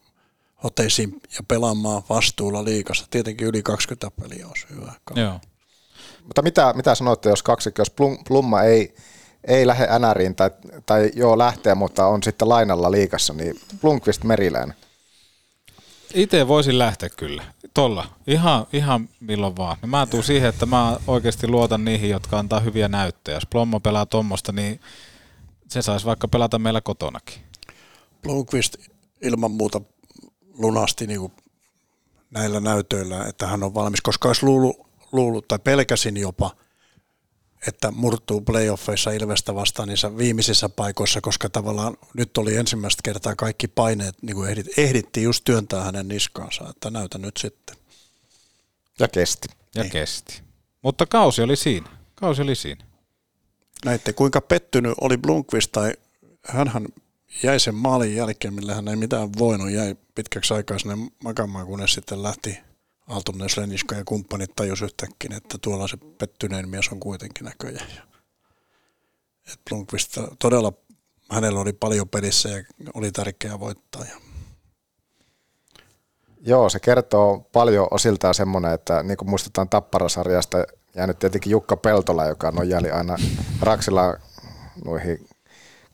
hoteisiin 0.63 1.21
ja 1.33 1.43
pelaamaan 1.47 2.03
vastuulla 2.09 2.63
liikassa. 2.63 3.05
Tietenkin 3.09 3.47
yli 3.47 3.63
20 3.63 4.11
peliä 4.21 4.47
olisi 4.47 4.65
hyvä. 4.69 4.93
Joo. 5.15 5.39
Mutta 6.23 6.41
mitä, 6.41 6.73
mitä 6.75 6.95
sanoitte, 6.95 7.29
jos 7.29 7.43
kaksikko, 7.43 7.81
jos 7.81 7.91
Plum- 7.91 8.23
Plumma 8.27 8.61
ei, 8.61 8.95
ei 9.47 9.67
lähde 9.67 9.87
NRiin 9.99 10.35
tai, 10.35 10.49
tai 10.85 11.11
joo 11.15 11.37
lähtee, 11.37 11.75
mutta 11.75 12.07
on 12.07 12.23
sitten 12.23 12.49
lainalla 12.49 12.91
liikassa, 12.91 13.33
niin 13.33 13.59
Blomqvist 13.81 14.23
Merilään. 14.23 14.73
Itse 16.13 16.47
voisin 16.47 16.79
lähteä 16.79 17.09
kyllä. 17.09 17.43
Tolla. 17.73 18.05
Ihan, 18.27 18.67
ihan 18.73 19.09
milloin 19.19 19.57
vaan. 19.57 19.77
Mä 19.85 20.05
tuun 20.05 20.23
siihen, 20.23 20.49
että 20.49 20.65
mä 20.65 20.97
oikeasti 21.07 21.47
luotan 21.47 21.85
niihin, 21.85 22.09
jotka 22.09 22.39
antaa 22.39 22.59
hyviä 22.59 22.87
näyttöjä. 22.87 23.37
Jos 23.37 23.45
Plommo 23.45 23.79
pelaa 23.79 24.05
tuommoista, 24.05 24.51
niin 24.51 24.79
se 25.67 25.81
saisi 25.81 26.05
vaikka 26.05 26.27
pelata 26.27 26.59
meillä 26.59 26.81
kotonakin. 26.81 27.41
Blomqvist 28.23 28.75
ilman 29.21 29.51
muuta 29.51 29.81
lunasti 30.53 31.07
niin 31.07 31.19
kuin 31.19 31.33
näillä 32.31 32.59
näytöillä, 32.59 33.25
että 33.25 33.47
hän 33.47 33.63
on 33.63 33.73
valmis, 33.73 34.01
koska 34.01 34.29
olisi 34.29 34.45
luullut, 34.45 34.87
luullut 35.11 35.47
tai 35.47 35.59
pelkäsin 35.59 36.17
jopa, 36.17 36.51
että 37.67 37.91
murtuu 37.91 38.41
playoffeissa 38.41 39.11
Ilvestä 39.11 39.55
vastaan 39.55 39.89
niissä 39.89 40.17
viimeisissä 40.17 40.69
paikoissa, 40.69 41.21
koska 41.21 41.49
tavallaan 41.49 41.97
nyt 42.13 42.37
oli 42.37 42.55
ensimmäistä 42.55 43.01
kertaa 43.03 43.35
kaikki 43.35 43.67
paineet, 43.67 44.15
niin 44.21 44.35
kuin 44.35 44.49
ehdit, 44.49 44.67
ehdittiin 44.77 45.23
just 45.23 45.43
työntää 45.43 45.83
hänen 45.83 46.07
niskaansa, 46.07 46.69
että 46.69 46.89
näytä 46.89 47.17
nyt 47.17 47.37
sitten. 47.37 47.75
Ja 48.99 49.07
kesti. 49.07 49.47
Ja 49.75 49.81
niin. 49.83 49.91
kesti. 49.91 50.41
Mutta 50.81 51.05
kausi 51.05 51.41
oli 51.41 51.55
siinä. 51.55 51.89
Kausi 52.15 52.41
oli 52.41 52.55
siinä. 52.55 52.85
Näitte 53.85 54.13
kuinka 54.13 54.41
pettynyt 54.41 54.93
oli 55.01 55.17
Blomqvist 55.17 55.71
tai 55.71 55.93
hänhän 56.47 56.87
jäi 57.43 57.59
sen 57.59 57.75
maalin 57.75 58.15
jälkeen, 58.15 58.53
millä 58.53 58.75
hän 58.75 58.87
ei 58.87 58.95
mitään 58.95 59.29
voinut, 59.39 59.71
jäi 59.71 59.95
pitkäksi 60.15 60.53
aikaa 60.53 60.79
sinne 60.79 60.97
makaamaan, 61.23 61.65
kunnes 61.65 61.93
sitten 61.93 62.23
lähti 62.23 62.57
Aaltonen, 63.07 63.49
Sleniska 63.49 63.95
ja 63.95 64.03
kumppanit 64.05 64.55
tajus 64.55 64.81
yhtäkkiä, 64.81 65.37
että 65.37 65.57
tuolla 65.61 65.87
se 65.87 65.97
pettyneen 66.17 66.69
mies 66.69 66.89
on 66.91 66.99
kuitenkin 66.99 67.45
näköjään. 67.45 67.87
Et 69.53 69.59
Blomqvist 69.69 70.17
todella, 70.39 70.73
hänellä 71.31 71.59
oli 71.59 71.73
paljon 71.73 72.09
pelissä 72.09 72.49
ja 72.49 72.63
oli 72.93 73.11
tärkeää 73.11 73.59
voittaa. 73.59 74.05
Ja 74.05 74.15
Joo, 76.45 76.69
se 76.69 76.79
kertoo 76.79 77.49
paljon 77.51 77.87
osiltaan 77.91 78.33
semmoinen, 78.33 78.73
että 78.73 79.03
niin 79.03 79.17
kuin 79.17 79.29
muistetaan 79.29 79.69
Tapparasarjasta 79.69 80.65
jäänyt 80.95 81.19
tietenkin 81.19 81.51
Jukka 81.51 81.77
Peltola, 81.77 82.25
joka 82.25 82.51
nojali 82.51 82.91
aina 82.91 83.15
Raksilla 83.61 84.17
noihin 84.85 85.27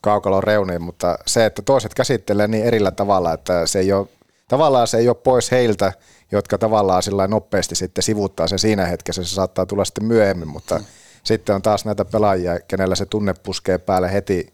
kaukalon 0.02 0.44
reuniin, 0.44 0.82
mutta 0.82 1.20
se, 1.26 1.46
että 1.46 1.62
toiset 1.62 1.94
käsittelee 1.94 2.48
niin 2.48 2.66
erillä 2.66 2.92
tavalla, 2.92 3.34
että 3.34 3.66
se 3.66 3.80
ei 3.80 3.94
ole, 3.94 4.08
tavallaan 4.48 4.88
se 4.88 4.98
ei 4.98 5.08
ole 5.08 5.16
pois 5.16 5.52
heiltä, 5.52 5.94
jotka 6.32 6.58
tavallaan 6.58 7.04
sillä 7.04 7.28
nopeasti 7.28 7.76
sitten 7.76 8.04
sivuttaa 8.04 8.48
sen 8.48 8.60
siinä 8.60 8.86
hetkessä, 8.86 9.24
se 9.24 9.30
saattaa 9.30 9.66
tulla 9.66 9.86
sitten 9.86 10.06
myöhemmin, 10.06 10.48
mutta 10.48 10.80
mm. 10.80 10.86
sitten 11.24 11.56
on 11.56 11.62
taas 11.62 11.86
näitä 11.86 12.06
pelaajia, 12.06 12.60
kenellä 12.60 12.96
se 12.96 13.06
tunne 13.06 13.34
puskee 13.34 13.78
päälle 13.78 14.14
heti 14.14 14.54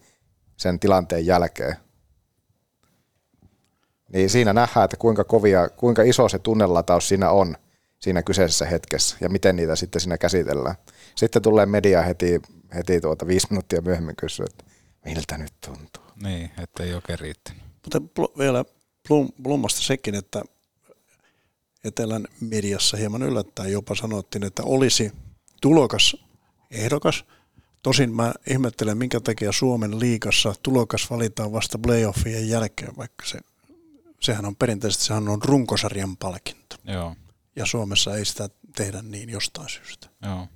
sen 0.56 0.80
tilanteen 0.80 1.26
jälkeen. 1.26 1.76
Niin 4.12 4.30
siinä 4.30 4.52
nähdään, 4.52 4.84
että 4.84 4.96
kuinka, 4.96 5.24
kovia, 5.24 5.68
kuinka 5.68 6.02
iso 6.02 6.28
se 6.28 6.38
tunnelataus 6.38 7.08
siinä 7.08 7.30
on 7.30 7.56
siinä 7.98 8.22
kyseisessä 8.22 8.66
hetkessä 8.66 9.16
ja 9.20 9.28
miten 9.28 9.56
niitä 9.56 9.76
sitten 9.76 10.00
siinä 10.00 10.18
käsitellään. 10.18 10.74
Sitten 11.14 11.42
tulee 11.42 11.66
media 11.66 12.02
heti, 12.02 12.42
heti 12.74 13.00
tuota 13.00 13.26
viisi 13.26 13.46
minuuttia 13.50 13.80
myöhemmin 13.80 14.16
kysyä, 14.16 14.46
että 14.50 14.64
miltä 15.04 15.38
nyt 15.38 15.52
tuntuu. 15.66 16.02
Niin, 16.22 16.50
että 16.62 16.82
ei 16.82 16.94
oikein 16.94 17.18
riittänyt. 17.18 17.62
Mutta 17.84 18.22
vielä 18.38 18.64
Blum, 19.08 19.28
Blumasta 19.42 19.80
sekin, 19.80 20.14
että 20.14 20.42
etelän 21.84 22.26
mediassa 22.40 22.96
hieman 22.96 23.22
yllättäen 23.22 23.72
jopa 23.72 23.94
sanottiin, 23.94 24.44
että 24.44 24.62
olisi 24.62 25.12
tulokas 25.60 26.16
ehdokas. 26.70 27.24
Tosin 27.82 28.14
mä 28.14 28.32
ihmettelen, 28.50 28.98
minkä 28.98 29.20
takia 29.20 29.52
Suomen 29.52 30.00
liigassa 30.00 30.54
tulokas 30.62 31.10
valitaan 31.10 31.52
vasta 31.52 31.78
playoffien 31.78 32.48
jälkeen, 32.48 32.96
vaikka 32.96 33.26
se, 33.26 33.38
sehän 34.20 34.44
on 34.44 34.56
perinteisesti 34.56 35.04
sehän 35.04 35.28
on 35.28 35.42
runkosarjan 35.42 36.16
palkinto. 36.16 36.76
Joo. 36.84 37.16
Ja 37.56 37.66
Suomessa 37.66 38.16
ei 38.16 38.24
sitä 38.24 38.48
tehdä 38.76 39.02
niin 39.02 39.30
jostain 39.30 39.68
syystä. 39.68 40.08
Joo. 40.22 40.46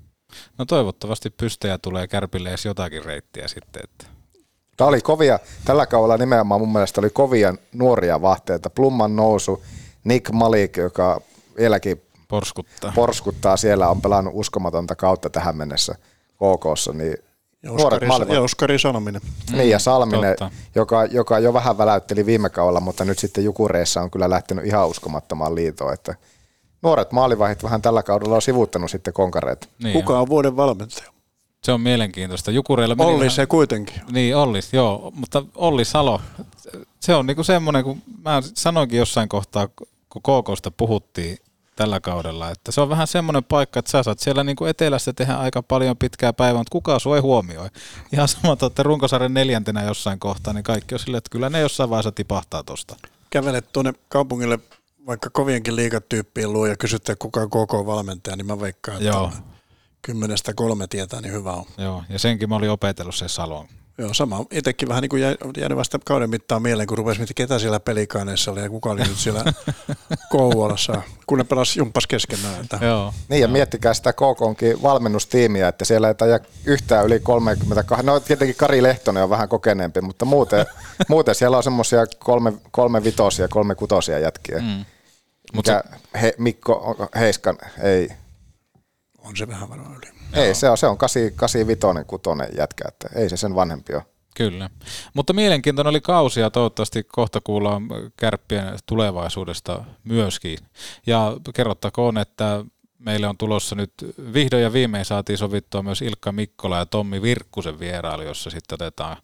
No 0.58 0.64
toivottavasti 0.64 1.30
pystyjä 1.30 1.78
tulee 1.78 2.08
kärpille 2.08 2.48
edes 2.48 2.64
jotakin 2.64 3.04
reittiä 3.04 3.48
sitten. 3.48 3.82
Että. 3.84 4.06
Tämä 4.76 4.88
oli 4.88 5.00
kovia, 5.00 5.38
tällä 5.64 5.86
kaudella 5.86 6.16
nimenomaan 6.16 6.60
mun 6.60 6.72
mielestä 6.72 7.00
oli 7.00 7.10
kovia 7.10 7.54
nuoria 7.72 8.22
vahteita. 8.22 8.70
Plumman 8.70 9.16
nousu, 9.16 9.62
Nick 10.04 10.32
Malik, 10.32 10.76
joka 10.76 11.20
vieläkin 11.56 12.02
porskuttaa. 12.28 12.92
porskuttaa 12.94 13.56
siellä, 13.56 13.88
on 13.88 14.00
pelannut 14.00 14.34
uskomatonta 14.36 14.96
kautta 14.96 15.30
tähän 15.30 15.56
mennessä 15.56 15.94
KKssa, 16.34 16.92
niin 16.92 17.16
ja 17.62 17.72
Oskari, 17.72 18.08
nuoret 18.08 18.28
ja 18.28 18.42
Oskari 18.42 18.78
Salminen. 18.78 19.20
Niin, 19.52 19.70
ja 19.70 19.78
Salminen, 19.78 20.36
joka, 20.74 21.04
joka 21.04 21.38
jo 21.38 21.52
vähän 21.52 21.78
väläytteli 21.78 22.26
viime 22.26 22.50
kaudella, 22.50 22.80
mutta 22.80 23.04
nyt 23.04 23.18
sitten 23.18 23.44
Jukureissa 23.44 24.02
on 24.02 24.10
kyllä 24.10 24.30
lähtenyt 24.30 24.66
ihan 24.66 24.88
uskomattomaan 24.88 25.54
liitoon, 25.54 25.94
että 25.94 26.14
nuoret 26.82 27.12
maalivahit 27.12 27.62
vähän 27.62 27.82
tällä 27.82 28.02
kaudella 28.02 28.34
on 28.34 28.42
sivuttanut 28.42 28.90
sitten 28.90 29.14
konkareet. 29.14 29.68
Niin 29.82 29.92
Kuka 29.92 30.20
on 30.20 30.28
vuoden 30.28 30.56
valmentaja? 30.56 31.10
Se 31.64 31.72
on 31.72 31.80
mielenkiintoista. 31.80 32.50
Jukureilla 32.50 32.94
meni 32.94 33.10
Olli 33.10 33.30
se 33.30 33.46
kuitenkin. 33.46 34.00
Niin, 34.10 34.36
Olli, 34.36 34.60
joo. 34.72 35.12
Mutta 35.14 35.44
Olli 35.54 35.84
Salo, 35.84 36.20
se 37.00 37.14
on 37.14 37.26
niinku 37.26 37.44
semmoinen, 37.44 37.84
kun 37.84 38.02
mä 38.24 38.42
sanoinkin 38.54 38.98
jossain 38.98 39.28
kohtaa, 39.28 39.68
kun 40.08 40.22
KKsta 40.22 40.70
puhuttiin 40.70 41.38
tällä 41.76 42.00
kaudella, 42.00 42.50
että 42.50 42.72
se 42.72 42.80
on 42.80 42.88
vähän 42.88 43.06
semmoinen 43.06 43.44
paikka, 43.44 43.78
että 43.78 43.90
sä 43.90 44.02
saat 44.02 44.18
siellä 44.18 44.44
niinku 44.44 44.64
etelässä 44.64 45.12
tehdä 45.12 45.34
aika 45.34 45.62
paljon 45.62 45.96
pitkää 45.96 46.32
päivää, 46.32 46.60
mutta 46.60 46.72
kukaan 46.72 47.00
sua 47.00 47.16
ei 47.16 47.22
huomioi. 47.22 47.68
Ihan 48.12 48.28
sama, 48.28 48.56
että 48.66 48.82
runkosarjan 48.82 49.34
neljäntenä 49.34 49.82
jossain 49.82 50.18
kohtaa, 50.18 50.52
niin 50.52 50.64
kaikki 50.64 50.94
on 50.94 50.98
silleen, 50.98 51.18
että 51.18 51.30
kyllä 51.30 51.50
ne 51.50 51.60
jossain 51.60 51.90
vaiheessa 51.90 52.12
tipahtaa 52.12 52.62
tosta. 52.62 52.96
Kävelet 53.30 53.72
tuonne 53.72 53.92
kaupungille 54.08 54.58
vaikka 55.06 55.30
kovienkin 55.30 55.76
liigatyyppien 55.76 56.52
luo 56.52 56.66
ja 56.66 56.76
kysytte 56.76 57.16
kuka 57.16 57.40
on 57.40 57.50
koko 57.50 57.86
valmentaja, 57.86 58.36
niin 58.36 58.46
mä 58.46 58.60
veikkaan, 58.60 58.96
että 58.96 59.08
Joo. 59.08 59.32
kymmenestä 60.02 60.54
kolme 60.54 60.86
tietää, 60.86 61.20
niin 61.20 61.32
hyvä 61.32 61.52
on. 61.52 61.64
Joo, 61.78 62.04
ja 62.08 62.18
senkin 62.18 62.48
mä 62.48 62.56
olin 62.56 62.70
opetellut 62.70 63.14
se 63.14 63.28
Salon. 63.28 63.68
Joo, 63.98 64.14
sama. 64.14 64.44
Itsekin 64.50 64.88
vähän 64.88 65.02
niin 65.02 65.08
kuin 65.08 65.22
jäänyt 65.56 65.78
vasta 65.78 65.98
kauden 66.04 66.30
mittaan 66.30 66.62
mieleen, 66.62 66.86
kun 66.86 66.98
rupesi 66.98 67.20
miettimään, 67.20 67.48
ketä 67.48 67.58
siellä 67.58 67.80
pelikaaneessa 67.80 68.50
oli 68.50 68.60
ja 68.60 68.70
kuka 68.70 68.90
oli 68.90 69.00
nyt 69.00 69.16
siellä 69.16 69.44
Kouvolassa, 70.30 71.02
kun 71.26 71.38
ne 71.38 71.44
pelasi 71.44 71.80
jumpas 71.80 72.06
keskenään. 72.06 72.60
Että. 72.60 72.78
Joo. 72.82 73.14
Niin, 73.28 73.40
ja 73.42 73.48
miettikää 73.48 73.94
sitä 73.94 74.12
KKonkin 74.12 74.82
valmennustiimiä, 74.82 75.68
että 75.68 75.84
siellä 75.84 76.08
ei 76.08 76.14
taida 76.14 76.40
yhtään 76.64 77.06
yli 77.06 77.20
32, 77.20 78.06
no 78.06 78.20
tietenkin 78.20 78.56
Kari 78.56 78.82
Lehtonen 78.82 79.22
on 79.22 79.30
vähän 79.30 79.48
kokeneempi, 79.48 80.00
mutta 80.00 80.24
muuten, 80.24 80.66
muuten 81.08 81.34
siellä 81.34 81.56
on 81.56 81.62
semmoisia 81.62 82.06
kolme, 82.18 82.52
kolme 82.70 83.04
vitosia, 83.04 83.48
kolme 83.48 83.74
kutosia 83.74 84.18
jätkiä. 84.18 84.58
Mm. 84.58 84.84
Mutta 85.54 85.84
he, 86.22 86.34
Mikko 86.38 86.96
Heiskan 87.18 87.58
ei. 87.82 88.08
On 89.18 89.36
se 89.36 89.48
vähän 89.48 89.68
varmaan 89.68 89.96
yli. 89.96 90.17
Ei, 90.32 90.44
Joo. 90.44 90.54
se 90.54 90.70
on, 90.70 90.78
se 90.78 90.86
on 90.86 90.98
85 90.98 92.04
kutonen 92.06 92.48
jätkä, 92.56 92.84
että 92.88 93.08
ei 93.14 93.28
se 93.28 93.36
sen 93.36 93.54
vanhempi 93.54 93.94
ole. 93.94 94.02
Kyllä. 94.36 94.70
Mutta 95.14 95.32
mielenkiintoinen 95.32 95.90
oli 95.90 96.00
kausi 96.00 96.40
ja 96.40 96.50
toivottavasti 96.50 97.04
kohta 97.04 97.40
kuullaan 97.40 97.88
kärppien 98.16 98.78
tulevaisuudesta 98.86 99.84
myöskin. 100.04 100.58
Ja 101.06 101.36
kerrottakoon, 101.54 102.18
että 102.18 102.64
meille 102.98 103.26
on 103.26 103.38
tulossa 103.38 103.74
nyt, 103.74 103.92
vihdoin 104.34 104.62
ja 104.62 104.72
viimein 104.72 105.04
saatiin 105.04 105.38
sovittua 105.38 105.82
myös 105.82 106.02
Ilkka 106.02 106.32
Mikkola 106.32 106.78
ja 106.78 106.86
Tommi 106.86 107.22
Virkkusen 107.22 107.78
vierailu, 107.78 108.22
jossa 108.22 108.50
sitten 108.50 108.74
otetaan 108.74 109.16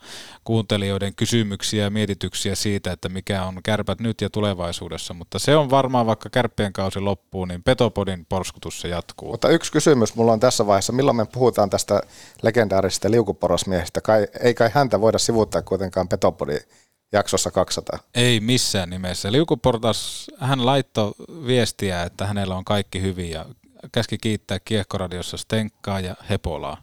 kuuntelijoiden 0.44 1.14
kysymyksiä 1.14 1.84
ja 1.84 1.90
mietityksiä 1.90 2.54
siitä, 2.54 2.92
että 2.92 3.08
mikä 3.08 3.44
on 3.44 3.60
kärpät 3.62 4.00
nyt 4.00 4.20
ja 4.20 4.30
tulevaisuudessa, 4.30 5.14
mutta 5.14 5.38
se 5.38 5.56
on 5.56 5.70
varmaan 5.70 6.06
vaikka 6.06 6.30
kärppien 6.30 6.72
kausi 6.72 7.00
loppuu, 7.00 7.44
niin 7.44 7.62
Petopodin 7.62 8.26
porskutus 8.28 8.80
se 8.80 8.88
jatkuu. 8.88 9.30
Mutta 9.30 9.48
yksi 9.48 9.72
kysymys 9.72 10.14
mulla 10.14 10.32
on 10.32 10.40
tässä 10.40 10.66
vaiheessa, 10.66 10.92
milloin 10.92 11.16
me 11.16 11.26
puhutaan 11.32 11.70
tästä 11.70 12.00
legendaarisesta 12.42 13.10
liukuporosmiehestä, 13.10 14.00
kai, 14.00 14.26
ei 14.40 14.54
kai 14.54 14.70
häntä 14.74 15.00
voida 15.00 15.18
sivuttaa 15.18 15.62
kuitenkaan 15.62 16.08
Petopodin 16.08 16.60
jaksossa 17.12 17.50
200. 17.50 17.98
Ei 18.14 18.40
missään 18.40 18.90
nimessä. 18.90 19.32
Liukuportas, 19.32 20.30
hän 20.38 20.66
laittoi 20.66 21.12
viestiä, 21.46 22.02
että 22.02 22.26
hänellä 22.26 22.56
on 22.56 22.64
kaikki 22.64 23.02
hyvin 23.02 23.30
ja 23.30 23.46
käski 23.92 24.18
kiittää 24.18 24.58
Kiehkoradiossa 24.64 25.36
Stenkkaa 25.36 26.00
ja 26.00 26.14
Hepolaa 26.30 26.76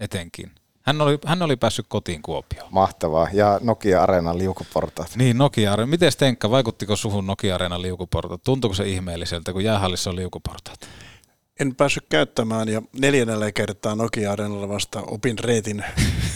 etenkin. 0.00 0.50
Hän 0.82 1.00
oli, 1.00 1.18
hän 1.26 1.42
oli 1.42 1.56
päässyt 1.56 1.86
kotiin 1.88 2.22
Kuopioon. 2.22 2.68
Mahtavaa. 2.70 3.28
Ja 3.32 3.60
Nokia 3.62 4.02
Areenan 4.02 4.38
liukuportaat. 4.38 5.16
Niin, 5.16 5.38
Nokia 5.38 5.72
Areena. 5.72 5.90
Miten 5.90 6.12
Stenkka, 6.12 6.50
vaikuttiko 6.50 6.96
suhun 6.96 7.26
Nokia 7.26 7.54
Areenan 7.54 7.82
liukuportaat? 7.82 8.42
Tuntuuko 8.44 8.74
se 8.74 8.88
ihmeelliseltä, 8.88 9.52
kun 9.52 9.64
jäähallissa 9.64 10.10
on 10.10 10.16
liukuportaat? 10.16 10.78
En 11.60 11.74
päässyt 11.74 12.04
käyttämään 12.08 12.68
ja 12.68 12.82
neljännellä 13.00 13.52
kertaa 13.52 13.94
Nokia 13.94 14.32
Areenalla 14.32 14.68
vasta 14.68 15.02
opin 15.06 15.38
reitin 15.38 15.84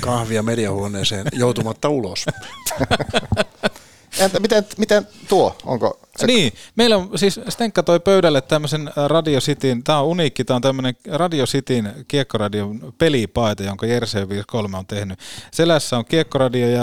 kahvia 0.01 0.43
mediahuoneeseen 0.43 1.27
joutumatta 1.33 1.89
ulos. 1.89 2.27
Entä 4.19 4.41
miten, 4.41 4.67
miten 4.79 5.09
tuo? 5.29 5.57
Onko 5.65 6.01
se... 6.17 6.27
Niin, 6.27 6.53
meillä 6.77 6.97
on 6.97 7.19
siis 7.19 7.41
Stenkka 7.49 7.83
toi 7.83 8.01
pöydälle 8.01 8.41
tämmöisen 8.41 8.91
Radio 9.07 9.41
Cityn, 9.41 9.83
tämä 9.83 9.99
on 9.99 10.07
uniikki, 10.07 10.45
tämä 10.45 10.57
on 10.57 10.63
tämmöinen 10.63 10.97
Radio 11.09 11.47
Cityn 11.47 12.05
kiekkoradion 12.09 12.95
pelipaita, 12.99 13.63
jonka 13.63 13.87
Jerse 13.87 14.29
53 14.29 14.79
on 14.79 14.87
tehnyt. 14.87 15.19
Selässä 15.51 15.99
on 15.99 16.05
kiekkoradio 16.05 16.69
ja 16.69 16.83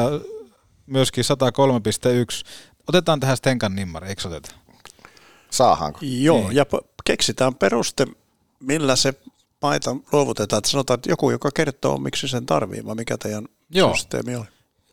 myöskin 0.85 1.23
103.1. 1.23 2.45
Otetaan 2.87 3.19
tähän 3.19 3.37
Stenkan 3.37 3.75
nimmari, 3.75 4.09
eikö 4.09 4.27
oteta? 4.27 4.55
Saahanko? 5.51 5.99
Joo, 6.01 6.39
niin. 6.39 6.55
ja 6.55 6.65
keksitään 7.05 7.55
peruste, 7.55 8.07
millä 8.59 8.95
se 8.95 9.13
paita 9.59 9.95
luovutetaan. 10.11 10.57
Että 10.57 10.69
sanotaan, 10.69 10.95
että 10.95 11.09
joku, 11.09 11.31
joka 11.31 11.49
kertoo, 11.51 11.97
miksi 11.97 12.27
sen 12.27 12.45
tarvii, 12.45 12.85
vai 12.85 12.95
mikä 12.95 13.17
teidän 13.17 13.45
Joo. 13.69 13.95
systeemi 13.95 14.35
oli 14.35 14.45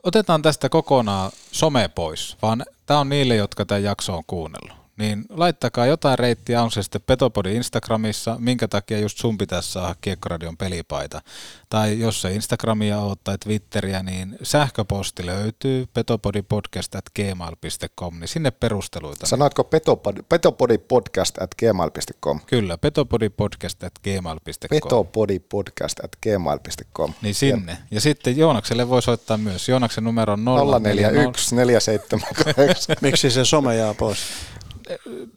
otetaan 0.06 0.42
tästä 0.42 0.68
kokonaan 0.68 1.32
some 1.52 1.88
pois, 1.94 2.36
vaan 2.42 2.64
tämä 2.86 3.00
on 3.00 3.08
niille, 3.08 3.36
jotka 3.36 3.66
tämän 3.66 3.82
jakso 3.82 4.16
on 4.16 4.24
kuunnellut. 4.26 4.85
Niin 4.96 5.24
laittakaa 5.30 5.86
jotain 5.86 6.18
reittiä, 6.18 6.62
on 6.62 6.70
se 6.70 6.82
sitten 6.82 7.02
Petopodi 7.06 7.56
Instagramissa, 7.56 8.36
minkä 8.38 8.68
takia 8.68 8.98
just 8.98 9.18
sun 9.18 9.38
pitäisi 9.38 9.72
saada 9.72 9.94
Kiekkoradion 10.00 10.56
pelipaita. 10.56 11.22
Tai 11.68 12.00
jos 12.00 12.22
se 12.22 12.32
Instagramia 12.32 12.98
on 12.98 13.16
tai 13.24 13.38
Twitteriä, 13.38 14.02
niin 14.02 14.36
sähköposti 14.42 15.26
löytyy 15.26 15.86
petopodipodcast.gmail.com, 15.94 18.20
niin 18.20 18.28
sinne 18.28 18.50
perusteluita. 18.50 19.26
Sanoitko 19.26 19.64
petopodi, 19.64 20.22
petopodipodcast 20.28 21.42
at 21.42 21.54
gmail.com? 21.54 22.40
Kyllä, 22.46 22.78
petopodipodcast.gmail.com. 22.78 24.70
Petopodipodcast.gmail.com. 24.70 27.12
Niin 27.22 27.34
sinne. 27.34 27.78
Ja 27.90 28.00
sitten 28.00 28.36
Joonakselle 28.36 28.88
voi 28.88 29.02
soittaa 29.02 29.36
myös. 29.36 29.68
Joonaksen 29.68 30.04
numero 30.04 30.32
on 30.32 30.44
041 30.82 31.56
478. 31.56 32.96
Miksi 33.00 33.30
se 33.30 33.44
some 33.44 33.76
jää 33.76 33.94
pois? 33.94 34.18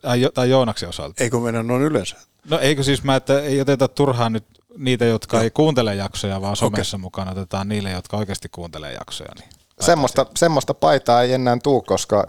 Tai, 0.01 0.21
jo, 0.21 0.31
tai 0.31 0.49
Joonaksen 0.49 0.89
osalta. 0.89 1.23
Eikö 1.23 1.39
mennä 1.39 1.63
noin 1.63 1.81
yleensä? 1.81 2.15
No 2.49 2.59
eikö 2.59 2.83
siis 2.83 3.03
mä, 3.03 3.15
että 3.15 3.41
ei 3.41 3.61
oteta 3.61 3.87
turhaan 3.87 4.33
nyt 4.33 4.45
niitä, 4.77 5.05
jotka 5.05 5.37
no. 5.37 5.43
ei 5.43 5.51
kuuntele 5.51 5.95
jaksoja, 5.95 6.41
vaan 6.41 6.55
somessa 6.55 6.97
okay. 6.97 7.01
mukaan 7.01 7.29
otetaan 7.29 7.69
niille, 7.69 7.91
jotka 7.91 8.17
oikeasti 8.17 8.49
kuuntelee 8.49 8.93
jaksoja. 8.93 9.31
Niin 9.39 9.49
semmoista, 9.79 10.25
semmoista 10.35 10.73
paitaa 10.73 11.21
ei 11.21 11.33
enää 11.33 11.57
tuu, 11.63 11.81
koska 11.81 12.27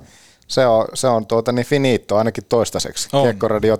se 0.49 0.67
on, 0.67 0.87
se 0.95 1.09
on 1.09 1.27
tuota 1.27 1.53
niin 1.53 1.67
finito 1.67 2.17
ainakin 2.17 2.45
toistaiseksi. 2.49 3.09
On. 3.13 3.23
Kiekkoradio 3.23 3.79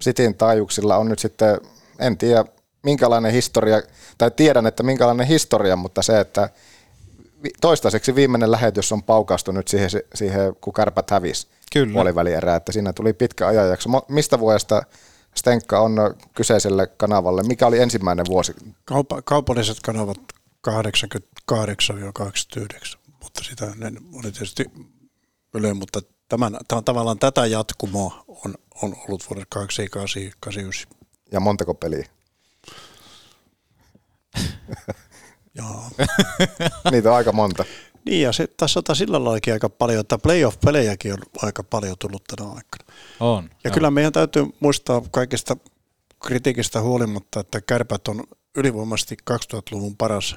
Sitin 0.00 0.34
taajuuksilla 0.34 0.96
on 0.96 1.08
nyt 1.08 1.18
sitten, 1.18 1.60
en 1.98 2.18
tiedä 2.18 2.44
minkälainen 2.82 3.32
historia, 3.32 3.82
tai 4.18 4.30
tiedän, 4.30 4.66
että 4.66 4.82
minkälainen 4.82 5.26
historia, 5.26 5.76
mutta 5.76 6.02
se, 6.02 6.20
että 6.20 6.48
toistaiseksi 7.60 8.14
viimeinen 8.14 8.50
lähetys 8.50 8.92
on 8.92 9.02
paukastu 9.02 9.52
nyt 9.52 9.68
siihen, 9.68 9.90
siihen 10.14 10.56
kun 10.60 10.72
kärpät 10.72 11.10
hävisi 11.10 11.46
puolivälierää, 11.92 12.56
että 12.56 12.72
siinä 12.72 12.92
tuli 12.92 13.12
pitkä 13.12 13.46
ajanjakso. 13.46 13.90
Mistä 14.08 14.38
vuodesta 14.38 14.82
Stenkka 15.34 15.80
on 15.80 15.96
kyseiselle 16.34 16.86
kanavalle? 16.86 17.42
Mikä 17.42 17.66
oli 17.66 17.78
ensimmäinen 17.78 18.26
vuosi? 18.28 18.54
Kaupa, 18.84 19.22
kaupalliset 19.22 19.80
kanavat 19.80 20.18
88-89, 21.52 21.52
mutta 23.22 23.44
sitä 23.44 23.72
ne 23.76 23.92
oli 24.14 24.32
tietysti 24.32 24.64
Yle, 25.54 25.74
mutta 25.74 26.00
tämän, 26.28 26.58
tämän, 26.68 26.84
tavallaan 26.84 27.18
tätä 27.18 27.46
jatkumoa 27.46 28.24
on, 28.28 28.54
on 28.82 28.96
ollut 29.08 29.26
vuodet 29.30 29.48
88-89. 30.90 30.96
Ja 31.32 31.40
montako 31.40 31.74
peliä? 31.74 32.06
Joo. 35.54 35.84
Niitä 36.90 37.10
on 37.10 37.16
aika 37.16 37.32
monta. 37.32 37.64
Niin 38.04 38.22
ja 38.22 38.32
se, 38.32 38.46
tässä 38.56 38.80
on 38.88 38.96
sillä 38.96 39.24
lailla 39.24 39.52
aika 39.52 39.68
paljon, 39.68 40.00
että 40.00 40.18
playoff-pelejäkin 40.18 41.12
on 41.12 41.18
aika 41.42 41.62
paljon 41.62 41.96
tullut 41.98 42.24
tänä 42.24 42.48
aikana. 42.48 42.92
On. 43.20 43.44
Ja 43.64 43.70
jo. 43.70 43.74
kyllä 43.74 43.90
meidän 43.90 44.12
täytyy 44.12 44.46
muistaa 44.60 45.02
kaikista 45.10 45.56
kritiikistä 46.22 46.80
huolimatta, 46.80 47.40
että 47.40 47.60
kärpät 47.60 48.08
on 48.08 48.24
ylivoimaisesti 48.56 49.16
2000-luvun 49.30 49.96
paras 49.96 50.36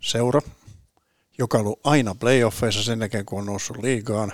seura, 0.00 0.40
joka 1.38 1.58
on 1.58 1.64
ollut 1.64 1.80
aina 1.84 2.14
playoffeissa 2.14 2.82
sen 2.82 3.00
jälkeen, 3.00 3.24
kun 3.24 3.38
on 3.38 3.46
noussut 3.46 3.76
liigaan. 3.82 4.32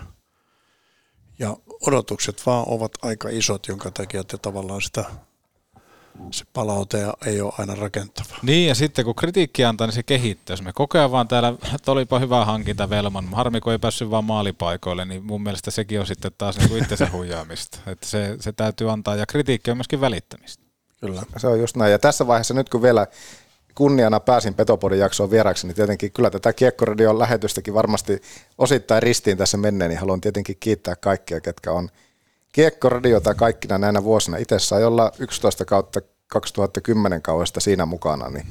Ja 1.39 1.57
odotukset 1.87 2.47
vaan 2.47 2.65
ovat 2.69 2.93
aika 3.03 3.29
isot, 3.29 3.69
jonka 3.69 3.91
takia 3.91 4.25
te 4.25 4.39
tavallaan 4.39 4.83
sitä 4.83 5.05
se 6.31 6.45
palaute 6.53 7.07
ei 7.27 7.41
ole 7.41 7.53
aina 7.59 7.75
rakentava. 7.75 8.37
Niin, 8.43 8.69
ja 8.69 8.75
sitten 8.75 9.05
kun 9.05 9.15
kritiikki 9.15 9.65
antaa, 9.65 9.87
niin 9.87 9.95
se 9.95 10.03
kehittyy. 10.03 10.53
Jos 10.53 10.63
me 10.63 10.73
kokea 10.73 11.11
vaan 11.11 11.29
täällä, 11.29 11.55
että 11.75 11.93
olipa 11.93 12.19
hyvä 12.19 12.45
hankinta 12.45 12.91
Velman, 12.91 13.29
harmi 13.33 13.61
kun 13.61 13.73
ei 13.73 13.79
päässyt 13.79 14.11
vaan 14.11 14.25
maalipaikoille, 14.25 15.05
niin 15.05 15.25
mun 15.25 15.43
mielestä 15.43 15.71
sekin 15.71 16.01
on 16.01 16.07
sitten 16.07 16.31
taas 16.39 16.59
niin 16.59 16.69
kuin 16.69 16.83
itsensä 16.83 17.09
huijaamista. 17.13 17.79
Että 17.87 18.07
se, 18.07 18.37
se 18.41 18.53
täytyy 18.53 18.91
antaa, 18.91 19.17
ja 19.17 19.27
kritiikki 19.27 19.71
on 19.71 19.77
myöskin 19.77 20.01
välittämistä. 20.01 20.65
Kyllä. 21.01 21.23
Se 21.37 21.47
on 21.47 21.61
just 21.61 21.77
näin, 21.77 21.93
ja 21.93 21.99
tässä 21.99 22.27
vaiheessa 22.27 22.55
nyt 22.55 22.69
kun 22.69 22.83
vielä 22.83 23.07
kunniana 23.75 24.21
pääsin 24.21 24.55
Petopodin 24.55 24.99
jaksoon 24.99 25.31
vieraksi, 25.31 25.67
niin 25.67 25.75
tietenkin 25.75 26.13
kyllä 26.13 26.31
tätä 26.31 26.53
Kiekkoradion 26.53 27.19
lähetystäkin 27.19 27.75
varmasti 27.75 28.23
osittain 28.59 29.03
ristiin 29.03 29.39
tässä 29.39 29.57
menneen, 29.57 29.89
niin 29.89 30.01
haluan 30.01 30.21
tietenkin 30.21 30.57
kiittää 30.61 30.97
kaikkia, 30.97 31.41
ketkä 31.41 31.73
on 31.73 31.89
Kiekkoradiota 32.53 33.35
kaikkina 33.35 33.79
näinä 33.79 34.05
vuosina. 34.05 34.37
Itse 34.37 34.59
sai 34.59 34.85
olla 34.85 35.13
11 35.19 35.65
kautta 35.65 36.01
2010 36.27 37.23
kaudesta 37.23 37.61
siinä 37.61 37.87
mukana, 37.87 38.29
niin 38.29 38.47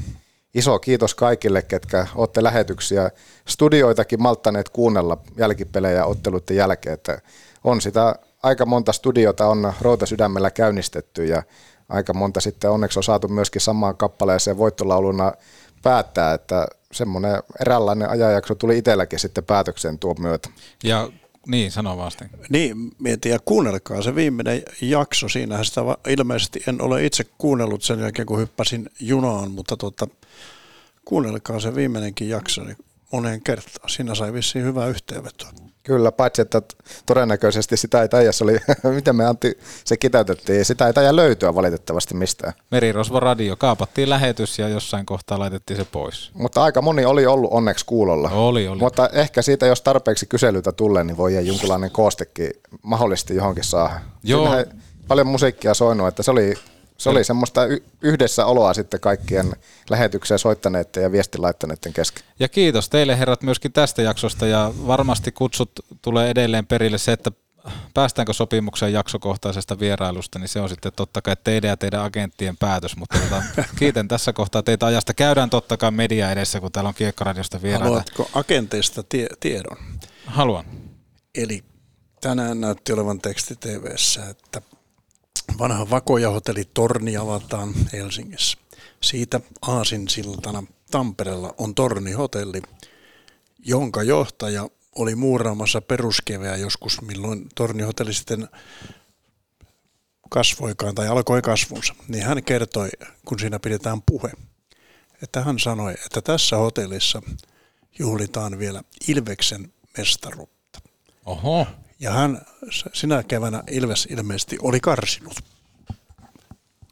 iso 0.53 0.79
kiitos 0.79 1.15
kaikille, 1.15 1.61
ketkä 1.61 2.07
olette 2.15 2.43
lähetyksiä, 2.43 3.11
studioitakin 3.47 4.21
malttaneet 4.21 4.69
kuunnella 4.69 5.17
jälkipelejä 5.37 6.05
otteluiden 6.05 6.55
jälkeen, 6.55 6.93
että 6.93 7.21
on 7.63 7.81
sitä 7.81 8.15
aika 8.43 8.65
monta 8.65 8.93
studiota 8.93 9.47
on 9.47 9.73
routa 9.81 10.05
sydämellä 10.05 10.51
käynnistetty 10.51 11.25
ja 11.25 11.43
aika 11.89 12.13
monta 12.13 12.41
sitten 12.41 12.71
onneksi 12.71 12.99
on 12.99 13.03
saatu 13.03 13.27
myöskin 13.27 13.61
samaan 13.61 13.97
kappaleeseen 13.97 14.57
voittolauluna 14.57 15.33
päättää, 15.83 16.33
että 16.33 16.67
semmoinen 16.91 17.43
eräänlainen 17.61 18.09
ajanjakso 18.09 18.55
tuli 18.55 18.77
itselläkin 18.77 19.19
sitten 19.19 19.43
päätökseen 19.43 19.99
tuon 19.99 20.15
myötä. 20.19 20.49
Ja 20.83 21.09
niin, 21.47 21.71
sano 21.71 21.97
vasta. 21.97 22.25
Niin, 22.49 22.91
mietin 22.99 23.31
ja 23.31 23.39
kuunnelkaa 23.45 24.01
se 24.01 24.15
viimeinen 24.15 24.63
jakso. 24.81 25.29
Siinähän 25.29 25.65
sitä 25.65 25.81
ilmeisesti 26.07 26.63
en 26.67 26.81
ole 26.81 27.05
itse 27.05 27.25
kuunnellut 27.37 27.83
sen 27.83 27.99
jälkeen, 27.99 28.25
kun 28.25 28.39
hyppäsin 28.39 28.89
junaan, 28.99 29.51
mutta 29.51 29.77
tuota, 29.77 30.07
kuunnelkaa 31.05 31.59
se 31.59 31.75
viimeinenkin 31.75 32.29
jakso 32.29 32.63
niin 32.63 32.77
moneen 33.11 33.41
kertaan. 33.41 33.89
Siinä 33.89 34.15
sai 34.15 34.33
vissiin 34.33 34.65
hyvää 34.65 34.87
yhteenvetoa. 34.87 35.49
Kyllä, 35.83 36.11
paitsi 36.11 36.41
että 36.41 36.61
todennäköisesti 37.05 37.77
sitä 37.77 38.01
ei 38.01 38.09
taida, 38.09 38.29
oli, 38.41 38.57
miten 38.95 39.15
me 39.15 39.25
Antti 39.25 39.59
se 39.85 39.97
kiteytettiin, 39.97 40.65
sitä 40.65 40.87
ei 40.87 40.93
taida 40.93 41.15
löytyä 41.15 41.55
valitettavasti 41.55 42.15
mistään. 42.15 42.53
Merirosvo 42.71 43.19
radio, 43.19 43.55
kaapattiin 43.55 44.09
lähetys 44.09 44.59
ja 44.59 44.67
jossain 44.67 45.05
kohtaa 45.05 45.39
laitettiin 45.39 45.77
se 45.77 45.85
pois. 45.91 46.31
Mutta 46.33 46.63
aika 46.63 46.81
moni 46.81 47.05
oli 47.05 47.25
ollut 47.25 47.53
onneksi 47.53 47.85
kuulolla. 47.85 48.29
Oli, 48.29 48.67
oli. 48.67 48.79
Mutta 48.79 49.09
ehkä 49.13 49.41
siitä, 49.41 49.65
jos 49.65 49.81
tarpeeksi 49.81 50.25
kyselyitä 50.25 50.71
tulee, 50.71 51.03
niin 51.03 51.17
voi 51.17 51.47
jonkinlainen 51.47 51.91
koostekin 51.91 52.51
mahdollisesti 52.81 53.35
johonkin 53.35 53.63
saa. 53.63 53.99
Joo. 54.23 54.49
paljon 55.07 55.27
musiikkia 55.27 55.73
soinut, 55.73 56.07
että 56.07 56.23
se 56.23 56.31
oli 56.31 56.53
se 56.99 57.09
oli 57.09 57.23
semmoista 57.23 57.61
yhdessä 58.01 58.45
oloa 58.45 58.73
sitten 58.73 58.99
kaikkien 58.99 59.53
lähetykseen 59.89 60.39
soittaneiden 60.39 61.03
ja 61.03 61.11
viestin 61.11 61.41
laittaneiden 61.41 61.93
kesken. 61.93 62.23
Ja 62.39 62.47
kiitos 62.47 62.89
teille 62.89 63.19
herrat 63.19 63.43
myöskin 63.43 63.73
tästä 63.73 64.01
jaksosta 64.01 64.47
ja 64.47 64.73
varmasti 64.87 65.31
kutsut 65.31 65.71
tulee 66.01 66.29
edelleen 66.29 66.67
perille 66.67 66.97
se, 66.97 67.11
että 67.11 67.31
päästäänkö 67.93 68.33
sopimukseen 68.33 68.93
jaksokohtaisesta 68.93 69.79
vierailusta, 69.79 70.39
niin 70.39 70.47
se 70.47 70.59
on 70.61 70.69
sitten 70.69 70.91
totta 70.95 71.21
kai 71.21 71.35
teidän 71.43 71.69
ja 71.69 71.77
teidän 71.77 72.03
agenttien 72.03 72.57
päätös, 72.57 72.97
mutta 72.97 73.19
tota, 73.19 73.43
kiitän 73.79 74.07
tässä 74.07 74.33
kohtaa 74.33 74.63
teitä 74.63 74.85
ajasta. 74.85 75.13
Käydään 75.13 75.49
totta 75.49 75.77
kai 75.77 75.91
media 75.91 76.31
edessä, 76.31 76.59
kun 76.59 76.71
täällä 76.71 76.87
on 76.87 76.93
Kiekkoradiosta 76.93 77.61
vieraita. 77.61 77.85
Haluatko 77.85 78.29
agenteista 78.33 79.03
tie- 79.03 79.29
tiedon? 79.39 79.77
Haluan. 80.25 80.65
Eli 81.35 81.63
tänään 82.21 82.61
näytti 82.61 82.93
olevan 82.93 83.21
teksti 83.21 83.55
TVssä, 83.55 84.29
että 84.29 84.61
vanha 85.59 85.89
vakojahotelli 85.89 86.63
Torni 86.73 87.17
avataan 87.17 87.73
Helsingissä. 87.93 88.57
Siitä 89.01 89.41
Aasinsiltana 89.61 90.63
Tampereella 90.91 91.53
on 91.57 91.75
Torni-hotelli, 91.75 92.61
jonka 93.65 94.03
johtaja 94.03 94.69
oli 94.95 95.15
muuraamassa 95.15 95.81
peruskeveä 95.81 96.55
joskus, 96.55 97.01
milloin 97.01 97.49
Torni-hotelli 97.55 98.13
sitten 98.13 98.47
kasvoikaan 100.29 100.95
tai 100.95 101.07
alkoi 101.07 101.41
kasvunsa. 101.41 101.95
Niin 102.07 102.25
hän 102.25 102.43
kertoi, 102.43 102.89
kun 103.25 103.39
siinä 103.39 103.59
pidetään 103.59 104.01
puhe, 104.01 104.31
että 105.23 105.43
hän 105.43 105.59
sanoi, 105.59 105.93
että 106.05 106.21
tässä 106.21 106.55
hotellissa 106.57 107.21
juhlitaan 107.99 108.59
vielä 108.59 108.83
Ilveksen 109.07 109.73
mestaruutta. 109.97 110.79
Oho. 111.25 111.67
Ja 111.99 112.11
hän 112.11 112.41
sinä 112.93 113.23
keväänä 113.23 113.63
Ilves 113.71 114.07
ilmeisesti 114.11 114.57
oli 114.61 114.79
karsinut. 114.79 115.35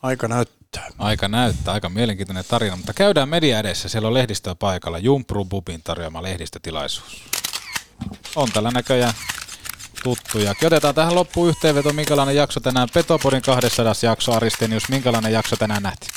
Aika 0.02 0.28
näyttää. 0.28 0.88
Aika 0.98 1.28
näyttää, 1.28 1.74
aika 1.74 1.90
mielenkiintoinen 1.90 2.46
tarina, 2.48 2.76
mutta 2.76 2.94
käydään 2.94 3.30
media 3.30 3.60
edessä, 3.60 3.90
siellä 3.90 4.08
on 4.08 4.14
lehdistöä 4.14 4.56
paikalla, 4.56 4.98
Jumpru 4.98 5.46
Bubin 5.46 5.82
tarjoama 5.84 6.24
lehdistötilaisuus. 6.24 7.24
On 8.36 8.52
tällä 8.52 8.72
näköjään 8.72 9.14
tuttuja. 10.04 10.56
Otetaan 10.66 10.96
tähän 10.96 11.16
loppuun 11.16 11.50
yhteenveto, 11.50 11.94
minkälainen 11.94 12.36
jakso 12.36 12.60
tänään 12.60 12.90
Petopodin 12.94 13.42
200 13.42 13.94
jakso 14.02 14.34
Aristenius, 14.34 14.90
minkälainen 14.90 15.34
jakso 15.34 15.56
tänään 15.56 15.84
nähtiin? 15.84 16.12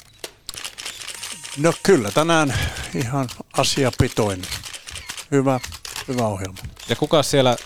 No 1.56 1.72
kyllä, 1.82 2.10
tänään 2.10 2.54
ihan 2.94 3.28
asiapitoinen. 3.52 4.50
Hyvä, 5.30 5.60
hyvä 6.08 6.26
ohjelma. 6.26 6.58
Ja 6.88 6.96
kuka 6.96 7.22
siellä 7.22 7.56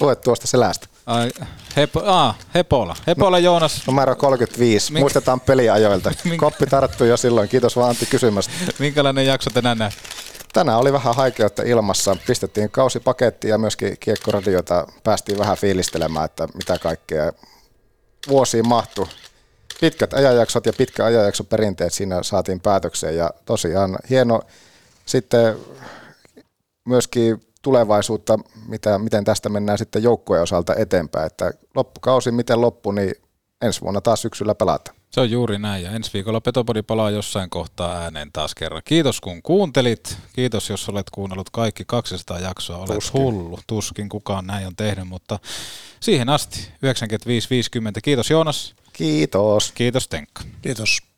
Lue 0.00 0.16
tuosta 0.16 0.46
selästä. 0.46 0.86
Ai, 1.06 1.30
hepo, 1.76 2.02
aa, 2.04 2.34
Hepola. 2.54 2.96
Hepola 3.06 3.36
no, 3.36 3.44
Joonas. 3.44 3.86
Numero 3.86 4.16
35. 4.16 4.92
Mink... 4.92 5.02
Muistetaan 5.02 5.40
peliajoilta. 5.40 6.12
Mink... 6.24 6.40
Koppi 6.40 6.66
tarttui 6.66 7.08
jo 7.08 7.16
silloin. 7.16 7.48
Kiitos 7.48 7.76
vaan 7.76 7.88
Antti 7.88 8.06
kysymästä. 8.06 8.52
Minkälainen 8.78 9.26
jakso 9.26 9.50
tänään 9.50 9.78
näet? 9.78 9.94
tänään 10.52 10.78
oli 10.78 10.92
vähän 10.92 11.14
haikeutta 11.14 11.62
ilmassa. 11.62 12.16
Pistettiin 12.26 12.70
kausipaketti 12.70 13.48
ja 13.48 13.58
myöskin 13.58 13.96
kiekkoradiota 14.00 14.86
päästiin 15.04 15.38
vähän 15.38 15.56
fiilistelemään, 15.56 16.24
että 16.24 16.48
mitä 16.54 16.78
kaikkea 16.78 17.32
vuosiin 18.28 18.68
mahtui. 18.68 19.06
Pitkät 19.80 20.14
ajanjaksot 20.14 20.66
ja 20.66 20.72
pitkä 20.72 21.04
ajanjakso 21.04 21.44
perinteet 21.44 21.92
siinä 21.92 22.22
saatiin 22.22 22.60
päätökseen 22.60 23.16
ja 23.16 23.30
tosiaan 23.44 23.98
hieno 24.10 24.40
sitten 25.06 25.56
myöskin 26.84 27.46
tulevaisuutta, 27.62 28.38
mitä, 28.68 28.98
miten 28.98 29.24
tästä 29.24 29.48
mennään 29.48 29.78
sitten 29.78 30.02
joukkueen 30.02 30.42
osalta 30.42 30.74
eteenpäin. 30.74 31.26
Että 31.26 31.52
loppukausi 31.74 32.30
miten 32.30 32.60
loppu, 32.60 32.92
niin 32.92 33.14
ensi 33.62 33.80
vuonna 33.80 34.00
taas 34.00 34.22
syksyllä 34.22 34.54
pelata. 34.54 34.92
Se 35.10 35.20
on 35.20 35.30
juuri 35.30 35.58
näin 35.58 35.84
ja 35.84 35.90
ensi 35.90 36.10
viikolla 36.14 36.40
Petopodi 36.40 36.82
palaa 36.82 37.10
jossain 37.10 37.50
kohtaa 37.50 37.98
ääneen 37.98 38.32
taas 38.32 38.54
kerran. 38.54 38.82
Kiitos 38.84 39.20
kun 39.20 39.42
kuuntelit. 39.42 40.16
Kiitos 40.32 40.70
jos 40.70 40.88
olet 40.88 41.10
kuunnellut 41.10 41.50
kaikki 41.50 41.84
200 41.86 42.38
jaksoa. 42.38 42.76
Olet 42.76 42.88
Tuskin. 42.88 43.22
hullu. 43.22 43.58
Tuskin 43.66 44.08
kukaan 44.08 44.46
näin 44.46 44.66
on 44.66 44.76
tehnyt, 44.76 45.08
mutta 45.08 45.38
siihen 46.00 46.28
asti 46.28 46.68
95-50. 46.86 48.00
Kiitos 48.02 48.30
Joonas. 48.30 48.74
Kiitos. 48.92 49.72
Kiitos 49.72 50.08
Tenkka. 50.08 50.42
Kiitos. 50.62 51.11